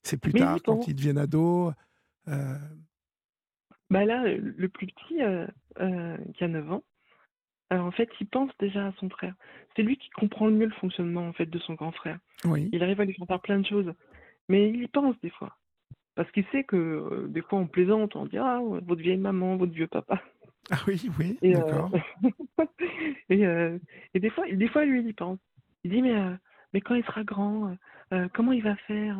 C'est 0.02 0.20
plus 0.20 0.32
tard, 0.32 0.58
quand 0.64 0.88
ils 0.88 0.94
deviennent 0.94 1.18
ados. 1.18 1.72
Bah 2.26 4.04
là, 4.06 4.24
le 4.26 4.68
plus 4.68 4.86
petit, 4.86 5.18
qui 6.34 6.44
a 6.44 6.48
9 6.48 6.72
ans, 6.72 6.82
en 7.80 7.90
fait, 7.90 8.08
il 8.20 8.26
pense 8.26 8.50
déjà 8.58 8.88
à 8.88 8.92
son 8.98 9.08
frère. 9.08 9.34
C'est 9.76 9.82
lui 9.82 9.96
qui 9.96 10.10
comprend 10.10 10.46
le 10.46 10.52
mieux 10.52 10.66
le 10.66 10.72
fonctionnement 10.72 11.26
en 11.26 11.32
fait 11.32 11.46
de 11.46 11.58
son 11.60 11.74
grand 11.74 11.92
frère. 11.92 12.18
Oui. 12.44 12.68
Il 12.72 12.82
arrive 12.82 13.00
à 13.00 13.04
lui 13.04 13.14
faire 13.14 13.40
plein 13.40 13.58
de 13.58 13.66
choses, 13.66 13.92
mais 14.48 14.68
il 14.68 14.82
y 14.82 14.88
pense 14.88 15.16
des 15.22 15.30
fois, 15.30 15.56
parce 16.14 16.30
qu'il 16.32 16.44
sait 16.52 16.64
que 16.64 16.76
euh, 16.76 17.26
des 17.28 17.42
fois 17.42 17.58
on 17.58 17.66
plaisante, 17.66 18.16
on 18.16 18.26
dit 18.26 18.38
ah 18.38 18.60
votre 18.62 19.00
vieille 19.00 19.16
maman, 19.16 19.56
votre 19.56 19.72
vieux 19.72 19.86
papa. 19.86 20.22
Ah 20.70 20.78
oui, 20.86 21.10
oui, 21.18 21.38
euh, 21.44 21.54
d'accord. 21.54 21.90
Euh, 23.30 23.78
et, 24.12 24.20
des 24.20 24.28
fois, 24.28 24.44
des 24.46 24.68
fois 24.68 24.84
lui 24.84 25.00
il 25.00 25.08
y 25.08 25.12
pense. 25.14 25.38
Il 25.84 25.90
dit 25.90 26.02
mais 26.02 26.14
mais 26.72 26.80
quand 26.80 26.94
il 26.94 27.04
sera 27.04 27.24
grand, 27.24 27.76
comment 28.32 28.52
il 28.52 28.62
va 28.62 28.76
faire? 28.86 29.18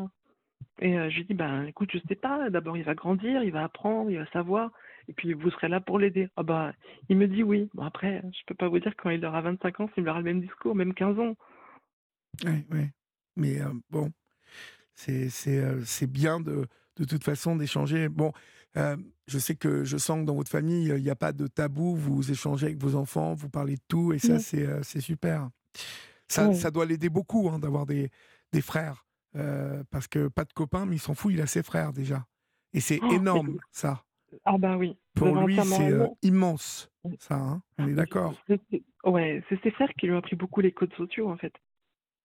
Et 0.81 0.93
je 0.93 1.17
lui 1.17 1.25
dis 1.25 1.35
ben 1.35 1.65
écoute 1.65 1.91
je 1.93 1.99
sais 2.09 2.17
pas. 2.17 2.51
D'abord 2.51 2.77
il 2.77 2.85
va 2.85 2.95
grandir, 2.95 3.43
il 3.43 3.53
va 3.53 3.65
apprendre, 3.65 4.11
il 4.11 4.19
va 4.19 4.27
savoir 4.27 4.71
et 5.09 5.13
puis 5.13 5.33
vous 5.33 5.51
serez 5.51 5.69
là 5.69 5.81
pour 5.81 5.99
l'aider. 5.99 6.29
Ah 6.37 6.43
bah, 6.43 6.73
il 7.09 7.17
me 7.17 7.27
dit 7.27 7.43
oui. 7.43 7.69
Bon 7.75 7.85
après, 7.85 8.23
je 8.33 8.41
peux 8.47 8.55
pas 8.55 8.69
vous 8.69 8.79
dire 8.79 8.95
quand 8.97 9.11
il 9.11 9.25
aura 9.25 9.41
25 9.41 9.81
ans, 9.81 9.91
s'il 9.95 10.09
aura 10.09 10.19
le 10.19 10.25
même 10.25 10.41
discours, 10.41 10.75
même 10.75 10.95
15 10.95 11.19
ans. 11.19 11.37
Oui, 12.45 12.65
oui. 12.71 12.89
Mais 13.37 13.61
euh, 13.61 13.73
bon, 13.91 14.13
c'est 14.95 15.29
euh, 15.49 15.83
c'est 15.85 16.11
bien 16.11 16.41
de, 16.41 16.67
de 16.97 17.05
toute 17.05 17.25
façon 17.25 17.57
d'échanger. 17.57 18.09
Bon, 18.09 18.33
euh, 18.77 18.97
je 19.27 19.39
sais 19.39 19.55
que 19.55 19.85
je 19.85 19.97
sens 19.97 20.21
que 20.21 20.27
dans 20.27 20.35
votre 20.35 20.51
famille, 20.51 20.89
il 20.89 21.03
n'y 21.03 21.11
a 21.11 21.17
pas 21.17 21.33
de 21.33 21.47
tabou, 21.47 21.97
vous 21.97 22.31
échangez 22.31 22.67
avec 22.67 22.79
vos 22.79 22.95
enfants, 22.95 23.35
vous 23.35 23.49
parlez 23.49 23.77
de 23.77 23.83
tout, 23.89 24.13
et 24.13 24.19
ça, 24.19 24.39
c'est 24.39 25.01
super. 25.01 25.49
Ça, 26.33 26.53
ça 26.55 26.71
doit 26.71 26.87
l'aider 26.87 27.09
beaucoup 27.09 27.49
hein, 27.49 27.59
d'avoir 27.59 27.87
des, 27.87 28.11
des 28.53 28.63
frères, 28.63 29.07
parce 29.91 30.09
que 30.09 30.29
pas 30.29 30.45
de 30.45 30.53
copains, 30.53 30.87
mais 30.87 30.97
il 30.97 31.01
s'en 31.01 31.15
fout, 31.15 31.33
il 31.33 31.41
a 31.41 31.47
ses 31.47 31.63
frères 31.63 31.93
déjà. 31.93 32.27
Et 32.75 32.81
c'est 32.81 32.99
oh, 33.03 33.13
énorme, 33.13 33.59
ça. 33.71 34.05
Ah 34.45 34.59
bah 34.59 34.77
oui. 34.77 34.97
Pour 35.15 35.47
lui, 35.47 35.57
c'est 35.63 35.93
euh, 35.93 36.07
immense, 36.23 36.91
ça, 37.19 37.35
hein 37.35 37.63
on 37.79 37.89
est 37.89 37.95
d'accord. 37.95 38.35
Ouais, 39.05 39.43
c'est 39.49 39.61
ses 39.63 39.71
frères 39.71 39.93
qui 39.99 40.07
lui 40.07 40.15
ont 40.15 40.19
appris 40.19 40.37
beaucoup 40.37 40.61
les 40.61 40.73
codes 40.73 40.95
sociaux, 40.95 41.29
en 41.29 41.37
fait. 41.37 41.53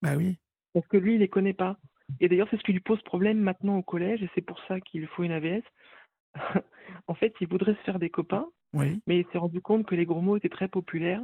Bah 0.02 0.16
oui. 0.16 0.38
Parce 0.74 0.88
que 0.88 0.98
lui, 0.98 1.16
il 1.16 1.20
les 1.20 1.28
connaît 1.28 1.54
pas. 1.54 1.78
Et 2.22 2.30
d'ailleurs, 2.30 2.48
c'est 2.50 2.58
ce 2.58 2.64
qui 2.64 2.72
lui 2.72 2.80
pose 2.80 3.02
problème 3.02 3.40
maintenant 3.40 3.78
au 3.78 3.84
collège, 3.84 4.24
et 4.24 4.30
c'est 4.36 4.42
pour 4.42 4.60
ça 4.68 4.80
qu'il 4.80 5.06
faut 5.08 5.24
une 5.24 5.32
AVS. 5.32 5.64
en 7.08 7.16
fait, 7.16 7.34
il 7.42 7.50
voudrait 7.50 7.74
se 7.74 7.82
faire 7.82 8.00
des 8.00 8.10
copains, 8.10 8.48
oui. 8.74 9.02
mais 9.08 9.20
il 9.20 9.26
s'est 9.32 9.38
rendu 9.38 9.60
compte 9.62 9.86
que 9.86 9.96
les 9.96 10.06
gros 10.06 10.22
mots 10.22 10.38
étaient 10.38 10.50
très 10.50 10.70
populaires. 10.70 11.24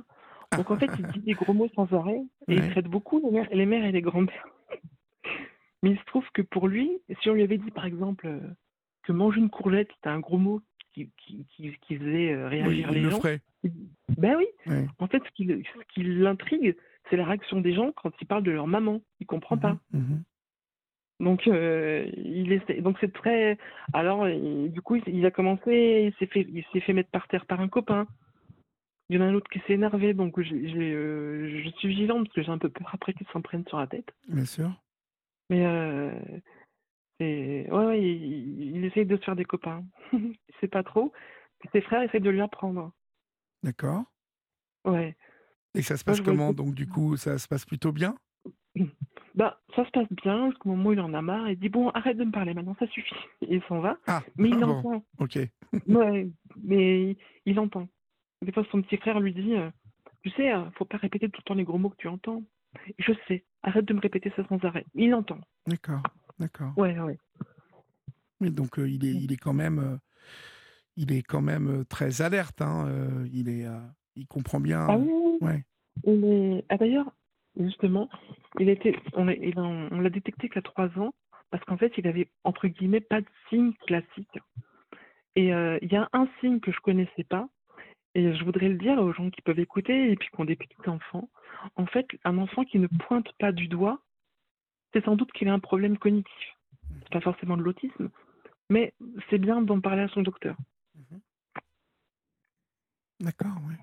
Donc 0.57 0.71
en 0.71 0.77
fait, 0.77 0.89
il 0.99 1.05
dit 1.07 1.19
des 1.19 1.34
gros 1.34 1.53
mots 1.53 1.69
sans 1.75 1.91
arrêt, 1.93 2.21
et 2.47 2.55
il 2.55 2.69
traite 2.71 2.88
beaucoup 2.88 3.19
les 3.19 3.31
mères, 3.31 3.47
les 3.51 3.65
mères 3.65 3.85
et 3.85 3.91
les 3.91 4.01
grands-pères. 4.01 4.47
mais 5.84 5.91
il 5.91 5.99
se 5.99 6.05
trouve 6.05 6.25
que 6.34 6.41
pour 6.41 6.67
lui, 6.67 6.91
si 7.21 7.30
on 7.30 7.34
lui 7.34 7.43
avait 7.43 7.57
dit 7.57 7.71
par 7.71 7.85
exemple 7.85 8.27
que 9.03 9.11
manger 9.11 9.39
une 9.39 9.49
courgette, 9.49 9.89
c'était 9.95 10.09
un 10.09 10.19
gros 10.19 10.38
mot 10.38 10.61
qui, 10.93 11.09
qui, 11.17 11.45
qui, 11.81 11.97
faisait 11.97 12.34
euh, 12.34 12.47
réagir 12.47 12.91
les 12.91 13.09
gens. 13.09 13.19
Ben 14.17 14.38
oui. 14.38 14.45
En 14.99 15.07
fait, 15.07 15.21
ce 15.23 15.31
qui, 15.31 16.03
l'intrigue, 16.03 16.75
c'est 17.09 17.17
la 17.17 17.25
réaction 17.25 17.61
des 17.61 17.73
gens 17.73 17.91
quand 17.95 18.11
ils 18.21 18.27
parlent 18.27 18.43
de 18.43 18.51
leur 18.51 18.67
maman. 18.67 19.01
Ils 19.19 19.25
comprennent 19.25 19.59
pas. 19.59 19.77
Mhm, 19.91 20.01
mhm. 20.01 20.23
Donc, 21.19 21.47
euh, 21.47 22.09
il 22.17 22.51
essaie, 22.51 22.81
donc 22.81 22.97
c'est 22.99 23.13
très. 23.13 23.57
Alors, 23.93 24.27
du 24.27 24.81
coup, 24.81 24.95
il, 24.95 25.25
a 25.25 25.31
commencé, 25.31 26.11
il 26.11 26.13
s'est 26.19 26.31
fait, 26.31 26.45
il 26.51 26.65
s'est 26.73 26.81
fait 26.81 26.93
mettre 26.93 27.11
par 27.11 27.27
terre 27.27 27.45
par 27.45 27.61
un 27.61 27.67
copain. 27.67 28.07
Il 29.09 29.17
y 29.17 29.19
en 29.19 29.21
a 29.21 29.27
un 29.27 29.34
autre 29.34 29.49
qui 29.51 29.59
s'est 29.67 29.73
énervé, 29.73 30.13
donc 30.13 30.39
euh, 30.39 30.43
je 30.43 31.69
suis 31.77 31.88
vigilante 31.89 32.25
parce 32.25 32.35
que 32.35 32.43
j'ai 32.43 32.51
un 32.51 32.57
peu 32.57 32.69
peur 32.69 32.89
après 32.93 33.13
qu'il 33.13 33.27
s'en 33.27 33.41
prenne 33.41 33.65
sur 33.67 33.77
la 33.77 33.88
tête. 33.88 34.09
Bien 34.27 34.45
sûr. 34.45 34.71
Mais 35.49 35.65
et 37.19 37.67
ouais, 37.71 38.01
il, 38.01 38.75
il, 38.75 38.85
essaye 38.85 39.05
de 39.05 39.17
se 39.17 39.23
faire 39.23 39.35
des 39.35 39.45
copains. 39.45 39.84
il 40.13 40.35
sait 40.59 40.67
pas 40.67 40.84
trop. 40.84 41.11
ses 41.71 41.81
frères 41.81 42.01
essayent 42.01 42.21
de 42.21 42.30
lui 42.30 42.41
apprendre. 42.41 42.91
D'accord. 43.61 44.03
Ouais. 44.85 45.15
Et 45.75 45.81
ça 45.81 45.97
se 45.97 46.03
passe 46.03 46.21
comment? 46.21 46.53
Donc 46.53 46.75
du 46.75 46.88
coup, 46.88 47.15
ça 47.17 47.38
se 47.38 47.47
passe 47.47 47.65
plutôt 47.65 47.91
bien? 47.91 48.15
Bah, 49.35 49.59
ça 49.75 49.84
se 49.84 49.89
passe 49.89 50.07
bien. 50.11 50.51
Jusqu'au 50.51 50.69
moment 50.69 50.89
où 50.89 50.93
il 50.93 50.99
en 50.99 51.11
a 51.15 51.21
marre, 51.23 51.49
il 51.49 51.57
dit 51.57 51.69
bon, 51.69 51.89
arrête 51.89 52.17
de 52.17 52.23
me 52.23 52.31
parler 52.31 52.53
maintenant, 52.53 52.75
ça 52.77 52.85
suffit. 52.85 53.15
il 53.41 53.63
s'en 53.63 53.80
va. 53.80 53.97
Ah, 54.05 54.21
mais 54.35 54.49
il 54.49 54.63
entend. 54.63 55.03
Ok. 55.17 55.39
ouais, 55.88 56.30
mais 56.63 57.17
il 57.47 57.59
entend. 57.59 57.88
Des 58.44 58.52
fois, 58.52 58.65
son 58.72 58.82
petit 58.82 58.98
frère 58.98 59.20
lui 59.20 59.34
dit, 59.34 59.56
euh, 59.56 59.70
tu 60.22 60.30
sais, 60.32 60.53
euh, 60.53 60.70
faut 60.72 60.86
pas 60.86 60.98
répéter 60.98 61.30
tout 61.30 61.41
le 61.41 61.44
temps 61.44 61.53
les 61.53 61.64
gros 61.64 61.78
mots 61.78 61.90
que 61.90 61.98
tu 61.98 62.07
entends. 62.07 62.44
Je 62.99 63.14
sais. 63.28 63.45
Arrête 63.61 63.86
de 63.86 63.94
me 63.94 64.02
répéter 64.02 64.32
ça 64.36 64.45
sans 64.48 64.64
arrêt. 64.65 64.86
Il 64.95 65.14
entend. 65.14 65.40
D'accord, 65.68 66.02
d'accord. 66.40 66.74
Ouais, 66.78 66.99
ouais. 66.99 67.18
Mais 68.40 68.49
donc 68.49 68.78
il 68.78 69.06
est, 69.06 69.14
il 69.14 69.32
est 69.32 69.38
quand 69.38 69.53
même, 69.53 69.99
il 70.98 71.14
est 71.14 71.22
quand 71.22 71.41
même 71.41 71.86
très 71.86 72.22
alerte. 72.22 72.61
Hein, 72.61 72.90
il 73.32 73.48
est, 73.48 73.65
il 74.15 74.28
comprend 74.28 74.60
bien. 74.60 74.86
Ah 74.90 74.98
oui. 74.98 75.10
Ouais. 75.40 76.65
Ah 76.70 76.78
d'ailleurs, 76.78 77.10
justement, 77.57 78.10
il 78.60 78.68
était, 78.68 78.95
on 79.14 79.26
l'a 79.26 80.10
détecté 80.10 80.49
qu'à 80.49 80.61
trois 80.61 80.90
ans 80.99 81.14
parce 81.52 81.64
qu'en 81.65 81.78
fait, 81.78 81.94
il 81.98 82.07
avait 82.07 82.28
entre 82.44 82.68
guillemets 82.68 83.02
pas 83.02 83.22
de 83.22 83.28
signe 83.49 83.74
classique. 83.86 84.40
Et 85.36 85.49
il 85.49 85.91
y 85.91 85.95
a 85.95 86.10
un 86.11 86.28
signe 86.41 86.60
que 86.60 86.72
je 86.72 86.80
connaissais 86.80 87.24
pas, 87.24 87.48
et 88.15 88.35
je 88.35 88.44
voudrais 88.44 88.69
le 88.69 88.77
dire 88.77 88.98
aux 88.99 89.14
gens 89.14 89.30
qui 89.30 89.41
peuvent 89.41 89.60
écouter 89.60 90.11
et 90.11 90.15
puis 90.15 90.30
qui 90.30 90.40
ont 90.40 90.45
des 90.45 90.56
petits 90.56 90.88
enfants. 90.88 91.30
En 91.76 91.85
fait, 91.85 92.06
un 92.23 92.38
enfant 92.38 92.64
qui 92.64 92.80
ne 92.80 92.88
pointe 92.88 93.31
pas 93.40 93.52
du 93.52 93.68
doigt, 93.68 93.99
c'est 94.94 95.03
sans 95.03 95.15
doute 95.15 95.31
qu'il 95.31 95.48
a 95.49 95.53
un 95.53 95.60
problème 95.60 95.98
cognitif. 95.98 96.57
C'est 97.02 97.14
pas 97.14 97.22
forcément 97.22 97.57
de 97.57 97.64
l'autisme, 97.64 98.10
mais 98.69 98.94
c'est 99.30 99.40
bien 99.40 99.61
d'en 99.61 99.80
parler 99.80 100.03
à 100.03 100.07
son 100.10 100.22
docteur. 100.22 100.56
Mmh 100.95 101.18
D'accord, 103.19 103.56
oui. 103.68 103.76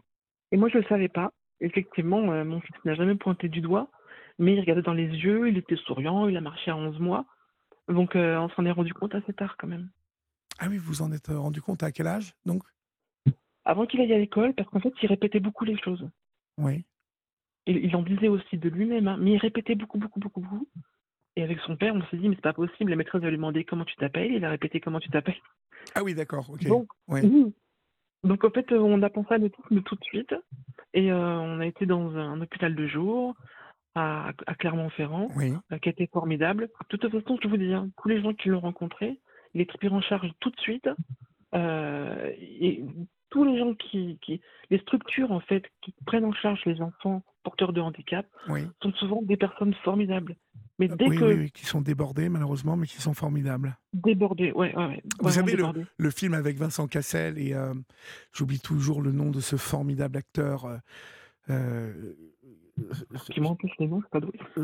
Et 0.52 0.58
moi, 0.58 0.68
je 0.68 0.76
ne 0.76 0.82
le 0.82 0.88
savais 0.88 1.08
pas. 1.08 1.32
Effectivement, 1.60 2.20
mon 2.20 2.60
fils 2.60 2.76
n'a 2.84 2.94
jamais 2.94 3.14
pointé 3.14 3.48
du 3.48 3.62
doigt, 3.62 3.90
mais 4.38 4.54
il 4.54 4.60
regardait 4.60 4.82
dans 4.82 4.92
les 4.92 5.06
yeux, 5.06 5.48
il 5.48 5.56
était 5.56 5.76
souriant, 5.76 6.28
il 6.28 6.36
a 6.36 6.42
marché 6.42 6.70
à 6.70 6.76
11 6.76 6.98
mois. 6.98 7.24
Donc, 7.88 8.12
on 8.16 8.48
s'en 8.50 8.66
est 8.66 8.70
rendu 8.70 8.92
compte 8.92 9.14
assez 9.14 9.32
tard 9.32 9.56
quand 9.56 9.66
même. 9.66 9.88
Ah 10.58 10.66
oui, 10.68 10.76
vous 10.76 11.00
en 11.00 11.10
êtes 11.10 11.28
rendu 11.28 11.62
compte 11.62 11.82
à 11.82 11.90
quel 11.90 12.06
âge 12.06 12.34
donc? 12.44 12.62
Avant 13.70 13.86
qu'il 13.86 14.00
aille 14.00 14.12
à 14.12 14.18
l'école, 14.18 14.52
parce 14.52 14.68
qu'en 14.68 14.80
fait, 14.80 14.92
il 15.00 15.06
répétait 15.06 15.38
beaucoup 15.38 15.64
les 15.64 15.78
choses. 15.78 16.10
Oui. 16.58 16.84
il 17.66 17.94
en 17.94 18.02
disait 18.02 18.26
aussi 18.26 18.58
de 18.58 18.68
lui-même, 18.68 19.06
hein, 19.06 19.16
mais 19.20 19.34
il 19.34 19.36
répétait 19.36 19.76
beaucoup, 19.76 19.96
beaucoup, 19.96 20.18
beaucoup, 20.18 20.40
beaucoup. 20.40 20.68
Et 21.36 21.44
avec 21.44 21.60
son 21.60 21.76
père, 21.76 21.94
on 21.94 22.02
s'est 22.06 22.16
dit, 22.16 22.28
mais 22.28 22.34
c'est 22.34 22.40
pas 22.40 22.52
possible. 22.52 22.90
La 22.90 22.96
maîtresse 22.96 23.22
va 23.22 23.30
lui 23.30 23.36
demander 23.36 23.62
comment 23.62 23.84
tu 23.84 23.94
t'appelles. 23.94 24.32
Il 24.32 24.44
a 24.44 24.50
répété 24.50 24.80
comment 24.80 24.98
tu 24.98 25.08
t'appelles. 25.08 25.40
Ah 25.94 26.02
oui, 26.02 26.14
d'accord, 26.14 26.50
ok. 26.50 26.66
Donc, 26.66 26.88
Donc, 28.24 28.44
en 28.44 28.50
fait, 28.50 28.72
on 28.72 29.00
a 29.02 29.08
pensé 29.08 29.34
à 29.34 29.38
l'autisme 29.38 29.82
tout 29.82 29.94
de 29.94 30.04
suite. 30.04 30.34
Et 30.92 31.12
euh, 31.12 31.38
on 31.38 31.60
a 31.60 31.66
été 31.66 31.86
dans 31.86 32.16
un 32.16 32.40
hôpital 32.40 32.74
de 32.74 32.88
jour 32.88 33.36
à, 33.94 34.32
Clermont-Ferrand, 34.58 35.28
euh, 35.38 35.78
qui 35.78 35.88
été 35.88 36.08
formidable. 36.08 36.70
De 36.90 36.96
toute 36.96 37.08
façon, 37.08 37.38
je 37.40 37.46
vous 37.46 37.56
dis, 37.56 37.72
hein, 37.72 37.88
tous 38.02 38.08
les 38.08 38.20
gens 38.20 38.34
qui 38.34 38.48
l'ont 38.48 38.58
rencontré, 38.58 39.20
il 39.54 39.60
est 39.60 39.72
pris 39.72 39.88
en 39.88 40.00
charge 40.00 40.28
tout 40.40 40.50
de 40.50 40.58
suite. 40.58 40.90
Euh, 41.54 42.32
et 42.36 42.84
tous 43.30 43.44
les 43.44 43.58
gens 43.58 43.74
qui, 43.74 44.18
qui, 44.20 44.40
les 44.70 44.78
structures 44.78 45.32
en 45.32 45.40
fait 45.40 45.64
qui 45.82 45.94
prennent 46.04 46.24
en 46.24 46.32
charge 46.32 46.60
les 46.66 46.80
enfants 46.80 47.22
porteurs 47.42 47.72
de 47.72 47.80
handicap 47.80 48.26
sont 48.82 48.92
souvent 48.94 49.22
des 49.22 49.36
personnes 49.36 49.74
formidables. 49.82 50.36
Mais 50.78 50.88
dès 50.88 51.08
oui, 51.08 51.16
que 51.18 51.24
oui, 51.24 51.50
qui 51.50 51.66
sont 51.66 51.82
débordés 51.82 52.28
malheureusement, 52.28 52.76
mais 52.76 52.86
qui 52.86 53.00
sont 53.00 53.12
formidables. 53.12 53.76
Débordés, 53.92 54.50
ouais, 54.52 54.74
ouais 54.74 55.02
Vous 55.20 55.30
savez 55.30 55.54
le, 55.54 55.64
le, 55.96 56.10
film 56.10 56.32
avec 56.32 56.56
Vincent 56.56 56.86
Cassel 56.86 57.38
et 57.38 57.52
euh, 57.52 57.74
j'oublie 58.32 58.60
toujours 58.60 59.02
le 59.02 59.12
nom 59.12 59.30
de 59.30 59.40
ce 59.40 59.56
formidable 59.56 60.16
acteur. 60.16 60.64
Euh, 60.64 60.78
euh 61.50 62.14
qui 63.30 63.42
m'en 63.42 63.58
les 63.78 63.88
noms, 63.88 64.00
pas 64.10 64.20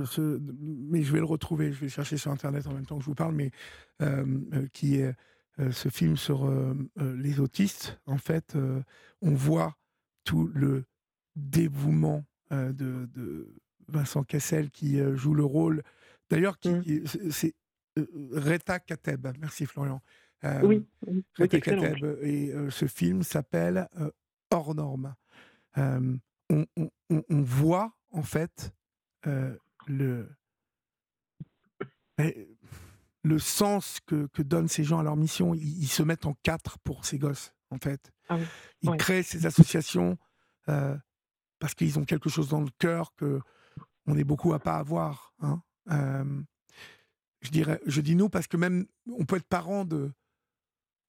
ce, 0.06 0.40
Mais 0.50 1.02
je 1.02 1.12
vais 1.12 1.18
le 1.18 1.26
retrouver, 1.26 1.72
je 1.72 1.80
vais 1.80 1.88
chercher 1.90 2.16
sur 2.16 2.30
internet 2.30 2.66
en 2.66 2.72
même 2.72 2.86
temps 2.86 2.96
que 2.96 3.02
je 3.02 3.10
vous 3.10 3.14
parle, 3.14 3.34
mais 3.34 3.50
qui 4.72 4.96
est 4.96 5.14
ce 5.70 5.88
film 5.88 6.16
sur 6.16 6.46
euh, 6.46 6.74
euh, 7.00 7.16
les 7.16 7.40
autistes, 7.40 7.98
en 8.06 8.18
fait, 8.18 8.56
on 9.22 9.34
voit 9.34 9.76
tout 10.24 10.50
le 10.54 10.84
dévouement 11.34 12.24
de, 12.50 13.52
Vincent 13.88 14.24
Cassel 14.24 14.70
qui 14.70 14.98
joue 15.14 15.34
le 15.34 15.44
rôle. 15.44 15.82
D'ailleurs, 16.28 16.58
mmh. 16.64 17.30
c'est 17.30 17.54
Reta 18.32 18.80
Kateb. 18.80 19.28
Merci 19.38 19.64
Florian. 19.64 20.02
oui, 20.64 20.84
Reta 21.38 21.60
Kateb. 21.60 22.18
Et 22.22 22.52
ce 22.70 22.86
film 22.86 23.22
s'appelle 23.22 23.88
Hors 24.50 24.74
norme. 24.74 25.14
On, 25.76 26.66
voit 27.28 27.96
en 28.10 28.22
fait 28.22 28.74
le 29.86 30.28
le 33.26 33.38
sens 33.38 33.98
que, 34.06 34.28
donnent 34.42 34.68
ces 34.68 34.84
gens 34.84 35.00
à 35.00 35.02
leur 35.02 35.16
mission. 35.16 35.54
Ils, 35.54 35.88
se 35.88 36.02
mettent 36.02 36.26
en 36.26 36.34
quatre 36.42 36.78
pour 36.78 37.04
ces 37.04 37.18
gosses, 37.18 37.52
en 37.70 37.78
fait. 37.78 38.12
Ah 38.28 38.38
ils 38.82 38.96
créent 38.96 39.22
ces 39.22 39.46
associations 39.46 40.16
euh, 40.68 40.96
parce 41.58 41.74
qu'ils 41.74 41.98
ont 41.98 42.04
quelque 42.04 42.28
chose 42.28 42.48
dans 42.48 42.60
le 42.60 42.70
cœur 42.78 43.14
que 43.16 43.40
on 44.06 44.16
est 44.16 44.24
beaucoup 44.24 44.52
à 44.52 44.60
pas 44.60 44.76
avoir. 44.76 45.34
Hein. 45.40 45.62
Euh, 45.90 46.42
je 47.40 47.50
dirais, 47.50 47.80
je 47.86 48.00
dis 48.00 48.14
nous 48.14 48.28
parce 48.28 48.46
que 48.46 48.56
même 48.56 48.86
on 49.18 49.24
peut 49.24 49.36
être 49.36 49.48
parent 49.48 49.84
de 49.84 50.12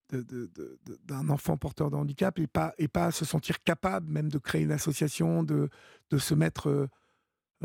d'un 0.09 1.27
enfant 1.29 1.57
porteur 1.57 1.91
de 1.91 1.97
handicap 1.97 2.39
et 2.39 2.47
pas 2.47 2.73
et 2.77 2.87
pas 2.87 3.11
se 3.11 3.25
sentir 3.25 3.61
capable 3.63 4.09
même 4.09 4.29
de 4.29 4.37
créer 4.37 4.61
une 4.61 4.71
association, 4.71 5.43
de 5.43 5.69
de 6.09 6.17
se 6.17 6.33
mettre 6.33 6.69
euh, 6.69 6.87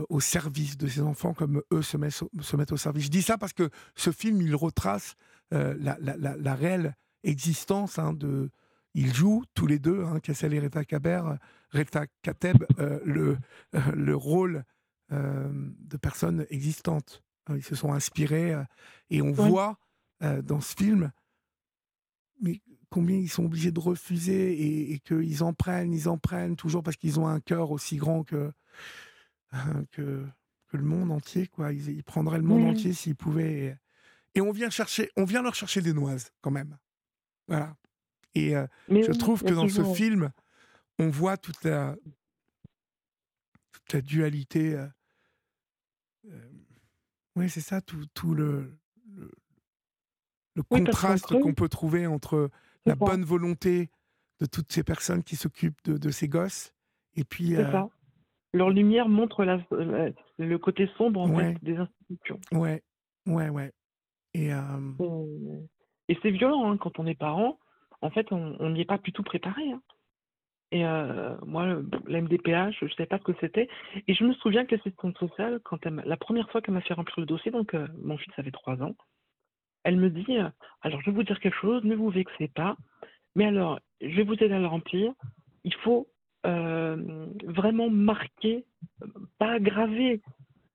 au 0.08 0.20
service 0.20 0.76
de 0.76 0.86
ces 0.86 1.00
enfants 1.00 1.34
comme 1.34 1.62
eux 1.72 1.82
se 1.82 1.96
mettent, 1.96 2.22
se 2.40 2.56
mettent 2.56 2.72
au 2.72 2.76
service. 2.76 3.04
Je 3.04 3.10
dis 3.10 3.22
ça 3.22 3.38
parce 3.38 3.52
que 3.52 3.70
ce 3.94 4.10
film, 4.10 4.40
il 4.40 4.54
retrace 4.54 5.14
euh, 5.52 5.74
la, 5.78 5.98
la, 6.00 6.16
la, 6.16 6.54
réelle 6.54 6.96
existence 7.24 7.98
hein, 7.98 8.12
de... 8.12 8.50
Ils 8.94 9.14
jouent 9.14 9.44
tous 9.54 9.66
les 9.66 9.78
deux, 9.78 10.04
hein, 10.04 10.20
Kassel 10.20 10.54
et 10.54 10.60
Reta 10.60 10.84
Kaber, 10.84 11.22
Reta 11.72 12.06
Kateb, 12.22 12.64
euh, 12.78 13.00
le, 13.04 13.38
euh, 13.74 13.80
le 13.94 14.16
rôle 14.16 14.64
de 15.10 15.98
personnes 15.98 16.46
existantes. 16.48 17.22
Ils 17.50 17.62
se 17.62 17.74
sont 17.74 17.92
inspirés 17.92 18.56
et 19.10 19.20
on 19.20 19.32
voit 19.32 19.76
dans 20.22 20.62
ce 20.62 20.74
film 20.74 21.12
mais 22.40 22.60
combien 22.90 23.16
ils 23.16 23.28
sont 23.28 23.44
obligés 23.44 23.72
de 23.72 23.80
refuser 23.80 24.52
et, 24.52 24.92
et 24.92 24.98
qu'ils 25.00 25.44
en 25.44 25.52
prennent, 25.52 25.92
ils 25.92 26.08
en 26.08 26.18
prennent 26.18 26.56
toujours 26.56 26.82
parce 26.82 26.96
qu'ils 26.96 27.20
ont 27.20 27.26
un 27.26 27.40
cœur 27.40 27.70
aussi 27.70 27.96
grand 27.96 28.24
que, 28.24 28.52
que, 29.92 30.26
que 30.68 30.76
le 30.76 30.84
monde 30.84 31.10
entier, 31.10 31.46
quoi. 31.46 31.72
Ils, 31.72 32.02
prendraient 32.02 32.38
le 32.38 32.44
monde 32.44 32.64
entier 32.64 32.92
s'ils 32.92 33.16
pouvaient. 33.16 33.78
Et, 34.34 34.40
on 34.40 34.52
vient 34.52 34.70
chercher, 34.70 35.10
on 35.16 35.24
vient 35.24 35.42
leur 35.42 35.54
chercher 35.54 35.82
des 35.82 35.92
noises, 35.92 36.32
quand 36.40 36.50
même. 36.50 36.78
Voilà. 37.46 37.76
Et 38.34 38.56
euh, 38.56 38.66
je 38.88 39.12
trouve 39.12 39.42
que 39.42 39.52
dans 39.52 39.68
ce 39.68 39.84
film, 39.94 40.30
on 40.98 41.10
voit 41.10 41.36
toute 41.36 41.62
la, 41.64 41.96
toute 43.72 43.92
la 43.92 44.00
dualité. 44.00 44.74
Euh, 44.74 44.86
euh, 46.28 46.50
oui, 47.36 47.50
c'est 47.50 47.60
ça, 47.60 47.82
tout, 47.82 48.06
tout 48.14 48.34
le, 48.34 48.78
le, 50.54 50.62
contraste 50.62 51.26
qu'on 51.26 51.54
peut 51.54 51.68
trouver 51.68 52.06
entre 52.06 52.50
la 52.86 52.94
bonne 52.94 53.24
volonté 53.24 53.90
de 54.40 54.46
toutes 54.46 54.72
ces 54.72 54.82
personnes 54.82 55.22
qui 55.22 55.36
s'occupent 55.36 55.82
de, 55.84 55.98
de, 55.98 56.10
ces 56.10 56.28
gosses 56.28 56.72
et 57.14 57.24
puis 57.24 57.56
leur 58.52 58.70
lumière 58.70 59.08
montre 59.08 59.44
le 60.38 60.56
côté 60.58 60.88
sombre 60.98 61.20
en 61.20 61.36
fait, 61.36 61.56
des 61.62 61.76
institutions. 61.76 62.40
Ouais, 62.52 62.82
ouais, 63.26 63.48
ouais. 63.48 63.72
Et, 64.34 64.50
et 66.08 66.18
c'est 66.22 66.30
violent 66.30 66.70
hein, 66.70 66.76
quand 66.76 66.98
on 66.98 67.06
est 67.06 67.18
parent. 67.18 67.58
En 68.00 68.10
fait, 68.10 68.26
on 68.32 68.70
n'y 68.70 68.80
est 68.80 68.86
pas 68.86 68.98
du 68.98 69.12
tout 69.12 69.22
préparé. 69.22 69.70
Hein. 69.70 69.80
Et 70.72 70.84
moi, 71.46 71.82
la 72.06 72.20
MDPH, 72.22 72.78
je 72.80 72.84
ne 72.86 72.90
savais 72.90 73.06
pas 73.06 73.18
ce 73.18 73.24
que 73.24 73.36
c'était. 73.40 73.68
Et 74.08 74.14
je 74.14 74.24
me 74.24 74.32
souviens 74.34 74.64
que 74.64 74.74
l'assistante 74.74 75.16
sociale, 75.18 75.60
quand 75.64 75.84
la 75.84 76.16
première 76.16 76.50
fois 76.50 76.62
qu'elle 76.62 76.74
m'a 76.74 76.80
fait 76.80 76.94
remplir 76.94 77.20
le 77.20 77.26
dossier, 77.26 77.50
donc 77.50 77.74
mon 78.02 78.16
fils 78.16 78.32
avait 78.38 78.50
trois 78.50 78.82
ans, 78.82 78.96
elle 79.84 79.96
me 79.96 80.10
dit 80.10 80.38
Alors, 80.80 81.00
je 81.00 81.10
vais 81.10 81.16
vous 81.16 81.24
dire 81.24 81.40
quelque 81.40 81.58
chose, 81.60 81.84
ne 81.84 81.94
vous 81.94 82.08
vexez 82.08 82.48
pas, 82.48 82.76
mais 83.34 83.44
alors, 83.44 83.80
je 84.00 84.16
vais 84.16 84.24
vous 84.24 84.34
aider 84.34 84.52
à 84.52 84.58
le 84.58 84.66
remplir. 84.66 85.12
Il 85.64 85.74
faut 85.74 86.08
euh, 86.46 87.26
vraiment 87.44 87.90
marqué, 87.90 88.64
pas 89.38 89.52
aggravé, 89.52 90.20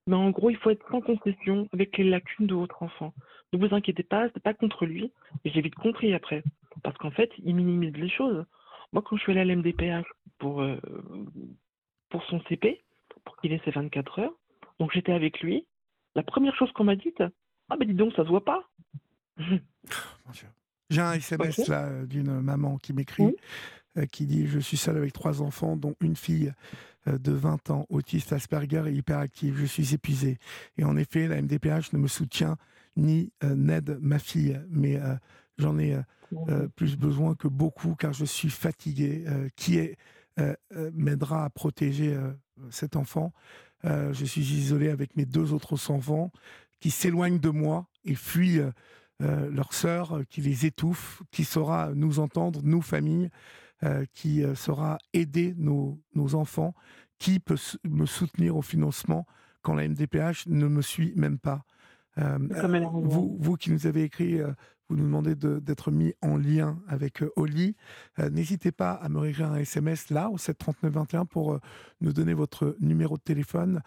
mais 0.07 0.15
en 0.15 0.30
gros, 0.30 0.49
il 0.49 0.57
faut 0.57 0.69
être 0.69 0.89
sans 0.89 1.02
concession 1.02 1.68
avec 1.73 1.98
les 1.98 2.10
lacunes 2.10 2.48
de 2.48 2.56
votre 2.56 2.81
enfant. 2.81 3.14
Ne 3.53 3.60
vous 3.60 3.76
inquiétez 3.76 4.03
pas, 4.03 4.30
c'est 4.34 4.44
pas 4.44 4.53
contre 4.53 4.85
lui. 4.85 5.11
Et 5.44 5.49
j'ai 5.49 5.61
vite 5.61 5.76
compris 5.76 6.14
après, 6.14 6.44
parce 6.84 6.98
qu'en 6.98 7.11
fait, 7.11 7.30
il 7.44 7.56
minimise 7.56 7.94
les 7.94 8.10
choses. 8.10 8.45
Moi, 8.94 9.03
quand 9.06 9.18
je 9.18 9.22
suis 9.23 9.31
allée 9.34 9.41
à 9.41 9.45
l'MDPH 9.45 10.06
pour, 10.39 10.61
euh, 10.61 10.77
pour 12.10 12.23
son 12.26 12.41
CP, 12.48 12.81
pour 13.26 13.35
qu'il 13.38 13.52
ait 13.52 13.61
ses 13.65 13.72
24 13.72 14.19
heures, 14.19 14.34
donc 14.80 14.91
j'étais 14.94 15.11
avec 15.11 15.41
lui, 15.41 15.65
la 16.15 16.23
première 16.23 16.56
chose 16.56 16.72
qu'on 16.72 16.85
m'a 16.85 16.95
dite, 16.95 17.22
ah 17.69 17.76
ben 17.77 17.85
dis 17.85 17.94
donc, 17.94 18.14
ça 18.14 18.23
se 18.23 18.30
voit 18.30 18.45
pas. 18.45 18.64
J'ai 20.89 21.02
un 21.02 21.14
SMS 21.14 21.68
là 21.68 22.06
d'une 22.06 22.39
maman 22.39 22.77
qui 22.77 22.94
m'écrit. 22.94 23.35
Qui 24.06 24.26
dit 24.26 24.48
Je 24.48 24.60
suis 24.60 24.78
seul 24.78 24.98
avec 24.98 25.14
trois 25.14 25.41
enfants, 25.41 25.76
dont 25.76 25.95
une 26.02 26.15
fille 26.15 26.53
euh, 27.07 27.18
de 27.18 27.32
20 27.32 27.69
ans, 27.72 27.86
autiste 27.90 28.34
Asperger 28.34 28.84
et 28.88 28.91
hyperactive. 28.91 29.57
Je 29.57 29.65
suis 29.65 29.94
épuisé. 29.94 30.38
Et 30.78 30.84
en 30.84 30.98
effet, 30.98 31.28
la 31.28 31.41
MDPH 31.41 31.94
ne 31.94 31.98
me 31.98 32.07
soutient 32.07 32.57
ni 32.95 33.32
euh, 33.44 33.56
n'aide 33.56 33.98
ma 34.02 34.19
fille, 34.19 34.60
mais 34.69 34.99
j'en 35.57 35.78
ai 35.78 35.98
plus 36.76 36.98
besoin 36.98 37.36
que 37.36 37.48
beaucoup 37.48 37.95
car 37.95 38.11
je 38.14 38.26
suis 38.26 38.49
fatigué. 38.49 39.26
qui 39.56 39.78
est 39.78 39.98
m'aidera 40.94 41.45
à 41.45 41.49
protéger 41.49 42.18
cet 42.69 42.95
enfant? 42.95 43.34
Je 43.84 44.26
suis 44.26 44.41
isolé 44.41 44.90
avec 44.90 45.15
mes 45.15 45.26
deux 45.26 45.53
autres 45.53 45.90
enfants 45.91 46.32
qui 46.80 46.91
s'éloignent 46.91 47.40
de 47.40 47.49
moi 47.49 47.88
et 48.03 48.15
fuient 48.15 48.61
leur 49.19 49.74
sœur 49.74 50.22
qui 50.30 50.41
les 50.41 50.65
étouffe, 50.65 51.24
qui 51.32 51.44
saura 51.44 51.91
nous 51.94 52.19
entendre, 52.19 52.61
nous 52.64 52.82
familles, 53.80 54.08
qui 54.14 54.44
saura 54.56 54.98
aider 55.14 55.54
nos, 55.58 56.02
nos 56.16 56.36
enfants, 56.36 56.74
qui 57.20 57.40
peut 57.40 57.58
me 57.84 58.06
soutenir 58.06 58.56
au 58.56 58.62
financement 58.62 59.26
quand 59.62 59.74
la 59.74 59.88
MDPH 59.88 60.48
ne 60.48 60.68
me 60.68 60.82
suit 60.82 61.14
même 61.16 61.40
pas. 61.40 61.64
vous, 62.16 63.38
vous 63.40 63.56
qui 63.56 63.72
nous 63.72 63.88
avez 63.88 64.04
écrit 64.04 64.40
vous 64.90 64.95
nous 64.95 65.04
demandez 65.04 65.36
d'être 65.36 65.91
mis 65.91 66.14
en 66.22 66.38
lien 66.38 66.80
avec 66.88 67.22
euh, 67.22 67.32
Oli. 67.36 67.76
Euh, 68.20 68.30
n'hésitez 68.30 68.72
pas 68.72 68.91
à 68.91 69.10
me 69.10 69.20
réécrire 69.20 69.52
un 69.52 69.58
SMS 69.58 70.10
là 70.10 70.30
au 70.30 70.38
73921 70.38 71.26
pour 71.26 71.54
euh, 71.54 71.60
nous 72.02 72.14
donner 72.14 72.34
votre 72.34 72.76
numéro 72.80 73.18
de 73.18 73.22
téléphone. 73.22 73.82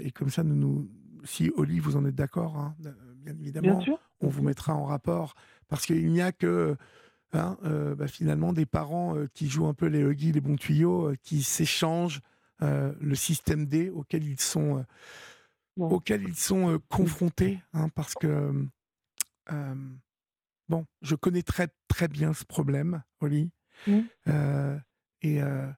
et 0.00 0.10
comme 0.10 0.30
ça, 0.30 0.42
nous, 0.42 0.56
nous, 0.56 0.90
si 1.24 1.50
Oli, 1.56 1.78
vous 1.78 1.96
en 1.96 2.04
êtes 2.04 2.14
d'accord, 2.14 2.58
hein, 2.58 2.74
bien 3.16 3.34
évidemment, 3.40 3.82
on 4.20 4.28
vous 4.28 4.42
mettra 4.42 4.74
en 4.74 4.84
rapport. 4.84 5.34
Parce 5.68 5.86
qu'il 5.86 6.12
n'y 6.12 6.20
a 6.20 6.32
que 6.32 6.76
hein, 7.32 7.56
bah, 7.96 8.08
finalement 8.08 8.52
des 8.52 8.66
parents 8.66 9.16
qui 9.34 9.48
jouent 9.48 9.66
un 9.66 9.74
peu 9.74 9.86
les 9.86 10.00
huggies, 10.00 10.32
les 10.32 10.40
bons 10.40 10.56
tuyaux, 10.56 11.12
qui 11.22 11.42
s'échangent 11.42 12.20
le 12.60 13.14
système 13.14 13.66
D 13.66 13.90
auquel 13.90 14.24
ils 14.24 14.40
sont, 14.40 14.84
auquel 15.76 16.22
ils 16.22 16.36
sont 16.36 16.80
confrontés. 16.88 17.60
Hein, 17.72 17.88
parce 17.90 18.14
que 18.14 18.52
Bon, 20.72 20.86
je 21.02 21.14
connais 21.14 21.42
très, 21.42 21.68
très 21.86 22.08
bien 22.08 22.32
ce 22.32 22.46
problème, 22.46 23.02
Oli. 23.20 23.50
Mmh. 23.86 24.00
Euh, 24.28 24.78
et 25.20 25.42
euh, 25.42 25.70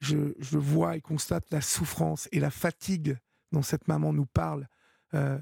je, 0.00 0.34
je, 0.38 0.58
vois 0.58 0.96
et 0.96 1.00
constate 1.00 1.50
la 1.50 1.62
souffrance 1.62 2.28
et 2.32 2.38
la 2.38 2.50
fatigue 2.50 3.16
dont 3.52 3.62
cette 3.62 3.88
maman 3.88 4.12
nous 4.12 4.26
parle. 4.26 4.68
Euh, 5.14 5.38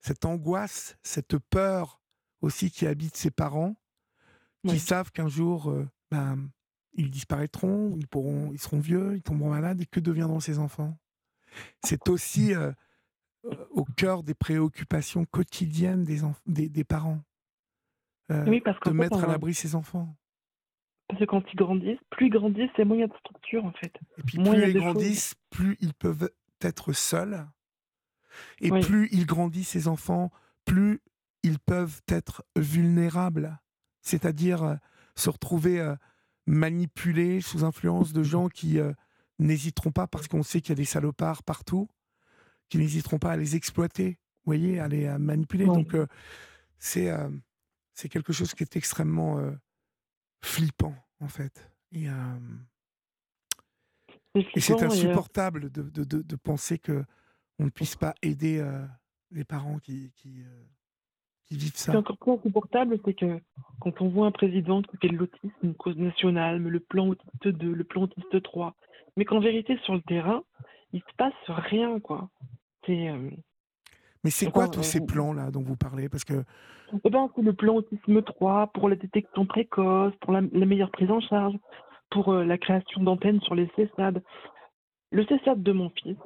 cette 0.00 0.24
angoisse, 0.24 0.96
cette 1.02 1.36
peur 1.36 2.00
aussi 2.40 2.70
qui 2.70 2.86
habite 2.86 3.18
ses 3.18 3.30
parents, 3.30 3.76
qui 4.66 4.78
savent 4.78 5.10
qu'un 5.12 5.28
jour, 5.28 5.74
ben, 6.10 6.48
ils 6.94 7.10
disparaîtront, 7.10 7.94
ils, 7.96 8.06
pourront, 8.06 8.52
ils 8.52 8.60
seront 8.60 8.80
vieux, 8.80 9.14
ils 9.16 9.22
tomberont 9.22 9.50
malades, 9.50 9.80
et 9.80 9.86
que 9.86 10.00
deviendront 10.00 10.40
ces 10.40 10.58
enfants 10.58 10.96
C'est 11.82 12.08
aussi 12.08 12.52
au 13.70 13.84
cœur 13.84 14.22
des 14.22 14.34
préoccupations 14.34 15.24
quotidiennes 15.24 16.04
des, 16.04 16.20
des, 16.46 16.68
des 16.68 16.84
parents. 16.84 17.20
Euh, 18.30 18.44
oui, 18.46 18.60
parce 18.60 18.78
de 18.80 18.90
mettre 18.90 19.22
à 19.22 19.26
l'abri 19.26 19.54
ses 19.54 19.74
enfants. 19.74 20.16
Parce 21.08 21.20
que 21.20 21.24
quand 21.26 21.42
ils 21.52 21.56
grandissent, 21.56 21.98
plus 22.10 22.26
ils 22.26 22.32
grandissent, 22.32 22.70
c'est 22.76 22.84
moins 22.84 22.96
il 22.96 23.00
y 23.00 23.04
a 23.04 23.08
de 23.08 23.16
structure 23.18 23.64
en 23.64 23.72
fait. 23.72 23.92
Et 24.16 24.22
puis 24.22 24.38
plus 24.38 24.70
ils 24.70 24.74
grandissent, 24.74 25.34
plus 25.50 25.76
ils 25.80 25.92
peuvent 25.92 26.30
être 26.62 26.92
seuls. 26.92 27.46
Et 28.60 28.70
plus 28.70 29.08
ils 29.12 29.26
grandissent, 29.26 29.68
ces 29.68 29.88
enfants, 29.88 30.30
plus 30.64 31.00
ils 31.42 31.58
peuvent 31.58 32.00
être 32.08 32.44
vulnérables. 32.56 33.58
C'est-à-dire 34.04 34.62
euh, 34.62 34.74
se 35.16 35.30
retrouver 35.30 35.80
euh, 35.80 35.96
manipulés 36.46 37.40
sous 37.40 37.64
influence 37.64 38.12
de 38.12 38.22
gens 38.22 38.48
qui 38.48 38.78
n'hésiteront 39.38 39.90
pas, 39.90 40.06
parce 40.06 40.28
qu'on 40.28 40.42
sait 40.42 40.60
qu'il 40.60 40.70
y 40.70 40.72
a 40.72 40.76
des 40.76 40.84
salopards 40.84 41.42
partout, 41.42 41.88
qui 42.68 42.78
n'hésiteront 42.78 43.18
pas 43.18 43.32
à 43.32 43.36
les 43.36 43.56
exploiter, 43.56 44.18
vous 44.44 44.50
voyez, 44.50 44.78
à 44.78 44.88
les 44.88 45.08
manipuler. 45.18 45.64
Donc 45.64 45.96
c'est 46.78 47.10
c'est 47.94 48.08
quelque 48.08 48.32
chose 48.32 48.54
qui 48.54 48.64
est 48.64 48.76
extrêmement 48.76 49.38
euh, 49.38 49.52
flippant, 50.44 50.94
en 51.20 51.28
fait. 51.28 51.70
Et, 51.92 52.08
euh, 52.08 52.12
c'est 54.56 54.82
euh, 54.82 54.86
insupportable 54.86 55.70
de, 55.70 55.82
de, 55.82 56.04
de, 56.04 56.36
penser 56.36 56.78
que 56.78 57.04
on 57.60 57.66
ne 57.66 57.70
puisse 57.70 57.94
pas 57.94 58.14
aider 58.20 58.68
les 59.30 59.44
parents 59.44 59.78
qui, 59.78 60.12
qui, 60.16 60.42
qui 61.46 61.56
vivent 61.56 61.76
ça. 61.76 61.92
C'est 61.92 61.98
encore 61.98 62.18
plus 62.18 62.32
insupportable, 62.32 62.98
c'est 63.04 63.14
que 63.14 63.40
quand 63.80 64.00
on 64.00 64.08
voit 64.08 64.26
un 64.26 64.32
président 64.32 64.82
qui 64.82 64.96
fait 64.98 65.08
de 65.08 65.16
l'autisme 65.16 65.50
une 65.62 65.74
cause 65.74 65.96
nationale, 65.96 66.58
le 66.58 66.80
plan 66.80 67.08
autiste 67.08 67.48
2, 67.48 67.72
le 67.72 67.84
plan 67.84 68.02
autiste 68.02 68.42
3, 68.42 68.74
mais 69.16 69.24
qu'en 69.24 69.40
vérité, 69.40 69.78
sur 69.84 69.94
le 69.94 70.02
terrain, 70.02 70.42
il 70.92 71.00
se 71.00 71.14
passe 71.16 71.32
rien, 71.48 72.00
quoi. 72.00 72.28
C'est 72.86 73.10
mais 74.24 74.30
c'est 74.30 74.50
quoi 74.50 74.68
tous 74.68 74.82
ces 74.82 75.04
plans-là 75.04 75.50
dont 75.50 75.62
vous 75.62 75.76
parlez? 75.76 76.08
Parce 76.08 76.24
que. 76.24 76.42
Eh 77.04 77.10
ben, 77.10 77.28
c'est 77.36 77.42
le 77.42 77.52
plan 77.52 77.76
Autisme 77.76 78.22
3 78.22 78.68
pour 78.68 78.88
la 78.88 78.96
détection 78.96 79.46
précoce, 79.46 80.14
pour 80.20 80.32
la, 80.32 80.40
meilleure 80.40 80.90
prise 80.90 81.10
en 81.10 81.20
charge, 81.20 81.54
pour 82.10 82.32
euh, 82.32 82.44
la 82.44 82.56
création 82.56 83.02
d'antennes 83.02 83.40
sur 83.42 83.54
les 83.54 83.70
CESAD. 83.76 84.22
Le 85.10 85.24
CESAD 85.26 85.62
de 85.62 85.72
mon 85.72 85.90
fils, 85.90 86.16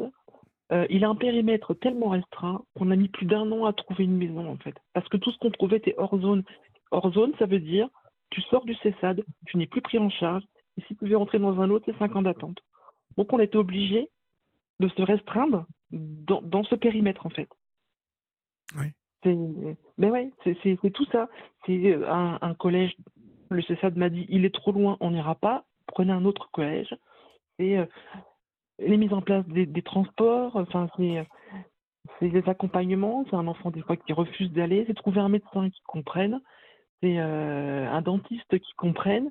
euh, 0.72 0.86
il 0.90 1.04
a 1.04 1.08
un 1.08 1.14
périmètre 1.14 1.74
tellement 1.74 2.10
restreint 2.10 2.62
qu'on 2.76 2.90
a 2.90 2.96
mis 2.96 3.08
plus 3.08 3.26
d'un 3.26 3.50
an 3.52 3.64
à 3.64 3.72
trouver 3.72 4.04
une 4.04 4.16
maison, 4.16 4.50
en 4.50 4.56
fait. 4.56 4.74
Parce 4.92 5.08
que 5.08 5.16
tout 5.16 5.30
ce 5.30 5.38
qu'on 5.38 5.50
trouvait 5.50 5.78
était 5.78 5.94
hors 5.96 6.18
zone. 6.18 6.44
Hors 6.90 7.12
zone, 7.12 7.32
ça 7.38 7.46
veut 7.46 7.60
dire 7.60 7.88
tu 8.30 8.42
sors 8.42 8.64
du 8.64 8.74
CESAD, 8.74 9.24
tu 9.46 9.56
n'es 9.56 9.66
plus 9.66 9.80
pris 9.80 9.98
en 9.98 10.10
charge, 10.10 10.42
et 10.76 10.82
si 10.82 10.96
tu 10.96 11.06
veux 11.06 11.16
rentrer 11.16 11.38
dans 11.38 11.60
un 11.60 11.70
autre, 11.70 11.86
c'est 11.86 11.98
5 11.98 12.16
ans 12.16 12.22
d'attente. 12.22 12.58
Donc 13.16 13.32
on 13.32 13.38
était 13.38 13.56
obligé 13.56 14.10
de 14.80 14.88
se 14.88 15.02
restreindre 15.02 15.66
dans 15.90 16.64
ce 16.64 16.74
périmètre, 16.74 17.24
en 17.26 17.30
fait. 17.30 17.48
Oui. 18.76 18.92
Mais 19.96 20.10
ouais, 20.10 20.30
c'est 20.44 20.92
tout 20.92 21.06
ça. 21.06 21.28
C'est 21.66 21.92
euh, 21.92 22.08
un, 22.08 22.54
collège, 22.54 22.96
le 23.50 23.62
CESAD 23.62 23.96
m'a 23.96 24.10
dit 24.10 24.26
il 24.28 24.44
est 24.44 24.54
trop 24.54 24.72
loin, 24.72 24.96
on 25.00 25.10
n'ira 25.10 25.34
pas, 25.34 25.64
prenez 25.86 26.12
un 26.12 26.24
autre 26.24 26.50
collège. 26.52 26.94
Et 27.58 27.78
euh, 27.78 27.86
les 28.78 28.96
mises 28.96 29.12
en 29.12 29.22
place 29.22 29.46
des, 29.48 29.82
transports, 29.82 30.56
enfin, 30.56 30.88
c'est 30.96 32.28
des 32.28 32.48
accompagnements. 32.48 33.24
C'est 33.28 33.36
un 33.36 33.46
enfant 33.46 33.70
des 33.70 33.82
fois 33.82 33.96
qui 33.96 34.12
refuse 34.12 34.50
d'aller, 34.52 34.84
c'est 34.86 34.94
trouver 34.94 35.20
un 35.20 35.28
médecin 35.28 35.68
qui 35.70 35.80
comprenne, 35.86 36.40
c'est 37.02 37.18
euh, 37.18 37.90
un 37.90 38.02
dentiste 38.02 38.58
qui 38.58 38.72
comprenne. 38.76 39.30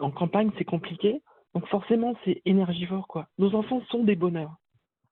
En 0.00 0.10
campagne, 0.10 0.50
c'est 0.58 0.64
compliqué. 0.64 1.22
Donc 1.54 1.66
forcément, 1.68 2.14
c'est 2.24 2.42
énergivore. 2.44 3.06
quoi. 3.06 3.28
Nos 3.38 3.54
enfants 3.54 3.82
sont 3.90 4.04
des 4.04 4.16
bonheurs 4.16 4.56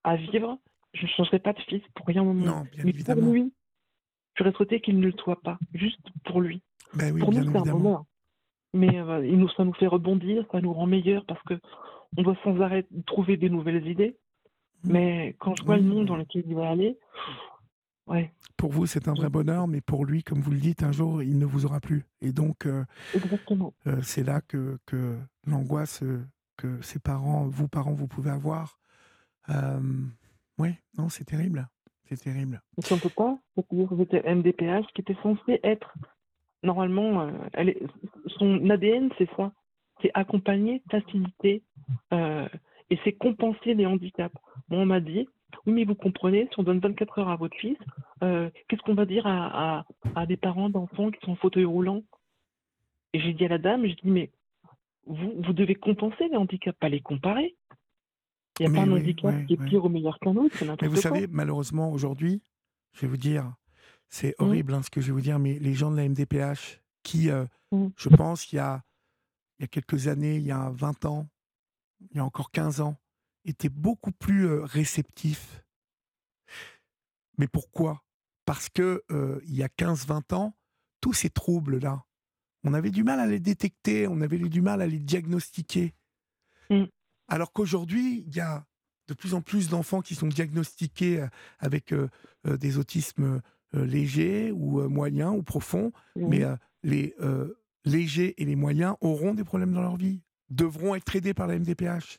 à 0.04 0.16
vivre 0.16 0.58
je 0.94 1.02
ne 1.04 1.08
changerai 1.08 1.38
pas 1.38 1.52
de 1.52 1.60
fils 1.60 1.82
pour 1.94 2.06
rien 2.06 2.22
au 2.22 2.32
monde. 2.32 2.44
Non, 2.44 2.60
bien 2.72 2.84
Mais 2.84 2.90
évidemment. 2.90 3.22
pour 3.22 3.32
lui, 3.32 3.52
j'aurais 4.36 4.52
souhaité 4.52 4.80
qu'il 4.80 4.98
ne 4.98 5.06
le 5.06 5.12
soit 5.12 5.40
pas, 5.40 5.58
juste 5.74 6.06
pour 6.24 6.40
lui. 6.40 6.62
Ben 6.94 7.12
oui, 7.14 7.20
pour 7.20 7.32
nous, 7.32 7.50
c'est 7.50 7.56
un 7.56 7.72
bonheur. 7.72 8.04
Mais 8.74 8.98
euh, 8.98 9.48
ça 9.56 9.64
nous 9.64 9.74
fait 9.74 9.86
rebondir, 9.86 10.46
ça 10.50 10.60
nous 10.60 10.72
rend 10.72 10.86
meilleurs 10.86 11.24
parce 11.26 11.42
que 11.42 11.54
on 12.16 12.22
doit 12.22 12.36
sans 12.44 12.60
arrêt 12.60 12.86
trouver 13.06 13.36
des 13.36 13.50
nouvelles 13.50 13.86
idées. 13.86 14.16
Mmh. 14.84 14.92
Mais 14.92 15.36
quand 15.38 15.54
je 15.56 15.64
vois 15.64 15.76
le 15.76 15.82
monde 15.82 16.06
dans 16.06 16.16
lequel 16.16 16.44
il 16.46 16.54
va 16.54 16.70
aller, 16.70 16.98
ouais. 18.06 18.32
Pour 18.56 18.70
vous, 18.70 18.86
c'est 18.86 19.08
un 19.08 19.14
vrai 19.14 19.28
bonheur, 19.28 19.66
mais 19.66 19.80
pour 19.80 20.04
lui, 20.04 20.22
comme 20.22 20.40
vous 20.40 20.52
le 20.52 20.58
dites, 20.58 20.82
un 20.82 20.92
jour, 20.92 21.22
il 21.22 21.38
ne 21.38 21.46
vous 21.46 21.66
aura 21.66 21.80
plus. 21.80 22.04
Et 22.20 22.32
donc, 22.32 22.66
euh, 22.66 22.84
euh, 23.86 23.96
c'est 24.02 24.22
là 24.22 24.40
que, 24.40 24.78
que 24.86 25.16
l'angoisse 25.46 26.04
que 26.56 26.80
ses 26.80 27.00
parents, 27.00 27.46
vous 27.48 27.66
parents, 27.66 27.92
vous 27.92 28.06
pouvez 28.06 28.30
avoir. 28.30 28.78
Oui, 30.58 30.70
non, 30.96 31.08
c'est 31.08 31.24
terrible. 31.24 31.68
C'est 32.04 32.22
terrible. 32.22 32.60
Si 32.78 32.92
on 32.92 32.98
peut 32.98 33.08
pas, 33.08 33.38
c'était 33.98 34.34
MDPH 34.34 34.86
qui 34.94 35.00
était 35.00 35.16
censé 35.22 35.58
être 35.64 35.92
normalement, 36.62 37.22
euh, 37.22 37.30
elle 37.52 37.70
est, 37.70 37.82
son 38.38 38.68
ADN, 38.70 39.10
c'est 39.18 39.28
ça. 39.36 39.52
C'est 40.02 40.10
accompagner, 40.14 40.82
faciliter 40.90 41.62
euh, 42.12 42.48
et 42.90 42.98
c'est 43.04 43.12
compenser 43.12 43.74
les 43.74 43.86
handicaps. 43.86 44.34
Moi, 44.68 44.80
on 44.80 44.86
m'a 44.86 45.00
dit, 45.00 45.28
oui, 45.66 45.72
mais 45.72 45.84
vous 45.84 45.94
comprenez, 45.94 46.48
si 46.52 46.60
on 46.60 46.62
donne 46.62 46.80
24 46.80 47.20
heures 47.20 47.28
à 47.28 47.36
votre 47.36 47.56
fils, 47.56 47.78
euh, 48.22 48.50
qu'est-ce 48.68 48.82
qu'on 48.82 48.94
va 48.94 49.06
dire 49.06 49.26
à, 49.26 49.78
à, 49.78 49.86
à 50.16 50.26
des 50.26 50.36
parents 50.36 50.70
d'enfants 50.70 51.10
qui 51.10 51.24
sont 51.24 51.32
en 51.32 51.36
fauteuil 51.36 51.64
roulant? 51.64 52.02
Et 53.12 53.20
j'ai 53.20 53.32
dit 53.32 53.44
à 53.44 53.48
la 53.48 53.58
dame, 53.58 53.86
je 53.86 53.94
dis, 53.94 54.10
mais 54.10 54.30
vous, 55.06 55.32
vous 55.38 55.52
devez 55.52 55.74
compenser 55.74 56.28
les 56.28 56.36
handicaps, 56.36 56.78
pas 56.78 56.88
les 56.88 57.00
comparer. 57.00 57.56
Il 58.60 58.68
n'y 58.68 58.78
a 58.78 58.80
pas 58.80 58.88
un 58.88 58.92
handicap 58.92 59.46
qui 59.46 59.54
est 59.54 59.64
pire 59.64 59.84
ou 59.84 59.88
meilleur 59.88 60.18
qu'un 60.18 60.36
autre. 60.36 60.56
Mais 60.82 60.88
vous 60.88 60.96
savez, 60.96 61.26
malheureusement, 61.30 61.90
aujourd'hui, 61.90 62.42
je 62.92 63.02
vais 63.02 63.08
vous 63.08 63.16
dire, 63.16 63.54
c'est 64.08 64.38
mmh. 64.38 64.44
horrible 64.44 64.74
hein, 64.74 64.82
ce 64.82 64.90
que 64.90 65.00
je 65.00 65.06
vais 65.06 65.12
vous 65.12 65.20
dire, 65.20 65.38
mais 65.38 65.58
les 65.58 65.72
gens 65.74 65.90
de 65.90 65.96
la 65.96 66.08
MDPH 66.08 66.80
qui, 67.02 67.30
euh, 67.30 67.46
mmh. 67.72 67.88
je 67.96 68.08
pense, 68.10 68.52
il 68.52 68.56
y, 68.56 68.58
a, 68.58 68.82
il 69.62 69.66
y 69.66 69.66
a 69.66 69.68
quelques 69.68 70.08
années, 70.08 70.38
il 70.38 70.42
y 70.42 70.50
a 70.50 70.70
20 70.70 71.04
ans, 71.04 71.28
il 72.10 72.16
y 72.16 72.18
a 72.18 72.24
encore 72.24 72.50
15 72.50 72.80
ans, 72.80 72.96
étaient 73.44 73.68
beaucoup 73.68 74.10
plus 74.10 74.48
réceptifs. 74.48 75.62
Mais 77.38 77.46
pourquoi? 77.46 78.02
Parce 78.44 78.68
que 78.68 79.04
euh, 79.12 79.40
il 79.44 79.54
y 79.54 79.62
a 79.62 79.68
15-20 79.68 80.34
ans, 80.34 80.56
tous 81.00 81.12
ces 81.12 81.30
troubles-là, 81.30 82.04
on 82.64 82.74
avait 82.74 82.90
du 82.90 83.04
mal 83.04 83.20
à 83.20 83.26
les 83.26 83.38
détecter, 83.38 84.08
on 84.08 84.20
avait 84.20 84.38
du 84.38 84.62
mal 84.62 84.82
à 84.82 84.86
les 84.88 84.98
diagnostiquer. 84.98 85.94
Mmh. 86.68 86.86
Alors 87.28 87.52
qu'aujourd'hui, 87.52 88.24
il 88.26 88.34
y 88.34 88.40
a 88.40 88.66
de 89.06 89.14
plus 89.14 89.32
en 89.32 89.42
plus 89.42 89.68
d'enfants 89.68 90.00
qui 90.02 90.16
sont 90.16 90.26
diagnostiqués 90.26 91.24
avec 91.60 91.92
euh, 91.92 92.08
euh, 92.48 92.56
des 92.56 92.78
autismes 92.78 93.40
légers 93.74 94.50
ou 94.50 94.86
moyens 94.88 95.34
ou 95.34 95.42
profonds, 95.42 95.92
mais 96.14 96.44
les 96.82 97.14
légers 97.84 98.40
et 98.40 98.44
les 98.44 98.56
moyens 98.56 98.96
auront 99.00 99.34
des 99.34 99.44
problèmes 99.44 99.72
dans 99.72 99.82
leur 99.82 99.96
vie, 99.96 100.22
devront 100.50 100.94
être 100.94 101.16
aidés 101.16 101.34
par 101.34 101.46
la 101.46 101.58
MDPH. 101.58 102.18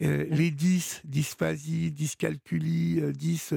les 0.00 0.50
10, 0.50 1.02
dysphasie, 1.04 1.90
dyscalculie, 1.90 3.00
10, 3.12 3.52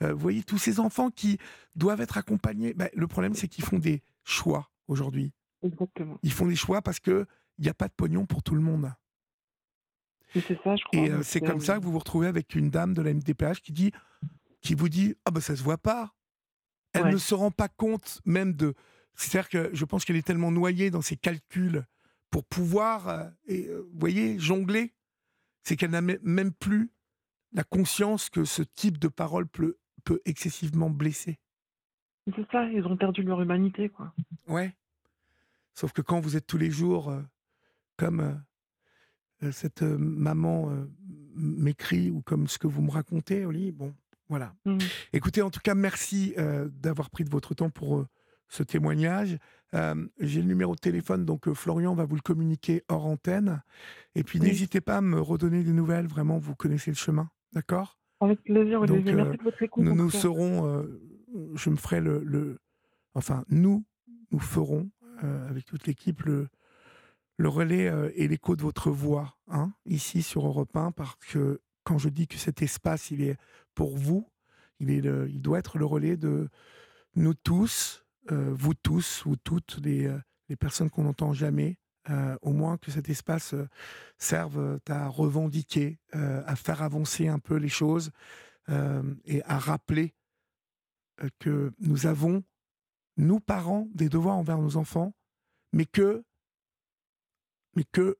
vous 0.00 0.18
voyez, 0.18 0.42
tous 0.42 0.58
ces 0.58 0.80
enfants 0.80 1.10
qui 1.10 1.38
doivent 1.74 2.00
être 2.00 2.18
accompagnés. 2.18 2.74
Ben, 2.74 2.88
le 2.94 3.06
problème, 3.06 3.34
c'est 3.34 3.48
qu'ils 3.48 3.64
font 3.64 3.78
des 3.78 4.02
choix 4.24 4.70
aujourd'hui. 4.88 5.32
Exactement. 5.62 6.18
Ils 6.22 6.32
font 6.32 6.46
des 6.46 6.56
choix 6.56 6.82
parce 6.82 7.00
qu'il 7.00 7.26
n'y 7.58 7.68
a 7.68 7.74
pas 7.74 7.88
de 7.88 7.92
pognon 7.92 8.26
pour 8.26 8.42
tout 8.42 8.54
le 8.54 8.60
monde. 8.60 8.92
c'est 10.34 10.60
ça, 10.62 10.76
je 10.76 10.84
crois. 10.84 11.00
Et 11.00 11.22
c'est 11.22 11.40
comme 11.40 11.60
ça 11.60 11.78
que 11.78 11.84
vous 11.84 11.92
vous 11.92 11.98
retrouvez 11.98 12.26
avec 12.26 12.54
une 12.54 12.70
dame 12.70 12.94
de 12.94 13.02
la 13.02 13.14
MDPH 13.14 13.60
qui 13.62 13.72
dit, 13.72 13.92
qui 14.60 14.74
vous 14.74 14.88
dit, 14.88 15.14
ah 15.24 15.30
ben 15.30 15.40
ça 15.40 15.54
se 15.56 15.62
voit 15.62 15.78
pas. 15.78 16.14
Elle 16.92 17.08
ne 17.08 17.16
se 17.16 17.34
rend 17.34 17.50
pas 17.50 17.68
compte 17.68 18.20
même 18.24 18.52
de. 18.52 18.74
C'est-à-dire 19.16 19.48
que 19.48 19.70
je 19.72 19.84
pense 19.84 20.04
qu'elle 20.04 20.16
est 20.16 20.26
tellement 20.26 20.50
noyée 20.50 20.90
dans 20.90 21.02
ses 21.02 21.16
calculs 21.16 21.84
pour 22.30 22.44
pouvoir, 22.44 23.08
euh, 23.08 23.28
et, 23.46 23.68
euh, 23.68 23.88
vous 23.92 23.98
voyez, 23.98 24.38
jongler, 24.38 24.92
c'est 25.62 25.76
qu'elle 25.76 25.92
n'a 25.92 26.00
même 26.00 26.52
plus 26.52 26.90
la 27.52 27.62
conscience 27.62 28.28
que 28.28 28.44
ce 28.44 28.62
type 28.62 28.98
de 28.98 29.08
parole 29.08 29.46
peut, 29.46 29.78
peut 30.04 30.20
excessivement 30.24 30.90
blesser. 30.90 31.38
C'est 32.34 32.50
ça, 32.50 32.64
ils 32.64 32.84
ont 32.86 32.96
perdu 32.96 33.22
leur 33.22 33.40
humanité, 33.40 33.88
quoi. 33.88 34.12
Ouais. 34.48 34.74
Sauf 35.74 35.92
que 35.92 36.02
quand 36.02 36.20
vous 36.20 36.36
êtes 36.36 36.46
tous 36.46 36.58
les 36.58 36.70
jours, 36.70 37.10
euh, 37.10 37.22
comme 37.96 38.42
cette 39.52 39.82
maman 39.82 40.74
m'écrit, 41.34 42.10
ou 42.10 42.22
comme 42.22 42.48
ce 42.48 42.58
que 42.58 42.66
vous 42.66 42.82
me 42.82 42.90
racontez, 42.90 43.44
Oli, 43.44 43.72
bon, 43.72 43.94
voilà. 44.28 44.54
Mmh. 44.64 44.78
Écoutez, 45.12 45.42
en 45.42 45.50
tout 45.50 45.60
cas, 45.60 45.74
merci 45.74 46.34
d'avoir 46.82 47.10
pris 47.10 47.24
de 47.24 47.30
votre 47.30 47.54
temps 47.54 47.70
pour 47.70 48.06
ce 48.54 48.62
témoignage. 48.62 49.38
J'ai 50.20 50.40
le 50.40 50.46
numéro 50.46 50.76
de 50.76 50.80
téléphone, 50.80 51.24
donc 51.24 51.52
Florian 51.52 51.94
va 51.94 52.04
vous 52.04 52.14
le 52.14 52.20
communiquer 52.20 52.84
hors 52.88 53.06
antenne. 53.06 53.62
Et 54.14 54.22
puis 54.22 54.38
n'hésitez 54.38 54.80
pas 54.80 54.98
à 54.98 55.00
me 55.00 55.20
redonner 55.20 55.64
des 55.64 55.72
nouvelles, 55.72 56.06
vraiment, 56.06 56.38
vous 56.38 56.54
connaissez 56.54 56.92
le 56.92 56.96
chemin, 56.96 57.28
d'accord? 57.52 57.98
Avec 58.20 58.42
plaisir, 58.44 58.80
Olivier. 58.80 59.12
merci 59.12 59.36
de 59.36 59.42
votre 59.42 59.60
écoute. 59.60 59.84
Nous, 59.84 59.96
nous 59.96 60.10
serons, 60.10 60.86
je 61.54 61.70
me 61.70 61.76
ferai 61.76 62.00
le, 62.00 62.60
Enfin, 63.14 63.44
nous, 63.48 63.84
nous 64.30 64.38
ferons, 64.38 64.90
avec 65.20 65.64
toute 65.64 65.86
l'équipe, 65.88 66.22
le, 66.22 66.48
le 67.36 67.48
relais 67.48 67.90
et 68.14 68.28
l'écho 68.28 68.54
de 68.54 68.62
votre 68.62 68.90
voix, 68.90 69.36
hein, 69.48 69.72
ici 69.86 70.22
sur 70.22 70.46
Europe 70.46 70.76
1, 70.76 70.92
parce 70.92 71.16
que 71.16 71.60
quand 71.82 71.98
je 71.98 72.08
dis 72.08 72.28
que 72.28 72.36
cet 72.36 72.62
espace, 72.62 73.10
il 73.10 73.22
est 73.22 73.36
pour 73.74 73.96
vous, 73.96 74.28
il, 74.78 74.90
est 74.90 75.02
il 75.28 75.42
doit 75.42 75.58
être 75.58 75.78
le 75.78 75.84
relais 75.84 76.16
de 76.16 76.48
nous 77.16 77.34
tous, 77.34 78.00
euh, 78.00 78.03
vous 78.30 78.74
tous, 78.74 79.22
vous 79.24 79.36
toutes, 79.36 79.78
les, 79.82 80.06
euh, 80.06 80.18
les 80.48 80.56
personnes 80.56 80.90
qu'on 80.90 81.04
n'entend 81.04 81.32
jamais, 81.32 81.78
euh, 82.10 82.36
au 82.42 82.52
moins 82.52 82.76
que 82.78 82.90
cet 82.90 83.08
espace 83.08 83.54
serve 84.18 84.78
à 84.88 85.08
revendiquer, 85.08 85.98
à 86.12 86.54
faire 86.56 86.82
avancer 86.82 87.28
un 87.28 87.38
peu 87.38 87.56
les 87.56 87.68
choses 87.68 88.10
et 88.68 89.42
à 89.44 89.58
rappeler 89.58 90.14
que 91.38 91.72
nous 91.78 92.06
avons, 92.06 92.44
nous 93.16 93.40
parents, 93.40 93.88
des 93.94 94.08
devoirs 94.08 94.36
envers 94.36 94.58
nos 94.58 94.76
enfants, 94.76 95.14
mais 95.72 95.86
que, 95.86 96.24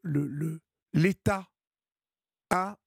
le, 0.03 0.61
l'État 0.93 1.49
a 2.51 2.79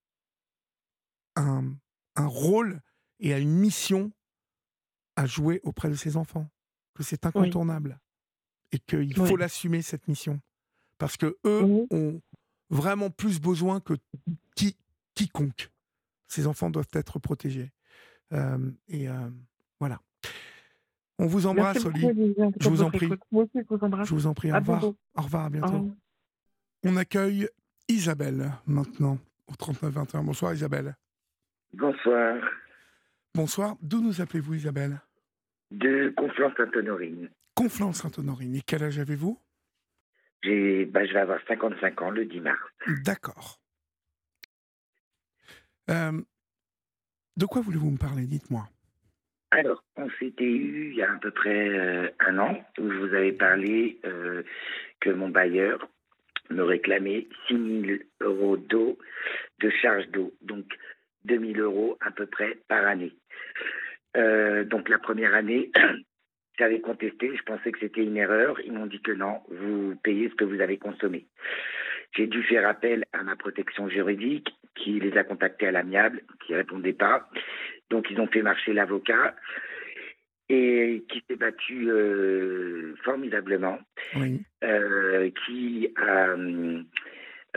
un 1.35 1.77
rôle 2.17 2.81
et 3.19 3.33
a 3.33 3.39
une 3.39 3.53
mission 3.53 4.11
à 5.15 5.25
jouer 5.25 5.59
auprès 5.63 5.89
de 5.89 5.95
ses 5.95 6.17
enfants 6.17 6.49
que 6.97 7.03
c'est 7.03 7.25
incontournable 7.25 7.99
et 8.71 8.79
qu'il 8.79 9.15
faut 9.15 9.37
l'assumer 9.37 9.81
cette 9.81 10.07
mission 10.07 10.41
parce 10.97 11.15
que 11.15 11.37
eux 11.45 11.85
ont 11.91 12.21
vraiment 12.69 13.09
plus 13.09 13.39
besoin 13.39 13.79
que 13.79 13.93
qui, 14.55 14.75
quiconque. 15.13 15.69
Ces 16.27 16.47
enfants 16.47 16.69
doivent 16.69 16.89
être 16.93 17.19
protégés. 17.19 17.71
et 18.89 19.07
voilà. 19.79 20.01
On 21.19 21.25
vous 21.25 21.47
embrasse, 21.47 21.85
Oli. 21.85 22.01
Je 22.59 22.69
vous 22.69 22.81
en 22.81 22.91
prie. 22.91 23.09
Je 23.31 24.13
vous 24.13 24.27
en 24.27 24.33
prie. 24.33 24.51
Au 24.51 24.55
revoir. 24.55 24.83
Au 24.83 25.21
revoir, 25.21 25.45
à 25.45 25.49
bientôt. 25.49 25.91
On 26.83 26.95
accueille 26.97 27.47
Isabelle 27.87 28.51
maintenant 28.65 29.17
au 29.47 29.53
39-21. 29.53 30.23
Bonsoir, 30.23 30.53
Isabelle. 30.53 30.95
Bonsoir. 31.73 32.37
Bonsoir. 33.33 33.75
D'où 33.81 34.01
nous 34.01 34.21
appelez-vous, 34.21 34.55
Isabelle? 34.55 35.01
De 35.71 36.13
Conflans-Sainte-Honorine. 36.15 37.29
Conflans-Sainte-Honorine. 37.55 38.55
Et 38.55 38.61
quel 38.65 38.83
âge 38.83 38.99
avez-vous? 38.99 39.39
J'ai, 40.43 40.85
bah, 40.85 41.05
Je 41.05 41.13
vais 41.13 41.19
avoir 41.19 41.39
55 41.47 42.01
ans 42.01 42.09
le 42.11 42.25
10 42.25 42.39
mars. 42.41 42.59
D'accord. 43.03 43.59
Euh, 45.89 46.21
de 47.37 47.45
quoi 47.45 47.61
voulez-vous 47.61 47.91
me 47.91 47.97
parler? 47.97 48.25
Dites-moi. 48.25 48.67
Alors, 49.51 49.83
on 49.95 50.09
s'était 50.19 50.43
eu 50.43 50.91
il 50.91 50.97
y 50.97 51.01
a 51.01 51.13
à 51.13 51.17
peu 51.17 51.31
près 51.31 51.69
euh, 51.69 52.09
un 52.19 52.37
an 52.37 52.65
où 52.77 52.91
je 52.91 52.97
vous 52.97 53.13
avais 53.13 53.31
parlé 53.31 53.99
euh, 54.05 54.43
que 54.99 55.09
mon 55.09 55.29
bailleur 55.29 55.87
me 56.49 56.63
réclamait 56.63 57.27
6 57.47 57.81
000 57.85 57.99
euros 58.21 58.57
d'eau, 58.57 58.97
de 59.59 59.69
charge 59.69 60.07
d'eau, 60.09 60.33
donc 60.41 60.65
2 61.25 61.53
000 61.53 61.59
euros 61.59 61.97
à 62.01 62.11
peu 62.11 62.25
près 62.25 62.55
par 62.67 62.85
année. 62.85 63.13
Euh, 64.17 64.63
donc 64.63 64.89
la 64.89 64.97
première 64.97 65.33
année, 65.33 65.71
j'avais 66.59 66.81
contesté, 66.81 67.35
je 67.35 67.43
pensais 67.43 67.71
que 67.71 67.79
c'était 67.79 68.03
une 68.03 68.17
erreur. 68.17 68.59
Ils 68.65 68.73
m'ont 68.73 68.87
dit 68.87 69.01
que 69.01 69.11
non, 69.11 69.41
vous 69.49 69.95
payez 70.03 70.29
ce 70.29 70.35
que 70.35 70.45
vous 70.45 70.61
avez 70.61 70.77
consommé. 70.77 71.27
J'ai 72.15 72.27
dû 72.27 72.41
faire 72.43 72.67
appel 72.67 73.03
à 73.13 73.23
ma 73.23 73.35
protection 73.35 73.89
juridique 73.89 74.49
qui 74.75 74.99
les 74.99 75.17
a 75.17 75.23
contactés 75.23 75.67
à 75.67 75.71
l'amiable, 75.71 76.21
qui 76.45 76.53
ne 76.53 76.57
répondait 76.57 76.93
pas. 76.93 77.29
Donc 77.89 78.07
ils 78.09 78.19
ont 78.19 78.27
fait 78.27 78.41
marcher 78.41 78.73
l'avocat 78.73 79.35
et 80.49 81.03
qui 81.09 81.23
s'est 81.27 81.35
battu 81.35 81.89
euh, 81.89 82.95
formidablement, 83.03 83.79
euh, 84.63 85.29
qui 85.45 85.93
a 85.97 86.35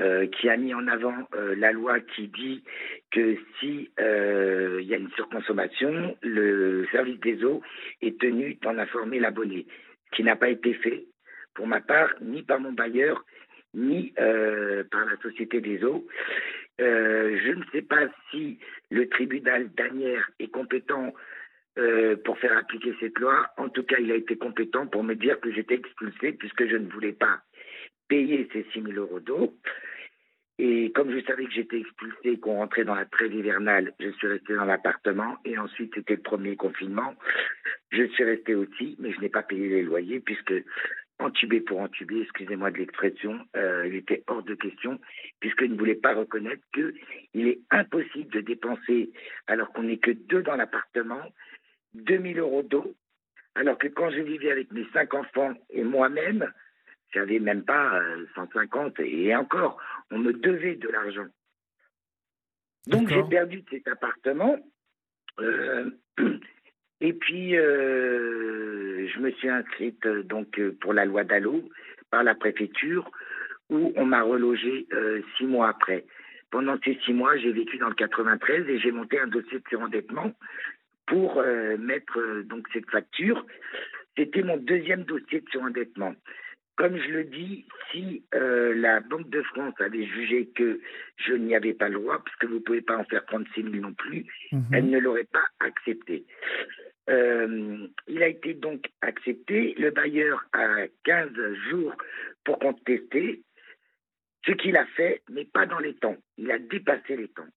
euh, 0.01 0.27
qui 0.29 0.49
a 0.49 0.57
mis 0.57 0.73
en 0.73 0.87
avant 0.87 1.29
euh, 1.35 1.55
la 1.57 1.73
loi 1.73 2.01
qui 2.01 2.29
dit 2.29 2.65
que 3.11 3.37
si 3.59 3.91
euh, 4.01 4.79
il 4.81 4.89
y 4.89 4.95
a 4.95 4.97
une 4.97 5.11
surconsommation, 5.11 6.17
le 6.23 6.87
service 6.91 7.21
des 7.21 7.45
eaux 7.45 7.61
est 8.01 8.19
tenu 8.19 8.55
d'en 8.63 8.79
informer 8.79 9.19
l'abonné, 9.19 9.67
ce 10.07 10.17
qui 10.17 10.23
n'a 10.23 10.37
pas 10.37 10.49
été 10.49 10.73
fait 10.73 11.05
pour 11.55 11.67
ma 11.67 11.83
part, 11.83 12.15
ni 12.23 12.43
par 12.43 12.61
mon 12.61 12.73
bailleur, 12.73 13.27
ni 13.75 14.15
par 14.17 15.05
la 15.05 15.17
Société 15.23 15.61
des 15.61 15.85
eaux. 15.85 16.07
je 16.79 17.53
ne 17.53 17.65
sais 17.71 17.83
pas 17.83 18.09
si 18.31 18.59
le 18.91 19.07
tribunal 19.09 19.69
d'Anières 19.75 20.31
est 20.39 20.51
compétent 20.51 21.13
pour 22.25 22.39
faire 22.39 22.57
appliquer 22.57 22.95
cette 23.01 23.19
loi. 23.19 23.49
En 23.59 23.69
tout 23.69 23.83
cas, 23.83 23.97
il 24.01 24.11
a 24.11 24.17
été 24.17 24.37
compétent 24.37 24.87
pour 24.87 25.05
me 25.05 25.15
dire 25.15 25.39
que 25.41 25.53
j'étais 25.53 25.75
expulsé 25.75 26.33
puisque 26.33 26.67
je 26.67 26.77
ne 26.77 26.89
voulais 26.89 27.13
pas 27.13 27.43
payer 28.09 28.49
ces 28.53 28.67
6 28.73 28.83
000 28.83 28.93
euros 28.95 29.21
d'eau. 29.21 29.55
Et 30.63 30.93
comme 30.93 31.11
je 31.11 31.25
savais 31.25 31.47
que 31.47 31.53
j'étais 31.53 31.79
expulsé, 31.81 32.39
qu'on 32.39 32.57
rentrait 32.57 32.85
dans 32.85 32.95
la 32.95 33.07
trêve 33.07 33.33
hivernale, 33.33 33.95
je 33.99 34.11
suis 34.11 34.27
resté 34.27 34.55
dans 34.55 34.67
l'appartement. 34.67 35.39
Et 35.47 35.57
ensuite, 35.57 35.95
c'était 35.95 36.17
le 36.17 36.21
premier 36.21 36.55
confinement. 36.55 37.15
Je 37.91 38.05
suis 38.09 38.25
resté 38.25 38.55
aussi, 38.55 38.95
mais 38.99 39.11
je 39.11 39.21
n'ai 39.21 39.31
pas 39.31 39.43
payé 39.43 39.71
les 39.71 39.83
loyers 39.83 40.21
puisque 40.21 40.53
entubé 41.19 41.63
pour 41.63 41.81
entubé, 41.81 42.21
excusez-moi 42.21 42.71
de 42.73 42.77
l'expression, 42.77 43.41
euh, 43.57 43.87
il 43.87 43.95
était 43.95 44.23
hors 44.27 44.43
de 44.43 44.55
question, 44.55 45.01
puisqu'il 45.41 45.73
ne 45.73 45.79
voulait 45.79 45.95
pas 45.95 46.15
reconnaître 46.15 46.63
qu'il 46.75 47.49
est 47.49 47.61
impossible 47.71 48.31
de 48.31 48.41
dépenser, 48.41 49.13
alors 49.47 49.73
qu'on 49.73 49.85
n'est 49.85 49.99
que 49.99 50.11
deux 50.11 50.43
dans 50.43 50.57
l'appartement, 50.57 51.23
2000 51.95 52.39
euros 52.39 52.63
d'eau, 52.63 52.95
alors 53.55 53.79
que 53.79 53.89
quand 53.89 54.11
je 54.11 54.21
vivais 54.21 54.51
avec 54.51 54.71
mes 54.73 54.87
cinq 54.93 55.15
enfants 55.15 55.55
et 55.71 55.85
moi-même, 55.85 56.53
j'avais 57.13 57.39
même 57.39 57.65
pas 57.65 58.01
150 58.35 59.01
euh, 59.01 59.05
et 59.05 59.35
encore, 59.35 59.79
on 60.11 60.19
me 60.19 60.33
devait 60.33 60.77
de 60.77 60.89
l'argent. 60.89 61.27
Donc 62.87 63.09
j'ai 63.09 63.23
perdu 63.25 63.63
cet 63.71 63.87
appartement. 63.89 64.59
Euh, 65.39 65.91
et 67.01 67.13
puis 67.13 67.57
euh, 67.57 69.09
je 69.09 69.21
me 69.21 69.31
suis 69.33 69.49
inscrite 69.49 70.07
donc 70.07 70.61
pour 70.81 70.93
la 70.93 71.05
loi 71.05 71.25
d'Allo 71.25 71.69
par 72.11 72.25
la 72.25 72.35
préfecture 72.35 73.11
où 73.69 73.93
on 73.97 74.05
m'a 74.05 74.23
relogé 74.23 74.89
six 75.37 75.47
mois 75.47 75.69
après. 75.69 76.05
Pendant 76.51 76.77
ces 76.85 76.99
six 77.05 77.13
mois, 77.13 77.37
j'ai 77.37 77.53
vécu 77.53 77.79
dans 77.79 77.89
le 77.89 77.95
93 77.95 78.69
et 78.69 78.81
j'ai 78.81 78.91
monté 78.91 79.21
un 79.21 79.29
dossier 79.29 79.61
de 79.61 79.69
surendettement 79.69 80.33
pour 81.07 81.41
mettre 81.79 82.43
donc 82.47 82.67
cette 82.73 82.91
facture. 82.91 83.47
C'était 84.17 84.43
mon 84.43 84.57
deuxième 84.57 85.05
dossier 85.05 85.41
de 85.41 85.49
surendettement. 85.51 86.17
Comme 86.81 86.97
je 86.97 87.11
le 87.11 87.25
dis, 87.25 87.67
si 87.93 88.25
euh, 88.35 88.75
la 88.75 89.01
Banque 89.01 89.29
de 89.29 89.43
France 89.43 89.75
avait 89.81 90.07
jugé 90.07 90.47
que 90.57 90.81
je 91.19 91.35
n'y 91.35 91.55
avais 91.55 91.75
pas 91.75 91.91
le 91.91 91.99
droit, 91.99 92.23
puisque 92.25 92.47
vous 92.47 92.55
ne 92.55 92.61
pouvez 92.61 92.81
pas 92.81 92.97
en 92.97 93.05
faire 93.05 93.23
36 93.27 93.65
000 93.65 93.75
non 93.75 93.93
plus, 93.93 94.25
mhm. 94.51 94.65
elle 94.73 94.89
ne 94.89 94.99
l'aurait 94.99 95.29
pas 95.31 95.45
accepté. 95.59 96.25
Euh, 97.11 97.87
il 98.09 98.23
a 98.23 98.29
été 98.29 98.55
donc 98.55 98.87
accepté. 99.03 99.75
Le 99.79 99.91
bailleur 99.91 100.43
a 100.55 100.87
15 101.05 101.33
jours 101.69 101.93
pour 102.45 102.59
contester. 102.59 103.43
Ce 104.47 104.53
qu'il 104.53 104.79
a 104.79 104.87
fait 104.87 105.21
n'est 105.29 105.45
pas 105.53 105.67
dans 105.67 105.81
les 105.81 105.97
temps. 105.97 106.17
Il 106.39 106.51
a 106.51 106.59
dépassé 106.59 107.15
les 107.15 107.29
temps. 107.29 107.49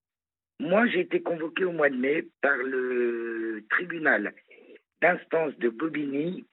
Moi, 0.59 0.85
j'ai 0.87 0.99
été 0.99 1.21
convoqué 1.21 1.63
au 1.63 1.71
mois 1.71 1.89
de 1.89 1.95
mai 1.95 2.27
par 2.41 2.57
le 2.57 3.63
tribunal 3.69 4.33
d'instance 5.01 5.57
de 5.59 5.69
Bobigny. 5.69 6.43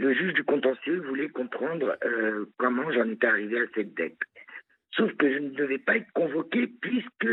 Le 0.00 0.14
juge 0.14 0.32
du 0.32 0.44
contentieux 0.44 0.98
voulait 1.02 1.28
comprendre 1.28 1.98
euh, 2.06 2.46
comment 2.56 2.90
j'en 2.90 3.06
étais 3.10 3.26
arrivé 3.26 3.60
à 3.60 3.66
cette 3.74 3.92
dette. 3.92 4.16
Sauf 4.92 5.14
que 5.18 5.30
je 5.30 5.38
ne 5.38 5.50
devais 5.50 5.76
pas 5.76 5.98
être 5.98 6.10
convoqué 6.12 6.68
puisque 6.80 7.28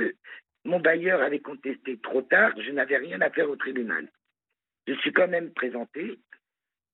mon 0.65 0.81
bailleur 0.81 1.21
avait 1.21 1.39
contesté 1.39 1.97
trop 1.99 2.23
tard, 2.23 2.51
je 2.59 2.71
n'avais 2.71 2.97
rien 2.97 3.21
à 3.21 3.29
faire 3.29 3.49
au 3.49 3.55
tribunal. 3.55 4.11
Je 4.85 4.95
suis 4.95 5.13
quand 5.13 5.29
même 5.29 5.53
présenté. 5.53 6.19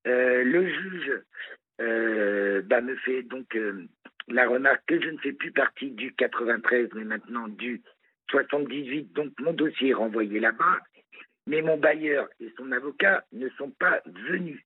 Euh, 0.05 0.43
le 0.43 0.69
juge 0.69 1.23
euh, 1.81 2.61
bah, 2.61 2.81
me 2.81 2.95
fait 2.97 3.23
donc 3.23 3.57
la 4.27 4.47
remarque 4.47 4.83
que 4.85 5.01
je 5.01 5.09
ne 5.09 5.17
fais 5.17 5.33
plus 5.33 5.53
partie 5.53 5.89
du 5.89 6.13
93, 6.13 6.89
mais 6.93 7.03
maintenant 7.03 7.47
du 7.47 7.81
78. 8.29 9.11
Donc 9.13 9.31
mon 9.39 9.53
dossier 9.53 9.89
est 9.89 9.95
renvoyé 9.95 10.39
là-bas. 10.39 10.81
Mais 11.47 11.63
mon 11.63 11.77
bailleur 11.77 12.29
et 12.39 12.53
son 12.57 12.71
avocat 12.71 13.25
ne 13.31 13.49
sont 13.57 13.71
pas 13.71 14.03
venus. 14.05 14.61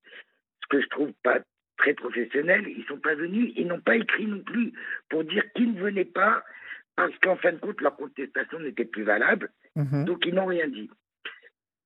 Que 0.70 0.82
je 0.82 0.88
trouve 0.88 1.12
pas 1.24 1.40
très 1.78 1.94
professionnel. 1.94 2.66
Ils 2.68 2.80
ne 2.80 2.86
sont 2.86 3.00
pas 3.00 3.16
venus. 3.16 3.54
Ils 3.56 3.68
n'ont 3.68 3.82
pas 3.82 3.96
écrit 3.96 4.26
non 4.26 4.42
plus 4.42 4.74
pour 5.10 5.24
dire 5.24 5.44
qu'ils 5.54 5.74
ne 5.74 5.82
venaient 5.82 6.06
pas 6.06 6.44
parce 6.96 7.16
qu'en 7.20 7.36
fin 7.38 7.54
de 7.54 7.58
compte, 7.58 7.80
leur 7.80 7.96
contestation 7.96 8.60
n'était 8.60 8.86
plus 8.86 9.04
valable. 9.04 9.52
Mhm. 9.76 10.06
Donc 10.06 10.26
ils 10.26 10.34
n'ont 10.34 10.48
rien 10.48 10.68
dit. 10.68 10.90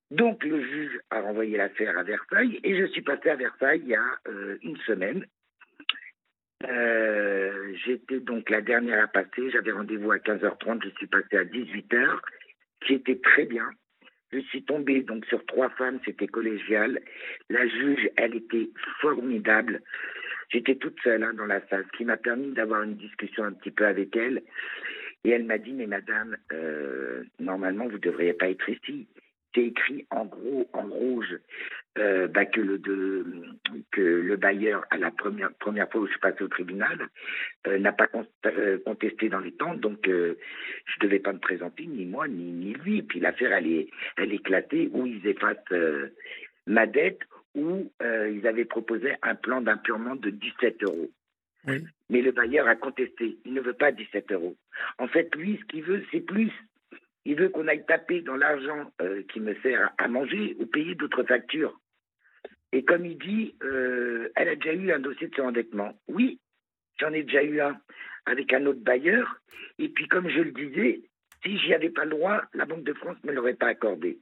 Donc 0.10 0.44
le 0.44 0.62
juge 0.62 1.00
a 1.10 1.22
renvoyé 1.22 1.58
l'affaire 1.58 1.98
à 1.98 2.04
Versailles 2.04 2.60
et 2.64 2.78
je 2.78 2.86
suis 2.88 3.02
passé 3.02 3.30
à 3.30 3.36
Versailles 3.36 3.82
il 3.84 3.90
y 3.90 3.96
a 3.96 4.20
euh, 4.28 4.58
une 4.62 4.78
semaine. 4.78 5.26
Euh, 6.66 7.74
j'étais 7.86 8.20
donc 8.20 8.50
la 8.50 8.62
dernière 8.62 9.04
à 9.04 9.08
passer, 9.08 9.50
j'avais 9.52 9.72
rendez-vous 9.72 10.12
à 10.12 10.18
15h30, 10.18 10.84
je 10.84 10.90
suis 10.98 11.08
passé 11.08 11.38
à 11.38 11.44
18h, 11.44 12.20
qui 12.86 12.94
était 12.94 13.20
très 13.20 13.46
bien. 13.46 13.68
Je 14.32 14.40
suis 14.40 14.64
tombé 14.64 15.02
donc 15.02 15.26
sur 15.26 15.46
trois 15.46 15.70
femmes, 15.72 16.00
c'était 16.06 16.28
collégial. 16.28 17.02
La 17.50 17.68
juge, 17.68 18.10
elle 18.16 18.36
était 18.36 18.70
formidable. 19.02 19.82
J'étais 20.50 20.76
toute 20.76 21.00
seule 21.02 21.24
hein, 21.24 21.34
dans 21.34 21.46
la 21.46 21.66
salle, 21.68 21.86
ce 21.92 21.98
qui 21.98 22.06
m'a 22.06 22.18
permis 22.18 22.52
d'avoir 22.52 22.84
une 22.84 22.96
discussion 22.96 23.44
un 23.44 23.54
petit 23.54 23.72
peu 23.72 23.86
avec 23.86 24.16
elle. 24.16 24.42
Et 25.24 25.30
elle 25.30 25.46
m'a 25.46 25.58
dit, 25.58 25.74
mais 25.74 25.88
madame, 25.88 26.38
euh, 26.52 27.24
normalement, 27.40 27.86
vous 27.86 27.94
ne 27.94 27.98
devriez 27.98 28.34
pas 28.34 28.50
être 28.50 28.68
ici 28.70 29.08
c'est 29.54 29.66
écrit 29.66 30.06
en 30.10 30.26
gros, 30.26 30.70
en 30.74 30.84
rouge, 30.84 31.38
euh, 31.98 32.28
bah, 32.28 32.46
que, 32.46 32.62
le, 32.62 32.78
de, 32.78 33.26
que 33.92 34.02
le 34.02 34.36
bailleur, 34.38 34.86
à 34.90 34.98
la 34.98 35.12
première, 35.12 35.54
première 35.56 35.90
fois 35.90 36.02
où 36.02 36.06
je 36.06 36.12
suis 36.12 36.20
passé 36.20 36.44
au 36.44 36.48
tribunal, 36.48 37.10
euh, 37.68 37.78
n'a 37.80 37.92
pas 37.92 38.08
euh, 38.46 38.80
contesté 38.86 39.30
dans 39.30 39.40
les 39.40 39.52
temps, 39.52 39.76
donc 39.76 40.00
je 40.06 40.12
ne 40.12 41.02
devais 41.02 41.20
pas 41.20 41.34
me 41.34 41.40
présenter, 41.40 41.86
ni 41.86 42.06
moi, 42.06 42.28
ni, 42.28 42.52
ni 42.52 42.74
lui. 42.74 43.00
Et 43.00 43.04
puis 43.04 43.20
l'affaire, 43.20 43.52
elle 43.52 43.68
est, 43.68 43.90
elle 44.18 44.34
éclatée, 44.34 44.90
où 44.94 45.06
ils 45.06 45.26
effacent 45.28 45.58
ma 46.66 46.86
dette, 46.88 47.20
où 47.56 47.92
ils 48.02 48.48
avaient 48.48 48.66
proposé 48.66 49.16
un 49.22 49.36
plan 49.36 49.62
d'impurement 49.62 50.16
de 50.16 50.30
17 50.30 50.84
euros. 50.84 51.10
Mais 52.10 52.22
le 52.22 52.32
bailleur 52.32 52.68
a 52.68 52.76
contesté. 52.76 53.38
Il 53.46 53.54
ne 53.54 53.62
veut 53.62 53.74
pas 53.74 53.92
17 53.92 54.32
euros. 54.32 54.56
En 54.98 55.08
fait, 55.08 55.34
lui, 55.36 55.58
ce 55.62 55.66
qu'il 55.66 55.84
veut, 55.84 56.04
c'est 56.12 56.22
plus. 56.22 56.52
Il 57.26 57.36
veut 57.36 57.50
qu'on 57.50 57.68
aille 57.68 57.86
taper 57.86 58.22
dans 58.22 58.36
l'argent 58.36 58.92
euh, 59.02 59.24
qui 59.32 59.40
me 59.40 59.54
sert 59.62 59.92
à 59.98 60.08
manger 60.08 60.56
ou 60.60 60.66
payer 60.66 60.96
d'autres 60.96 61.24
factures. 61.24 61.80
Et 62.72 62.84
comme 62.84 63.06
il 63.06 63.18
dit, 63.18 63.56
euh, 63.64 64.30
elle 64.36 64.50
a 64.50 64.56
déjà 64.56 64.74
eu 64.74 64.92
un 64.92 65.00
dossier 65.00 65.28
de 65.28 65.36
surendettement. 65.36 65.94
Oui, 66.08 66.40
j'en 67.00 67.12
ai 67.12 67.24
déjà 67.24 67.44
eu 67.44 67.60
un 67.60 67.80
avec 68.26 68.54
un 68.54 68.66
autre 68.66 68.80
bailleur. 68.80 69.42
Et 69.78 69.90
puis, 69.90 70.08
comme 70.08 70.30
je 70.30 70.40
le 70.40 70.52
disais, 70.52 71.02
si 71.44 71.58
j'y 71.58 71.74
avais 71.74 71.90
pas 71.90 72.06
le 72.06 72.12
droit, 72.12 72.42
la 72.54 72.66
Banque 72.66 72.84
de 72.84 72.94
France 72.94 73.18
ne 73.24 73.32
me 73.32 73.36
l'aurait 73.36 73.56
pas 73.56 73.68
accordé. 73.68 74.20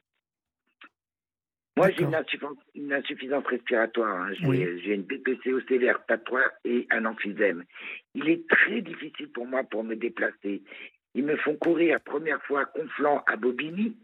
Moi, 1.75 1.91
j'ai 1.91 2.03
une, 2.03 2.93
insuffisance 2.93 3.45
respiratoire. 3.45 4.23
Hein. 4.23 4.33
J'ai 4.33 4.93
une 4.93 5.03
BPCO 5.03 5.61
sévère, 5.69 6.03
pas 6.05 6.17
3 6.17 6.41
et 6.65 6.85
un 6.89 7.05
emphysème. 7.05 7.63
Il 8.15 8.27
est 8.27 8.45
très 8.49 8.81
difficile 8.81 9.29
pour 9.31 9.45
moi 9.45 9.63
pour 9.63 9.85
me 9.85 9.95
déplacer. 9.95 10.61
Ils 11.15 11.25
me 11.25 11.35
font 11.37 11.55
courir 11.55 11.99
première 12.01 12.41
fois 12.43 12.65
Conflans 12.65 13.23
à 13.27 13.35
Bobigny 13.35 13.97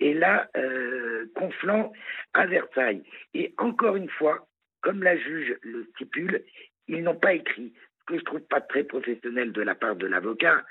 et 0.00 0.14
là, 0.14 0.48
euh, 0.56 1.26
Conflans 1.34 1.92
à 2.34 2.46
Versailles. 2.46 3.02
Et 3.34 3.54
encore 3.58 3.96
une 3.96 4.08
fois, 4.10 4.48
comme 4.80 5.02
la 5.02 5.16
juge 5.16 5.56
le 5.62 5.84
stipule, 5.94 6.42
ils 6.88 7.02
n'ont 7.02 7.16
pas 7.16 7.34
écrit 7.34 7.72
ce 8.00 8.04
que 8.06 8.18
je 8.18 8.24
trouve 8.24 8.40
pas 8.40 8.60
très 8.60 8.82
professionnel 8.82 9.52
de 9.52 9.62
la 9.62 9.74
part 9.74 9.94
de 9.94 10.06
l'avocat. 10.06 10.64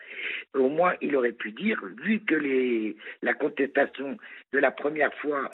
Au 0.54 0.68
moins, 0.68 0.96
il 1.02 1.16
aurait 1.16 1.32
pu 1.32 1.52
dire, 1.52 1.82
vu 2.04 2.20
que 2.20 2.36
les, 2.36 2.98
la 3.22 3.34
contestation 3.34 4.18
de 4.52 4.60
la 4.60 4.72
première 4.72 5.14
fois 5.16 5.50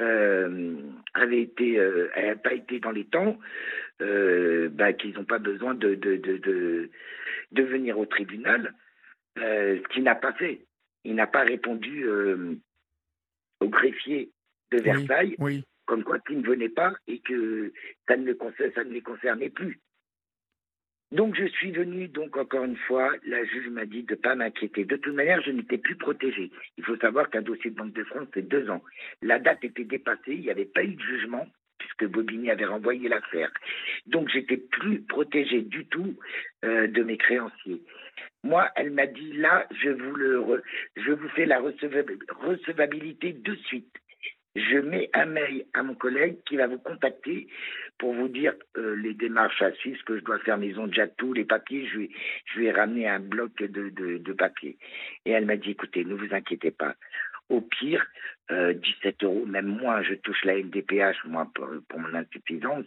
euh, 0.00 0.76
avait 1.14 1.42
été, 1.42 1.78
euh, 1.78 2.08
pas 2.42 2.52
été 2.52 2.80
dans 2.80 2.90
les 2.90 3.04
temps, 3.04 3.38
euh, 4.02 4.68
bah, 4.68 4.92
qu'ils 4.92 5.14
n'ont 5.14 5.24
pas 5.24 5.38
besoin 5.38 5.74
de, 5.74 5.94
de, 5.94 6.16
de, 6.16 6.90
de, 7.52 7.62
venir 7.62 7.98
au 7.98 8.06
tribunal. 8.06 8.74
Euh, 9.38 9.80
ce 9.82 9.88
qu'il 9.88 10.04
n'a 10.04 10.14
pas 10.14 10.32
fait. 10.34 10.64
Il 11.04 11.14
n'a 11.14 11.26
pas 11.26 11.42
répondu 11.42 12.04
euh, 12.06 12.54
au 13.60 13.68
greffier 13.68 14.30
de 14.70 14.78
Versailles, 14.78 15.36
comme 15.86 16.02
quoi 16.04 16.18
il 16.30 16.40
ne 16.40 16.46
venait 16.46 16.68
pas 16.68 16.94
et 17.06 17.18
que 17.20 17.72
ça 18.08 18.16
ne, 18.16 18.24
le 18.24 18.38
ça 18.74 18.84
ne 18.84 18.90
les 18.90 19.02
concernait 19.02 19.50
plus. 19.50 19.80
Donc 21.12 21.36
je 21.36 21.46
suis 21.46 21.70
venu, 21.70 22.08
donc 22.08 22.36
encore 22.36 22.64
une 22.64 22.76
fois, 22.76 23.12
la 23.24 23.44
juge 23.44 23.68
m'a 23.68 23.84
dit 23.84 24.02
de 24.02 24.14
ne 24.14 24.18
pas 24.18 24.34
m'inquiéter. 24.34 24.84
De 24.84 24.96
toute 24.96 25.14
manière, 25.14 25.42
je 25.42 25.50
n'étais 25.50 25.78
plus 25.78 25.96
protégé. 25.96 26.50
Il 26.78 26.84
faut 26.84 26.96
savoir 26.96 27.30
qu'un 27.30 27.42
dossier 27.42 27.70
de 27.70 27.76
Banque 27.76 27.92
de 27.92 28.04
France, 28.04 28.26
c'est 28.34 28.48
deux 28.48 28.68
ans. 28.70 28.82
La 29.22 29.38
date 29.38 29.62
était 29.62 29.84
dépassée, 29.84 30.32
il 30.32 30.40
n'y 30.40 30.50
avait 30.50 30.64
pas 30.64 30.82
eu 30.82 30.94
de 30.94 31.02
jugement, 31.02 31.46
puisque 31.84 32.10
Bobigny 32.10 32.50
avait 32.50 32.64
renvoyé 32.64 33.08
l'affaire. 33.08 33.50
Donc 34.06 34.28
j'étais 34.30 34.56
plus 34.56 35.02
protégé 35.02 35.62
du 35.62 35.86
tout 35.86 36.16
euh, 36.64 36.86
de 36.86 37.02
mes 37.02 37.18
créanciers. 37.18 37.82
Moi, 38.42 38.68
elle 38.76 38.90
m'a 38.90 39.06
dit 39.06 39.32
là, 39.34 39.66
je 39.82 39.90
vous, 39.90 40.14
le 40.14 40.62
je 40.96 41.12
vous 41.12 41.28
fais 41.30 41.46
la 41.46 41.60
recevabilité 41.60 43.32
de 43.32 43.54
suite. 43.66 43.94
Je 44.56 44.78
mets 44.78 45.10
un 45.14 45.26
mail 45.26 45.66
à 45.74 45.82
mon 45.82 45.94
collègue 45.94 46.36
qui 46.46 46.56
va 46.56 46.68
vous 46.68 46.78
contacter 46.78 47.48
pour 47.98 48.14
vous 48.14 48.28
dire 48.28 48.54
euh, 48.76 48.94
les 48.94 49.12
démarches 49.12 49.62
à 49.62 49.72
suivre, 49.72 49.98
que 50.04 50.16
je 50.16 50.22
dois 50.22 50.38
faire, 50.40 50.58
mais 50.58 50.68
ils 50.68 50.78
ont 50.78 50.86
déjà 50.86 51.08
tous 51.08 51.32
les 51.32 51.44
papiers. 51.44 51.88
Je 51.88 51.98
lui, 51.98 52.14
je 52.54 52.60
ai 52.60 52.70
ramené 52.70 53.08
un 53.08 53.18
bloc 53.18 53.56
de, 53.56 53.88
de, 53.88 54.18
de 54.18 54.32
papiers. 54.32 54.78
Et 55.24 55.32
elle 55.32 55.46
m'a 55.46 55.56
dit, 55.56 55.70
écoutez, 55.70 56.04
ne 56.04 56.14
vous 56.14 56.32
inquiétez 56.32 56.70
pas. 56.70 56.94
Au 57.50 57.60
pire, 57.60 58.04
17 58.50 59.22
euh, 59.22 59.26
euros, 59.26 59.46
même 59.46 59.66
moi, 59.66 60.02
je 60.02 60.14
touche 60.14 60.44
la 60.44 60.58
NDPH, 60.58 61.24
moi, 61.24 61.48
pour, 61.54 61.68
mon 61.98 62.14
insuffisance. 62.14 62.86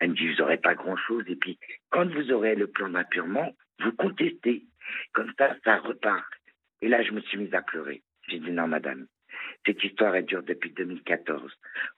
Elle 0.00 0.10
me 0.10 0.14
dit, 0.14 0.28
vous 0.28 0.36
n'aurez 0.38 0.56
pas 0.56 0.74
grand-chose. 0.74 1.24
Et 1.28 1.36
puis, 1.36 1.58
quand 1.90 2.06
vous 2.06 2.32
aurez 2.32 2.54
le 2.54 2.66
plan 2.66 2.88
d'appurement, 2.88 3.54
vous 3.80 3.92
contestez. 3.92 4.64
Comme 5.12 5.32
ça, 5.38 5.54
ça 5.64 5.78
repart. 5.78 6.26
Et 6.82 6.88
là, 6.88 7.02
je 7.02 7.12
me 7.12 7.20
suis 7.20 7.38
mise 7.38 7.54
à 7.54 7.62
pleurer. 7.62 8.02
J'ai 8.28 8.38
dit, 8.38 8.50
non, 8.50 8.66
madame, 8.66 9.06
cette 9.66 9.82
histoire, 9.84 10.16
elle 10.16 10.26
dure 10.26 10.42
depuis 10.42 10.70
2014. 10.70 11.52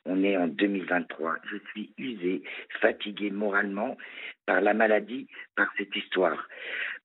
On 0.05 0.23
est 0.25 0.37
en 0.37 0.49
2023. 0.49 1.37
Je 1.51 1.57
suis 1.71 1.93
usée, 1.97 2.43
fatiguée 2.81 3.31
moralement 3.31 3.97
par 4.47 4.61
la 4.61 4.75
maladie, 4.75 5.29
par 5.55 5.69
cette 5.77 5.95
histoire. 5.95 6.49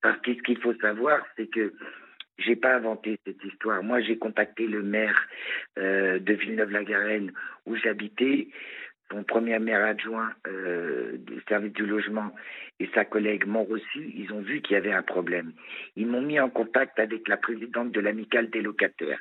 Parce 0.02 0.20
que 0.22 0.34
ce 0.34 0.42
qu'il 0.42 0.60
faut 0.60 0.76
savoir, 0.76 1.26
c'est 1.36 1.48
que 1.48 1.74
j'ai 2.38 2.56
pas 2.56 2.76
inventé 2.76 3.20
cette 3.26 3.44
histoire. 3.44 3.84
Moi, 3.84 4.02
j'ai 4.02 4.18
contacté 4.18 4.68
le 4.68 4.84
maire 4.84 5.28
euh, 5.78 6.20
de 6.20 6.34
Villeneuve-la-Garenne 6.34 7.34
où 7.66 7.76
j'habitais 7.76 8.48
son 9.10 9.24
premier 9.24 9.58
maire 9.60 9.86
adjoint 9.86 10.34
euh, 10.48 11.18
du 11.18 11.42
service 11.48 11.72
du 11.74 11.86
logement 11.86 12.32
et 12.80 12.90
sa 12.94 13.06
collègue 13.06 13.46
m'ont 13.46 13.64
reçu, 13.64 14.12
ils 14.14 14.32
ont 14.34 14.42
vu 14.42 14.62
qu'il 14.62 14.74
y 14.74 14.78
avait 14.78 14.92
un 14.92 15.02
problème. 15.02 15.54
Ils 15.96 16.08
m'ont 16.08 16.22
mis 16.22 16.40
en 16.40 16.50
contact 16.50 17.00
avec 17.00 17.28
la 17.28 17.38
présidente 17.38 17.92
de 17.92 18.02
l'amicale 18.02 18.50
des 18.50 18.62
locataires, 18.62 19.20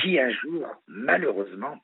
qui 0.00 0.20
un 0.20 0.30
jour, 0.30 0.82
malheureusement, 0.86 1.82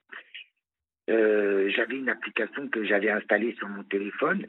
euh, 1.11 1.69
j'avais 1.75 1.97
une 1.97 2.09
application 2.09 2.69
que 2.69 2.85
j'avais 2.85 3.11
installée 3.11 3.55
sur 3.59 3.69
mon 3.69 3.83
téléphone, 3.83 4.47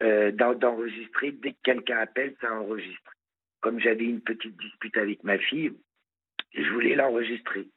d'enregistrer, 0.00 1.32
dès 1.32 1.52
que 1.52 1.58
quelqu'un 1.62 1.98
appelle, 1.98 2.34
ça 2.40 2.54
enregistre. 2.54 3.12
Comme 3.60 3.80
j'avais 3.80 4.04
une 4.04 4.20
petite 4.20 4.56
dispute 4.58 4.96
avec 4.96 5.22
ma 5.24 5.38
fille, 5.38 5.72
je 6.54 6.70
voulais 6.70 6.94
l'enregistrer. 6.94 7.68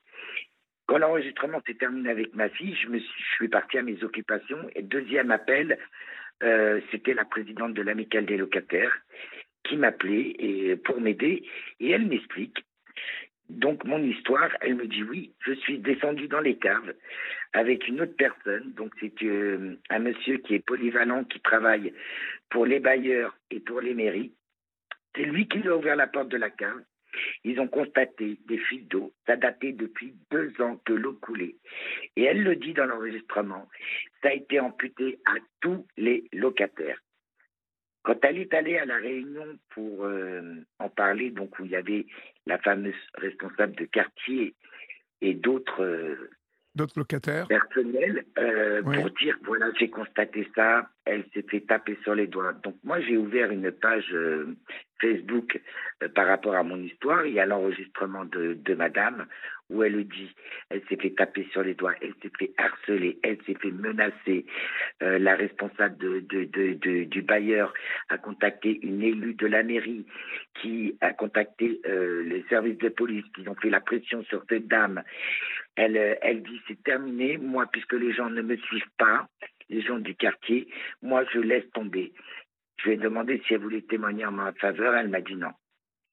Quand 0.86 0.98
l'enregistrement 0.98 1.62
s'est 1.66 1.76
terminé 1.76 2.10
avec 2.10 2.34
ma 2.36 2.50
fille, 2.50 2.76
je, 2.76 2.90
suis, 2.90 3.00
je 3.00 3.36
suis 3.36 3.48
parti 3.48 3.78
à 3.78 3.84
mes 3.84 4.04
occupations. 4.04 4.70
Et 4.76 4.82
deuxième 4.82 5.32
appel, 5.32 5.78
euh, 6.44 6.82
c'était 6.92 7.14
la 7.14 7.26
présidente 7.26 7.74
de 7.74 7.82
l'amicale 7.82 8.26
des 8.26 8.38
locataires 8.38 8.98
qui 9.64 9.78
m'appelait 9.78 10.78
pour 10.84 11.00
m'aider. 11.00 11.48
Et 11.80 11.92
elle 11.92 12.08
m'explique. 12.08 12.66
Donc 13.50 13.84
mon 13.84 14.02
histoire, 14.02 14.50
elle 14.62 14.76
me 14.76 14.88
dit 14.88 15.04
oui, 15.04 15.34
je 15.46 15.54
suis 15.54 15.78
descendu 15.78 16.28
dans 16.28 16.40
les 16.40 16.58
caves 16.58 16.94
avec 17.54 17.88
une 17.88 18.02
autre 18.02 18.16
personne. 18.18 18.74
Donc 18.74 18.94
c'est 19.00 19.14
euh, 19.24 19.78
un 19.90 20.00
monsieur 20.00 20.38
qui 20.38 20.56
est 20.56 20.66
polyvalent, 20.66 21.24
qui 21.26 21.40
travaille 21.40 21.94
pour 22.50 22.66
les 22.66 22.80
bailleurs 22.80 23.38
et 23.52 23.60
pour 23.60 23.82
les 23.82 23.94
mairies. 23.94 24.34
C'est 25.16 25.24
lui 25.24 25.48
qui 25.48 25.60
lui 25.60 25.70
a 25.70 25.78
ouvert 25.78 25.96
la 25.96 26.08
porte 26.08 26.30
de 26.30 26.38
la 26.38 26.50
cave. 26.50 26.82
Ils 27.44 27.60
ont 27.60 27.68
constaté 27.68 28.40
des 28.48 28.58
fuites 28.58 28.88
d'eau. 28.90 29.14
Ça 29.28 29.36
datait 29.36 29.74
depuis 29.74 30.16
deux 30.32 30.52
ans 30.62 30.82
que 30.86 30.94
l'eau 30.94 31.14
coulait. 31.14 31.56
Et 32.16 32.24
elle 32.24 32.44
le 32.44 32.56
dit 32.56 32.74
dans 32.74 32.86
l'enregistrement. 32.86 33.70
Ça 34.22 34.30
a 34.30 34.34
été 34.34 34.60
amputé 34.60 35.20
à 35.26 35.36
tous 35.62 35.86
les 35.98 36.28
locataires. 36.34 37.00
Quand 38.04 38.18
elle 38.26 38.38
est 38.38 38.54
allée 38.54 38.78
à 38.78 38.86
la 38.86 38.98
réunion 38.98 39.58
pour 39.70 40.04
euh, 40.04 40.56
en 40.80 40.90
parler, 40.90 41.32
donc 41.32 41.58
où 41.60 41.66
il 41.66 41.72
y 41.72 41.76
avait 41.76 42.06
la 42.46 42.58
fameuse 42.58 42.94
responsable 43.16 43.76
de 43.76 43.86
quartier 43.86 44.56
et 45.22 45.34
d'autres 45.34 45.84
euh, 45.84 46.30
d'autres 46.76 47.00
locataires 47.00 47.48
personnels 47.48 48.26
euh, 48.38 48.82
pour 48.82 49.10
dire 49.12 49.38
voilà 49.44 49.72
j'ai 49.80 49.90
constaté 49.90 50.50
ça 50.56 50.90
elle 51.06 51.24
s'est 51.34 51.46
fait 51.50 51.62
taper 51.62 51.98
sur 52.04 52.16
les 52.16 52.28
doigts 52.28 52.52
donc 52.64 52.76
moi 52.84 53.00
j'ai 53.00 53.16
ouvert 53.16 53.52
une 53.52 53.72
page 53.72 54.14
Facebook 55.04 55.62
par 56.16 56.28
rapport 56.28 56.56
à 56.56 56.64
mon 56.64 56.82
histoire 56.82 57.26
il 57.26 57.34
y 57.34 57.40
a 57.40 57.46
l'enregistrement 57.46 58.26
de, 58.26 58.74
madame 58.74 59.26
où 59.70 59.82
elle 59.84 60.06
dit, 60.08 60.36
elle 60.70 60.82
s'est 60.88 60.98
fait 60.98 61.12
taper 61.12 61.48
sur 61.52 61.64
les 61.64 61.74
doigts, 61.74 61.96
elle 62.02 62.14
s'est 62.22 62.32
fait 62.38 62.52
harceler, 62.58 63.18
elle 63.24 63.38
s'est 63.46 63.56
fait 63.56 63.72
menacer. 63.72 64.46
Euh, 65.02 65.18
la 65.18 65.36
responsable 65.36 65.98
du 66.28 67.22
bailleur 67.22 67.74
a 68.10 68.18
contacté 68.18 68.80
une 68.84 69.02
élue 69.02 69.34
de 69.34 69.48
la 69.48 69.64
mairie 69.64 70.06
qui 70.62 70.96
a 71.02 71.14
contacté 71.14 71.82
euh, 71.88 72.24
les 72.24 72.44
services 72.50 72.78
de 72.78 72.90
police 72.90 73.26
qui 73.36 73.48
ont 73.48 73.56
fait 73.56 73.70
la 73.70 73.80
pression 73.80 74.24
sur 74.26 74.44
cette 74.50 74.68
dame. 74.68 75.02
Elle, 75.76 75.98
euh, 75.98 76.16
elle 76.22 76.44
dit 76.44 76.62
c'est 76.68 76.84
terminé, 76.84 77.38
moi 77.38 77.66
puisque 77.72 77.94
les 77.94 78.14
gens 78.14 78.30
ne 78.30 78.42
me 78.42 78.58
suivent 78.58 78.84
pas, 78.98 79.28
les 79.70 79.82
gens 79.82 79.98
du 79.98 80.14
quartier, 80.14 80.68
moi 81.02 81.24
je 81.34 81.40
laisse 81.40 81.70
tomber. 81.74 82.14
Je 82.78 82.90
lui 82.90 82.96
ai 82.96 82.98
demandé 82.98 83.42
si 83.46 83.54
elle 83.54 83.62
voulait 83.62 83.82
témoigner 83.82 84.26
en 84.26 84.32
ma 84.32 84.54
faveur, 84.54 84.96
elle 84.96 85.10
m'a 85.10 85.22
dit 85.22 85.36
non. 85.36 85.52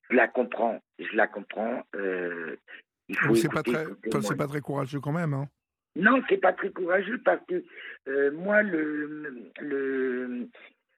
Je 0.08 0.16
la 0.16 0.28
comprends, 0.28 0.80
je 0.98 1.16
la 1.16 1.26
comprends. 1.26 1.84
Euh, 1.94 2.56
c'est 3.34 3.52
pas 3.52 3.62
très, 3.62 3.86
c'est 4.22 4.36
pas 4.36 4.46
très 4.46 4.60
courageux 4.60 5.00
quand 5.00 5.12
même. 5.12 5.34
Hein. 5.34 5.48
Non, 5.96 6.22
c'est 6.28 6.38
pas 6.38 6.52
très 6.52 6.70
courageux 6.70 7.20
parce 7.24 7.44
que 7.46 7.64
euh, 8.08 8.30
moi, 8.32 8.62
le, 8.62 9.50
le 9.60 10.48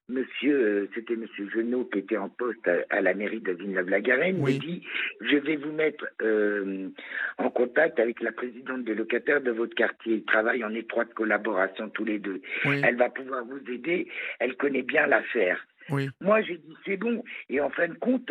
monsieur, 0.08 0.54
euh, 0.54 0.90
c'était 0.94 1.16
monsieur 1.16 1.48
Genot 1.50 1.84
qui 1.86 2.00
était 2.00 2.16
en 2.16 2.28
poste 2.28 2.68
à, 2.90 3.00
la 3.00 3.14
mairie 3.14 3.40
de 3.40 3.52
Villeneuve-la-Garenne, 3.52 4.38
me 4.38 4.58
dit 4.58 4.82
Je 5.20 5.36
vais 5.36 5.56
vous 5.56 5.72
mettre 5.72 6.06
euh, 6.22 6.88
en 7.38 7.50
contact 7.50 7.98
avec 8.00 8.20
la 8.20 8.32
présidente 8.32 8.84
des 8.84 8.94
locataires 8.94 9.40
de 9.40 9.50
votre 9.50 9.74
quartier. 9.74 10.14
Ils 10.14 10.24
travaillent 10.24 10.64
en 10.64 10.74
étroite 10.74 11.14
collaboration 11.14 11.88
tous 11.90 12.04
les 12.04 12.18
deux. 12.18 12.40
Elle 12.64 12.96
va 12.96 13.10
pouvoir 13.10 13.44
vous 13.44 13.60
aider. 13.70 14.08
Elle 14.38 14.56
connaît 14.56 14.82
bien 14.82 15.06
l'affaire. 15.06 15.66
Moi, 16.20 16.42
j'ai 16.42 16.56
dit 16.56 16.76
c'est 16.84 16.96
bon. 16.96 17.22
Et 17.48 17.60
en 17.60 17.70
fin 17.70 17.88
de 17.88 17.94
compte, 17.94 18.30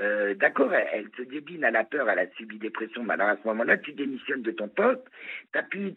euh, 0.00 0.34
d'accord, 0.34 0.72
elle, 0.72 1.08
se 1.16 1.22
débine, 1.22 1.64
à 1.64 1.70
la 1.70 1.84
peur, 1.84 2.08
elle 2.08 2.18
a 2.18 2.30
subi 2.36 2.58
des 2.58 2.70
pressions. 2.70 3.02
Mais 3.02 3.14
alors 3.14 3.28
à 3.28 3.36
ce 3.36 3.46
moment-là, 3.48 3.78
tu 3.78 3.92
démissionnes 3.92 4.42
de 4.42 4.50
ton 4.50 4.68
poste. 4.68 5.04
As 5.54 5.62
pu, 5.62 5.92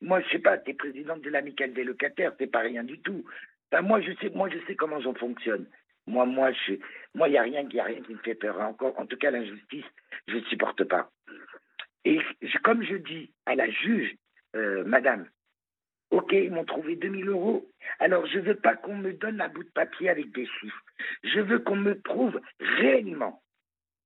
moi, 0.00 0.20
je 0.20 0.30
sais 0.30 0.38
pas, 0.38 0.58
tu 0.58 0.70
es 0.70 0.74
présidente 0.74 1.22
de 1.22 1.30
l'amicale 1.30 1.72
des 1.72 1.84
locataires, 1.84 2.32
c'est 2.38 2.50
pas 2.50 2.60
rien 2.60 2.84
du 2.84 2.98
tout. 3.00 3.24
Moi, 3.80 4.00
je 4.00 4.12
sais, 4.20 4.30
moi, 4.34 4.48
je 4.50 4.58
sais 4.66 4.74
comment 4.74 5.00
j'en 5.00 5.14
fonctionne. 5.14 5.66
Moi, 6.06 6.26
moi, 6.26 6.52
je, 6.52 6.74
moi, 7.14 7.28
il 7.28 7.34
y 7.34 7.38
a 7.38 7.42
rien, 7.42 7.66
y 7.70 7.80
a 7.80 7.84
rien 7.84 8.02
qui 8.02 8.12
me 8.12 8.18
fait 8.18 8.34
peur. 8.34 8.60
Encore, 8.60 8.98
en 8.98 9.06
tout 9.06 9.16
cas, 9.16 9.30
l'injustice, 9.30 9.84
je 10.28 10.36
ne 10.36 10.44
supporte 10.44 10.84
pas. 10.84 11.10
Et 12.04 12.18
comme 12.64 12.82
je 12.82 12.96
dis 12.96 13.32
à 13.46 13.54
la 13.54 13.70
juge, 13.70 14.14
euh, 14.56 14.84
Madame, 14.84 15.26
Ok, 16.12 16.32
ils 16.32 16.52
m'ont 16.52 16.66
trouvé 16.66 16.94
2000 16.94 17.26
euros. 17.28 17.66
Alors, 17.98 18.26
je 18.26 18.38
ne 18.38 18.42
veux 18.44 18.54
pas 18.54 18.76
qu'on 18.76 18.94
me 18.94 19.14
donne 19.14 19.40
un 19.40 19.48
bout 19.48 19.64
de 19.64 19.70
papier 19.70 20.10
avec 20.10 20.30
des 20.32 20.46
chiffres. 20.46 20.84
Je 21.24 21.40
veux 21.40 21.58
qu'on 21.58 21.76
me 21.76 21.98
prouve 21.98 22.38
réellement. 22.60 23.42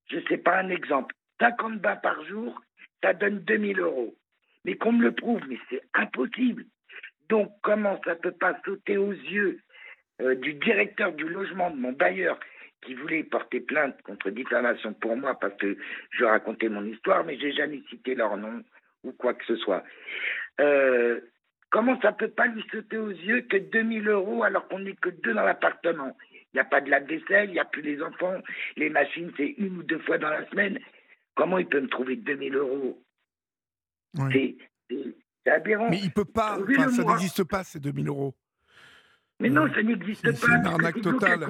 Je 0.09 0.19
ne 0.19 0.27
sais 0.29 0.39
pas 0.39 0.57
un 0.61 0.69
exemple. 0.69 1.17
50 1.41 1.81
bas 1.81 1.97
par 1.97 2.25
jour, 2.27 2.63
ça 3.03 3.13
donne 3.13 3.41
2000 3.41 3.81
euros. 3.81 4.15
Mais 4.65 4.77
qu'on 4.77 4.93
me 4.93 5.03
le 5.03 5.13
prouve, 5.13 5.41
mais 5.49 5.59
c'est 5.69 5.83
impossible. 5.95 6.65
Donc, 7.29 7.53
comment 7.63 8.01
ça 8.05 8.15
ne 8.15 8.21
peut 8.21 8.33
pas 8.33 8.59
sauter 8.65 8.97
aux 8.97 9.13
yeux 9.13 9.61
euh, 10.21 10.35
du 10.35 10.55
directeur 10.55 11.13
du 11.13 11.29
logement 11.29 11.71
de 11.71 11.77
mon 11.77 11.93
bailleur 11.93 12.39
qui 12.83 12.95
voulait 12.95 13.25
porter 13.25 13.61
plainte 13.61 14.01
contre 14.03 14.31
diffamation 14.31 14.93
pour 14.95 15.17
moi 15.17 15.39
parce 15.39 15.57
que 15.57 15.77
je 16.11 16.25
racontais 16.25 16.69
mon 16.69 16.85
histoire, 16.85 17.25
mais 17.25 17.39
j'ai 17.39 17.53
jamais 17.53 17.83
cité 17.91 18.15
leur 18.15 18.37
nom 18.37 18.63
ou 19.03 19.13
quoi 19.13 19.35
que 19.35 19.45
ce 19.45 19.57
soit. 19.57 19.83
Euh, 20.61 21.21
Comment 21.71 22.01
ça 22.01 22.13
peut 22.13 22.31
pas 22.31 22.47
lui 22.47 22.65
sauter 22.71 22.97
aux 22.97 23.11
yeux 23.11 23.43
que 23.43 23.57
2000 23.57 24.09
euros 24.09 24.45
alors 24.45 24.69
qu'on 24.69 24.79
n'est 24.79 24.95
que 24.95 25.11
deux 25.11 25.35
dans 25.35 25.43
l'appartement? 25.43 26.17
Il 26.33 26.57
n'y 26.57 26.61
a 26.61 26.65
pas 26.65 26.81
de 26.81 26.91
la 26.91 27.01
vaisselle, 27.01 27.51
il 27.51 27.53
n'y 27.53 27.59
a 27.59 27.65
plus 27.65 27.83
les 27.83 28.01
enfants, 28.03 28.41
les 28.77 28.89
machines, 28.89 29.33
c'est 29.37 29.55
une 29.59 29.79
ou 29.79 29.83
deux 29.83 29.99
fois 29.99 30.17
dans 30.17 30.31
la 30.31 30.49
semaine. 30.49 30.79
Comment 31.35 31.59
il 31.59 31.67
peut 31.67 31.81
me 31.81 31.89
trouver 31.89 32.17
2000 32.17 32.55
euros? 32.55 33.03
C'est 35.47 35.53
aberrant. 35.53 35.89
Mais 35.89 36.01
il 36.03 36.11
peut 36.11 36.25
pas, 36.25 36.59
ça 36.91 37.05
n'existe 37.05 37.45
pas 37.45 37.63
ces 37.63 37.79
2000 37.79 38.09
euros. 38.09 38.35
Mais 39.39 39.49
non, 39.49 39.73
ça 39.73 39.81
n'existe 39.81 40.25
pas. 40.25 40.33
C'est 40.33 40.47
une 40.49 40.67
arnaque 40.67 41.01
totale. 41.01 41.47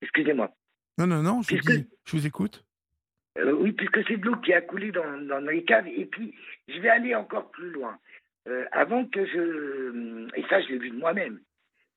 Excusez-moi. 0.00 0.54
Non, 0.96 1.08
non, 1.08 1.22
non, 1.22 1.42
je, 1.42 1.56
je 1.56 2.16
vous 2.16 2.26
écoute. 2.26 2.64
Euh, 3.38 3.52
oui, 3.52 3.72
puisque 3.72 4.06
c'est 4.06 4.16
de 4.16 4.26
l'eau 4.26 4.36
qui 4.36 4.52
a 4.52 4.60
coulé 4.60 4.92
dans, 4.92 5.18
dans, 5.22 5.40
les 5.40 5.64
caves. 5.64 5.88
Et 5.88 6.06
puis, 6.06 6.34
je 6.68 6.78
vais 6.80 6.88
aller 6.88 7.16
encore 7.16 7.50
plus 7.50 7.70
loin. 7.70 7.98
Euh, 8.46 8.64
avant 8.70 9.04
que 9.04 9.26
je. 9.26 10.28
Et 10.36 10.44
ça, 10.48 10.60
je 10.60 10.68
l'ai 10.68 10.78
vu 10.78 10.90
de 10.90 10.98
moi-même. 10.98 11.40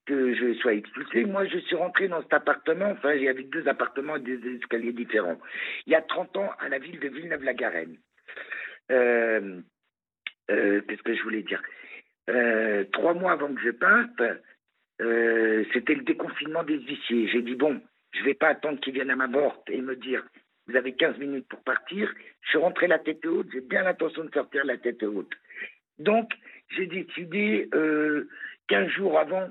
Que 0.07 0.33
je 0.33 0.55
sois 0.55 0.73
expulsé, 0.73 1.25
moi, 1.25 1.45
je 1.45 1.59
suis 1.59 1.75
rentré 1.75 2.07
dans 2.07 2.23
cet 2.23 2.33
appartement. 2.33 2.89
Enfin, 2.89 3.13
il 3.13 3.21
y 3.21 3.29
avait 3.29 3.43
deux 3.43 3.67
appartements 3.67 4.15
et 4.15 4.21
des 4.21 4.55
escaliers 4.55 4.93
différents. 4.93 5.37
Il 5.85 5.93
y 5.93 5.95
a 5.95 6.01
30 6.01 6.37
ans, 6.37 6.49
à 6.59 6.69
la 6.69 6.79
ville 6.79 6.99
de 6.99 7.07
Villeneuve-la-Garenne. 7.07 7.97
Euh, 8.91 9.61
Qu'est-ce 10.87 11.03
que 11.03 11.15
je 11.15 11.23
voulais 11.23 11.43
dire? 11.43 11.61
Trois 12.91 13.13
mois 13.13 13.33
avant 13.33 13.53
que 13.53 13.61
je 13.61 13.71
parte, 13.71 14.21
c'était 15.73 15.95
le 15.95 16.03
déconfinement 16.03 16.63
des 16.63 16.79
huissiers. 16.79 17.29
J'ai 17.29 17.41
dit, 17.41 17.55
bon, 17.55 17.81
je 18.13 18.19
ne 18.19 18.25
vais 18.25 18.33
pas 18.33 18.49
attendre 18.49 18.79
qu'ils 18.79 18.93
viennent 18.93 19.11
à 19.11 19.15
ma 19.15 19.27
porte 19.27 19.69
et 19.69 19.81
me 19.81 19.95
dire 19.95 20.23
vous 20.67 20.75
avez 20.75 20.93
15 20.93 21.17
minutes 21.17 21.47
pour 21.49 21.61
partir. 21.63 22.11
Je 22.41 22.49
suis 22.49 22.57
rentré 22.57 22.87
la 22.87 22.99
tête 22.99 23.25
haute, 23.25 23.47
j'ai 23.51 23.61
bien 23.61 23.83
l'intention 23.83 24.23
de 24.23 24.31
sortir 24.31 24.63
la 24.65 24.77
tête 24.77 25.03
haute. 25.03 25.33
Donc, 25.99 26.31
j'ai 26.69 26.87
décidé 26.87 27.69
euh, 27.73 28.29
15 28.67 28.87
jours 28.89 29.19
avant 29.19 29.49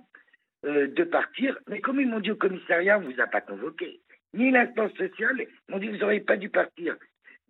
euh, 0.64 0.86
de 0.88 1.04
partir, 1.04 1.58
mais 1.68 1.80
comme 1.80 2.00
ils 2.00 2.08
m'ont 2.08 2.20
dit 2.20 2.30
au 2.30 2.36
commissariat, 2.36 2.98
on 2.98 3.02
ne 3.02 3.12
vous 3.12 3.20
a 3.20 3.26
pas 3.26 3.40
convoqué, 3.40 4.00
ni 4.34 4.50
l'instance 4.50 4.92
sociale, 4.92 5.40
ils 5.40 5.72
m'ont 5.72 5.78
dit 5.78 5.88
vous 5.88 5.98
n'auriez 5.98 6.20
pas 6.20 6.36
dû 6.36 6.48
partir. 6.48 6.96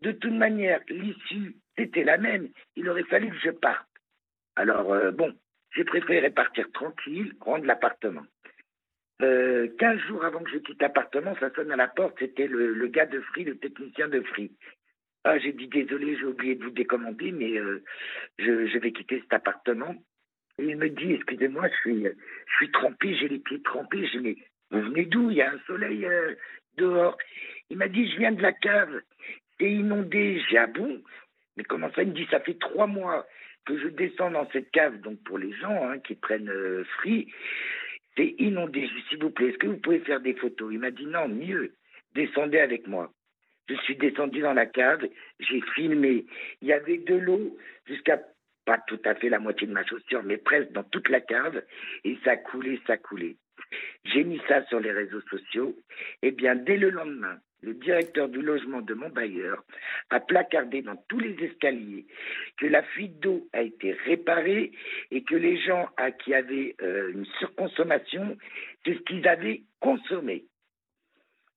De 0.02 0.12
toute 0.12 0.32
manière, 0.32 0.80
l'issue, 0.88 1.56
c'était 1.80 2.04
la 2.04 2.18
même. 2.18 2.48
Il 2.76 2.88
aurait 2.88 3.04
fallu 3.04 3.30
que 3.30 3.38
je 3.42 3.50
parte. 3.50 3.86
Alors, 4.56 4.92
euh, 4.92 5.10
bon, 5.10 5.34
j'ai 5.74 5.84
préféré 5.84 6.30
partir 6.30 6.70
tranquille, 6.72 7.34
rendre 7.40 7.64
l'appartement. 7.64 8.26
Euh, 9.22 9.68
15 9.78 9.98
jours 10.08 10.24
avant 10.24 10.42
que 10.42 10.50
je 10.50 10.58
quitte 10.58 10.80
l'appartement, 10.80 11.34
ça 11.40 11.50
sonne 11.54 11.72
à 11.72 11.76
la 11.76 11.88
porte, 11.88 12.16
c'était 12.18 12.46
le, 12.46 12.86
gars 12.88 13.06
de 13.06 13.20
Free, 13.20 13.44
le 13.44 13.56
technicien 13.56 14.08
de 14.08 14.20
Free. 14.22 14.50
Ah, 15.24 15.38
j'ai 15.38 15.52
dit 15.52 15.68
désolé, 15.68 16.16
j'ai 16.16 16.24
oublié 16.24 16.54
de 16.54 16.64
vous 16.64 16.70
décommander, 16.70 17.30
mais 17.32 17.58
euh, 17.58 17.82
je, 18.38 18.78
vais 18.78 18.92
quitter 18.92 19.20
cet 19.20 19.32
appartement. 19.32 19.94
Et 20.58 20.64
il 20.64 20.76
me 20.76 20.88
dit, 20.88 21.12
excusez-moi, 21.12 21.68
je 21.68 21.90
suis, 21.90 22.04
je 22.04 22.66
trempé, 22.72 23.14
j'ai 23.16 23.28
les 23.28 23.38
pieds 23.38 23.60
trempés. 23.62 24.06
Je 24.06 24.18
dis, 24.18 24.42
vous 24.70 24.80
venez 24.80 25.04
d'où? 25.04 25.30
Il 25.30 25.36
y 25.36 25.42
a 25.42 25.52
un 25.52 25.60
soleil 25.66 26.04
euh, 26.06 26.34
dehors. 26.76 27.16
Il 27.68 27.76
m'a 27.76 27.88
dit, 27.88 28.10
je 28.10 28.18
viens 28.18 28.32
de 28.32 28.42
la 28.42 28.52
cave, 28.52 29.00
c'est 29.58 29.70
inondé. 29.70 30.42
J'ai 30.50 30.58
ah 30.58 30.66
bon? 30.66 31.02
Mais 31.60 31.64
comment 31.64 31.92
ça 31.92 32.02
Il 32.02 32.08
me 32.08 32.14
dit, 32.14 32.26
ça 32.30 32.40
fait 32.40 32.58
trois 32.58 32.86
mois 32.86 33.26
que 33.66 33.78
je 33.78 33.88
descends 33.88 34.30
dans 34.30 34.48
cette 34.50 34.70
cave, 34.70 34.98
donc 35.02 35.22
pour 35.24 35.36
les 35.36 35.52
gens 35.52 35.90
hein, 35.90 35.98
qui 35.98 36.14
prennent 36.14 36.48
euh, 36.48 36.84
c'est 38.16 38.34
inondé. 38.38 38.88
S'il 39.10 39.18
vous 39.18 39.28
plaît, 39.28 39.48
est-ce 39.48 39.58
que 39.58 39.66
vous 39.66 39.76
pouvez 39.76 39.98
faire 40.00 40.20
des 40.20 40.32
photos? 40.32 40.72
Il 40.72 40.78
m'a 40.78 40.90
dit 40.90 41.04
non, 41.04 41.28
mieux, 41.28 41.74
descendez 42.14 42.60
avec 42.60 42.86
moi. 42.86 43.12
Je 43.68 43.74
suis 43.82 43.94
descendu 43.96 44.40
dans 44.40 44.54
la 44.54 44.64
cave, 44.64 45.06
j'ai 45.38 45.60
filmé. 45.74 46.24
Il 46.62 46.68
y 46.68 46.72
avait 46.72 46.96
de 46.96 47.14
l'eau 47.14 47.58
jusqu'à 47.86 48.22
pas 48.64 48.78
tout 48.86 49.00
à 49.04 49.14
fait 49.14 49.28
la 49.28 49.38
moitié 49.38 49.66
de 49.66 49.72
ma 49.74 49.84
chaussure, 49.84 50.22
mais 50.22 50.38
presque 50.38 50.72
dans 50.72 50.84
toute 50.84 51.10
la 51.10 51.20
cave, 51.20 51.62
et 52.04 52.16
ça 52.24 52.38
coulait, 52.38 52.80
ça 52.86 52.96
coulait. 52.96 53.36
J'ai 54.04 54.24
mis 54.24 54.40
ça 54.48 54.64
sur 54.68 54.80
les 54.80 54.92
réseaux 54.92 55.20
sociaux. 55.28 55.76
Eh 56.22 56.30
bien, 56.30 56.56
dès 56.56 56.78
le 56.78 56.88
lendemain, 56.88 57.38
le 57.62 57.74
directeur 57.74 58.28
du 58.28 58.40
logement 58.40 58.80
de 58.80 58.94
mon 58.94 59.08
bailleur 59.08 59.64
a 60.10 60.20
placardé 60.20 60.82
dans 60.82 60.96
tous 61.08 61.18
les 61.18 61.36
escaliers 61.44 62.06
que 62.56 62.66
la 62.66 62.82
fuite 62.82 63.20
d'eau 63.20 63.48
a 63.52 63.62
été 63.62 63.92
réparée 63.92 64.72
et 65.10 65.22
que 65.22 65.34
les 65.34 65.60
gens 65.60 65.88
à 65.96 66.10
qui 66.10 66.34
avaient 66.34 66.74
euh, 66.82 67.12
une 67.12 67.26
surconsommation, 67.38 68.36
c'est 68.84 68.94
ce 68.94 69.00
qu'ils 69.00 69.26
avaient 69.28 69.62
consommé. 69.80 70.44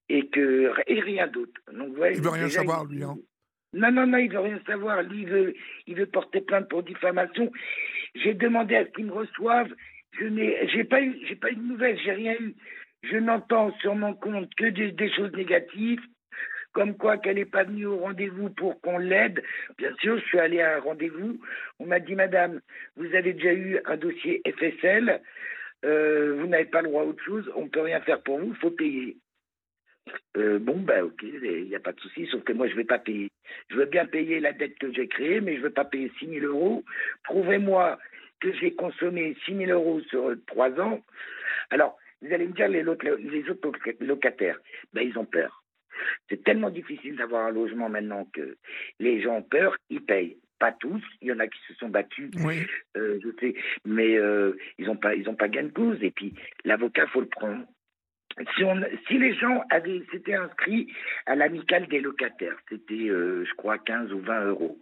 Et, 0.10 0.28
que, 0.28 0.72
et 0.86 1.00
rien 1.00 1.28
d'autre. 1.28 1.62
Donc, 1.72 1.96
il 1.98 2.22
veut 2.22 2.30
rien 2.30 2.50
savoir, 2.50 2.86
lui. 2.86 3.04
Hein. 3.04 3.16
Non, 3.74 3.92
non, 3.92 4.06
non, 4.06 4.18
il 4.18 4.32
veut 4.32 4.40
rien 4.40 4.60
savoir. 4.68 5.02
Lui, 5.02 5.22
il 5.22 5.28
veut, 5.28 5.54
il 5.88 5.96
veut 5.96 6.06
porter 6.06 6.42
plainte 6.42 6.70
pour 6.70 6.84
diffamation. 6.84 7.52
J'ai 8.16 8.34
demandé 8.34 8.76
à 8.76 8.86
ce 8.86 8.92
qu'il 8.92 9.06
me 9.06 9.14
reçoive. 9.14 9.74
Je 10.20 10.26
n'ai, 10.26 10.68
j'ai 10.68 10.84
pas 10.84 11.02
eu, 11.02 11.18
j'ai 11.28 11.36
pas 11.36 11.50
eu 11.50 11.56
de 11.56 11.64
nouvelles, 11.64 12.00
j'ai 12.04 12.12
rien 12.12 12.36
eu. 12.40 12.54
Je 13.04 13.18
n'entends 13.18 13.72
sur 13.80 13.96
mon 13.96 14.14
compte 14.14 14.54
que 14.56 14.66
des, 14.66 15.12
choses 15.12 15.34
négatives, 15.34 16.02
comme 16.72 16.96
quoi 16.96 17.18
qu'elle 17.18 17.36
n'est 17.36 17.46
pas 17.46 17.66
venue 17.66 17.86
au 17.86 18.00
rendez-vous 18.00 18.50
pour 18.52 18.80
qu'on 18.82 18.98
l'aide. 18.98 19.44
Bien 19.78 19.94
sûr, 20.02 20.18
je 20.18 20.26
suis 20.26 20.40
allé 20.40 20.62
à 20.62 20.78
un 20.78 20.80
rendez-vous. 20.80 21.40
On 21.80 21.86
m'a 21.86 22.00
dit, 22.00 22.16
Madame, 22.16 22.62
vous 22.96 23.14
avez 23.14 23.34
déjà 23.34 23.54
eu 23.54 23.80
un 23.86 23.98
dossier 23.98 24.42
FSL, 24.48 25.22
euh, 25.86 26.38
vous 26.40 26.48
n'avez 26.48 26.66
pas 26.66 26.82
le 26.82 26.88
droit 26.88 27.04
à 27.04 27.06
autre 27.06 27.24
chose, 27.24 27.52
on 27.56 27.64
ne 27.64 27.70
peut 27.70 27.82
rien 27.82 28.00
faire 28.02 28.22
pour 28.22 28.40
vous, 28.40 28.54
il 28.54 28.56
faut 28.56 28.72
payer. 28.72 29.18
Euh, 30.38 30.60
bon, 30.60 30.78
ben 30.80 31.04
ok, 31.04 31.24
il 31.24 31.68
n'y 31.68 31.76
a 31.76 31.80
pas 31.80 31.92
de 31.92 32.00
souci, 32.00 32.26
sauf 32.28 32.44
que 32.44 32.54
moi, 32.54 32.68
je 32.68 32.74
ne 32.74 32.78
vais 32.78 32.84
pas 32.86 33.00
payer. 33.00 33.30
Je 33.70 33.76
veux 33.76 33.86
bien 33.86 34.06
payer 34.06 34.40
la 34.40 34.54
dette 34.54 34.78
que 34.80 34.92
j'ai 34.94 35.08
créée, 35.08 35.42
mais 35.42 35.54
je 35.56 35.60
ne 35.60 35.64
veux 35.66 35.74
pas 35.74 35.86
payer 35.86 36.12
6 36.20 36.40
000 36.40 36.46
euros. 36.46 36.84
Prouvez-moi 37.24 38.00
que 38.40 38.52
j'ai 38.54 38.74
consommé 38.74 39.36
6 39.46 39.58
000 39.58 39.72
euros 39.72 40.02
sur 40.10 40.36
3 40.48 40.80
ans. 40.80 41.02
Alors, 41.70 41.98
vous 42.24 42.34
allez 42.34 42.48
me 42.48 42.54
dire, 42.54 42.70
les, 42.70 42.88
autres, 42.88 43.06
les 43.06 43.50
autres 43.50 43.72
locataires, 44.00 44.60
ben, 44.94 45.02
ils 45.02 45.18
ont 45.18 45.26
peur. 45.26 45.64
C'est 46.30 46.44
tellement 46.44 46.70
difficile 46.70 47.18
d'avoir 47.18 47.45
un 47.45 47.52
logement 47.52 47.90
maintenant 47.90 48.28
que 48.34 48.58
les 49.00 49.22
gens 49.22 49.38
ont 49.38 49.44
peur, 49.44 49.76
ils 49.90 50.02
payent. 50.02 50.38
Pas 50.60 50.72
tous, 50.72 51.02
il 51.22 51.28
y 51.28 51.32
en 51.34 51.40
a 51.40 51.48
qui 51.48 51.60
se 51.68 51.74
sont 51.74 51.90
battus, 51.90 52.32
euh, 52.95 53.20
je 53.22 53.30
sais, 53.40 53.54
mais 53.84 54.16
euh, 54.16 54.56
ils 54.78 54.86
n'ont 54.86 54.95
pas, 54.95 55.14
ils 55.14 55.28
ont 55.28 55.36
pas 55.36 55.50
gain 55.50 55.64
de 55.64 55.74
cause. 55.74 56.02
Et 56.02 56.12
puis 56.12 56.34
l'avocat, 56.64 57.06
faut 57.08 57.20
le 57.20 57.28
prendre 57.28 57.66
si, 58.55 58.64
on, 58.64 58.81
si 59.07 59.18
les 59.18 59.34
gens 59.35 59.64
avaient 59.69 60.01
s'étaient 60.11 60.35
inscrits 60.35 60.91
à 61.26 61.35
l'amicale 61.35 61.88
des 61.88 61.99
locataires, 61.99 62.57
c'était, 62.69 63.10
euh, 63.10 63.45
je 63.45 63.53
crois, 63.55 63.77
15 63.77 64.11
ou 64.14 64.19
20 64.19 64.45
euros. 64.45 64.77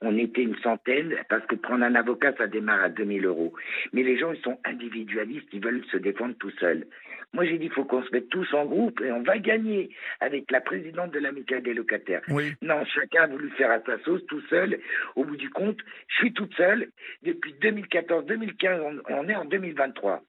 On 0.00 0.16
était 0.16 0.42
une 0.42 0.56
centaine, 0.58 1.14
parce 1.28 1.44
que 1.46 1.56
prendre 1.56 1.84
un 1.84 1.94
avocat, 1.94 2.34
ça 2.36 2.46
démarre 2.46 2.82
à 2.82 2.88
2000 2.88 3.26
euros. 3.26 3.52
Mais 3.92 4.02
les 4.02 4.18
gens, 4.18 4.32
ils 4.32 4.40
sont 4.42 4.58
individualistes, 4.64 5.48
ils 5.52 5.62
veulent 5.62 5.84
se 5.90 5.96
défendre 5.96 6.34
tout 6.38 6.50
seuls. 6.52 6.86
Moi, 7.34 7.44
j'ai 7.44 7.58
dit, 7.58 7.66
il 7.66 7.72
faut 7.72 7.84
qu'on 7.84 8.02
se 8.02 8.10
mette 8.10 8.30
tous 8.30 8.54
en 8.54 8.64
groupe 8.64 9.02
et 9.02 9.12
on 9.12 9.22
va 9.22 9.38
gagner 9.38 9.90
avec 10.20 10.50
la 10.50 10.62
présidente 10.62 11.10
de 11.10 11.18
l'amicale 11.18 11.62
des 11.62 11.74
locataires. 11.74 12.22
Non, 12.62 12.84
chacun 12.86 13.24
a 13.24 13.26
voulu 13.26 13.50
faire 13.50 13.70
à 13.70 13.80
sa 13.80 13.98
sauce 13.98 14.24
tout 14.26 14.40
seul. 14.48 14.78
Au 15.14 15.24
bout 15.24 15.36
du 15.36 15.50
compte, 15.50 15.78
je 16.08 16.14
suis 16.16 16.32
toute 16.32 16.54
seule. 16.54 16.88
Depuis 17.22 17.52
2014-2015, 17.60 18.80
on, 18.80 19.14
on 19.14 19.28
est 19.28 19.34
en 19.34 19.44
2023. 19.44 20.22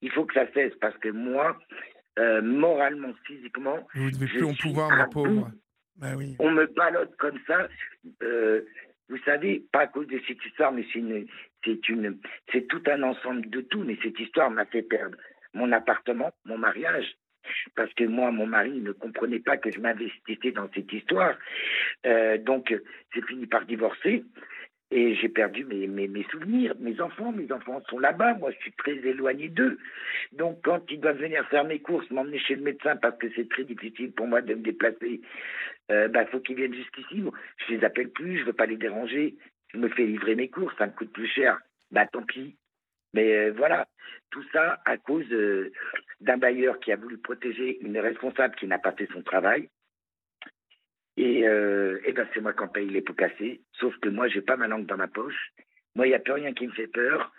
Il 0.00 0.10
faut 0.10 0.24
que 0.24 0.34
ça 0.34 0.46
cesse 0.54 0.74
parce 0.80 0.96
que 0.98 1.10
moi, 1.10 1.58
euh, 2.18 2.42
moralement, 2.42 3.12
physiquement. 3.24 3.86
Vous 3.94 4.04
ne 4.04 4.10
devez 4.10 4.26
plus 4.26 4.44
en 4.44 4.54
pouvoir, 4.54 4.90
ma 4.90 5.06
pauvre. 5.06 5.50
Ben 5.96 6.14
oui. 6.16 6.36
On 6.38 6.50
me 6.50 6.66
balote 6.66 7.16
comme 7.16 7.38
ça. 7.46 7.68
Euh, 8.22 8.62
vous 9.08 9.18
savez, 9.24 9.64
pas 9.72 9.80
à 9.80 9.86
cause 9.86 10.06
de 10.08 10.20
cette 10.26 10.44
histoire, 10.44 10.72
mais 10.72 10.84
c'est 10.92 10.98
une, 10.98 11.26
c'est 11.64 11.88
une, 11.88 12.18
c'est 12.52 12.66
tout 12.68 12.82
un 12.86 13.02
ensemble 13.02 13.48
de 13.48 13.60
tout. 13.60 13.82
Mais 13.82 13.96
cette 14.02 14.18
histoire 14.18 14.50
m'a 14.50 14.66
fait 14.66 14.82
perdre 14.82 15.16
mon 15.54 15.72
appartement, 15.72 16.32
mon 16.44 16.58
mariage, 16.58 17.16
parce 17.74 17.92
que 17.94 18.04
moi, 18.04 18.30
mon 18.30 18.46
mari 18.46 18.80
ne 18.80 18.92
comprenait 18.92 19.40
pas 19.40 19.56
que 19.56 19.70
je 19.70 19.80
m'investissais 19.80 20.52
dans 20.52 20.68
cette 20.74 20.92
histoire. 20.92 21.36
Euh, 22.04 22.36
donc, 22.38 22.74
j'ai 23.14 23.22
fini 23.22 23.46
par 23.46 23.64
divorcer. 23.64 24.24
Et 24.92 25.16
j'ai 25.16 25.28
perdu 25.28 25.64
mes, 25.64 25.88
mes, 25.88 26.06
mes, 26.06 26.22
souvenirs, 26.30 26.74
mes 26.78 27.00
enfants, 27.00 27.32
mes 27.32 27.50
enfants 27.50 27.82
sont 27.90 27.98
là-bas, 27.98 28.34
moi 28.34 28.52
je 28.52 28.58
suis 28.58 28.72
très 28.72 28.94
éloigné 28.94 29.48
d'eux. 29.48 29.78
Donc 30.32 30.60
quand 30.62 30.80
ils 30.90 31.00
doivent 31.00 31.18
venir 31.18 31.44
faire 31.48 31.64
mes 31.64 31.80
courses, 31.80 32.08
m'emmener 32.10 32.38
chez 32.38 32.54
le 32.54 32.62
médecin 32.62 32.94
parce 32.94 33.18
que 33.18 33.26
c'est 33.34 33.48
très 33.48 33.64
difficile 33.64 34.12
pour 34.12 34.28
moi 34.28 34.42
de 34.42 34.54
me 34.54 34.62
déplacer, 34.62 35.20
il 35.88 35.94
euh, 35.94 36.08
bah, 36.08 36.24
faut 36.26 36.38
qu'ils 36.38 36.56
viennent 36.56 36.74
jusqu'ici. 36.74 37.24
Je 37.66 37.74
les 37.74 37.84
appelle 37.84 38.10
plus, 38.10 38.38
je 38.38 38.44
veux 38.44 38.52
pas 38.52 38.66
les 38.66 38.76
déranger, 38.76 39.36
je 39.72 39.78
me 39.78 39.88
fais 39.88 40.06
livrer 40.06 40.36
mes 40.36 40.48
courses, 40.48 40.76
ça 40.78 40.86
me 40.86 40.92
coûte 40.92 41.12
plus 41.12 41.28
cher. 41.28 41.58
Bah 41.90 42.06
tant 42.06 42.22
pis. 42.22 42.56
Mais 43.12 43.34
euh, 43.34 43.52
voilà, 43.56 43.88
tout 44.30 44.44
ça 44.52 44.80
à 44.84 44.96
cause 44.98 45.30
euh, 45.32 45.72
d'un 46.20 46.36
bailleur 46.36 46.78
qui 46.80 46.92
a 46.92 46.96
voulu 46.96 47.18
protéger 47.18 47.78
une 47.80 47.98
responsable 47.98 48.54
qui 48.56 48.66
n'a 48.66 48.78
pas 48.78 48.92
fait 48.92 49.08
son 49.12 49.22
travail. 49.22 49.68
Et, 51.16 51.46
euh, 51.46 51.98
et 52.04 52.12
ben 52.12 52.28
c'est 52.32 52.40
moi 52.40 52.52
qui 52.52 52.62
en 52.62 52.68
paye 52.68 52.88
les 52.88 53.00
pots 53.00 53.14
cassés. 53.14 53.60
Sauf 53.72 53.96
que 53.98 54.08
moi, 54.08 54.28
j'ai 54.28 54.42
pas 54.42 54.56
ma 54.56 54.68
langue 54.68 54.86
dans 54.86 54.96
ma 54.96 55.08
poche. 55.08 55.52
Moi, 55.94 56.06
il 56.06 56.10
n'y 56.10 56.14
a 56.14 56.20
plus 56.20 56.34
rien 56.34 56.52
qui 56.52 56.66
me 56.66 56.72
fait 56.72 56.88
peur. 56.88 57.32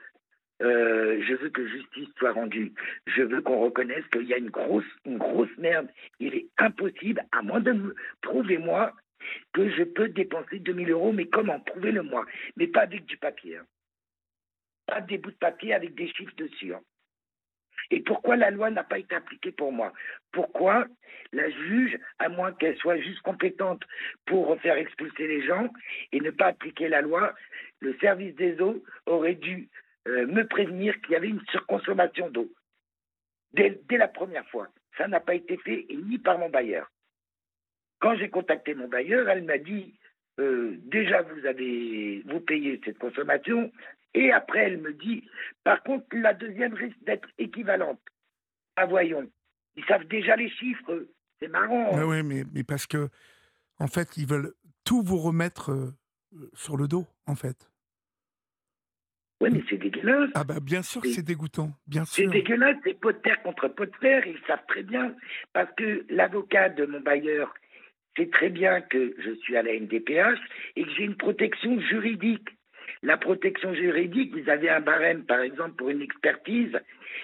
Euh, 0.63 1.21
je 1.21 1.35
veux 1.35 1.49
que 1.49 1.67
justice 1.67 2.09
soit 2.17 2.31
rendue. 2.31 2.73
Je 3.05 3.21
veux 3.21 3.41
qu'on 3.41 3.59
reconnaisse 3.59 4.05
qu'il 4.11 4.23
y 4.23 4.33
a 4.33 4.37
une 4.37 4.49
grosse, 4.49 4.85
une 5.05 5.19
grosse 5.19 5.55
merde. 5.57 5.87
Il 6.19 6.33
est 6.33 6.47
impossible, 6.57 7.23
à 7.31 7.43
moins 7.43 7.59
de 7.59 7.73
me 7.73 7.95
prouver 8.21 8.57
moi 8.57 8.93
que 9.53 9.69
je 9.69 9.83
peux 9.83 10.09
dépenser 10.09 10.59
2000 10.59 10.89
euros. 10.89 11.11
Mais 11.11 11.27
comment 11.27 11.59
Prouvez-le 11.59 12.01
moi? 12.01 12.25
Mais 12.55 12.67
pas 12.67 12.81
avec 12.81 13.05
du 13.05 13.17
papier. 13.17 13.57
Hein. 13.57 13.65
Pas 14.87 15.01
des 15.01 15.19
bouts 15.19 15.31
de 15.31 15.35
papier 15.35 15.73
avec 15.73 15.93
des 15.93 16.07
chiffres 16.07 16.35
dessus. 16.37 16.73
Hein. 16.73 16.81
Et 17.91 18.01
pourquoi 18.01 18.35
la 18.35 18.51
loi 18.51 18.69
n'a 18.69 18.83
pas 18.83 18.99
été 18.99 19.15
appliquée 19.15 19.51
pour 19.51 19.71
moi? 19.71 19.93
Pourquoi 20.31 20.87
la 21.33 21.49
juge, 21.49 21.97
à 22.19 22.29
moins 22.29 22.53
qu'elle 22.53 22.77
soit 22.77 22.97
juste 22.97 23.21
compétente 23.21 23.83
pour 24.25 24.59
faire 24.61 24.77
expulser 24.77 25.27
les 25.27 25.45
gens 25.45 25.69
et 26.11 26.19
ne 26.19 26.31
pas 26.31 26.47
appliquer 26.47 26.87
la 26.87 27.01
loi, 27.01 27.33
le 27.79 27.97
service 27.99 28.35
des 28.35 28.59
eaux 28.61 28.83
aurait 29.05 29.35
dû 29.35 29.69
euh, 30.07 30.25
me 30.27 30.43
prévenir 30.47 30.99
qu'il 31.01 31.11
y 31.11 31.15
avait 31.15 31.29
une 31.29 31.45
surconsommation 31.51 32.29
d'eau. 32.29 32.49
Dès, 33.53 33.79
la 33.89 34.07
première 34.07 34.47
fois. 34.49 34.67
Ça 34.97 35.07
n'a 35.07 35.19
pas 35.19 35.35
été 35.35 35.57
fait, 35.57 35.85
ni 35.89 36.17
par 36.17 36.37
mon 36.37 36.49
bailleur. 36.49 36.89
Quand 37.99 38.15
j'ai 38.15 38.29
contacté 38.29 38.73
mon 38.73 38.87
bailleur, 38.87 39.29
elle 39.29 39.43
m'a 39.43 39.57
dit 39.57 39.93
euh, 40.39 40.75
déjà 40.85 41.21
vous 41.23 41.45
avez 41.45 42.21
vous 42.25 42.39
payez 42.39 42.79
cette 42.85 42.99
consommation, 42.99 43.71
et 44.17 44.31
après, 44.31 44.65
elle 44.65 44.79
me 44.79 44.93
dit, 44.93 45.23
par 45.63 45.83
contre, 45.83 46.05
la 46.11 46.33
deuxième 46.33 46.73
risque 46.73 46.97
d'être 47.05 47.29
équivalente. 47.37 48.01
Ah, 48.75 48.87
voyons. 48.87 49.29
Ils 49.75 49.85
savent 49.85 50.07
déjà 50.07 50.35
les 50.35 50.49
chiffres. 50.49 51.07
C'est 51.39 51.47
marrant. 51.47 51.95
Oui, 52.03 52.23
mais, 52.23 52.43
mais, 52.51 52.63
parce 52.63 52.87
que, 52.87 53.09
en 53.77 53.85
fait, 53.85 54.17
ils 54.17 54.25
veulent 54.25 54.53
tout 54.83 55.03
vous 55.03 55.17
remettre 55.17 55.71
euh, 55.71 55.93
sur 56.53 56.77
le 56.77 56.87
dos, 56.87 57.05
en 57.27 57.35
fait. 57.35 57.69
Oui, 59.39 59.49
mais 59.51 59.63
c'est 59.69 59.77
dégueulasse. 59.77 60.31
Ah, 60.33 60.43
bah, 60.43 60.59
bien 60.59 60.81
sûr 60.81 61.01
que 61.01 61.09
c'est 61.09 61.21
dégoûtant. 61.21 61.71
Bien 61.85 62.05
sûr. 62.05 62.25
C'est 62.25 62.39
dégueulasse, 62.39 62.77
c'est 62.83 62.99
pot 62.99 63.11
de 63.11 63.19
terre 63.19 63.39
contre 63.43 63.67
pot 63.67 63.85
de 63.85 63.95
fer. 63.97 64.25
Ils 64.25 64.39
savent 64.47 64.65
très 64.67 64.81
bien. 64.81 65.13
Parce 65.53 65.71
que 65.77 66.07
l'avocat 66.09 66.69
de 66.69 66.87
mon 66.87 67.01
bailleur 67.01 67.53
sait 68.17 68.29
très 68.31 68.49
bien 68.49 68.81
que 68.81 69.13
je 69.19 69.35
suis 69.35 69.55
à 69.55 69.61
la 69.61 69.73
NDPH 69.79 70.39
et 70.75 70.83
que 70.85 70.89
j'ai 70.97 71.03
une 71.03 71.17
protection 71.17 71.79
juridique. 71.81 72.56
La 73.03 73.17
protection 73.17 73.73
juridique, 73.73 74.35
vous 74.35 74.49
avez 74.49 74.69
un 74.69 74.79
barème, 74.79 75.23
par 75.23 75.41
exemple, 75.41 75.75
pour 75.75 75.89
une 75.89 76.01
expertise. 76.01 76.77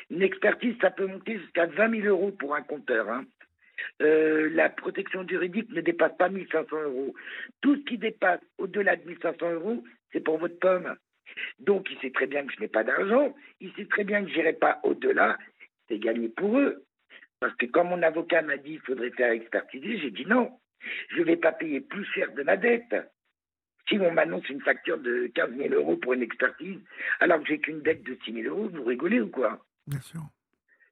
Une 0.10 0.22
expertise, 0.22 0.76
ça 0.82 0.92
peut 0.92 1.08
monter 1.08 1.40
jusqu'à 1.40 1.66
20 1.66 2.02
000 2.02 2.08
euros 2.08 2.32
pour 2.32 2.56
un 2.56 2.62
compteur. 2.62 3.10
Hein. 3.10 3.26
Euh, 4.02 4.50
la 4.54 4.70
protection 4.70 5.28
juridique 5.28 5.70
ne 5.72 5.82
dépasse 5.82 6.16
pas 6.18 6.30
1500 6.30 6.76
euros. 6.84 7.16
Tout 7.62 7.76
ce 7.76 7.82
qui 7.82 7.98
dépasse 7.98 8.42
au-delà 8.58 8.96
de 8.96 9.08
1500 9.08 9.52
euros, 9.52 9.84
c'est 10.12 10.22
pour 10.22 10.38
votre 10.38 10.60
pomme. 10.60 10.96
Donc, 11.60 11.88
il 11.90 11.98
sait 12.00 12.12
très 12.12 12.28
bien 12.28 12.46
que 12.46 12.54
je 12.54 12.62
n'ai 12.62 12.68
pas 12.68 12.84
d'argent. 12.84 13.36
Il 13.60 13.74
sait 13.74 13.86
très 13.86 14.04
bien 14.04 14.24
que 14.24 14.30
je 14.30 14.36
n'irai 14.36 14.54
pas 14.54 14.80
au-delà. 14.84 15.38
C'est 15.88 16.00
gagné 16.00 16.30
pour 16.30 16.60
eux. 16.60 16.84
Parce 17.40 17.56
que 17.56 17.66
quand 17.66 17.84
mon 17.84 18.02
avocat 18.04 18.42
m'a 18.42 18.58
dit 18.58 18.72
qu'il 18.72 18.82
faudrait 18.82 19.12
faire 19.12 19.32
expertiser, 19.32 19.98
j'ai 19.98 20.12
dit 20.12 20.26
non. 20.26 20.52
Je 21.10 21.20
ne 21.20 21.26
vais 21.26 21.38
pas 21.38 21.52
payer 21.52 21.82
plus 21.82 22.06
cher 22.06 22.32
de 22.34 22.44
ma 22.44 22.58
dette. 22.58 22.96
Si 23.88 23.98
on 24.00 24.12
m'annonce 24.12 24.48
une 24.50 24.62
facture 24.62 24.98
de 24.98 25.28
15 25.36 25.56
000 25.58 25.74
euros 25.74 25.98
pour 25.98 26.14
une 26.14 26.22
expertise, 26.22 26.80
alors 27.20 27.40
que 27.40 27.48
j'ai 27.48 27.60
qu'une 27.60 27.82
dette 27.82 28.04
de 28.04 28.18
6 28.24 28.34
000 28.44 28.56
euros, 28.56 28.70
vous 28.70 28.84
rigolez 28.84 29.20
ou 29.20 29.30
quoi? 29.30 29.66
Bien 29.88 30.00
sûr. 30.00 30.22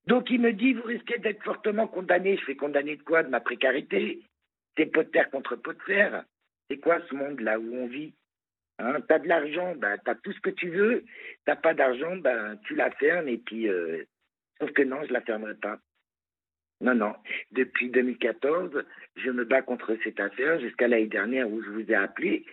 Donc 0.08 0.30
il 0.30 0.42
me 0.42 0.52
dit, 0.52 0.74
vous 0.74 0.84
risquez 0.84 1.20
d'être 1.20 1.44
fortement 1.44 1.88
condamné. 1.88 2.38
Je 2.38 2.44
fais 2.44 2.56
condamner 2.56 2.98
de 2.98 3.04
quoi? 3.04 3.24
De 3.24 3.30
ma 3.30 3.40
précarité 3.40 4.22
C'est 4.78 4.88
pot 4.88 5.04
de 5.04 5.10
terre 5.10 5.30
contre 5.30 5.56
pot 5.56 5.74
de 5.74 5.82
fer. 5.84 6.26
C'est 6.70 6.80
quoi 6.80 7.00
ce 7.10 7.16
monde-là 7.16 7.60
où 7.60 7.76
on 7.76 7.88
vit? 7.88 8.14
Hein 8.80 9.00
T'as 9.08 9.20
de 9.20 9.28
l'argent, 9.28 9.76
ben, 9.76 9.98
t'as 10.04 10.16
tout 10.16 10.34
ce 10.34 10.40
que 10.40 10.50
tu 10.50 10.70
veux. 10.70 11.06
T'as 11.46 11.56
pas 11.56 11.74
d'argent, 11.74 12.16
ben, 12.18 12.58
tu 12.66 12.76
la 12.76 12.92
fermes 12.92 13.28
et 13.28 13.38
puis... 13.38 13.70
Euh... 13.70 14.04
Sauf 14.60 14.72
que 14.74 14.84
non, 14.84 15.04
je 15.08 15.14
la 15.14 15.22
fermerai 15.22 15.56
pas. 15.56 15.80
Non, 16.82 16.96
non. 16.96 17.14
Depuis 17.52 17.90
2014, 17.90 18.84
je 19.16 19.32
me 19.32 19.46
bats 19.46 19.62
contre 19.62 19.96
cette 20.04 20.20
affaire 20.20 20.60
jusqu'à 20.60 20.88
l'année 20.88 21.08
dernière 21.08 21.50
où 21.50 21.62
je 21.62 21.70
vous 21.70 21.92
ai 21.92 21.96
appelé 21.96 22.46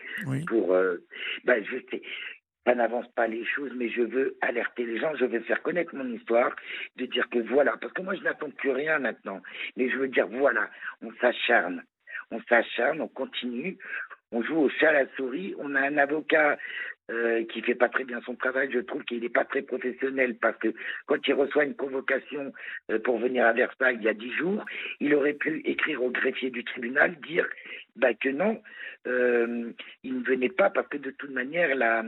pour. 0.47 0.75
Euh, 0.75 0.99
ben, 1.45 1.65
je 1.65 1.79
sais, 1.91 2.03
ça 2.67 2.75
n'avance 2.75 3.09
pas 3.15 3.27
les 3.27 3.47
choses, 3.47 3.73
mais 3.75 3.89
je 3.89 4.03
veux 4.03 4.37
alerter 4.43 4.85
les 4.85 4.99
gens, 4.99 5.15
je 5.17 5.25
veux 5.25 5.41
faire 5.41 5.63
connaître 5.63 5.95
mon 5.95 6.13
histoire, 6.13 6.55
de 6.97 7.07
dire 7.07 7.27
que 7.31 7.39
voilà, 7.39 7.77
parce 7.81 7.95
que 7.95 8.03
moi 8.03 8.15
je 8.15 8.23
n'attends 8.23 8.51
plus 8.51 8.73
rien 8.73 8.99
maintenant, 8.99 9.41
mais 9.77 9.89
je 9.89 9.97
veux 9.97 10.09
dire 10.09 10.29
voilà, 10.29 10.69
on 11.01 11.11
s'acharne, 11.21 11.83
on 12.31 12.43
s'acharne, 12.43 13.01
on 13.01 13.09
continue, 13.09 13.79
on 14.33 14.43
joue 14.43 14.57
au 14.57 14.69
chat 14.69 14.91
à 14.91 15.05
la 15.05 15.07
souris, 15.17 15.55
on 15.59 15.75
a 15.75 15.81
un 15.81 15.97
avocat 15.97 16.59
euh, 17.11 17.45
qui 17.47 17.63
fait 17.63 17.75
pas 17.75 17.89
très 17.89 18.05
bien 18.05 18.21
son 18.23 18.35
travail. 18.35 18.71
Je 18.73 18.81
trouve 18.81 19.03
qu'il 19.05 19.21
n'est 19.21 19.29
pas 19.29 19.45
très 19.45 19.63
professionnel 19.63 20.37
parce 20.37 20.59
que 20.59 20.75
quand 21.07 21.27
il 21.27 21.35
reçoit 21.35 21.65
une 21.65 21.75
convocation 21.75 22.53
euh, 22.91 22.99
pour 22.99 23.19
venir 23.19 23.47
à 23.47 23.53
Versailles 23.53 23.97
il 23.99 24.05
y 24.05 24.09
a 24.09 24.15
dix 24.15 24.33
jours, 24.35 24.65
il 25.01 25.15
aurait 25.15 25.35
pu 25.35 25.63
écrire 25.65 26.03
au 26.03 26.11
greffier 26.11 26.51
du 26.51 26.65
tribunal, 26.65 27.17
dire 27.21 27.49
bah, 27.97 28.13
que 28.13 28.29
non, 28.29 28.63
euh, 29.07 29.73
il 30.03 30.19
ne 30.19 30.25
venait 30.25 30.51
pas 30.51 30.71
parce 30.71 30.89
que 30.89 30.99
de 30.99 31.11
toute 31.13 31.31
manière 31.31 31.75
la, 31.75 32.05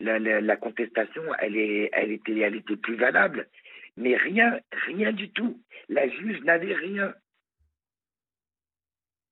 la, 0.00 0.18
la, 0.18 0.56
contestation, 0.56 1.22
elle, 1.38 1.56
est, 1.56 1.90
elle, 1.92 2.12
était, 2.12 2.38
elle 2.38 2.56
était 2.56 2.76
plus 2.76 2.96
valable. 2.96 3.46
Mais 3.96 4.16
rien, 4.16 4.58
rien 4.86 5.12
du 5.12 5.30
tout. 5.30 5.60
la 5.88 6.08
juge 6.08 6.42
n'avait 6.42 6.74
rien. 6.74 7.14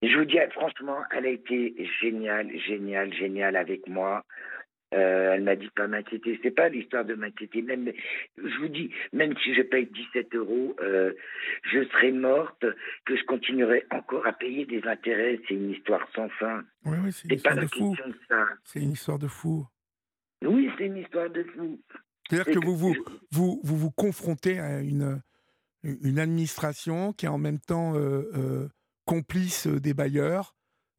Je 0.03 0.19
vous 0.19 0.25
dis, 0.25 0.39
franchement, 0.51 0.99
elle 1.13 1.27
a 1.27 1.31
été 1.31 1.75
géniale, 2.01 2.51
géniale, 2.59 3.15
géniale 3.15 3.57
avec 3.57 3.87
moi. 3.87 4.25
Euh, 4.93 5.33
elle 5.35 5.43
m'a 5.43 5.57
dit 5.57 5.71
pas 5.75 5.87
m'inquiéter. 5.87 6.39
C'est 6.43 6.51
pas 6.51 6.69
l'histoire 6.69 7.05
de 7.05 7.15
m'inquiéter. 7.15 7.63
Même, 7.63 7.91
je 8.37 8.59
vous 8.61 8.69
dis, 8.69 8.91
même 9.13 9.35
si 9.43 9.55
je 9.55 9.63
paye 9.63 9.87
17 9.87 10.35
euros, 10.35 10.77
euh, 10.83 11.13
je 11.71 11.85
serai 11.89 12.13
morte, 12.13 12.65
que 13.07 13.17
je 13.17 13.25
continuerai 13.25 13.87
encore 13.91 14.27
à 14.27 14.33
payer 14.33 14.67
des 14.67 14.83
intérêts. 14.87 15.41
C'est 15.49 15.55
une 15.55 15.71
histoire 15.71 16.07
sans 16.15 16.29
fin. 16.31 16.63
Oui, 16.85 16.99
oui, 17.03 17.13
c'est 17.13 17.29
une 17.29 17.35
histoire 17.37 17.57
de 17.57 17.67
fou. 17.67 17.97
C'est 18.65 18.81
une 18.81 18.93
histoire 18.93 19.19
de 19.19 19.29
fou. 19.29 19.67
Oui, 20.43 20.71
c'est 20.77 20.87
une 20.87 20.99
histoire 20.99 21.31
de 21.31 21.43
fou. 21.45 21.81
C'est-à-dire 22.29 22.61
que, 22.61 22.65
vous, 22.65 22.77
vous, 22.77 22.95
vous, 23.31 23.61
vous, 23.63 23.77
vous 23.77 23.91
confrontez 23.91 24.59
à 24.59 24.81
une, 24.81 25.23
une 25.83 26.19
administration 26.19 27.13
qui 27.13 27.27
est 27.27 27.31
en 27.31 27.39
même 27.39 27.61
temps 27.61 27.95
euh, 27.97 28.69
complice 29.07 29.67
des 29.67 29.95
bailleurs. 29.95 30.55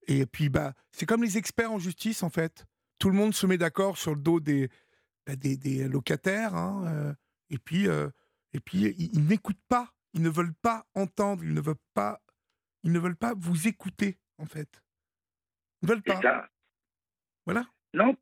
Et 0.07 0.25
puis, 0.25 0.49
bah, 0.49 0.73
c'est 0.91 1.05
comme 1.05 1.23
les 1.23 1.37
experts 1.37 1.71
en 1.71 1.79
justice, 1.79 2.23
en 2.23 2.29
fait 2.29 2.65
tout 3.03 3.09
le 3.09 3.17
monde 3.17 3.33
se 3.33 3.45
met 3.45 3.57
d'accord 3.57 3.97
sur 3.97 4.15
le 4.15 4.21
dos 4.21 4.39
des, 4.39 4.69
bah, 5.27 5.35
des, 5.35 5.89
locataires, 5.89 6.55
hein, 6.55 6.85
euh, 6.87 7.13
et 7.49 7.57
puis, 7.57 7.89
euh, 7.89 8.09
et 8.53 8.61
puis 8.61 8.95
ils, 8.97 9.25
n'écoutent 9.27 9.59
pas, 9.67 9.93
ils 10.13 10.21
ne 10.21 10.29
veulent 10.29 10.53
pas 10.53 10.87
entendre, 10.95 11.43
ils 11.43 11.53
ne 11.53 11.59
veulent 11.59 11.75
pas, 11.93 12.21
ils 12.83 12.93
ne 12.93 12.99
veulent 12.99 13.17
pas 13.17 13.33
vous 13.35 13.67
écouter, 13.67 14.21
en 14.37 14.45
fait. 14.45 14.81
Ils 15.81 15.89
ne 15.89 15.95
veulent 15.95 16.01
pas. 16.01 16.47
Voilà. 17.45 17.67
Non, 17.93 18.15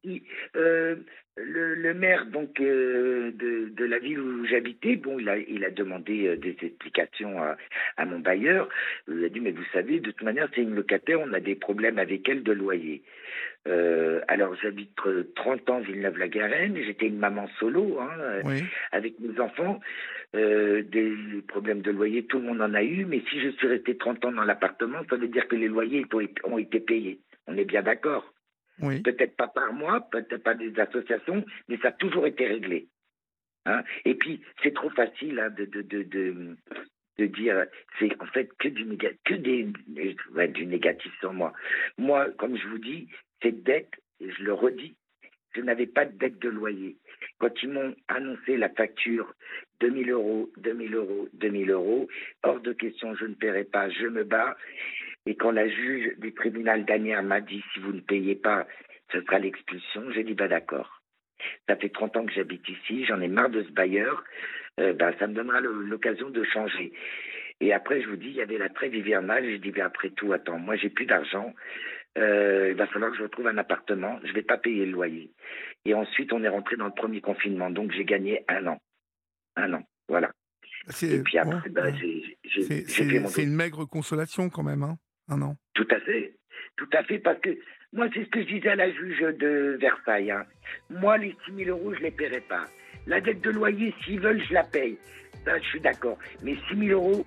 euh, 0.57 0.95
le, 1.37 1.93
maire 1.93 2.25
donc 2.25 2.55
de, 2.59 3.33
de, 3.33 3.85
la 3.85 3.99
ville 3.99 4.19
où 4.19 4.45
j'habitais, 4.45 4.97
bon, 4.97 5.17
il 5.17 5.29
a, 5.29 5.37
il 5.37 5.63
a 5.63 5.69
demandé 5.69 6.35
des 6.37 6.57
explications 6.61 7.41
à, 7.41 7.55
à, 7.97 8.05
mon 8.05 8.19
bailleur. 8.19 8.67
Il 9.07 9.23
a 9.23 9.29
dit 9.29 9.39
mais 9.39 9.51
vous 9.51 9.63
savez, 9.71 9.99
de 9.99 10.11
toute 10.11 10.23
manière, 10.23 10.49
c'est 10.53 10.61
une 10.61 10.75
locataire, 10.75 11.21
on 11.21 11.31
a 11.33 11.39
des 11.39 11.55
problèmes 11.55 11.99
avec 11.99 12.27
elle 12.27 12.43
de 12.43 12.51
loyer. 12.51 13.01
Euh, 13.67 14.21
alors 14.27 14.55
j'habite 14.55 14.89
30 15.35 15.69
ans 15.69 15.79
Villeneuve-la-Garenne, 15.81 16.77
j'étais 16.83 17.05
une 17.05 17.19
maman 17.19 17.47
solo 17.59 17.99
hein, 17.99 18.09
euh, 18.19 18.59
avec 18.91 19.19
mes 19.19 19.39
enfants. 19.39 19.79
Euh, 20.35 20.81
des 20.81 21.13
problèmes 21.47 21.81
de 21.81 21.91
loyer, 21.91 22.23
tout 22.23 22.39
le 22.39 22.45
monde 22.45 22.61
en 22.61 22.73
a 22.73 22.81
eu, 22.81 23.05
mais 23.05 23.21
si 23.29 23.39
je 23.41 23.49
suis 23.49 23.67
resté 23.67 23.97
30 23.97 24.25
ans 24.25 24.31
dans 24.31 24.43
l'appartement, 24.43 24.99
ça 25.09 25.17
veut 25.17 25.27
dire 25.27 25.47
que 25.47 25.55
les 25.55 25.67
loyers 25.67 26.05
ont 26.45 26.57
été 26.57 26.79
payés. 26.79 27.19
On 27.47 27.57
est 27.57 27.65
bien 27.65 27.81
d'accord. 27.81 28.33
Peut-être 29.03 29.35
pas 29.35 29.47
par 29.47 29.73
moi, 29.73 30.07
peut-être 30.11 30.43
pas 30.43 30.55
des 30.55 30.77
associations, 30.79 31.45
mais 31.67 31.77
ça 31.77 31.89
a 31.89 31.93
toujours 31.93 32.25
été 32.25 32.47
réglé. 32.47 32.87
Hein? 33.65 33.83
Et 34.05 34.15
puis, 34.15 34.41
c'est 34.63 34.73
trop 34.73 34.89
facile 34.89 35.39
hein, 35.39 35.49
de, 35.51 35.65
de, 35.65 35.81
de, 35.81 36.03
de, 37.17 37.25
dire 37.27 37.65
c'est 37.99 38.19
en 38.19 38.25
fait 38.25 38.49
que 38.57 38.67
du 38.67 38.85
négatif, 38.85 39.19
que 39.25 39.35
des, 39.35 39.67
du 40.47 40.65
négatif 40.65 41.11
sur 41.19 41.33
moi. 41.33 41.53
Moi, 41.97 42.31
comme 42.37 42.57
je 42.57 42.67
vous 42.67 42.79
dis, 42.79 43.07
cette 43.43 43.63
dette, 43.63 43.91
et 44.19 44.31
je 44.31 44.43
le 44.43 44.53
redis, 44.53 44.95
je 45.55 45.61
n'avais 45.61 45.85
pas 45.85 46.05
de 46.05 46.17
dette 46.17 46.39
de 46.39 46.49
loyer. 46.49 46.97
Quand 47.41 47.63
ils 47.63 47.69
m'ont 47.69 47.95
annoncé 48.07 48.55
la 48.55 48.69
facture, 48.69 49.33
2000 49.79 50.11
euros, 50.11 50.51
2000 50.57 50.93
euros, 50.93 51.27
2000 51.33 51.71
euros, 51.71 52.07
hors 52.43 52.59
de 52.59 52.71
question, 52.71 53.15
je 53.15 53.25
ne 53.25 53.33
paierai 53.33 53.63
pas, 53.63 53.89
je 53.89 54.05
me 54.05 54.23
bats. 54.23 54.55
Et 55.25 55.33
quand 55.33 55.49
la 55.49 55.67
juge 55.67 56.19
du 56.19 56.35
tribunal 56.35 56.85
d'Anières 56.85 57.23
m'a 57.23 57.41
dit, 57.41 57.63
si 57.73 57.79
vous 57.79 57.93
ne 57.93 57.99
payez 57.99 58.35
pas, 58.35 58.67
ce 59.11 59.21
sera 59.21 59.39
l'expulsion, 59.39 60.11
j'ai 60.11 60.23
dit, 60.23 60.35
bah 60.35 60.47
d'accord. 60.47 61.01
Ça 61.67 61.75
fait 61.77 61.89
30 61.89 62.17
ans 62.17 62.25
que 62.27 62.33
j'habite 62.33 62.69
ici, 62.69 63.05
j'en 63.05 63.19
ai 63.21 63.27
marre 63.27 63.49
de 63.49 63.63
ce 63.63 63.71
bailleur, 63.71 64.23
euh, 64.79 64.93
bah, 64.93 65.11
ça 65.17 65.25
me 65.25 65.33
donnera 65.33 65.61
l'occasion 65.61 66.29
de 66.29 66.43
changer. 66.43 66.93
Et 67.59 67.73
après, 67.73 68.03
je 68.03 68.07
vous 68.07 68.17
dis, 68.17 68.27
il 68.27 68.35
y 68.35 68.41
avait 68.41 68.59
la 68.59 68.69
trêve 68.69 68.95
hivernale, 68.95 69.49
je 69.49 69.55
dis, 69.57 69.71
bah, 69.71 69.85
après 69.85 70.11
tout, 70.11 70.31
attends, 70.31 70.59
moi 70.59 70.75
j'ai 70.75 70.89
plus 70.89 71.07
d'argent, 71.07 71.55
euh, 72.17 72.69
il 72.71 72.77
va 72.77 72.87
falloir 72.87 73.11
que 73.11 73.17
je 73.17 73.23
retrouve 73.23 73.47
un 73.47 73.57
appartement, 73.57 74.19
je 74.23 74.29
ne 74.29 74.33
vais 74.33 74.41
pas 74.41 74.57
payer 74.57 74.85
le 74.85 74.91
loyer. 74.91 75.31
Et 75.85 75.93
ensuite, 75.93 76.33
on 76.33 76.43
est 76.43 76.49
rentré 76.49 76.75
dans 76.75 76.85
le 76.85 76.93
premier 76.93 77.21
confinement, 77.21 77.69
donc 77.69 77.91
j'ai 77.91 78.05
gagné 78.05 78.43
un 78.47 78.67
an. 78.67 78.77
Un 79.55 79.73
an, 79.73 79.83
voilà. 80.07 80.31
Et 81.01 81.19
puis 81.19 81.37
après, 81.37 81.69
bah, 81.69 81.93
j'ai 81.93 82.37
fait 82.63 83.19
mon 83.19 83.27
C'est 83.27 83.43
une 83.43 83.55
maigre 83.55 83.85
consolation 83.85 84.49
quand 84.49 84.63
même, 84.63 84.83
hein 84.83 84.97
un 85.29 85.41
an. 85.41 85.55
Tout 85.73 85.87
à 85.91 85.99
fait, 85.99 86.35
tout 86.75 86.89
à 86.93 87.03
fait, 87.03 87.19
parce 87.19 87.39
que 87.39 87.57
moi, 87.93 88.07
c'est 88.13 88.23
ce 88.23 88.29
que 88.29 88.41
je 88.41 88.47
disais 88.47 88.69
à 88.69 88.75
la 88.75 88.91
juge 88.91 89.19
de 89.19 89.77
Versailles. 89.79 90.31
Hein. 90.31 90.45
Moi, 90.89 91.17
les 91.17 91.35
6 91.45 91.65
000 91.65 91.77
euros, 91.77 91.93
je 91.93 91.99
ne 91.99 92.03
les 92.03 92.11
paierai 92.11 92.41
pas. 92.41 92.65
La 93.07 93.19
dette 93.19 93.41
de 93.41 93.49
loyer, 93.49 93.93
s'ils 94.03 94.19
veulent, 94.19 94.41
je 94.47 94.53
la 94.53 94.63
paye. 94.63 94.97
Ça, 95.45 95.57
je 95.59 95.65
suis 95.65 95.81
d'accord. 95.81 96.17
Mais 96.43 96.55
6 96.69 96.87
000 96.87 96.91
euros, 96.91 97.25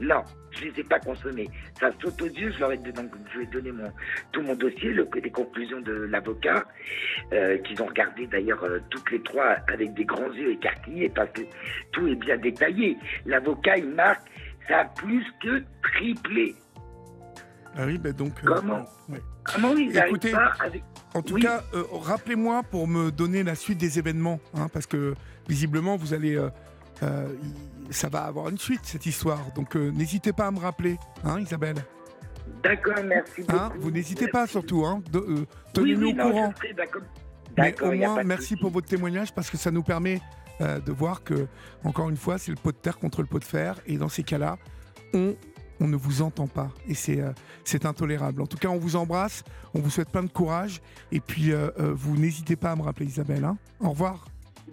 non, 0.00 0.22
je 0.56 0.64
ne 0.64 0.70
les 0.70 0.80
ai 0.80 0.84
pas 0.84 0.98
consommés. 1.00 1.48
Ça 1.78 1.90
saute 2.00 2.20
aux 2.22 2.26
yeux. 2.26 2.52
Je 2.52 2.60
leur 2.60 2.72
ai 2.72 2.78
donc, 2.78 3.10
je 3.32 3.40
vais 3.40 3.46
donner 3.46 3.72
mon, 3.72 3.90
tout 4.32 4.42
mon 4.42 4.54
dossier, 4.54 4.92
le, 4.92 5.08
les 5.22 5.30
conclusions 5.30 5.80
de 5.80 5.92
l'avocat, 5.92 6.64
euh, 7.32 7.58
qu'ils 7.58 7.80
ont 7.82 7.86
regardé 7.86 8.26
d'ailleurs 8.26 8.62
euh, 8.64 8.78
toutes 8.90 9.10
les 9.10 9.22
trois 9.22 9.56
avec 9.72 9.94
des 9.94 10.04
grands 10.04 10.32
yeux 10.32 10.52
écarquillés 10.52 11.08
parce 11.08 11.30
que 11.32 11.42
tout 11.92 12.06
est 12.06 12.14
bien 12.16 12.36
détaillé. 12.36 12.96
L'avocat, 13.26 13.78
il 13.78 13.88
marque, 13.88 14.22
ça 14.68 14.80
a 14.80 14.84
plus 14.84 15.24
que 15.42 15.62
triplé. 15.82 16.54
Ah 17.76 17.86
oui, 17.86 17.98
ben 17.98 18.12
donc. 18.12 18.32
Euh, 18.44 18.54
Comment 18.54 18.84
Comment 19.44 19.76
ils 19.76 19.96
Écoutez, 19.96 20.30
pas 20.30 20.52
avec... 20.60 20.82
En 21.12 21.22
tout 21.22 21.36
cas, 21.36 21.62
rappelez-moi 21.92 22.62
pour 22.62 22.88
me 22.88 23.10
donner 23.10 23.42
la 23.42 23.54
suite 23.54 23.78
des 23.78 23.98
événements, 23.98 24.40
hein, 24.54 24.68
parce 24.72 24.86
que 24.86 25.14
visiblement, 25.48 25.96
vous 25.96 26.14
allez 26.14 26.38
ça 27.90 28.08
va 28.08 28.24
avoir 28.24 28.48
une 28.48 28.58
suite, 28.58 28.80
cette 28.84 29.06
histoire. 29.06 29.52
Donc 29.54 29.76
euh, 29.76 29.90
n'hésitez 29.90 30.32
pas 30.32 30.46
à 30.46 30.50
me 30.50 30.58
rappeler, 30.58 30.98
hein, 31.24 31.40
Isabelle 31.40 31.76
D'accord, 32.62 32.94
merci 33.04 33.42
hein, 33.48 33.68
beaucoup. 33.68 33.80
vous 33.80 33.90
n'hésitez 33.90 34.28
pas 34.28 34.46
surtout, 34.46 34.84
hein, 34.84 35.02
euh, 35.14 35.46
tenez-nous 35.72 36.10
au 36.10 36.14
courant. 36.14 36.52
Mais 37.56 37.74
au 37.82 37.92
moins, 37.92 38.22
merci 38.24 38.56
pour 38.56 38.70
votre 38.70 38.88
témoignage 38.88 39.32
parce 39.32 39.48
que 39.48 39.56
ça 39.56 39.70
nous 39.70 39.82
permet 39.82 40.20
euh, 40.60 40.80
de 40.80 40.92
voir 40.92 41.22
que, 41.22 41.46
encore 41.84 42.10
une 42.10 42.16
fois, 42.16 42.36
c'est 42.36 42.50
le 42.50 42.56
pot 42.56 42.72
de 42.72 42.76
terre 42.76 42.98
contre 42.98 43.22
le 43.22 43.28
pot 43.28 43.38
de 43.38 43.44
fer. 43.44 43.80
Et 43.86 43.96
dans 43.96 44.08
ces 44.08 44.24
cas-là, 44.24 44.58
on, 45.14 45.36
on 45.80 45.86
ne 45.88 45.96
vous 45.96 46.20
entend 46.22 46.48
pas. 46.48 46.70
Et 46.88 46.94
c'est 46.94 47.22
c'est 47.64 47.86
intolérable. 47.86 48.42
En 48.42 48.46
tout 48.46 48.58
cas, 48.58 48.68
on 48.68 48.78
vous 48.78 48.96
embrasse, 48.96 49.44
on 49.72 49.80
vous 49.80 49.90
souhaite 49.90 50.10
plein 50.10 50.24
de 50.24 50.30
courage. 50.30 50.82
Et 51.12 51.20
puis, 51.20 51.52
vous 51.78 52.16
n'hésitez 52.16 52.56
pas 52.56 52.72
à 52.72 52.76
me 52.76 52.82
rappeler, 52.82 53.06
Isabelle. 53.06 53.48
Au 53.80 53.90
revoir 53.90 54.26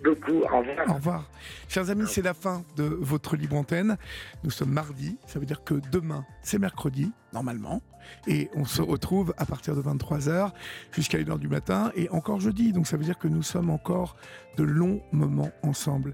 beaucoup. 0.03 0.41
Au 0.41 0.59
revoir. 0.59 0.89
Au 0.89 0.93
revoir. 0.93 1.29
Chers 1.67 1.89
amis, 1.89 2.05
c'est 2.07 2.21
la 2.21 2.33
fin 2.33 2.63
de 2.75 2.83
votre 2.83 3.35
libre 3.35 3.55
antenne. 3.55 3.97
Nous 4.43 4.51
sommes 4.51 4.71
mardi. 4.71 5.17
Ça 5.27 5.39
veut 5.39 5.45
dire 5.45 5.63
que 5.63 5.75
demain, 5.91 6.25
c'est 6.41 6.59
mercredi, 6.59 7.11
normalement. 7.33 7.81
Et 8.27 8.49
on 8.55 8.65
se 8.65 8.81
retrouve 8.81 9.33
à 9.37 9.45
partir 9.45 9.75
de 9.75 9.81
23h 9.81 10.51
jusqu'à 10.91 11.17
1h 11.17 11.39
du 11.39 11.47
matin. 11.47 11.91
Et 11.95 12.09
encore 12.09 12.39
jeudi. 12.39 12.73
Donc 12.73 12.87
ça 12.87 12.97
veut 12.97 13.03
dire 13.03 13.17
que 13.17 13.27
nous 13.27 13.43
sommes 13.43 13.69
encore 13.69 14.15
de 14.57 14.63
longs 14.63 15.01
moments 15.11 15.51
ensemble. 15.63 16.13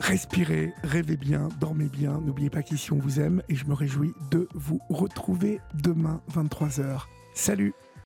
Respirez, 0.00 0.72
rêvez 0.84 1.16
bien, 1.16 1.48
dormez 1.60 1.88
bien. 1.88 2.20
N'oubliez 2.24 2.50
pas 2.50 2.62
qu'ici 2.62 2.92
on 2.92 2.98
vous 2.98 3.20
aime 3.20 3.42
et 3.48 3.56
je 3.56 3.66
me 3.66 3.74
réjouis 3.74 4.14
de 4.30 4.48
vous 4.54 4.80
retrouver 4.88 5.60
demain 5.74 6.20
23h. 6.32 7.06
Salut 7.34 7.74